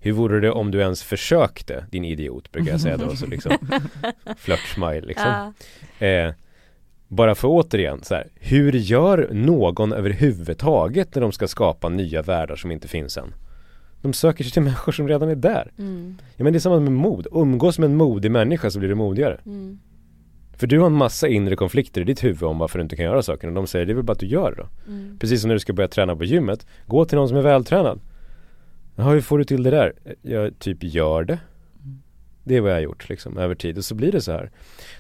Hur 0.01 0.13
vore 0.13 0.41
det 0.41 0.51
om 0.51 0.71
du 0.71 0.81
ens 0.81 1.03
försökte, 1.03 1.87
din 1.91 2.05
idiot, 2.05 2.53
brukar 2.53 2.73
jag 2.73 2.81
säga 2.81 2.97
då, 2.97 3.17
så 3.17 3.27
liksom 3.27 3.53
flört-smile 4.39 5.07
liksom. 5.07 5.53
Ja. 5.99 6.07
Eh, 6.07 6.35
bara 7.09 7.35
för 7.35 7.49
återigen, 7.49 8.03
så 8.03 8.15
här, 8.15 8.29
hur 8.35 8.73
gör 8.73 9.29
någon 9.33 9.93
överhuvudtaget 9.93 11.15
när 11.15 11.23
de 11.23 11.33
ska 11.33 11.49
skapa 11.49 11.89
nya 11.89 12.23
världar 12.23 12.57
som 12.57 12.71
inte 12.71 12.89
finns 12.89 13.17
än? 13.17 13.35
De 14.03 14.13
söker 14.13 14.45
sig 14.45 14.53
till 14.53 14.63
människor 14.63 14.93
som 14.93 15.09
redan 15.09 15.29
är 15.29 15.35
där. 15.35 15.73
Mm. 15.79 16.19
Ja 16.37 16.45
men 16.45 16.53
det 16.53 16.57
är 16.57 16.61
samma 16.61 16.81
med 16.81 16.93
mod, 16.93 17.27
umgås 17.33 17.79
med 17.79 17.91
en 17.91 17.97
modig 17.97 18.31
människa 18.31 18.71
så 18.71 18.79
blir 18.79 18.89
du 18.89 18.95
modigare. 18.95 19.41
Mm. 19.47 19.79
För 20.57 20.67
du 20.67 20.79
har 20.79 20.87
en 20.87 20.93
massa 20.93 21.29
inre 21.29 21.57
konflikter 21.57 22.01
i 22.01 22.05
ditt 22.05 22.25
huvud 22.25 22.43
om 22.43 22.59
varför 22.59 22.79
du 22.79 22.83
inte 22.83 22.97
kan 22.97 23.05
göra 23.05 23.23
saker 23.23 23.49
och 23.49 23.55
de 23.55 23.67
säger 23.67 23.87
det 23.87 23.93
är 23.93 23.95
väl 23.95 24.05
bara 24.05 24.13
att 24.13 24.19
du 24.19 24.27
gör 24.27 24.51
det 24.51 24.63
då. 24.63 24.93
Mm. 24.93 25.19
Precis 25.19 25.41
som 25.41 25.49
när 25.49 25.55
du 25.55 25.61
ska 25.61 25.73
börja 25.73 25.89
träna 25.89 26.17
på 26.17 26.25
gymmet, 26.25 26.67
gå 26.87 27.05
till 27.05 27.19
någon 27.19 27.29
som 27.29 27.37
är 27.37 27.43
vältränad. 27.43 28.01
Jaha, 28.97 29.11
hur 29.11 29.21
får 29.21 29.39
du 29.39 29.45
till 29.45 29.63
det 29.63 29.71
där? 29.71 29.93
Jag 30.23 30.59
typ 30.59 30.79
gör 30.81 31.25
det. 31.25 31.39
Det 32.45 32.57
är 32.57 32.61
vad 32.61 32.71
jag 32.71 32.77
har 32.77 32.83
gjort 32.83 33.09
liksom 33.09 33.39
över 33.39 33.55
tid 33.55 33.79
och 33.79 33.85
så 33.85 33.95
blir 33.95 34.13
det 34.13 34.21
så 34.21 34.33
här. 34.33 34.51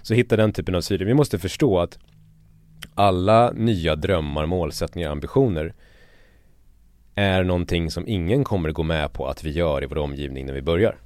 Så 0.02 0.14
hitta 0.14 0.36
den 0.36 0.52
typen 0.52 0.74
av 0.74 0.80
syre. 0.80 1.04
Vi 1.04 1.14
måste 1.14 1.38
förstå 1.38 1.78
att 1.78 1.98
alla 2.94 3.52
nya 3.52 3.96
drömmar, 3.96 4.46
målsättningar, 4.46 5.10
ambitioner 5.10 5.74
är 7.14 7.44
någonting 7.44 7.90
som 7.90 8.08
ingen 8.08 8.44
kommer 8.44 8.70
gå 8.70 8.82
med 8.82 9.12
på 9.12 9.26
att 9.26 9.44
vi 9.44 9.50
gör 9.50 9.82
i 9.84 9.86
vår 9.86 9.98
omgivning 9.98 10.46
när 10.46 10.52
vi 10.52 10.62
börjar. 10.62 10.96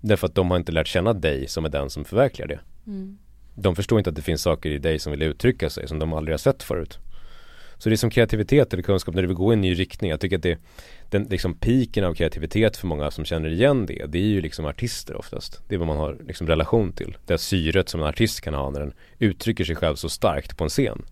Därför 0.00 0.26
att 0.26 0.34
de 0.34 0.50
har 0.50 0.56
inte 0.56 0.72
lärt 0.72 0.86
känna 0.86 1.12
dig 1.12 1.48
som 1.48 1.64
är 1.64 1.68
den 1.68 1.90
som 1.90 2.04
förverkligar 2.04 2.48
det. 2.48 2.60
Mm. 2.86 3.18
De 3.54 3.76
förstår 3.76 3.98
inte 3.98 4.10
att 4.10 4.16
det 4.16 4.22
finns 4.22 4.42
saker 4.42 4.70
i 4.70 4.78
dig 4.78 4.98
som 4.98 5.10
vill 5.10 5.22
uttrycka 5.22 5.70
sig 5.70 5.88
som 5.88 5.98
de 5.98 6.12
aldrig 6.12 6.32
har 6.32 6.38
sett 6.38 6.62
förut. 6.62 6.98
Så 7.78 7.88
det 7.88 7.94
är 7.94 7.96
som 7.96 8.10
kreativitet 8.10 8.72
eller 8.72 8.82
kunskap 8.82 9.14
när 9.14 9.22
du 9.22 9.28
vill 9.28 9.36
gå 9.36 9.52
i 9.52 9.54
en 9.54 9.60
ny 9.60 9.74
riktning. 9.74 10.10
Jag 10.10 10.20
tycker 10.20 10.36
att 10.36 10.42
det 10.42 10.58
den 11.10 11.24
liksom 11.24 11.54
piken 11.54 12.04
av 12.04 12.14
kreativitet 12.14 12.76
för 12.76 12.86
många 12.86 13.10
som 13.10 13.24
känner 13.24 13.48
igen 13.48 13.86
det, 13.86 14.06
det 14.06 14.18
är 14.18 14.22
ju 14.22 14.40
liksom 14.40 14.64
artister 14.64 15.16
oftast. 15.16 15.62
Det 15.68 15.74
är 15.74 15.78
vad 15.78 15.88
man 15.88 15.96
har 15.96 16.16
liksom 16.26 16.46
relation 16.46 16.92
till. 16.92 17.16
Det 17.26 17.34
är 17.34 17.38
syret 17.38 17.88
som 17.88 18.00
en 18.00 18.06
artist 18.06 18.40
kan 18.40 18.54
ha 18.54 18.70
när 18.70 18.80
den 18.80 18.92
uttrycker 19.18 19.64
sig 19.64 19.76
själv 19.76 19.94
så 19.94 20.08
starkt 20.08 20.56
på 20.56 20.64
en 20.64 20.70
scen. 20.70 21.02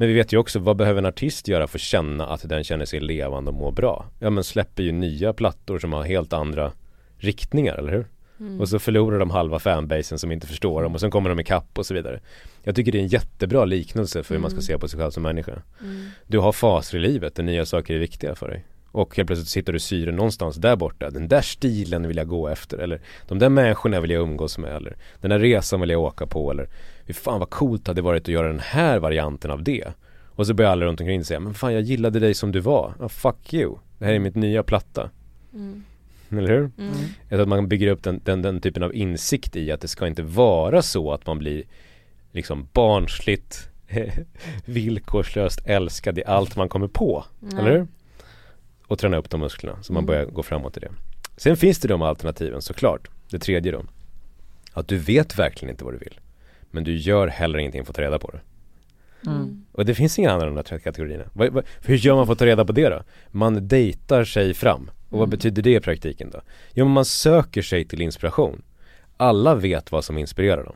Men 0.00 0.08
vi 0.08 0.14
vet 0.14 0.32
ju 0.32 0.38
också, 0.38 0.58
vad 0.58 0.76
behöver 0.76 0.98
en 0.98 1.06
artist 1.06 1.48
göra 1.48 1.66
för 1.66 1.78
att 1.78 1.82
känna 1.82 2.26
att 2.26 2.48
den 2.48 2.64
känner 2.64 2.84
sig 2.84 3.00
levande 3.00 3.50
och 3.50 3.56
mår 3.56 3.72
bra? 3.72 4.06
Ja 4.18 4.30
men 4.30 4.44
släpper 4.44 4.82
ju 4.82 4.92
nya 4.92 5.32
plattor 5.32 5.78
som 5.78 5.92
har 5.92 6.02
helt 6.02 6.32
andra 6.32 6.72
riktningar, 7.18 7.74
eller 7.74 7.92
hur? 7.92 8.06
Och 8.60 8.68
så 8.68 8.78
förlorar 8.78 9.18
de 9.18 9.30
halva 9.30 9.58
fanbasen 9.58 10.18
som 10.18 10.32
inte 10.32 10.46
förstår 10.46 10.82
dem 10.82 10.94
och 10.94 11.00
sen 11.00 11.10
kommer 11.10 11.30
de 11.30 11.40
ikapp 11.40 11.78
och 11.78 11.86
så 11.86 11.94
vidare. 11.94 12.20
Jag 12.62 12.76
tycker 12.76 12.92
det 12.92 12.98
är 12.98 13.02
en 13.02 13.08
jättebra 13.08 13.64
liknelse 13.64 14.22
för 14.22 14.34
hur 14.34 14.42
man 14.42 14.50
ska 14.50 14.60
se 14.60 14.78
på 14.78 14.88
sig 14.88 15.00
själv 15.00 15.10
som 15.10 15.22
människa. 15.22 15.62
Du 16.26 16.38
har 16.38 16.52
faser 16.52 16.98
i 16.98 17.00
livet 17.00 17.34
där 17.34 17.42
nya 17.42 17.66
saker 17.66 17.94
är 17.94 17.98
viktiga 17.98 18.34
för 18.34 18.48
dig. 18.48 18.64
Och 18.92 19.16
helt 19.16 19.26
plötsligt 19.26 19.48
sitter 19.48 19.72
du 19.72 19.76
och 19.76 19.82
syr 19.82 20.12
någonstans 20.12 20.56
där 20.56 20.76
borta. 20.76 21.10
Den 21.10 21.28
där 21.28 21.40
stilen 21.40 22.08
vill 22.08 22.16
jag 22.16 22.28
gå 22.28 22.48
efter. 22.48 22.78
Eller 22.78 23.00
de 23.28 23.38
där 23.38 23.48
människorna 23.48 24.00
vill 24.00 24.10
jag 24.10 24.22
umgås 24.22 24.58
med. 24.58 24.76
Eller 24.76 24.96
den 25.20 25.30
där 25.30 25.38
resan 25.38 25.80
vill 25.80 25.90
jag 25.90 26.00
åka 26.00 26.26
på. 26.26 26.50
Eller 26.50 26.68
fy 27.12 27.20
fan 27.20 27.38
vad 27.40 27.50
coolt 27.50 27.86
hade 27.86 27.98
det 28.00 28.04
varit 28.04 28.22
att 28.22 28.28
göra 28.28 28.46
den 28.48 28.60
här 28.60 28.98
varianten 28.98 29.50
av 29.50 29.62
det. 29.62 29.84
Och 30.26 30.46
så 30.46 30.54
börjar 30.54 30.70
alla 30.70 30.86
runt 30.86 31.00
omkring 31.00 31.24
säga, 31.24 31.40
men 31.40 31.54
fan 31.54 31.72
jag 31.74 31.82
gillade 31.82 32.18
dig 32.20 32.34
som 32.34 32.52
du 32.52 32.60
var. 32.60 32.94
Ah, 33.00 33.08
fuck 33.08 33.54
you. 33.54 33.76
Det 33.98 34.04
här 34.04 34.12
är 34.12 34.18
mitt 34.18 34.34
nya 34.34 34.62
platta. 34.62 35.10
Mm. 35.54 35.84
Eller 36.30 36.48
hur? 36.48 36.58
Mm. 36.58 36.92
Jag 37.20 37.28
tror 37.28 37.40
att 37.42 37.48
man 37.48 37.68
bygger 37.68 37.86
upp 37.88 38.02
den, 38.02 38.20
den, 38.24 38.42
den 38.42 38.60
typen 38.60 38.82
av 38.82 38.94
insikt 38.94 39.56
i 39.56 39.72
att 39.72 39.80
det 39.80 39.88
ska 39.88 40.06
inte 40.06 40.22
vara 40.22 40.82
så 40.82 41.12
att 41.12 41.26
man 41.26 41.38
blir 41.38 41.62
liksom 42.32 42.68
barnsligt 42.72 43.68
villkorslöst 44.64 45.60
älskad 45.66 46.18
i 46.18 46.24
allt 46.24 46.56
man 46.56 46.68
kommer 46.68 46.88
på. 46.88 47.24
Nej. 47.40 47.60
Eller 47.60 47.70
hur? 47.70 47.86
Och 48.86 48.98
träna 48.98 49.16
upp 49.16 49.30
de 49.30 49.40
musklerna 49.40 49.82
så 49.82 49.92
man 49.92 50.00
Mm. 50.00 50.06
börjar 50.06 50.24
gå 50.24 50.42
framåt 50.42 50.76
i 50.76 50.80
det. 50.80 50.90
Sen 51.36 51.56
finns 51.56 51.78
det 51.78 51.88
de 51.88 52.02
alternativen 52.02 52.62
såklart. 52.62 53.08
Det 53.30 53.38
tredje 53.38 53.72
då. 53.72 53.84
Att 54.72 54.88
du 54.88 54.98
vet 54.98 55.38
verkligen 55.38 55.70
inte 55.70 55.84
vad 55.84 55.94
du 55.94 55.98
vill. 55.98 56.19
Men 56.70 56.84
du 56.84 56.96
gör 56.96 57.26
heller 57.28 57.58
ingenting 57.58 57.84
för 57.84 57.92
att 57.92 57.96
ta 57.96 58.02
reda 58.02 58.18
på 58.18 58.30
det. 58.30 58.40
Mm. 59.30 59.64
Och 59.72 59.84
det 59.84 59.94
finns 59.94 60.18
inga 60.18 60.30
andra 60.32 60.48
än 60.48 60.54
de 60.54 60.62
här 60.70 60.78
kategorierna. 60.78 61.24
För 61.80 61.88
hur 61.88 61.96
gör 61.96 62.14
man 62.16 62.26
för 62.26 62.32
att 62.32 62.38
ta 62.38 62.46
reda 62.46 62.64
på 62.64 62.72
det 62.72 62.88
då? 62.88 63.02
Man 63.30 63.68
dejtar 63.68 64.24
sig 64.24 64.54
fram. 64.54 64.90
Och 65.08 65.18
vad 65.18 65.20
Mm. 65.28 65.30
betyder 65.30 65.62
det 65.62 65.74
i 65.74 65.80
praktiken 65.80 66.30
då? 66.30 66.40
Jo 66.74 66.88
man 66.88 67.04
söker 67.04 67.62
sig 67.62 67.84
till 67.84 68.00
inspiration. 68.00 68.62
Alla 69.16 69.54
vet 69.54 69.92
vad 69.92 70.04
som 70.04 70.18
inspirerar 70.18 70.64
dem. 70.64 70.74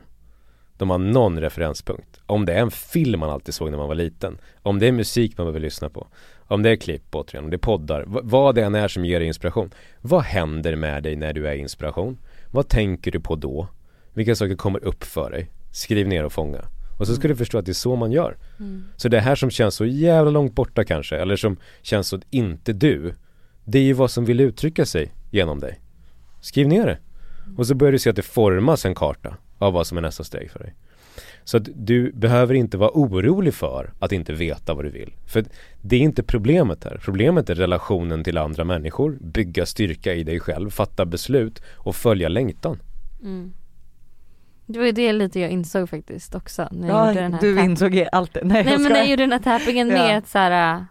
De 0.77 0.89
har 0.89 0.97
någon 0.97 1.39
referenspunkt. 1.41 2.19
Om 2.25 2.45
det 2.45 2.53
är 2.53 2.59
en 2.61 2.71
film 2.71 3.19
man 3.19 3.29
alltid 3.29 3.53
såg 3.53 3.71
när 3.71 3.77
man 3.77 3.87
var 3.87 3.95
liten. 3.95 4.37
Om 4.61 4.79
det 4.79 4.87
är 4.87 4.91
musik 4.91 5.37
man 5.37 5.45
behöver 5.45 5.59
lyssna 5.59 5.89
på. 5.89 6.07
Om 6.47 6.63
det 6.63 6.69
är 6.69 6.75
klipp 6.75 7.15
återigen, 7.15 7.43
om 7.43 7.49
det 7.49 7.55
är 7.55 7.59
poddar. 7.59 8.01
v- 8.07 8.19
vad 8.23 8.55
det 8.55 8.63
än 8.63 8.75
är 8.75 8.87
som 8.87 9.05
ger 9.05 9.19
dig 9.19 9.27
inspiration. 9.27 9.73
Vad 10.01 10.21
händer 10.23 10.75
med 10.75 11.03
dig 11.03 11.15
när 11.15 11.33
du 11.33 11.47
är 11.47 11.55
inspiration? 11.55 12.17
Vad 12.51 12.67
tänker 12.67 13.11
du 13.11 13.19
på 13.19 13.35
då? 13.35 13.67
Vilka 14.13 14.35
saker 14.35 14.55
kommer 14.55 14.83
upp 14.83 15.03
för 15.03 15.31
dig? 15.31 15.49
Skriv 15.75 16.07
ner 16.07 16.23
och 16.23 16.33
fånga. 16.33 16.65
Och 16.97 17.07
så 17.07 17.15
ska 17.15 17.27
du 17.27 17.35
förstå 17.35 17.57
att 17.57 17.65
det 17.65 17.71
är 17.71 17.73
så 17.73 17.95
man 17.95 18.11
gör. 18.11 18.37
Mm. 18.59 18.85
Så 18.95 19.09
det 19.09 19.19
här 19.19 19.35
som 19.35 19.49
känns 19.49 19.75
så 19.75 19.85
jävla 19.85 20.31
långt 20.31 20.55
borta 20.55 20.83
kanske, 20.83 21.15
eller 21.17 21.35
som 21.35 21.57
känns 21.81 22.07
så 22.07 22.19
inte 22.29 22.73
du, 22.73 23.13
det 23.65 23.79
är 23.79 23.83
ju 23.83 23.93
vad 23.93 24.11
som 24.11 24.25
vill 24.25 24.39
uttrycka 24.39 24.85
sig 24.85 25.11
genom 25.31 25.59
dig. 25.59 25.79
Skriv 26.41 26.67
ner 26.67 26.85
det. 26.85 26.97
Och 27.57 27.67
så 27.67 27.75
börjar 27.75 27.91
du 27.91 27.99
se 27.99 28.09
att 28.09 28.15
det 28.15 28.21
formas 28.21 28.85
en 28.85 28.95
karta 28.95 29.37
av 29.57 29.73
vad 29.73 29.87
som 29.87 29.97
är 29.97 30.01
nästa 30.01 30.23
steg 30.23 30.51
för 30.51 30.59
dig. 30.59 30.73
Så 31.43 31.57
att 31.57 31.67
du 31.75 32.11
behöver 32.11 32.53
inte 32.53 32.77
vara 32.77 32.91
orolig 32.93 33.53
för 33.53 33.93
att 33.99 34.11
inte 34.11 34.33
veta 34.33 34.73
vad 34.73 34.85
du 34.85 34.89
vill. 34.89 35.13
För 35.25 35.45
det 35.81 35.95
är 35.95 35.99
inte 35.99 36.23
problemet 36.23 36.83
här. 36.83 36.99
Problemet 37.03 37.49
är 37.49 37.55
relationen 37.55 38.23
till 38.23 38.37
andra 38.37 38.63
människor, 38.63 39.17
bygga 39.21 39.65
styrka 39.65 40.13
i 40.13 40.23
dig 40.23 40.39
själv, 40.39 40.69
fatta 40.69 41.05
beslut 41.05 41.61
och 41.73 41.95
följa 41.95 42.29
längtan. 42.29 42.79
Mm. 43.21 43.53
Det 44.65 44.79
var 44.79 44.85
ju 44.85 44.91
det 44.91 45.13
lite 45.13 45.39
jag 45.39 45.49
insåg 45.51 45.89
faktiskt 45.89 46.35
också 46.35 46.67
när 46.71 46.87
jag 46.87 47.07
gjorde 47.07 47.21
den 47.21 47.31
Ja, 47.31 47.37
här 47.37 47.41
du 47.41 47.61
insåg 47.63 48.05
allt 48.11 48.33
det. 48.33 48.39
Nej, 48.43 48.63
Nej 48.63 48.73
jag 48.73 48.81
men 48.81 48.91
när 48.91 48.99
jag 48.99 49.09
gjorde 49.09 49.23
den 49.23 49.31
här 49.31 49.39
tappingen 49.59 49.89
Ja. 49.89 49.93
med 49.95 50.17
att 50.17 50.27
så 50.27 50.37
här, 50.37 50.75
äh, 50.77 50.81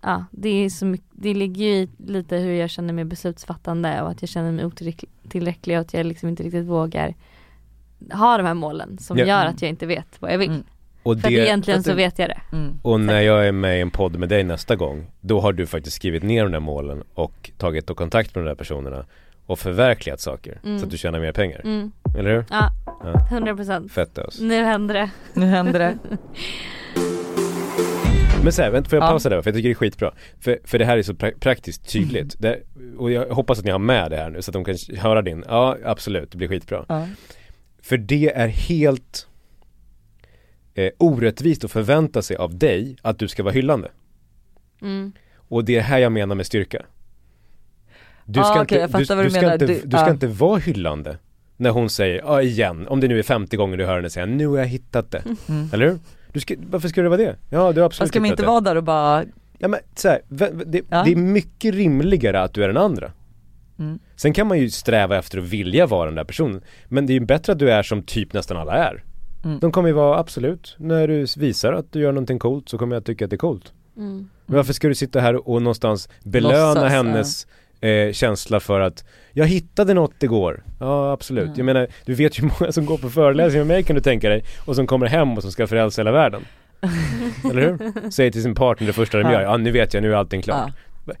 ja 0.00 0.24
det 0.30 0.48
är 0.64 0.68
så 0.68 0.86
mycket, 0.86 1.06
det 1.12 1.34
ligger 1.34 1.64
ju 1.64 1.70
i 1.72 1.88
lite 2.06 2.36
hur 2.36 2.52
jag 2.52 2.70
känner 2.70 2.92
mig 2.92 3.04
beslutsfattande 3.04 4.02
och 4.02 4.10
att 4.10 4.22
jag 4.22 4.28
känner 4.28 4.52
mig 4.52 4.64
otillräcklig 4.64 5.76
och 5.76 5.80
att 5.80 5.94
jag 5.94 6.06
liksom 6.06 6.28
inte 6.28 6.42
riktigt 6.42 6.66
vågar 6.66 7.14
ha 8.12 8.36
de 8.36 8.46
här 8.46 8.54
målen 8.54 8.98
som 8.98 9.18
Ja. 9.18 9.24
gör 9.24 9.46
att 9.46 9.62
jag 9.62 9.68
inte 9.68 9.86
vet 9.86 10.06
vad 10.22 10.32
jag 10.32 10.38
vill. 10.38 10.50
Mm. 10.50 10.62
Och 11.02 11.20
För 11.20 11.28
att 11.28 11.34
det, 11.34 11.46
egentligen 11.46 11.76
för 11.76 11.80
att 11.80 11.84
så 11.84 11.90
du- 11.90 11.96
vet 11.96 12.18
jag 12.18 12.28
det. 12.28 12.40
Mm. 12.56 12.78
Och 12.82 13.00
när 13.00 13.20
jag 13.20 13.46
är 13.46 13.52
med 13.52 13.78
i 13.78 13.80
en 13.80 13.90
podd 13.90 14.16
med 14.18 14.28
dig 14.28 14.44
nästa 14.44 14.76
gång 14.76 15.06
Då 15.20 15.40
har 15.40 15.52
du 15.52 15.66
faktiskt 15.66 15.96
skrivit 15.96 16.22
ner 16.22 16.42
de 16.42 16.52
där 16.52 16.60
målen 16.60 17.02
och 17.14 17.50
tagit 17.58 17.86
då 17.86 17.94
kontakt 17.94 18.34
med 18.34 18.44
de 18.44 18.48
där 18.48 18.54
personerna 18.54 19.04
Och 19.50 19.58
förverkligat 19.58 20.20
saker 20.20 20.60
Mm. 20.64 20.78
så 20.78 20.84
att 20.84 20.90
du 20.90 20.98
tjänar 20.98 21.20
mer 21.20 21.32
pengar 21.32 21.60
Mm. 21.64 21.92
Eller 22.18 22.30
hur? 22.30 22.44
Ja, 22.50 22.70
Ja. 23.04 23.26
100 23.30 23.56
procent. 23.56 23.92
Fett 23.92 24.18
ös. 24.18 24.40
Nu 24.40 24.64
händer 24.64 24.94
det. 24.94 25.10
Nu 25.34 25.46
händer 25.46 25.78
det. 25.78 25.98
Men 28.44 28.52
så 28.52 28.62
här, 28.62 28.70
vänta, 28.70 28.90
får 28.90 28.96
jag 28.96 29.04
Ja. 29.04 29.08
pausa 29.10 29.28
där? 29.28 29.42
För 29.42 29.50
jag 29.50 29.54
tycker 29.56 29.68
det 29.68 29.72
är 29.72 29.74
skitbra 29.74 30.12
För, 30.40 30.58
för 30.64 30.78
det 30.78 30.84
här 30.84 30.98
är 30.98 31.02
så 31.02 31.12
pra- 31.12 31.38
praktiskt 31.40 31.92
tydligt 31.92 32.36
det, 32.38 32.58
Och 32.98 33.10
jag 33.10 33.26
hoppas 33.34 33.58
att 33.58 33.64
ni 33.64 33.70
har 33.70 33.78
med 33.78 34.10
det 34.10 34.16
här 34.16 34.30
nu 34.30 34.42
så 34.42 34.50
att 34.50 34.52
de 34.52 34.64
kan 34.64 34.76
höra 34.98 35.22
din 35.22 35.44
Ja 35.48 35.76
absolut, 35.84 36.30
det 36.30 36.38
blir 36.38 36.48
skitbra 36.48 36.84
Ja. 36.88 37.08
För 37.82 37.96
det 37.96 38.32
är 38.34 38.48
helt 38.48 39.26
eh, 40.74 40.90
orättvist 40.98 41.64
att 41.64 41.70
förvänta 41.70 42.22
sig 42.22 42.36
av 42.36 42.58
dig 42.58 42.96
att 43.02 43.18
du 43.18 43.28
ska 43.28 43.42
vara 43.42 43.54
hyllande 43.54 43.88
Mm. 44.82 45.12
Och 45.36 45.64
det 45.64 45.76
är 45.76 45.80
här 45.80 45.98
jag 45.98 46.12
menar 46.12 46.34
med 46.34 46.46
styrka 46.46 46.82
Du 48.32 48.40
Ah, 48.40 48.44
ska, 48.44 48.62
okej, 48.62 48.78
jag 48.78 49.00
inte, 49.00 49.14
du, 49.14 49.16
du 49.16 49.22
du 49.24 49.30
ska, 49.30 49.52
inte, 49.52 49.66
Du- 49.66 49.74
du 49.84 49.96
ska 49.96 50.06
ja. 50.06 50.10
inte 50.10 50.26
vara 50.26 50.58
hyllande 50.58 51.16
När 51.56 51.70
hon 51.70 51.90
säger, 51.90 52.18
ja 52.18 52.42
igen, 52.42 52.88
om 52.88 53.00
det 53.00 53.08
nu 53.08 53.18
är 53.18 53.22
50 53.22 53.56
gånger 53.56 53.76
du 53.76 53.86
hör 53.86 53.96
henne 53.96 54.10
säga 54.10 54.26
nu 54.26 54.46
har 54.46 54.58
jag 54.58 54.66
hittat 54.66 55.10
det 55.10 55.22
Mm. 55.48 55.68
Eller 55.72 55.86
hur? 55.88 55.98
Du 56.32 56.40
ska, 56.40 56.54
varför 56.70 56.88
ska 56.88 57.02
det 57.02 57.08
vara 57.08 57.16
det? 57.20 57.36
Ja 57.50 57.72
du 57.72 57.80
har 57.80 57.86
absolut 57.86 57.98
Fast 57.98 58.08
ska 58.08 58.20
man 58.20 58.30
inte 58.30 58.42
det 58.42 58.46
vara 58.46 58.60
där 58.60 58.76
och 58.76 58.84
bara, 58.84 59.24
Ja 59.58 59.68
men 59.68 59.80
så 59.94 60.08
här, 60.08 60.20
det, 60.28 60.82
Ja. 60.90 61.02
det 61.04 61.12
är 61.12 61.16
mycket 61.16 61.74
rimligare 61.74 62.42
att 62.42 62.54
du 62.54 62.64
är 62.64 62.68
den 62.68 62.76
andra 62.76 63.12
Mm. 63.78 63.98
Sen 64.16 64.32
kan 64.32 64.46
man 64.46 64.58
ju 64.58 64.70
sträva 64.70 65.18
efter 65.18 65.38
att 65.38 65.44
vilja 65.44 65.86
vara 65.86 66.04
den 66.06 66.14
där 66.14 66.24
personen 66.24 66.60
Men 66.88 67.06
det 67.06 67.12
är 67.12 67.14
ju 67.14 67.26
bättre 67.26 67.52
att 67.52 67.58
du 67.58 67.70
är 67.70 67.82
som 67.82 68.02
typ 68.02 68.32
nästan 68.32 68.56
alla 68.56 68.74
är 68.74 69.04
Mm. 69.44 69.58
De 69.58 69.72
kommer 69.72 69.88
ju 69.88 69.94
vara 69.94 70.18
absolut, 70.18 70.76
när 70.78 71.08
du 71.08 71.26
visar 71.36 71.72
att 71.72 71.92
du 71.92 72.00
gör 72.00 72.12
någonting 72.12 72.38
coolt 72.38 72.68
så 72.68 72.78
kommer 72.78 72.96
jag 72.96 73.04
tycka 73.04 73.24
att 73.24 73.30
det 73.30 73.36
är 73.36 73.38
coolt 73.38 73.72
Mm. 73.96 74.28
Men 74.46 74.56
varför 74.56 74.72
ska 74.72 74.88
du 74.88 74.94
sitta 74.94 75.20
här 75.20 75.48
och 75.48 75.62
någonstans 75.62 76.08
belöna 76.24 76.74
Låtsas, 76.74 76.90
hennes 76.92 77.46
eh, 77.80 78.12
känsla 78.12 78.60
för 78.60 78.80
att 78.80 79.04
Jag 79.32 79.46
hittade 79.46 79.94
något 79.94 80.22
igår 80.22 80.62
Ja 80.80 81.12
absolut, 81.12 81.44
Mm. 81.44 81.56
jag 81.56 81.64
menar 81.66 81.86
du 82.04 82.14
vet 82.14 82.38
ju 82.38 82.42
många 82.60 82.72
som 82.72 82.86
går 82.86 82.98
på 82.98 83.10
föreläsningar 83.10 83.64
med 83.64 83.74
mig 83.76 83.82
kan 83.82 83.96
du 83.96 84.02
tänka 84.02 84.28
dig 84.28 84.44
Och 84.66 84.76
som 84.76 84.86
kommer 84.86 85.06
hem 85.06 85.32
och 85.36 85.42
som 85.42 85.52
ska 85.52 85.66
frälsa 85.66 86.00
hela 86.00 86.12
världen 86.12 86.42
Eller 87.50 87.60
hur? 87.62 88.10
Säger 88.10 88.30
till 88.30 88.42
sin 88.42 88.54
partner 88.54 88.86
det 88.86 88.92
första 88.92 89.18
de 89.18 89.24
Ja. 89.24 89.32
gör, 89.32 89.40
ja 89.42 89.56
nu 89.56 89.70
vet 89.70 89.94
jag, 89.94 90.02
nu 90.02 90.12
är 90.12 90.16
allting 90.16 90.42
klart 90.42 90.72
ja. 91.06 91.12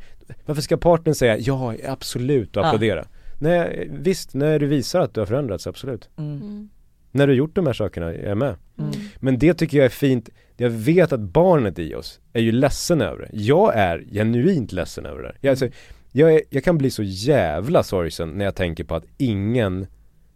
Varför 0.46 0.62
ska 0.62 0.76
partnern 0.76 1.14
säga 1.14 1.38
ja 1.38 1.74
absolut 1.88 2.56
och 2.56 2.62
Ja. 2.62 2.66
applådera? 2.68 3.04
Nej 3.38 3.88
visst, 3.92 4.34
när 4.34 4.58
du 4.58 4.66
visar 4.66 5.00
att 5.00 5.14
du 5.14 5.20
har 5.20 5.26
förändrats, 5.26 5.66
absolut 5.66 6.08
Mm. 6.18 6.36
Mm. 6.42 6.68
När 7.12 7.26
du 7.26 7.32
har 7.32 7.36
gjort 7.36 7.54
de 7.54 7.66
här 7.66 7.72
sakerna, 7.72 8.06
jag 8.06 8.24
är 8.24 8.34
med 8.34 8.54
Mm. 8.78 8.90
Men 9.16 9.38
det 9.38 9.54
tycker 9.54 9.76
jag 9.78 9.84
är 9.84 9.88
fint, 9.90 10.28
jag 10.56 10.70
vet 10.70 11.12
att 11.12 11.20
barnet 11.20 11.78
i 11.78 11.94
oss 11.94 12.20
är 12.32 12.40
ju 12.40 12.52
ledsen 12.52 13.00
över 13.00 13.18
det 13.22 13.28
Jag 13.32 13.76
är 13.76 14.04
genuint 14.12 14.72
ledsen 14.72 15.06
över 15.06 15.22
det 15.22 15.32
jag, 15.40 15.50
alltså, 15.50 15.68
jag, 16.12 16.34
är, 16.34 16.42
jag 16.50 16.64
kan 16.64 16.78
bli 16.78 16.90
så 16.90 17.02
jävla 17.02 17.82
sorgsen 17.82 18.28
när 18.28 18.44
jag 18.44 18.54
tänker 18.54 18.84
på 18.84 18.94
att 18.94 19.04
ingen 19.16 19.86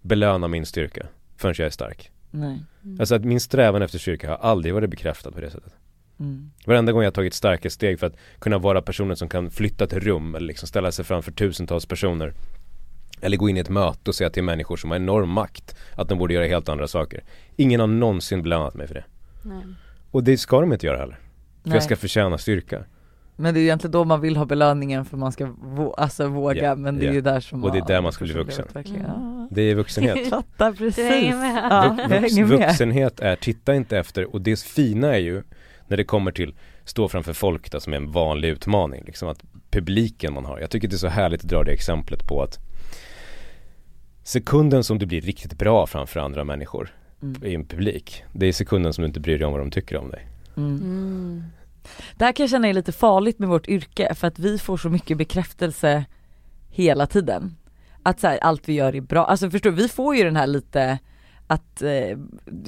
belönar 0.03 0.49
min 0.49 0.67
styrka 0.67 1.07
förrän 1.37 1.55
jag 1.59 1.67
är 1.67 1.71
stark 1.71 2.11
Nej. 2.31 2.65
Alltså 2.99 3.15
att 3.15 3.25
min 3.25 3.41
strävan 3.41 3.83
efter 3.83 3.99
styrka 3.99 4.29
har 4.29 4.37
aldrig 4.37 4.75
varit 4.75 4.91
bekräftad 4.91 5.31
på 5.31 5.41
det 5.41 5.51
sättet 5.51 5.73
Mm. 6.21 6.51
Varenda 6.67 6.93
gång 6.93 7.03
jag 7.03 7.07
har 7.07 7.13
tagit 7.13 7.35
starka 7.35 7.71
steg 7.71 8.01
för 8.01 8.07
att 8.07 8.17
kunna 8.39 8.59
vara 8.59 8.83
personen 8.83 9.17
som 9.17 9.29
kan 9.29 9.51
flytta 9.51 9.87
till 9.87 10.01
rum 10.01 10.35
eller 10.35 10.47
liksom 10.47 10.69
ställa 10.69 10.93
sig 10.93 11.05
framför 11.05 11.33
tusentals 11.33 11.87
personer 11.87 12.33
Eller 13.21 13.37
gå 13.37 13.49
in 13.49 13.57
i 13.57 13.61
ett 13.61 13.69
möte 13.69 14.11
och 14.11 14.15
säga 14.15 14.31
till 14.31 14.43
människor 14.43 14.77
som 14.77 14.91
har 14.91 14.97
enorm 14.97 15.29
makt 15.29 15.77
att 15.97 16.09
de 16.09 16.19
borde 16.19 16.35
göra 16.35 16.47
helt 16.47 16.69
andra 16.69 16.89
saker 16.89 17.25
Ingen 17.57 17.81
har 17.81 17.87
någonsin 17.87 18.43
belönat 18.43 18.75
mig 18.75 18.87
för 18.87 18.95
det 18.95 19.05
Nej. 19.43 19.65
Och 20.11 20.25
det 20.25 20.39
ska 20.39 20.61
de 20.61 20.73
inte 20.73 20.87
göra 20.87 20.99
heller 20.99 21.19
För 21.63 21.69
Nej. 21.69 21.77
jag 21.77 21.83
ska 21.83 21.97
förtjäna 21.97 22.39
styrka 22.39 22.85
Men 23.37 23.55
det 23.55 23.61
är 23.61 23.63
egentligen 23.63 23.93
då 23.93 24.05
man 24.05 24.21
vill 24.21 24.37
ha 24.37 24.45
belöningen 24.45 25.05
för 25.05 25.17
man 25.17 25.33
ska 25.33 25.45
vå- 25.47 25.95
alltså 25.97 26.29
våga 26.29 26.63
Ja, 26.65 26.75
men 26.75 26.99
det 26.99 27.05
är 27.05 27.09
ja. 27.09 27.13
ju 27.15 27.21
där 27.21 27.41
som 27.41 27.65
Och 27.65 27.73
det 27.73 27.79
är 27.79 27.87
där 27.87 28.01
man 28.01 28.13
ska 28.13 28.25
bli 28.25 28.35
vuxen. 28.35 28.67
Mm. 28.75 29.49
Det 29.51 29.63
är 29.63 29.75
vuxenhet 29.75 30.27
Fattar 30.31 30.73
precis. 30.73 31.35
Ja, 31.71 31.97
Vux-. 32.09 32.43
Vuxenhet 32.45 33.21
är, 33.21 33.37
titta 33.37 33.75
inte 33.75 33.99
efter 33.99 34.35
och 34.35 34.41
det 34.41 34.61
fina 34.61 35.15
är 35.15 35.19
ju 35.19 35.43
när 35.89 35.97
det 35.97 36.05
kommer 36.05 36.33
till 36.33 36.55
stå 36.85 37.09
framför 37.09 37.33
folk 37.33 37.71
då, 37.71 37.81
som 37.81 37.93
är 37.93 37.97
en 37.97 38.13
vanlig 38.13 38.49
utmaning 38.49 39.03
liksom 39.07 39.29
att 39.29 39.43
publiken 39.71 40.35
man 40.35 40.45
har, 40.45 40.59
jag 40.61 40.71
tycker 40.71 40.89
det 40.89 40.95
är 40.95 40.99
så 40.99 41.09
härligt 41.09 41.45
att 41.45 41.51
dra 41.51 41.63
det 41.65 41.73
exemplet 41.73 42.27
på 42.29 42.43
att 42.43 42.59
sekunden 44.23 44.85
som 44.85 44.99
du 44.99 45.07
blir 45.07 45.21
riktigt 45.21 45.59
bra 45.59 45.87
framför 45.87 46.21
andra 46.21 46.45
människor 46.45 46.95
Mm. 47.23 47.45
i 47.45 47.55
en 47.55 47.65
publik, 47.67 48.25
det 48.33 48.47
är 48.47 48.53
sekunden 48.53 48.93
som 48.93 49.03
du 49.03 49.07
inte 49.07 49.21
bryr 49.21 49.39
dig 49.39 49.47
om 49.47 49.53
vad 49.53 49.61
de 49.61 49.71
tycker 49.71 49.97
om 49.97 50.11
dig. 50.11 50.29
Mm. 50.57 51.45
Det 52.17 52.25
här 52.25 52.33
kan 52.33 52.45
jag 52.45 52.51
känna 52.51 52.69
är 52.69 52.73
lite 52.73 52.93
farligt 52.93 53.39
med 53.39 53.49
vårt 53.49 53.69
yrke 53.69 54.15
för 54.15 54.27
att 54.27 54.39
vi 54.39 54.59
får 54.59 54.77
så 54.77 54.91
mycket 54.91 55.19
bekräftelse 55.19 56.05
hela 56.71 57.07
tiden. 57.07 57.57
Att 58.03 58.21
så 58.21 58.27
här, 58.27 58.39
allt 58.43 58.69
vi 58.69 58.73
gör 58.73 58.97
är 58.97 59.01
bra, 59.01 59.25
alltså 59.25 59.51
förstår 59.51 59.71
du, 59.71 59.77
vi 59.77 59.89
får 59.89 60.17
ju 60.17 60.25
den 60.25 60.37
här 60.37 60.47
lite 60.47 60.99
att, 61.47 61.83
eh, 61.83 62.19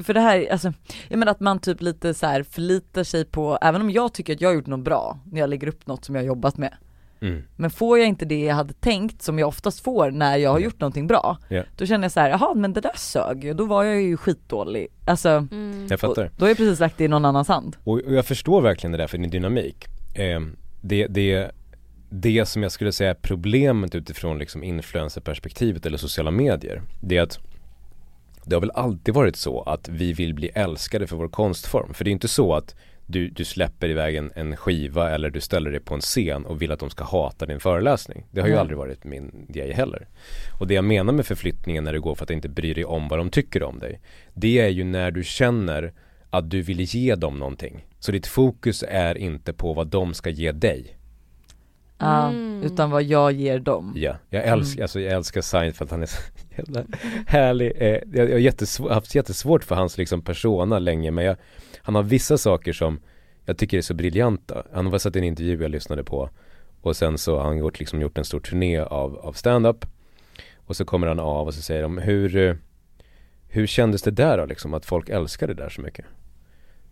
för 0.04 0.14
det 0.14 0.20
här, 0.20 0.52
alltså, 0.52 0.72
jag 1.08 1.18
menar 1.18 1.32
att 1.32 1.40
man 1.40 1.58
typ 1.58 1.82
lite 1.82 2.14
så 2.14 2.26
här 2.26 2.42
förlitar 2.42 3.04
sig 3.04 3.24
på, 3.24 3.58
även 3.62 3.80
om 3.80 3.90
jag 3.90 4.12
tycker 4.12 4.34
att 4.34 4.40
jag 4.40 4.48
har 4.48 4.54
gjort 4.54 4.66
något 4.66 4.84
bra 4.84 5.18
när 5.32 5.40
jag 5.40 5.50
lägger 5.50 5.68
upp 5.68 5.86
något 5.86 6.04
som 6.04 6.14
jag 6.14 6.22
har 6.22 6.26
jobbat 6.26 6.56
med. 6.56 6.76
Mm. 7.20 7.42
Men 7.56 7.70
får 7.70 7.98
jag 7.98 8.08
inte 8.08 8.24
det 8.24 8.44
jag 8.44 8.54
hade 8.54 8.72
tänkt 8.74 9.22
som 9.22 9.38
jag 9.38 9.48
oftast 9.48 9.80
får 9.80 10.10
när 10.10 10.36
jag 10.36 10.50
har 10.50 10.58
gjort 10.58 10.80
någonting 10.80 11.06
bra, 11.06 11.38
Ja. 11.48 11.62
då 11.76 11.86
känner 11.86 12.04
jag 12.04 12.12
så 12.12 12.20
här, 12.20 12.28
jaha 12.30 12.54
men 12.54 12.72
det 12.72 12.80
där 12.80 12.96
sög, 12.96 13.56
då 13.56 13.64
var 13.64 13.84
jag 13.84 14.02
ju 14.02 14.16
skitdålig. 14.16 14.88
Alltså, 15.04 15.28
Mm. 15.28 15.86
Jag 15.90 16.00
fattar. 16.00 16.24
och, 16.24 16.30
då 16.36 16.44
har 16.44 16.48
jag 16.50 16.56
precis 16.56 16.80
lagt 16.80 16.98
det 16.98 17.04
i 17.04 17.08
någon 17.08 17.24
annans 17.24 17.48
hand. 17.48 17.76
Och, 17.84 18.00
och 18.00 18.14
jag 18.14 18.26
förstår 18.26 18.60
verkligen 18.62 18.92
det 18.92 18.98
där 18.98 19.06
för 19.06 19.18
din 19.18 19.30
dynamik. 19.30 19.84
Eh, 20.14 20.40
det, 20.80 21.06
det, 21.06 21.50
det 22.10 22.46
som 22.46 22.62
jag 22.62 22.72
skulle 22.72 22.92
säga 22.92 23.10
är 23.10 23.14
problemet 23.14 23.94
utifrån 23.94 24.38
liksom 24.38 24.62
influencerperspektivet 24.64 25.86
eller 25.86 25.98
sociala 25.98 26.30
medier, 26.30 26.82
det 27.00 27.16
är 27.16 27.22
att 27.22 27.38
det 28.44 28.56
har 28.56 28.60
väl 28.60 28.70
alltid 28.74 29.14
varit 29.14 29.36
så 29.36 29.62
att 29.62 29.88
vi 29.88 30.12
vill 30.12 30.34
bli 30.34 30.48
älskade 30.48 31.06
för 31.06 31.16
vår 31.16 31.28
konstform. 31.28 31.94
För 31.94 32.04
det 32.04 32.10
är 32.10 32.12
inte 32.12 32.28
så 32.28 32.54
att 32.54 32.74
du, 33.06 33.28
du 33.28 33.44
släpper 33.44 33.88
iväg 33.88 34.16
en, 34.16 34.32
en 34.34 34.56
skiva 34.56 35.10
eller 35.10 35.30
du 35.30 35.40
ställer 35.40 35.70
dig 35.70 35.80
på 35.80 35.94
en 35.94 36.00
scen 36.00 36.46
och 36.46 36.62
vill 36.62 36.72
att 36.72 36.80
de 36.80 36.90
ska 36.90 37.04
hata 37.04 37.46
din 37.46 37.60
föreläsning. 37.60 38.26
Det 38.30 38.40
har 38.40 38.48
ju 38.48 38.56
aldrig 38.56 38.78
varit 38.78 39.04
min 39.04 39.46
grej 39.48 39.72
heller. 39.72 40.08
Och 40.60 40.66
det 40.66 40.74
jag 40.74 40.84
menar 40.84 41.12
med 41.12 41.26
förflyttningen 41.26 41.84
när 41.84 41.92
det 41.92 41.98
går 41.98 42.14
för 42.14 42.24
att 42.24 42.30
inte 42.30 42.48
bry 42.48 42.74
dig 42.74 42.84
om 42.84 43.08
vad 43.08 43.18
de 43.18 43.30
tycker 43.30 43.62
om 43.62 43.78
dig. 43.78 44.00
Det 44.34 44.58
är 44.58 44.68
ju 44.68 44.84
när 44.84 45.10
du 45.10 45.24
känner 45.24 45.92
att 46.30 46.50
du 46.50 46.62
vill 46.62 46.80
ge 46.80 47.14
dem 47.14 47.38
någonting. 47.38 47.86
Så 47.98 48.12
ditt 48.12 48.26
fokus 48.26 48.84
är 48.88 49.18
inte 49.18 49.52
på 49.52 49.72
vad 49.72 49.86
de 49.86 50.14
ska 50.14 50.30
ge 50.30 50.52
dig. 50.52 50.95
Ja, 51.98 52.28
Mm. 52.28 52.62
utan 52.62 52.90
vad 52.90 53.02
jag 53.02 53.32
ger 53.32 53.58
dem. 53.58 53.92
Ja, 53.96 54.16
jag 54.30 54.44
älskar, 54.44 54.78
Mm. 54.78 54.84
alltså 54.84 55.00
jag 55.00 55.12
älskar 55.12 55.40
Seinfeld, 55.40 55.90
han 55.90 56.02
är 56.02 56.06
så 56.06 56.20
jävla 56.56 56.84
härlig. 57.26 57.72
Eh, 57.76 57.88
jag 57.88 58.02
jag 58.14 58.30
har 58.32 58.38
jättesvår, 58.38 58.90
haft 58.90 59.14
jättesvårt 59.14 59.64
för 59.64 59.74
hans 59.74 59.98
liksom 59.98 60.22
persona 60.22 60.78
länge 60.78 61.10
men 61.10 61.24
jag, 61.24 61.36
han 61.82 61.94
har 61.94 62.02
vissa 62.02 62.38
saker 62.38 62.72
som 62.72 63.00
jag 63.44 63.58
tycker 63.58 63.78
är 63.78 63.82
så 63.82 63.94
briljanta. 63.94 64.62
Han 64.72 64.86
har 64.86 64.98
sett 64.98 65.16
en 65.16 65.24
intervju 65.24 65.62
jag 65.62 65.70
lyssnade 65.70 66.04
på 66.04 66.30
och 66.80 66.96
sen 66.96 67.18
så 67.18 67.36
har 67.36 67.44
han 67.44 67.58
gjort, 67.58 67.78
liksom 67.78 68.00
gjort 68.00 68.18
en 68.18 68.24
stor 68.24 68.40
turné 68.40 68.78
av, 68.78 69.18
av 69.18 69.32
stand-up 69.32 69.86
och 70.66 70.76
så 70.76 70.84
kommer 70.84 71.06
han 71.06 71.18
av 71.20 71.46
och 71.46 71.54
så 71.54 71.62
säger 71.62 71.82
de 71.82 71.98
hur, 71.98 72.36
eh, 72.36 72.54
hur 73.48 73.66
kändes 73.66 74.02
det 74.02 74.10
där 74.10 74.38
då 74.38 74.46
liksom 74.46 74.74
att 74.74 74.86
folk 74.86 75.08
älskar 75.08 75.46
det 75.46 75.54
där 75.54 75.68
så 75.68 75.80
mycket? 75.80 76.04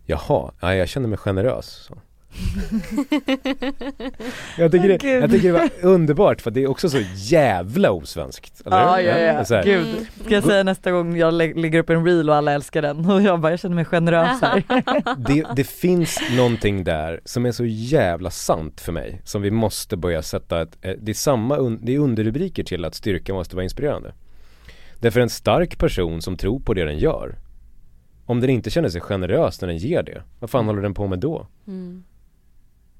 Jaha, 0.05 0.51
nej 0.61 0.77
jag 0.77 0.89
känner 0.89 1.07
mig 1.07 1.17
generös. 1.17 1.65
Så. 1.65 1.97
Jag 4.57 4.71
tycker, 4.71 4.87
det, 4.87 5.03
jag 5.09 5.31
tycker 5.31 5.53
det 5.53 5.59
var 5.59 5.69
underbart 5.81 6.41
för 6.41 6.51
det 6.51 6.63
är 6.63 6.67
också 6.69 6.89
så 6.89 7.01
jävla 7.15 7.91
osvenskt, 7.91 8.61
eller 8.65 8.77
Ja, 8.77 9.01
ja, 9.01 9.17
ja. 9.19 9.43
Här, 9.49 9.63
Gud, 9.63 10.07
ska 10.25 10.33
jag 10.33 10.43
säga 10.43 10.63
nästa 10.63 10.91
gång 10.91 11.17
jag 11.17 11.33
lä- 11.33 11.53
lägger 11.53 11.79
upp 11.79 11.89
en 11.89 12.05
reel 12.05 12.29
och 12.29 12.35
alla 12.35 12.51
älskar 12.51 12.81
den 12.81 13.05
och 13.11 13.21
jag 13.21 13.39
bara, 13.39 13.51
jag 13.51 13.59
känner 13.59 13.75
mig 13.75 13.85
generös 13.85 14.41
här. 14.41 14.63
det, 15.27 15.45
det 15.55 15.63
finns 15.63 16.19
någonting 16.37 16.83
där 16.83 17.21
som 17.25 17.45
är 17.45 17.51
så 17.51 17.65
jävla 17.65 18.29
sant 18.29 18.81
för 18.81 18.91
mig 18.91 19.21
som 19.23 19.41
vi 19.41 19.51
måste 19.51 19.97
börja 19.97 20.21
sätta 20.21 20.61
ett, 20.61 20.77
eh, 20.81 20.93
det 21.01 21.11
är 21.11 21.13
samma, 21.13 21.57
un, 21.57 21.79
det 21.83 21.95
är 21.95 21.99
underrubriker 21.99 22.63
till 22.63 22.85
att 22.85 22.95
styrka 22.95 23.33
måste 23.33 23.55
vara 23.55 23.63
inspirerande. 23.63 24.13
Därför 24.99 25.19
en 25.19 25.29
stark 25.29 25.77
person 25.77 26.21
som 26.21 26.37
tror 26.37 26.59
på 26.59 26.73
det 26.73 26.85
den 26.85 26.97
gör, 26.97 27.35
om 28.25 28.41
den 28.41 28.49
inte 28.49 28.69
känner 28.69 28.89
sig 28.89 29.01
generös 29.01 29.61
när 29.61 29.67
den 29.67 29.77
ger 29.77 30.03
det, 30.03 30.21
vad 30.39 30.49
fan 30.49 30.65
håller 30.65 30.81
den 30.81 30.93
på 30.93 31.07
med 31.07 31.19
då? 31.19 31.47
Mm. 31.67 32.03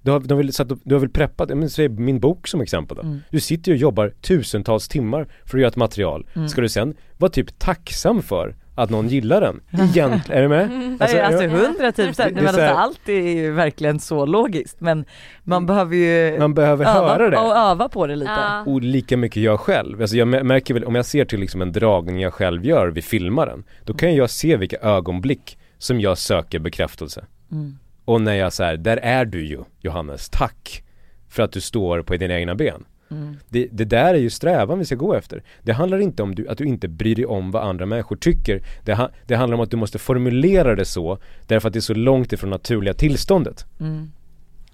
Du 0.06 0.12
har, 0.12 0.20
du 0.20 0.34
har 0.36 0.42
väl, 0.42 0.54
satt 0.54 0.72
upp, 0.72 0.80
du 0.84 0.96
har 0.96 1.00
väl 1.00 1.10
preppat, 1.10 1.50
men 1.50 1.70
säg 1.70 1.90
min 1.90 2.20
bok 2.20 2.48
som 2.48 2.62
exempel 2.62 2.98
då. 2.98 3.04
Mm. 3.04 3.20
Du 3.30 3.40
sitter 3.40 3.72
ju 3.72 3.76
och 3.76 3.82
jobbar 3.82 4.10
tusentals 4.22 4.88
timmar 4.88 5.28
för 5.46 5.58
att 5.58 5.62
göra 5.62 5.68
ett 5.70 5.76
material. 5.76 6.28
Mm. 6.36 6.50
Ska 6.50 6.62
du 6.62 6.70
sen 6.70 6.96
vara 7.18 7.32
typ 7.32 7.60
tacksam 7.60 8.22
för 8.22 8.56
att 8.76 8.90
någon 8.90 9.08
gillar 9.08 9.42
den? 9.42 9.62
Egentligen, 9.72 10.22
är 10.38 10.42
du 10.42 10.48
med? 10.48 10.98
Alltså, 11.02 11.18
alltså 11.20 11.44
ja. 11.44 11.50
110 11.66 12.06
procent, 12.06 12.36
Det- 12.36 12.42
det 12.42 12.42
så 12.42 12.48
alltså, 12.48 12.62
allt 12.62 13.10
är 13.10 13.14
ju 13.14 13.52
verkligen 13.52 14.00
så 14.00 14.26
logiskt 14.26 14.82
men 14.82 15.06
man 15.44 15.66
behöver 15.66 15.96
ju 15.96 16.40
Man 16.40 16.54
behöver 16.54 16.86
höra 16.86 17.30
det. 17.30 17.38
och 17.38 17.56
öva 17.58 17.90
på 17.90 18.08
det 18.08 18.16
lite. 18.16 18.32
Ja. 18.32 18.64
och 18.68 18.82
lika 18.82 19.18
mycket 19.18 19.44
jag 19.44 19.60
själv. 19.60 20.02
Alltså 20.02 20.18
jag 20.18 20.28
mär- 20.28 20.44
märker 20.44 20.74
väl, 20.74 20.84
om 20.84 20.96
jag 20.96 21.06
ser 21.06 21.26
till 21.26 21.40
liksom 21.40 21.62
en 21.62 21.72
dragning 21.72 22.22
jag 22.22 22.34
själv 22.34 22.66
gör 22.66 22.88
vid 22.88 23.04
filmaren, 23.04 23.64
då 23.84 23.94
kan 23.94 24.16
jag 24.16 24.30
se 24.30 24.58
vilka 24.58 24.78
ögonblick 24.78 25.58
som 25.78 26.00
jag 26.02 26.18
söker 26.18 26.60
bekräftelse. 26.60 27.26
Mm. 27.52 27.78
Och 28.06 28.22
när 28.22 28.34
jag 28.34 28.54
säger 28.54 28.78
där 28.78 28.98
är 28.98 29.26
du 29.26 29.46
ju 29.46 29.64
Johannes, 29.80 30.30
tack 30.30 30.84
för 31.30 31.44
att 31.44 31.52
du 31.52 31.62
står 31.62 32.02
på 32.02 32.18
dina 32.18 32.40
egna 32.40 32.56
ben. 32.56 32.86
Mm. 33.12 33.38
Det, 33.50 33.68
det 33.72 33.86
där 33.86 34.14
är 34.14 34.18
ju 34.18 34.30
strävan 34.30 34.80
vi 34.80 34.86
ska 34.86 34.96
gå 34.96 35.14
efter. 35.14 35.44
Det 35.62 35.72
handlar 35.72 36.00
inte 36.00 36.24
om 36.24 36.36
du, 36.36 36.48
att 36.48 36.58
du 36.58 36.66
inte 36.66 36.88
bryr 36.88 37.16
dig 37.16 37.26
om 37.26 37.52
vad 37.52 37.64
andra 37.64 37.86
människor 37.86 38.16
tycker. 38.16 38.62
Det, 38.84 38.94
ha, 38.94 39.10
det 39.26 39.36
handlar 39.36 39.58
om 39.58 39.64
att 39.64 39.72
du 39.72 39.78
måste 39.78 40.00
formulera 40.00 40.76
det 40.76 40.86
så, 40.86 41.18
därför 41.48 41.68
att 41.68 41.74
det 41.74 41.80
är 41.80 41.82
så 41.82 41.94
långt 41.94 42.34
ifrån 42.34 42.50
naturliga 42.50 42.94
tillståndet. 42.94 43.66
Mm. 43.80 44.12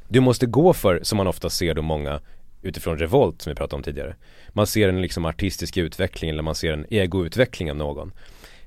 Du 0.08 0.20
måste 0.20 0.46
gå 0.46 0.74
för, 0.74 1.00
som 1.04 1.18
man 1.18 1.28
ofta 1.28 1.50
ser 1.50 1.74
då 1.74 1.82
många 1.82 2.20
utifrån 2.62 2.98
revolt 2.98 3.42
som 3.42 3.52
vi 3.52 3.56
pratade 3.56 3.76
om 3.76 3.84
tidigare. 3.84 4.16
Man 4.50 4.68
ser 4.68 4.90
en 4.90 5.02
liksom 5.02 5.26
artistisk 5.26 5.78
utveckling 5.78 6.30
eller 6.30 6.44
man 6.44 6.56
ser 6.56 6.74
en 6.74 6.86
egoutveckling 6.90 7.72
av 7.72 7.78
någon. 7.78 8.12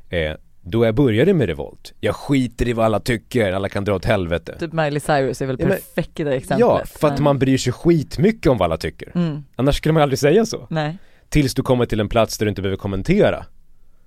Eh, 0.09 0.33
då 0.67 0.85
jag 0.85 0.95
började 0.95 1.35
med 1.35 1.47
revolt, 1.47 1.93
jag 2.01 2.15
skiter 2.17 2.69
i 2.69 2.73
vad 2.73 2.85
alla 2.87 3.01
tycker, 3.01 3.53
alla 3.53 3.69
kan 3.69 3.85
dra 3.85 3.95
åt 3.95 4.05
helvete. 4.05 4.57
Typ 4.61 4.73
Miley 4.73 5.01
Cyrus 5.01 5.43
är 5.43 5.47
väl 5.47 5.57
Ja, 5.61 5.67
men- 5.67 5.77
perfekt 5.77 6.21
i 6.21 6.25
det 6.25 6.35
exemplet. 6.35 6.61
Ja, 6.61 6.83
för 6.87 7.09
att 7.09 7.19
man 7.21 7.39
bryr 7.39 7.59
sig 7.59 7.73
skitmycket 7.73 8.47
om 8.53 8.59
vad 8.59 8.67
alla 8.67 8.77
tycker. 8.77 9.13
Mm. 9.15 9.45
Annars 9.57 9.77
skulle 9.77 9.93
man 9.93 10.03
aldrig 10.03 10.19
säga 10.19 10.47
så. 10.47 10.67
Nej. 10.71 10.99
Tills 11.29 11.55
du 11.55 11.63
kommer 11.63 11.87
till 11.87 12.01
en 12.01 12.09
plats 12.09 12.39
där 12.39 12.47
du 12.47 12.51
inte 12.51 12.63
behöver 12.63 12.77
kommentera 12.77 13.45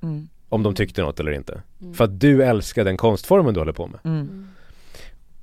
Mm. 0.03 0.27
om 0.49 0.63
de 0.63 0.75
tyckte 0.75 1.01
något 1.01 1.19
eller 1.19 1.31
inte. 1.31 1.61
För 1.93 2.03
att 2.03 2.19
du 2.19 2.43
älskar 2.43 2.83
den 2.83 2.97
konstformen 2.97 3.53
du 3.53 3.59
håller 3.59 3.73
på 3.73 3.87
med. 3.87 3.99
Mm. 4.03 4.47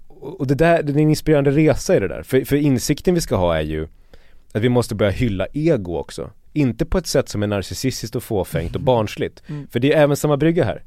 Och 0.08 0.40
och 0.40 0.46
det 0.46 0.54
där, 0.54 0.82
det 0.82 0.92
är 0.92 1.02
en 1.02 1.10
inspirerande 1.10 1.50
resa 1.50 1.96
i 1.96 2.00
det 2.00 2.08
där. 2.08 2.22
För, 2.22 2.44
för 2.44 2.56
insikten 2.56 3.14
vi 3.14 3.20
ska 3.20 3.36
ha 3.36 3.56
är 3.56 3.60
ju 3.62 3.88
att 4.52 4.62
vi 4.62 4.68
måste 4.68 4.94
börja 4.94 5.10
hylla 5.12 5.46
ego 5.52 5.96
också. 5.96 6.30
Inte 6.52 6.84
på 6.86 6.98
ett 6.98 7.06
sätt 7.06 7.28
som 7.28 7.42
är 7.42 7.46
narcissistiskt 7.46 8.16
och 8.16 8.22
fåfängt 8.22 8.74
och 8.74 8.80
barnsligt. 8.90 9.42
Mm. 9.48 9.66
För 9.70 9.80
det 9.80 9.92
är 9.92 10.02
även 10.02 10.16
samma 10.16 10.36
brygga 10.36 10.64
här. 10.64 10.82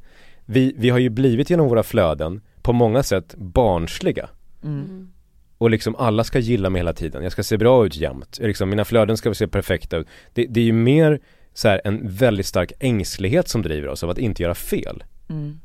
Vi, 0.49 0.73
vi 0.77 0.89
har 0.89 0.99
ju 0.99 1.09
blivit 1.09 1.49
genom 1.49 1.67
våra 1.69 1.83
flöden 1.83 2.41
på 2.61 2.73
många 2.73 3.03
sätt 3.03 3.35
barnsliga. 3.35 4.29
Mm. 4.63 5.11
Och 5.57 5.69
liksom 5.69 5.95
alla 5.95 6.23
ska 6.23 6.39
gilla 6.39 6.69
mig 6.69 6.79
hela 6.79 6.93
tiden. 6.93 7.23
Jag 7.23 7.31
ska 7.31 7.43
se 7.43 7.57
bra 7.57 7.85
ut 7.85 7.95
jämt. 7.95 8.39
Liksom, 8.41 8.69
mina 8.69 8.85
flöden 8.85 9.17
ska 9.17 9.33
se 9.33 9.47
perfekta 9.47 9.97
ut. 9.97 10.07
Det, 10.33 10.45
det 10.45 10.59
är 10.59 10.63
ju 10.63 10.73
mer 10.73 11.19
så 11.53 11.67
här, 11.67 11.81
en 11.83 12.09
väldigt 12.09 12.45
stark 12.45 12.71
ängslighet 12.79 13.47
som 13.47 13.61
driver 13.61 13.87
oss 13.87 14.03
av 14.03 14.09
att 14.09 14.17
inte 14.17 14.43
göra 14.43 14.55
fel. 14.55 15.03
Mm. 15.29 15.59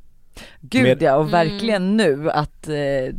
Gud 0.60 0.82
Med- 0.82 1.02
ja, 1.02 1.16
och 1.16 1.32
verkligen 1.32 1.96
nu 1.96 2.30
att, 2.30 2.68
eh, 2.68 3.14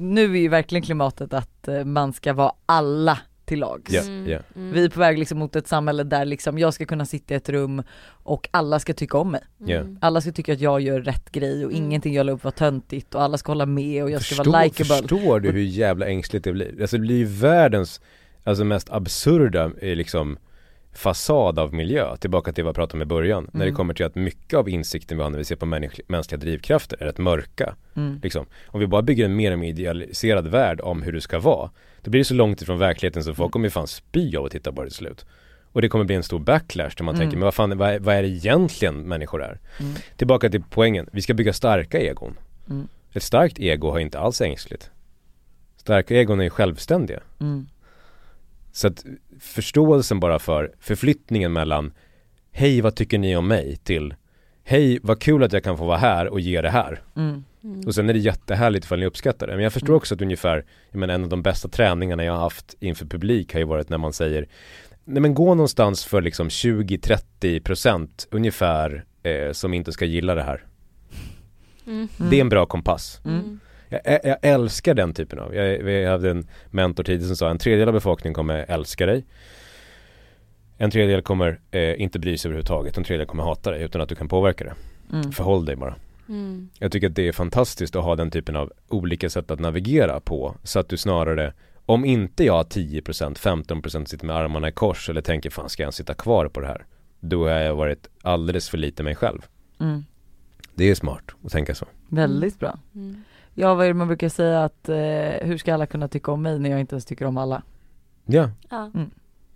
nu 0.00 0.36
är 0.36 0.40
ju 0.40 0.48
verkligen 0.48 0.82
klimatet 0.82 1.32
att 1.32 1.68
eh, 1.68 1.84
man 1.84 2.12
ska 2.12 2.32
vara 2.32 2.52
alla 2.66 3.18
till 3.48 3.58
lags. 3.60 3.92
Ja, 3.92 4.02
Mm. 4.02 4.30
ja. 4.30 4.38
Mm. 4.56 4.72
Vi 4.72 4.84
är 4.84 4.88
på 4.88 5.00
väg 5.00 5.18
liksom 5.18 5.38
mot 5.38 5.56
ett 5.56 5.68
samhälle 5.68 6.02
där 6.04 6.24
liksom 6.24 6.58
jag 6.58 6.74
ska 6.74 6.84
kunna 6.84 7.06
sitta 7.06 7.34
i 7.34 7.36
ett 7.36 7.48
rum 7.48 7.82
och 8.08 8.48
alla 8.50 8.78
ska 8.78 8.92
tycka 8.94 9.18
om 9.18 9.30
mig. 9.30 9.40
Ja. 9.66 9.76
Mm. 9.76 9.98
Alla 10.00 10.20
ska 10.20 10.32
tycka 10.32 10.52
att 10.52 10.60
jag 10.60 10.80
gör 10.80 11.00
rätt 11.00 11.32
grej 11.32 11.64
och 11.66 11.72
Mm. 11.72 11.84
ingenting 11.84 12.14
jag 12.14 12.26
la 12.26 12.32
upp 12.32 12.44
var 12.44 12.50
töntigt 12.50 13.14
och 13.14 13.22
alla 13.22 13.38
ska 13.38 13.50
hålla 13.52 13.66
med 13.66 14.02
och 14.02 14.10
jag 14.10 14.22
ska 14.22 14.34
Förstår, 14.34 14.52
vara 14.52 14.64
likeable. 14.64 14.96
förstår 14.96 15.40
du 15.40 15.50
hur 15.50 15.62
jävla 15.62 16.06
ängsligt 16.06 16.44
det 16.44 16.52
blir? 16.52 16.80
Alltså 16.80 16.96
det 16.96 17.00
blir 17.00 17.16
ju 17.16 17.24
världens, 17.24 18.00
alltså 18.44 18.64
mest 18.64 18.90
absurda 18.90 19.70
eh, 19.80 19.96
liksom 19.96 20.38
fasad 20.98 21.58
av 21.58 21.74
miljö, 21.74 22.16
tillbaka 22.16 22.52
till 22.52 22.64
vad 22.64 22.68
jag 22.68 22.74
pratade 22.74 22.98
om 22.98 23.02
i 23.02 23.04
början, 23.04 23.50
när 23.52 23.60
det 23.60 23.66
Mm. 23.66 23.76
kommer 23.76 23.94
till 23.94 24.06
att 24.06 24.14
mycket 24.14 24.54
av 24.58 24.68
insikten 24.68 25.16
vi 25.18 25.22
har 25.22 25.30
när 25.30 25.38
vi 25.38 25.44
ser 25.44 25.56
på 25.56 25.66
människ- 25.66 26.00
mänskliga 26.08 26.38
drivkrafter 26.40 26.96
är 27.02 27.06
rätt 27.06 27.18
mörka. 27.18 27.74
Mm. 27.96 28.20
Liksom. 28.22 28.46
Om 28.66 28.80
vi 28.80 28.86
bara 28.86 29.02
bygger 29.02 29.24
en 29.24 29.36
mer 29.36 29.52
och 29.52 29.58
mer 29.58 29.68
idealiserad 29.68 30.46
värld 30.46 30.80
om 30.80 31.02
hur 31.02 31.12
det 31.12 31.20
ska 31.20 31.38
vara, 31.38 31.70
då 32.02 32.10
blir 32.10 32.20
det 32.20 32.24
så 32.24 32.34
långt 32.34 32.62
ifrån 32.62 32.78
verkligheten 32.78 33.24
så 33.24 33.34
folk 33.34 33.52
kommer 33.52 33.66
ju 33.66 33.70
fan 33.70 33.86
spy 33.86 34.36
av 34.36 34.44
att 34.44 34.52
titta 34.52 34.72
på 34.72 34.82
det 34.82 34.88
till 34.88 34.96
slut. 34.96 35.26
Och 35.72 35.82
det 35.82 35.88
kommer 35.88 36.04
bli 36.04 36.14
en 36.14 36.22
stor 36.22 36.38
backlash 36.38 36.90
där 36.96 37.04
man 37.04 37.14
Mm. 37.14 37.24
tänker, 37.24 37.36
men 37.36 37.44
vad 37.44 37.54
fan, 37.54 37.78
vad 37.78 37.90
är, 37.90 37.98
vad 37.98 38.14
är 38.14 38.22
det 38.22 38.28
egentligen 38.28 38.94
människor 39.08 39.42
är? 39.42 39.58
Mm. 39.80 39.94
Tillbaka 40.16 40.48
till 40.50 40.62
poängen, 40.70 41.08
vi 41.12 41.22
ska 41.22 41.34
bygga 41.34 41.52
starka 41.52 41.98
egon. 42.00 42.34
Mm. 42.70 42.88
Ett 43.12 43.22
starkt 43.22 43.58
ego 43.58 43.90
har 43.90 43.98
inte 43.98 44.18
alls 44.18 44.40
ängsligt. 44.40 44.90
Starka 45.76 46.14
egon 46.14 46.40
är 46.40 46.44
ju 46.44 46.50
självständiga. 46.50 47.20
Mm. 47.40 47.66
Så 48.72 48.86
att 48.86 49.04
förståelsen 49.40 50.20
bara 50.20 50.38
för 50.38 50.72
förflyttningen 50.80 51.52
mellan 51.52 51.92
Hej 52.52 52.80
vad 52.80 52.94
tycker 52.96 53.18
ni 53.18 53.36
om 53.36 53.48
mig 53.48 53.76
till 53.76 54.14
Hej 54.64 54.98
vad 55.02 55.20
kul 55.20 55.42
att 55.42 55.52
jag 55.52 55.64
kan 55.64 55.78
få 55.78 55.84
vara 55.84 55.96
här 55.98 56.28
och 56.28 56.40
ge 56.40 56.60
det 56.60 56.70
här. 56.70 57.02
Mm. 57.16 57.44
Och 57.86 57.94
sen 57.94 58.08
är 58.08 58.12
det 58.12 58.18
jättehärligt 58.18 58.84
ifall 58.84 58.98
ni 58.98 59.06
uppskattar 59.06 59.46
det. 59.46 59.54
Men 59.54 59.62
jag 59.62 59.72
förstår 59.72 59.88
Mm. 59.88 59.96
också 59.96 60.14
att 60.14 60.20
ungefär, 60.22 60.64
jag 60.90 60.98
menar 60.98 61.14
en 61.14 61.22
av 61.22 61.28
de 61.28 61.42
bästa 61.42 61.68
träningarna 61.68 62.24
jag 62.24 62.32
har 62.32 62.40
haft 62.40 62.74
inför 62.80 63.06
publik 63.06 63.52
har 63.52 63.60
ju 63.60 63.66
varit 63.66 63.88
när 63.88 63.98
man 63.98 64.12
säger 64.12 64.46
Nej 65.04 65.22
men 65.22 65.34
gå 65.34 65.54
någonstans 65.54 66.04
för 66.04 66.22
liksom 66.22 66.48
20-30% 66.48 68.08
ungefär 68.30 69.04
eh, 69.22 69.52
som 69.52 69.74
inte 69.74 69.92
ska 69.92 70.04
gilla 70.04 70.34
det 70.34 70.42
här. 70.42 70.64
Mm. 71.86 72.08
Mm. 72.18 72.30
Det 72.30 72.36
är 72.36 72.40
en 72.40 72.48
bra 72.48 72.66
kompass. 72.66 73.20
Mm. 73.24 73.60
Jag, 73.88 74.00
jag, 74.04 74.20
jag 74.24 74.36
älskar 74.42 74.94
den 74.94 75.14
typen 75.14 75.38
av, 75.38 75.54
jag, 75.54 75.78
vi 75.78 76.06
hade 76.06 76.30
en 76.30 76.46
mentor 76.70 77.04
tidigare 77.04 77.26
som 77.26 77.36
sa 77.36 77.50
en 77.50 77.58
tredjedel 77.58 77.88
av 77.88 77.94
befolkningen 77.94 78.34
kommer 78.34 78.64
älska 78.68 79.06
dig 79.06 79.24
En 80.76 80.90
tredjedel 80.90 81.22
kommer 81.22 81.60
eh, 81.70 82.00
inte 82.00 82.18
bry 82.18 82.38
sig 82.38 82.48
överhuvudtaget, 82.48 82.96
en 82.96 83.04
tredjedel 83.04 83.26
kommer 83.26 83.42
hata 83.42 83.70
dig 83.70 83.82
utan 83.82 84.00
att 84.00 84.08
du 84.08 84.14
kan 84.14 84.28
påverka 84.28 84.64
det. 84.64 84.74
Mm. 85.12 85.32
Förhåll 85.32 85.64
dig 85.64 85.76
bara. 85.76 85.94
Mm. 86.28 86.68
Jag 86.78 86.92
tycker 86.92 87.06
att 87.06 87.14
det 87.14 87.28
är 87.28 87.32
fantastiskt 87.32 87.96
att 87.96 88.04
ha 88.04 88.16
den 88.16 88.30
typen 88.30 88.56
av 88.56 88.72
olika 88.88 89.30
sätt 89.30 89.50
att 89.50 89.60
navigera 89.60 90.20
på 90.20 90.54
så 90.62 90.78
att 90.78 90.88
du 90.88 90.96
snarare 90.96 91.52
om 91.86 92.04
inte 92.04 92.44
jag 92.44 92.54
har 92.54 92.64
10% 92.64 93.02
15% 93.34 94.04
sitter 94.04 94.26
med 94.26 94.36
armarna 94.36 94.68
i 94.68 94.72
kors 94.72 95.10
eller 95.10 95.20
tänker 95.20 95.50
fan 95.50 95.68
ska 95.68 95.82
jag 95.82 95.86
ens 95.86 95.96
sitta 95.96 96.14
kvar 96.14 96.48
på 96.48 96.60
det 96.60 96.66
här 96.66 96.86
Då 97.20 97.48
har 97.48 97.54
jag 97.54 97.76
varit 97.76 98.08
alldeles 98.22 98.68
för 98.68 98.78
lite 98.78 99.02
mig 99.02 99.14
själv 99.14 99.46
Mm. 99.80 100.04
Det 100.74 100.90
är 100.90 100.94
smart 100.94 101.22
att 101.44 101.52
tänka 101.52 101.74
så 101.74 101.86
Väldigt 102.08 102.58
bra. 102.58 102.78
Mm. 102.94 103.24
Ja 103.60 103.74
vad 103.74 103.84
är 103.84 103.88
det 103.88 103.94
man 103.94 104.06
brukar 104.06 104.28
säga 104.28 104.64
att 104.64 104.88
eh, 104.88 104.96
hur 105.48 105.58
ska 105.58 105.74
alla 105.74 105.86
kunna 105.86 106.08
tycka 106.08 106.32
om 106.32 106.42
mig 106.42 106.58
när 106.58 106.70
jag 106.70 106.80
inte 106.80 106.94
ens 106.94 107.04
tycker 107.04 107.24
om 107.24 107.36
alla? 107.36 107.62
Ja, 108.26 108.50
Ja. 108.70 108.90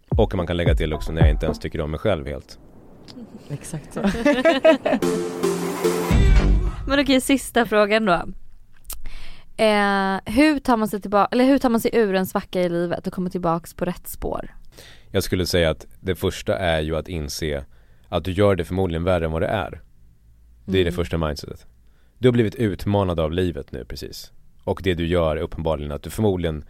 och 0.08 0.34
man 0.34 0.46
kan 0.46 0.56
lägga 0.56 0.74
till 0.74 0.92
också 0.92 1.12
när 1.12 1.20
jag 1.20 1.30
inte 1.30 1.46
ens 1.46 1.58
tycker 1.58 1.80
om 1.80 1.90
mig 1.90 2.00
själv 2.00 2.26
helt 2.26 2.58
Exakt 3.50 3.94
så. 3.94 4.00
Men 6.86 7.00
okej, 7.00 7.20
sista 7.20 7.66
frågan 7.66 8.04
då. 8.04 8.12
Eh, 9.56 10.16
hur 10.26 10.58
tar 10.58 10.76
man 10.76 10.88
sig 10.88 11.00
tillbaka, 11.00 11.28
eller 11.32 11.44
hur 11.44 11.58
tar 11.58 11.68
man 11.68 11.80
sig 11.80 11.90
ur 11.94 12.14
en 12.14 12.26
svacka 12.26 12.60
i 12.62 12.68
livet 12.68 13.06
och 13.06 13.12
kommer 13.12 13.30
tillbaks 13.30 13.74
på 13.74 13.84
rätt 13.84 14.08
spår? 14.08 14.54
Jag 15.10 15.22
skulle 15.22 15.46
säga 15.46 15.70
att 15.70 15.86
det 16.00 16.14
första 16.14 16.58
är 16.58 16.80
ju 16.80 16.96
att 16.96 17.08
inse 17.08 17.64
att 18.08 18.24
du 18.24 18.32
gör 18.32 18.56
det 18.56 18.64
förmodligen 18.64 19.04
värre 19.04 19.24
än 19.24 19.32
vad 19.32 19.42
det 19.42 19.48
är. 19.48 19.80
Det 20.64 20.78
är 20.78 20.84
det 20.84 20.90
Mm. 20.90 20.94
första 20.94 21.18
mindsetet. 21.18 21.66
Du 22.22 22.28
har 22.28 22.32
blivit 22.32 22.54
utmanad 22.54 23.20
av 23.20 23.32
livet 23.32 23.72
nu 23.72 23.84
precis. 23.84 24.32
Och 24.64 24.80
det 24.82 24.94
du 24.94 25.06
gör 25.06 25.36
är 25.36 25.40
uppenbarligen 25.40 25.92
att 25.92 26.02
du 26.02 26.10
förmodligen, 26.10 26.64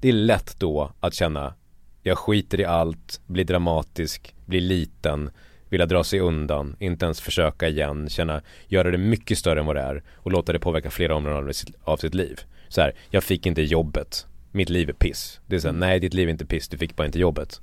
det 0.00 0.08
är 0.08 0.12
lätt 0.12 0.56
då 0.58 0.92
att 1.00 1.14
känna 1.14 1.54
jag 2.02 2.18
skiter 2.18 2.60
i 2.60 2.64
allt, 2.64 3.20
blir 3.26 3.44
dramatisk, 3.44 4.34
blir 4.46 4.60
liten, 4.60 5.30
vilja 5.68 5.86
dra 5.86 6.04
sig 6.04 6.20
undan, 6.20 6.76
inte 6.78 7.04
ens 7.04 7.20
försöka 7.20 7.68
igen, 7.68 8.08
känna, 8.08 8.42
göra 8.66 8.90
det 8.90 8.98
mycket 8.98 9.38
större 9.38 9.60
än 9.60 9.66
vad 9.66 9.76
det 9.76 9.82
är 9.82 10.02
och 10.14 10.32
låta 10.32 10.52
det 10.52 10.58
påverka 10.58 10.90
flera 10.90 11.14
områden 11.14 11.48
av 11.48 11.52
sitt, 11.52 11.74
av 11.84 11.96
sitt 11.96 12.14
liv. 12.14 12.40
Så 12.68 12.80
här, 12.80 12.94
jag 13.10 13.24
fick 13.24 13.46
inte 13.46 13.62
jobbet, 13.62 14.26
mitt 14.50 14.70
liv 14.70 14.88
är 14.88 14.92
piss. 14.92 15.40
Det 15.46 15.56
är 15.56 15.60
så 15.60 15.68
här, 15.68 15.74
nej 15.74 16.00
ditt 16.00 16.14
liv 16.14 16.28
är 16.28 16.32
inte 16.32 16.46
piss, 16.46 16.68
du 16.68 16.78
fick 16.78 16.96
bara 16.96 17.06
inte 17.06 17.18
jobbet. 17.18 17.60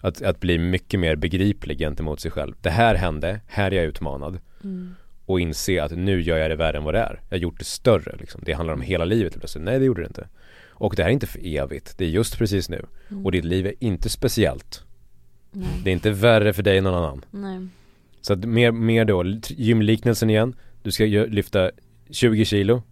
Att, 0.00 0.22
att 0.22 0.40
bli 0.40 0.58
mycket 0.58 1.00
mer 1.00 1.16
begriplig 1.16 1.78
gentemot 1.78 2.20
sig 2.20 2.30
själv. 2.30 2.54
Det 2.60 2.70
här 2.70 2.94
hände, 2.94 3.40
här 3.46 3.70
är 3.70 3.76
jag 3.76 3.84
utmanad 3.84 4.38
Mm. 4.64 4.94
Och 5.32 5.40
inse 5.40 5.82
att 5.82 5.92
nu 5.92 6.22
gör 6.22 6.38
jag 6.38 6.50
det 6.50 6.56
värre 6.56 6.76
än 6.76 6.84
vad 6.84 6.94
det 6.94 7.00
är. 7.00 7.20
Jag 7.28 7.36
har 7.36 7.42
gjort 7.42 7.58
det 7.58 7.64
större 7.64 8.16
liksom. 8.20 8.40
Det 8.44 8.52
handlar 8.52 8.74
om 8.74 8.80
hela 8.80 9.04
livet 9.04 9.38
plötsligt. 9.38 9.64
Nej 9.64 9.78
det 9.78 9.84
gjorde 9.84 10.02
det 10.02 10.06
inte. 10.06 10.28
Och 10.82 10.94
det 10.96 11.02
här 11.02 11.10
är 11.10 11.12
inte 11.12 11.26
för 11.26 11.40
evigt, 11.46 11.98
det 11.98 12.04
är 12.04 12.08
just 12.08 12.38
precis 12.38 12.68
nu. 12.68 12.86
Mm. 13.10 13.26
Och 13.26 13.32
ditt 13.32 13.44
liv 13.44 13.66
är 13.66 13.74
inte 13.78 14.08
speciellt. 14.08 14.84
Nej. 15.50 15.68
Det 15.84 15.90
är 15.90 15.92
inte 15.92 16.10
värre 16.10 16.52
för 16.52 16.62
dig 16.62 16.78
än 16.78 16.84
någon 16.84 16.94
annan. 16.94 17.24
Nej. 17.30 17.68
Så 18.20 18.32
att 18.32 18.44
mer, 18.44 18.72
mer 18.72 19.04
då, 19.04 19.24
gymliknelsen 19.48 20.30
igen. 20.30 20.54
Du 20.82 20.90
ska 20.90 21.04
lyfta 21.04 21.70
20 22.10 22.44
kilo 22.44 22.82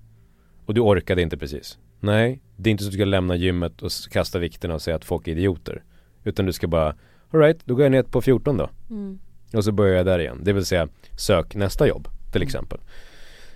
och 0.66 0.74
du 0.74 0.80
orkade 0.80 1.22
inte 1.22 1.36
precis. 1.38 1.78
Nej, 2.00 2.40
det 2.56 2.70
är 2.70 2.72
inte 2.72 2.84
så 2.84 2.88
att 2.88 2.92
du 2.92 2.96
ska 2.96 3.04
lämna 3.04 3.36
gymmet 3.36 3.82
och 3.82 3.90
kasta 4.10 4.38
vikterna 4.38 4.74
och 4.74 4.82
säga 4.82 4.96
att 4.96 5.04
folk 5.04 5.28
är 5.28 5.32
idioter. 5.32 5.82
Utan 6.24 6.46
du 6.46 6.52
ska 6.52 6.66
bara, 6.66 6.94
alright, 7.30 7.58
då 7.64 7.74
går 7.74 7.82
jag 7.82 7.92
ner 7.92 8.02
på 8.02 8.20
14 8.20 8.56
då. 8.56 8.70
Mm. 8.90 9.18
Och 9.52 9.64
så 9.64 9.72
börjar 9.72 9.96
jag 9.96 10.06
där 10.06 10.18
igen. 10.18 10.40
Det 10.42 10.52
vill 10.52 10.66
säga, 10.66 10.88
sök 11.16 11.54
nästa 11.54 11.88
jobb 11.88 12.08
till 12.32 12.42
exempel. 12.42 12.78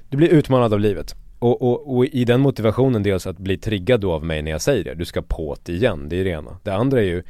Du 0.08 0.16
blir 0.16 0.28
utmanad 0.28 0.72
av 0.72 0.80
livet. 0.80 1.14
Och, 1.38 1.62
och, 1.62 1.96
och 1.96 2.06
i 2.06 2.24
den 2.24 2.40
motivationen 2.40 3.02
dels 3.02 3.26
att 3.26 3.38
bli 3.38 3.58
triggad 3.58 4.00
då 4.00 4.12
av 4.12 4.24
mig 4.24 4.42
när 4.42 4.50
jag 4.50 4.60
säger 4.60 4.84
det. 4.84 4.94
Du 4.94 5.04
ska 5.04 5.22
på 5.22 5.56
det 5.62 5.72
igen, 5.72 6.08
det 6.08 6.16
är 6.16 6.24
det 6.24 6.30
ena. 6.30 6.58
Det 6.62 6.74
andra 6.74 7.00
är 7.00 7.04
ju, 7.04 7.22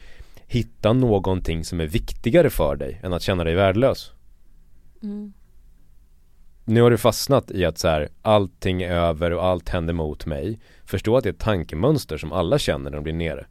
hitta 0.47 0.93
någonting 0.93 1.65
som 1.65 1.81
är 1.81 1.87
viktigare 1.87 2.51
för 2.51 2.77
dig 2.77 3.01
än 3.03 3.13
att 3.13 3.23
känna 3.23 3.45
dig 3.45 3.55
värdelös. 3.55 4.13
Mm. 5.03 5.33
Nu 6.65 6.83
har 6.83 6.91
du 6.91 6.99
fastnat 6.99 7.51
i 7.51 7.65
att 7.65 7.79
så 7.79 7.89
här, 7.89 8.09
allting 8.23 8.83
är 8.83 8.91
över 8.91 9.31
och 9.31 9.45
allt 9.45 9.69
händer 9.69 9.95
mot 9.95 10.27
mig. 10.27 10.61
Förstå 10.85 11.17
att 11.17 11.25
det 11.25 11.29
är 11.29 11.33
ett 11.33 11.39
tankemönster 11.39 12.17
som 12.17 12.33
alla 12.33 12.59
känner 12.59 12.91
när 12.91 12.97
de 12.97 13.05
blir 13.05 13.13
nere. 13.13 13.47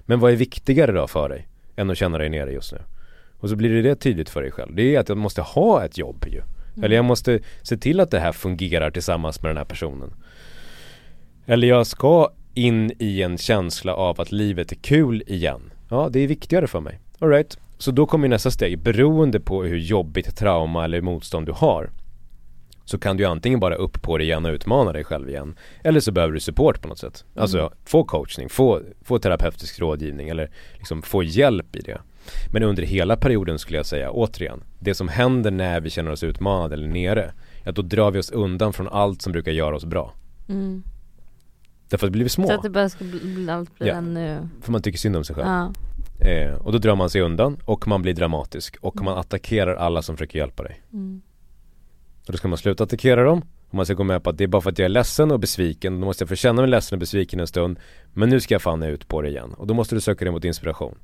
Men 0.00 0.20
vad 0.20 0.32
är 0.32 0.36
viktigare 0.36 0.92
då 0.92 1.06
för 1.06 1.28
dig 1.28 1.48
än 1.76 1.90
att 1.90 1.98
känna 1.98 2.18
dig 2.18 2.28
nere 2.28 2.52
just 2.52 2.72
nu? 2.72 2.78
Och 3.38 3.48
så 3.48 3.56
blir 3.56 3.70
det 3.70 3.82
det 3.82 3.94
tydligt 3.94 4.28
för 4.28 4.42
dig 4.42 4.50
själv. 4.50 4.74
Det 4.74 4.94
är 4.94 5.00
att 5.00 5.08
jag 5.08 5.18
måste 5.18 5.42
ha 5.42 5.84
ett 5.84 5.98
jobb 5.98 6.24
ju. 6.28 6.42
Eller 6.82 6.96
jag 6.96 7.04
måste 7.04 7.40
se 7.62 7.76
till 7.76 8.00
att 8.00 8.10
det 8.10 8.20
här 8.20 8.32
fungerar 8.32 8.90
tillsammans 8.90 9.42
med 9.42 9.50
den 9.50 9.56
här 9.56 9.64
personen. 9.64 10.14
Eller 11.46 11.68
jag 11.68 11.86
ska 11.86 12.30
in 12.54 12.92
i 12.98 13.22
en 13.22 13.38
känsla 13.38 13.94
av 13.94 14.20
att 14.20 14.32
livet 14.32 14.72
är 14.72 14.76
kul 14.76 15.22
igen. 15.26 15.72
Ja, 15.88 16.08
det 16.12 16.20
är 16.20 16.26
viktigare 16.26 16.66
för 16.66 16.80
mig. 16.80 17.00
Alright. 17.18 17.58
Så 17.78 17.90
då 17.90 18.06
kommer 18.06 18.28
nästa 18.28 18.50
steg, 18.50 18.78
beroende 18.78 19.40
på 19.40 19.64
hur 19.64 19.78
jobbigt 19.78 20.36
trauma 20.36 20.84
eller 20.84 21.00
motstånd 21.00 21.46
du 21.46 21.52
har 21.52 21.90
så 22.84 22.98
kan 22.98 23.16
du 23.16 23.24
antingen 23.24 23.60
bara 23.60 23.74
upp 23.74 24.02
på 24.02 24.18
det 24.18 24.24
igen 24.24 24.44
och 24.44 24.52
utmana 24.52 24.92
dig 24.92 25.04
själv 25.04 25.28
igen 25.28 25.56
Eller 25.84 26.00
så 26.00 26.12
behöver 26.12 26.34
du 26.34 26.40
support 26.40 26.80
på 26.80 26.88
något 26.88 26.98
sätt 26.98 27.24
Alltså 27.36 27.72
få 27.84 28.04
coachning, 28.04 28.48
få, 28.48 28.80
få 29.04 29.18
terapeutisk 29.18 29.80
rådgivning 29.80 30.28
eller 30.28 30.50
liksom 30.74 31.02
få 31.02 31.22
hjälp 31.22 31.76
i 31.76 31.80
det 31.80 32.00
Men 32.52 32.62
under 32.62 32.82
hela 32.82 33.16
perioden 33.16 33.58
skulle 33.58 33.78
jag 33.78 33.86
säga 33.86 34.10
återigen 34.10 34.62
Det 34.78 34.94
som 34.94 35.08
händer 35.08 35.50
när 35.50 35.80
vi 35.80 35.90
känner 35.90 36.10
oss 36.10 36.22
utmanade 36.22 36.74
eller 36.74 36.88
nere 36.88 37.32
Ja 37.64 37.72
då 37.72 37.82
drar 37.82 38.10
vi 38.10 38.18
oss 38.18 38.30
undan 38.30 38.72
från 38.72 38.88
allt 38.88 39.22
som 39.22 39.32
brukar 39.32 39.52
göra 39.52 39.76
oss 39.76 39.84
bra 39.84 40.14
Mm. 40.48 40.82
Därför 41.88 42.06
att 42.06 42.12
vi 42.12 42.18
blir 42.18 42.28
små, 42.28 42.46
Så 42.46 42.52
att 42.54 42.62
det 42.62 42.70
bara 42.70 42.88
ska 42.88 43.04
bli, 43.04 43.50
allt 43.50 43.78
bli 43.78 43.88
Ja. 43.88 43.94
ännu, 43.94 44.48
för 44.60 44.72
man 44.72 44.82
tycker 44.82 44.98
synd 44.98 45.16
om 45.16 45.24
sig 45.24 45.36
själv 45.36 45.48
ja. 45.48 45.72
eh, 46.28 46.54
Och 46.54 46.72
då 46.72 46.78
drar 46.78 46.96
man 46.96 47.10
sig 47.10 47.20
undan 47.20 47.56
och 47.64 47.88
man 47.88 48.02
blir 48.02 48.14
dramatisk 48.14 48.76
och 48.80 49.02
man 49.02 49.18
attackerar 49.18 49.74
alla 49.74 50.02
som 50.02 50.16
försöker 50.16 50.38
hjälpa 50.38 50.62
dig 50.62 50.82
Mm. 50.92 51.22
Och 52.26 52.32
då 52.32 52.38
ska 52.38 52.48
man 52.48 52.58
sluta 52.58 52.84
attackera 52.84 53.24
dem 53.24 53.42
och 53.68 53.74
man 53.74 53.86
ska 53.86 53.94
gå 53.94 54.04
med 54.04 54.22
på 54.22 54.30
att 54.30 54.38
det 54.38 54.44
är 54.44 54.48
bara 54.48 54.62
för 54.62 54.70
att 54.70 54.78
jag 54.78 54.84
är 54.84 54.88
ledsen 54.88 55.30
och 55.30 55.40
besviken 55.40 56.00
Då 56.00 56.06
måste 56.06 56.22
jag 56.22 56.28
få 56.28 56.34
känna 56.34 56.62
mig 56.62 56.70
ledsen 56.70 56.96
och 56.96 57.00
besviken 57.00 57.40
en 57.40 57.46
stund 57.46 57.78
Men 58.12 58.28
nu 58.28 58.40
ska 58.40 58.54
jag 58.54 58.62
fan 58.62 58.82
ut 58.82 59.08
på 59.08 59.22
det 59.22 59.28
igen 59.28 59.54
och 59.54 59.66
då 59.66 59.74
måste 59.74 59.94
du 59.94 60.00
söka 60.00 60.24
dig 60.24 60.32
mot 60.32 60.44
inspiration 60.44 60.94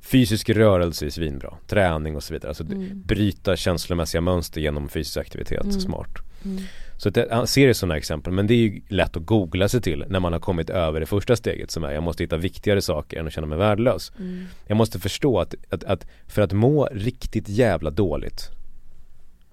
Fysisk 0.00 0.48
rörelse 0.50 1.06
är 1.06 1.10
svinbra, 1.10 1.54
träning 1.66 2.16
och 2.16 2.22
så 2.22 2.32
vidare 2.34 2.48
Alltså 2.50 2.64
Mm. 2.64 3.02
bryta 3.04 3.56
känslomässiga 3.56 4.20
mönster 4.20 4.60
genom 4.60 4.88
fysisk 4.88 5.16
aktivitet, 5.16 5.60
Mm. 5.64 5.80
smart 5.80 6.18
Mm. 6.44 6.62
Så 6.96 7.08
att 7.08 7.16
jag 7.16 7.48
ser 7.48 7.66
det 7.66 7.74
sådana 7.74 7.96
exempel 7.96 8.32
men 8.32 8.46
det 8.46 8.54
är 8.54 8.58
ju 8.58 8.80
lätt 8.88 9.16
att 9.16 9.26
googla 9.26 9.68
sig 9.68 9.80
till 9.82 10.04
när 10.08 10.20
man 10.20 10.32
har 10.32 10.40
kommit 10.40 10.70
över 10.70 11.00
det 11.00 11.06
första 11.06 11.36
steget 11.36 11.70
som 11.70 11.84
är 11.84 11.92
jag 11.92 12.02
måste 12.02 12.22
hitta 12.22 12.36
viktigare 12.36 12.82
saker 12.82 13.20
än 13.20 13.26
att 13.26 13.32
känna 13.32 13.46
mig 13.46 13.58
värdelös 13.58 14.12
Mm. 14.18 14.44
jag 14.66 14.76
måste 14.76 14.98
förstå 14.98 15.40
att, 15.40 15.54
att, 15.70 15.84
att 15.84 16.06
för 16.26 16.42
att 16.42 16.52
må 16.52 16.88
riktigt 16.92 17.48
jävla 17.48 17.90
dåligt 17.90 18.50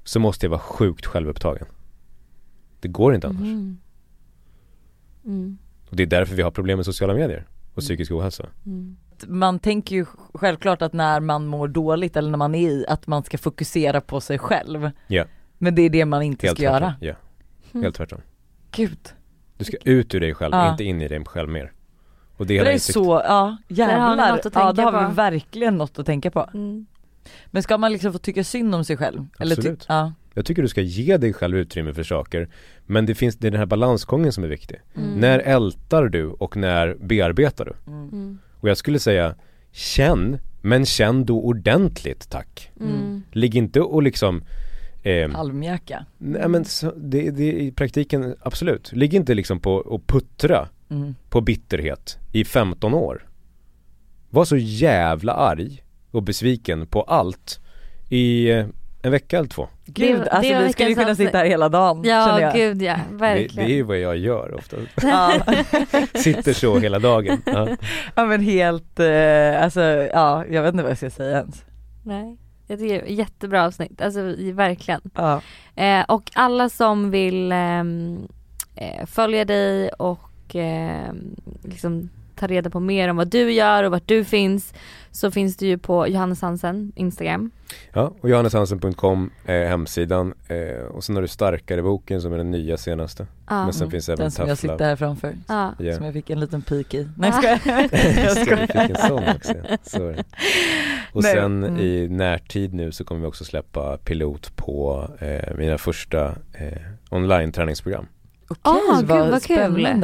så 0.04 0.20
måste 0.20 0.46
jag 0.46 0.50
vara 0.52 0.60
sjukt 0.60 1.06
självupptagen. 1.06 1.68
Det 2.80 2.88
går 2.88 3.16
inte 3.16 3.28
annars. 3.28 3.41
Mhm. 3.41 3.78
Mm. 5.26 5.58
Och 5.89 5.96
det 5.96 6.04
är 6.04 6.08
därför 6.08 6.36
vi 6.36 6.41
har 6.41 6.52
problem 6.52 6.78
med 6.78 6.86
sociala 6.86 7.14
medier 7.14 7.48
och 7.74 7.82
psykisk 7.82 8.12
ohälsa. 8.12 8.46
Man 9.28 9.59
tänker 9.59 9.95
ju 9.95 10.05
självklart 10.34 10.82
att 10.82 10.93
när 10.93 11.19
man 11.19 11.47
mår 11.47 11.67
dåligt 11.67 12.15
eller 12.17 12.30
när 12.30 12.38
man 12.38 12.55
är 12.55 12.69
i 12.69 12.86
att 12.88 13.07
man 13.07 13.23
ska 13.23 13.38
fokusera 13.38 14.01
på 14.01 14.21
sig 14.21 14.39
själv. 14.39 14.91
Ja. 15.07 15.26
Men 15.57 15.76
det 15.76 15.82
är 15.82 15.89
det 15.89 16.05
man 16.05 16.21
inte 16.21 16.47
Helt 16.47 16.57
ska 16.59 16.69
tvärtom. 16.69 16.84
göra. 16.84 16.95
Ja, 16.99 17.13
Mm. 17.73 17.84
helt 17.84 17.95
tvärtom. 17.95 18.21
Gud. 18.71 18.99
Du 19.57 19.65
ska 19.65 19.78
ut 19.84 20.15
ur 20.15 20.19
dig 20.19 20.34
själv, 20.34 20.53
Ja. 20.55 20.71
inte 20.71 20.84
in 20.84 21.01
i 21.01 21.07
dig 21.07 21.26
själv 21.26 21.49
mer. 21.49 21.71
Och 22.38 22.45
det 22.47 22.57
är 22.57 22.63
Det 22.63 22.69
är 22.69 22.73
insikt. 22.73 22.93
så, 22.93 23.21
ja 23.26 23.39
har 23.39 23.57
jävlar. 23.67 24.32
något 24.36 24.45
att 24.45 24.55
Ja 24.55 24.73
det 24.73 24.82
har 24.82 24.91
på. 25.03 25.09
vi 25.09 25.15
verkligen 25.15 25.78
något 25.78 25.99
att 25.99 26.05
tänka 26.05 26.32
på. 26.32 26.49
Mm. 26.53 26.86
Men 27.45 27.63
ska 27.63 27.78
man 27.78 27.91
liksom 27.91 28.11
få 28.13 28.17
tycka 28.19 28.43
synd 28.43 28.76
om 28.76 28.84
sig 28.84 28.97
själv? 28.97 29.28
Eller 29.39 29.55
ty- 29.55 29.59
Absolut. 29.61 29.86
ja. 29.89 30.13
Jag 30.34 30.45
tycker 30.45 30.61
du 30.61 30.67
ska 30.67 30.82
ge 30.82 31.17
dig 31.17 31.34
själv 31.34 31.57
utrymme 31.57 31.93
för 31.93 32.03
saker. 32.03 32.49
Men 32.86 33.05
det 33.05 33.15
finns, 33.15 33.36
det 33.36 33.47
är 33.47 33.51
den 33.51 33.59
här 33.59 33.65
balansgången 33.65 34.32
som 34.32 34.43
är 34.43 34.47
viktig. 34.47 34.82
Mm. 34.95 35.09
När 35.19 35.39
ältar 35.39 36.03
du 36.05 36.26
och 36.28 36.57
när 36.57 36.95
bearbetar 36.99 37.65
du? 37.65 37.91
Mm. 37.91 38.39
Och 38.66 38.70
jag 38.70 38.78
skulle 38.78 38.99
säga, 38.99 39.36
känn, 39.72 40.38
men 40.61 40.86
känn 40.86 41.26
då 41.26 41.41
ordentligt 41.43 42.30
tack. 42.30 42.72
Mm. 42.80 43.24
Ligg 43.32 43.55
inte 43.55 43.82
och 43.82 44.03
liksom 44.03 44.43
eh, 45.03 45.32
Halvmjäka. 45.32 46.05
Nej 46.18 46.47
men 46.47 46.66
så, 46.66 46.91
det, 46.91 47.32
det 47.32 47.51
i 47.61 47.72
praktiken, 47.72 48.36
absolut. 48.41 48.91
Ligg 48.91 49.13
inte 49.13 49.34
liksom 49.34 49.59
på 49.59 49.74
och 49.76 50.07
puttra 50.07 50.68
Mm. 50.89 51.16
på 51.30 51.41
bitterhet 51.41 52.18
i 52.32 52.45
15 52.45 52.93
år. 52.93 53.28
Var 54.30 54.45
så 54.45 54.57
jävla 54.57 55.34
arg 55.34 55.84
och 56.11 56.24
besviken 56.24 56.88
på 56.88 57.01
allt 57.01 57.59
i 58.09 58.49
en 59.06 59.12
vecka 59.12 59.38
eller 59.38 59.49
två. 59.49 59.68
Gud, 59.86 60.20
Det- 60.22 60.30
alltså 60.30 60.53
det 60.53 60.64
vi 60.64 60.72
skulle 60.74 60.95
kunna 60.95 61.16
sitta 61.16 61.38
här 61.38 61.45
hela 61.45 61.70
dagen 61.70 62.01
Ja 62.06 62.39
jag. 62.41 62.53
gud 62.53 62.82
ja, 62.82 62.99
Det, 63.10 63.16
verkligen. 63.16 63.68
det 63.68 63.74
är 63.74 63.76
ju 63.76 63.84
vad 63.84 63.97
jag 63.99 64.18
gör 64.18 64.53
ofta. 64.58 64.78
Ja. 65.01 65.34
Sitter 66.14 66.53
så 66.53 66.80
hela 66.80 66.99
dagen. 66.99 67.41
Ja. 67.45 67.68
ja 68.16 68.26
men 68.26 68.41
helt, 68.41 68.99
eh, 68.99 69.64
alltså 69.64 69.82
ja 70.14 70.45
jag 70.45 70.62
vet 70.64 70.74
inte 70.74 70.84
vad 70.84 70.91
jag 70.91 70.97
ska 70.97 71.10
säga 71.10 71.38
ens. 71.38 71.64
Nej. 72.03 72.38
Jag 72.68 72.80
tycker 72.80 72.93
det 72.93 73.01
är 73.12 73.14
jättebra 73.16 73.66
avsnitt, 73.66 74.01
alltså 74.01 74.22
verkligen. 74.53 75.01
Ja. 75.16 75.41
Eh, 75.76 76.03
och 76.08 76.32
alla 76.34 76.70
som 76.70 77.12
vill 77.12 77.51
ehm, 77.51 78.28
eh, 78.76 79.06
följa 79.06 79.45
dig 79.45 79.89
och 79.89 80.30
ehm, 80.56 81.36
liksom 81.64 82.10
ta 82.36 82.47
reda 82.47 82.69
på 82.69 82.79
mer 82.79 83.09
om 83.09 83.17
vad 83.17 83.27
du 83.27 83.51
gör 83.51 83.83
och 83.83 83.91
vart 83.91 84.07
du 84.07 84.23
finns 84.23 84.73
så 85.11 85.31
finns 85.31 85.57
du 85.57 85.65
ju 85.67 85.77
på 85.77 86.07
Johannes 86.07 86.41
Hansen 86.41 86.91
Instagram. 86.95 87.51
ja, 87.93 88.13
och 88.21 88.29
johanneshansen.com 88.29 89.29
är 89.45 89.65
hemsidan 89.67 90.33
eh, 90.47 90.86
och 90.86 91.03
sen 91.03 91.15
har 91.15 91.21
du 91.21 91.27
Starkare 91.27 91.81
boken 91.81 92.21
som 92.21 92.33
är 92.33 92.38
den 92.38 92.51
nya 92.51 92.77
senaste. 92.77 93.27
Ja. 93.49 93.63
Men 93.63 93.73
sen 93.73 93.81
Mm. 93.81 93.91
finns 93.91 94.09
även 94.09 94.19
Den 94.19 94.31
som 94.31 94.47
jag 94.47 94.57
sitter 94.57 94.73
Love. 94.73 94.86
här 94.86 94.95
framför. 94.95 95.33
Ja. 95.47 95.73
Ja. 95.79 95.95
Som 95.95 96.05
jag 96.05 96.13
fick 96.13 96.29
en 96.29 96.39
liten 96.39 96.61
pik 96.61 96.93
i. 96.93 97.07
Nej 97.17 97.31
Ah. 97.33 97.41
jag 97.43 97.59
skojar. 98.31 98.57
jag 98.59 98.59
fick 98.59 98.75
en 98.75 98.95
sån 99.07 99.23
också. 99.36 99.53
Så. 99.83 100.09
Och 101.13 101.23
Nej, 101.23 101.33
sen 101.33 101.63
mm. 101.63 101.79
i 101.79 102.07
närtid 102.07 102.73
nu 102.73 102.91
så 102.91 103.03
kommer 103.03 103.21
vi 103.21 103.27
också 103.27 103.45
släppa 103.45 103.97
pilot 103.97 104.55
på 104.55 105.07
eh, 105.19 105.55
mina 105.57 105.77
första 105.77 106.25
eh, 106.53 106.77
online 107.09 107.51
träningsprogram. 107.51 108.07
Okej 108.47 108.57
Ah, 108.61 108.97
gud, 108.99 109.07
vad 109.31 109.43
kul. 109.43 110.01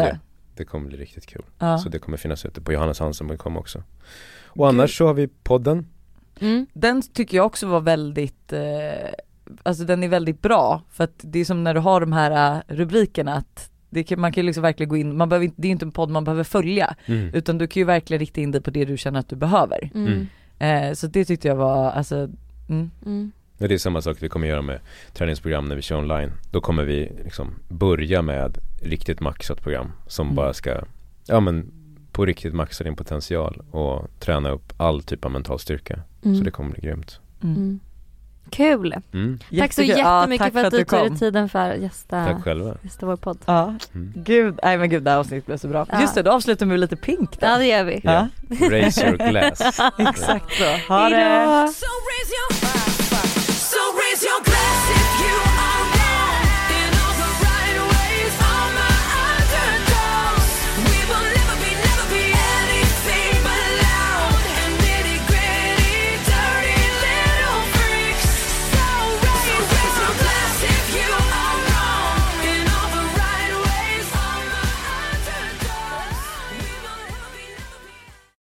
Det 0.62 0.66
kommer 0.66 0.88
bli 0.88 0.98
riktigt 0.98 1.26
kul. 1.26 1.42
Ja. 1.60 1.78
Så 1.78 1.90
det 1.90 2.00
kommer 2.00 2.18
finnas 2.18 2.46
ute 2.46 2.62
på 2.62 2.74
johanneshansen.com 2.74 3.58
också. 3.58 3.84
Och 4.48 4.70
annars 4.70 4.98
så 4.98 5.08
har 5.08 5.14
vi 5.14 5.28
podden. 5.28 5.86
Mm. 6.40 6.68
Den 6.74 7.02
tycker 7.02 7.38
jag 7.38 7.46
också 7.46 7.68
var 7.68 7.82
väldigt, 7.82 8.54
eh, 8.54 9.10
alltså 9.64 9.84
den 9.84 10.04
är 10.04 10.08
väldigt 10.08 10.42
bra 10.42 10.82
för 10.90 11.04
att 11.04 11.20
det 11.22 11.40
är 11.40 11.46
som 11.46 11.64
när 11.64 11.74
du 11.74 11.80
har 11.80 12.02
de 12.02 12.14
här 12.14 12.56
eh, 12.56 12.76
rubrikerna 12.76 13.36
att 13.36 13.72
det 13.90 14.04
kan, 14.04 14.20
man 14.22 14.32
kan 14.32 14.44
ju 14.44 14.46
liksom 14.46 14.62
verkligen 14.62 14.90
gå 14.90 14.98
in, 14.98 15.18
man 15.18 15.30
behöver 15.30 15.46
inte, 15.46 15.62
det 15.62 15.68
är 15.68 15.72
inte 15.72 15.86
en 15.86 15.92
podd 15.92 16.10
man 16.10 16.24
behöver 16.24 16.44
följa 16.44 16.96
Mm. 17.06 17.34
utan 17.34 17.58
du 17.58 17.68
kan 17.68 17.80
ju 17.80 17.86
verkligen 17.86 18.20
rikta 18.20 18.42
in 18.42 18.52
dig 18.52 18.62
på 18.62 18.72
det 18.72 18.86
du 18.86 18.98
känner 18.98 19.20
att 19.20 19.30
du 19.30 19.36
behöver. 19.36 19.92
Mm. 19.96 20.28
Eh, 20.60 20.94
så 20.94 21.08
det 21.08 21.26
tyckte 21.26 21.48
jag 21.48 21.56
var, 21.56 21.92
alltså, 21.92 22.30
mm. 22.70 23.32
Och 23.62 23.68
det 23.68 23.74
är 23.74 23.78
samma 23.78 24.02
sak 24.02 24.18
vi 24.20 24.30
kommer 24.30 24.48
göra 24.48 24.62
med 24.62 24.80
träningsprogram 25.14 25.66
när 25.66 25.76
vi 25.76 25.82
kör 25.82 25.96
online. 25.98 26.32
Då 26.52 26.62
kommer 26.62 26.84
vi 26.84 27.12
liksom 27.24 27.54
börja 27.70 28.22
med 28.22 28.58
riktigt 28.82 29.20
maxat 29.20 29.62
program 29.62 29.92
som 30.08 30.26
Mm. 30.28 30.36
bara 30.36 30.54
ska, 30.54 30.82
ja 31.28 31.40
men 31.40 31.72
på 32.12 32.26
riktigt 32.26 32.54
maxa 32.54 32.84
din 32.84 32.96
potential 32.96 33.62
och 33.72 34.08
träna 34.20 34.50
upp 34.50 34.74
all 34.78 35.04
typ 35.04 35.26
av 35.26 35.32
mental 35.32 35.60
styrka. 35.60 36.00
Mm. 36.26 36.38
Så 36.38 36.44
det 36.44 36.52
kommer 36.52 36.72
bli 36.72 36.82
grymt. 36.82 37.20
Mm. 37.44 37.56
Mm. 37.56 37.80
Kul! 38.50 38.96
Mm. 39.14 39.40
Tack 39.60 39.74
så. 39.74 39.82
Ja, 39.84 39.88
jättemycket 40.20 40.44
tack 40.46 40.54
för 40.54 40.64
att 40.66 40.72
du 40.72 40.78
tog 40.78 40.88
kom. 40.88 41.10
dig 41.10 41.18
tiden 41.20 41.50
för 41.50 41.60
att 41.72 41.78
gästa, 41.80 42.26
Tack 42.26 42.44
själva. 42.44 42.76
gästa 42.82 43.06
vår 43.06 43.16
podd. 43.16 43.38
Ja, 43.46 43.76
Mm. 43.94 44.14
gud, 44.16 44.60
nej 44.64 44.78
men 44.78 44.90
gud 44.90 45.04
det 45.04 45.12
här 45.12 45.18
avsnittet 45.18 45.46
blev 45.46 45.58
så 45.58 45.68
bra. 45.68 45.86
Ja. 45.92 46.02
Just 46.02 46.16
det, 46.16 46.22
då 46.22 46.32
avslutar 46.32 46.66
vi 46.66 46.70
med 46.70 46.80
lite 46.80 46.96
pink 46.96 47.40
då. 47.40 47.48
Ja 47.48 47.58
det 47.58 47.66
gör 47.66 47.84
vi. 47.84 48.02
Ja. 48.04 48.28
Raise 48.70 49.08
your 49.08 49.18
glass. 49.32 49.62
Exakt 49.98 50.54
så, 50.54 50.94
ha 50.94 51.10
det! 51.10 51.16
Hejdå! 51.16 51.52
Your 51.52 52.91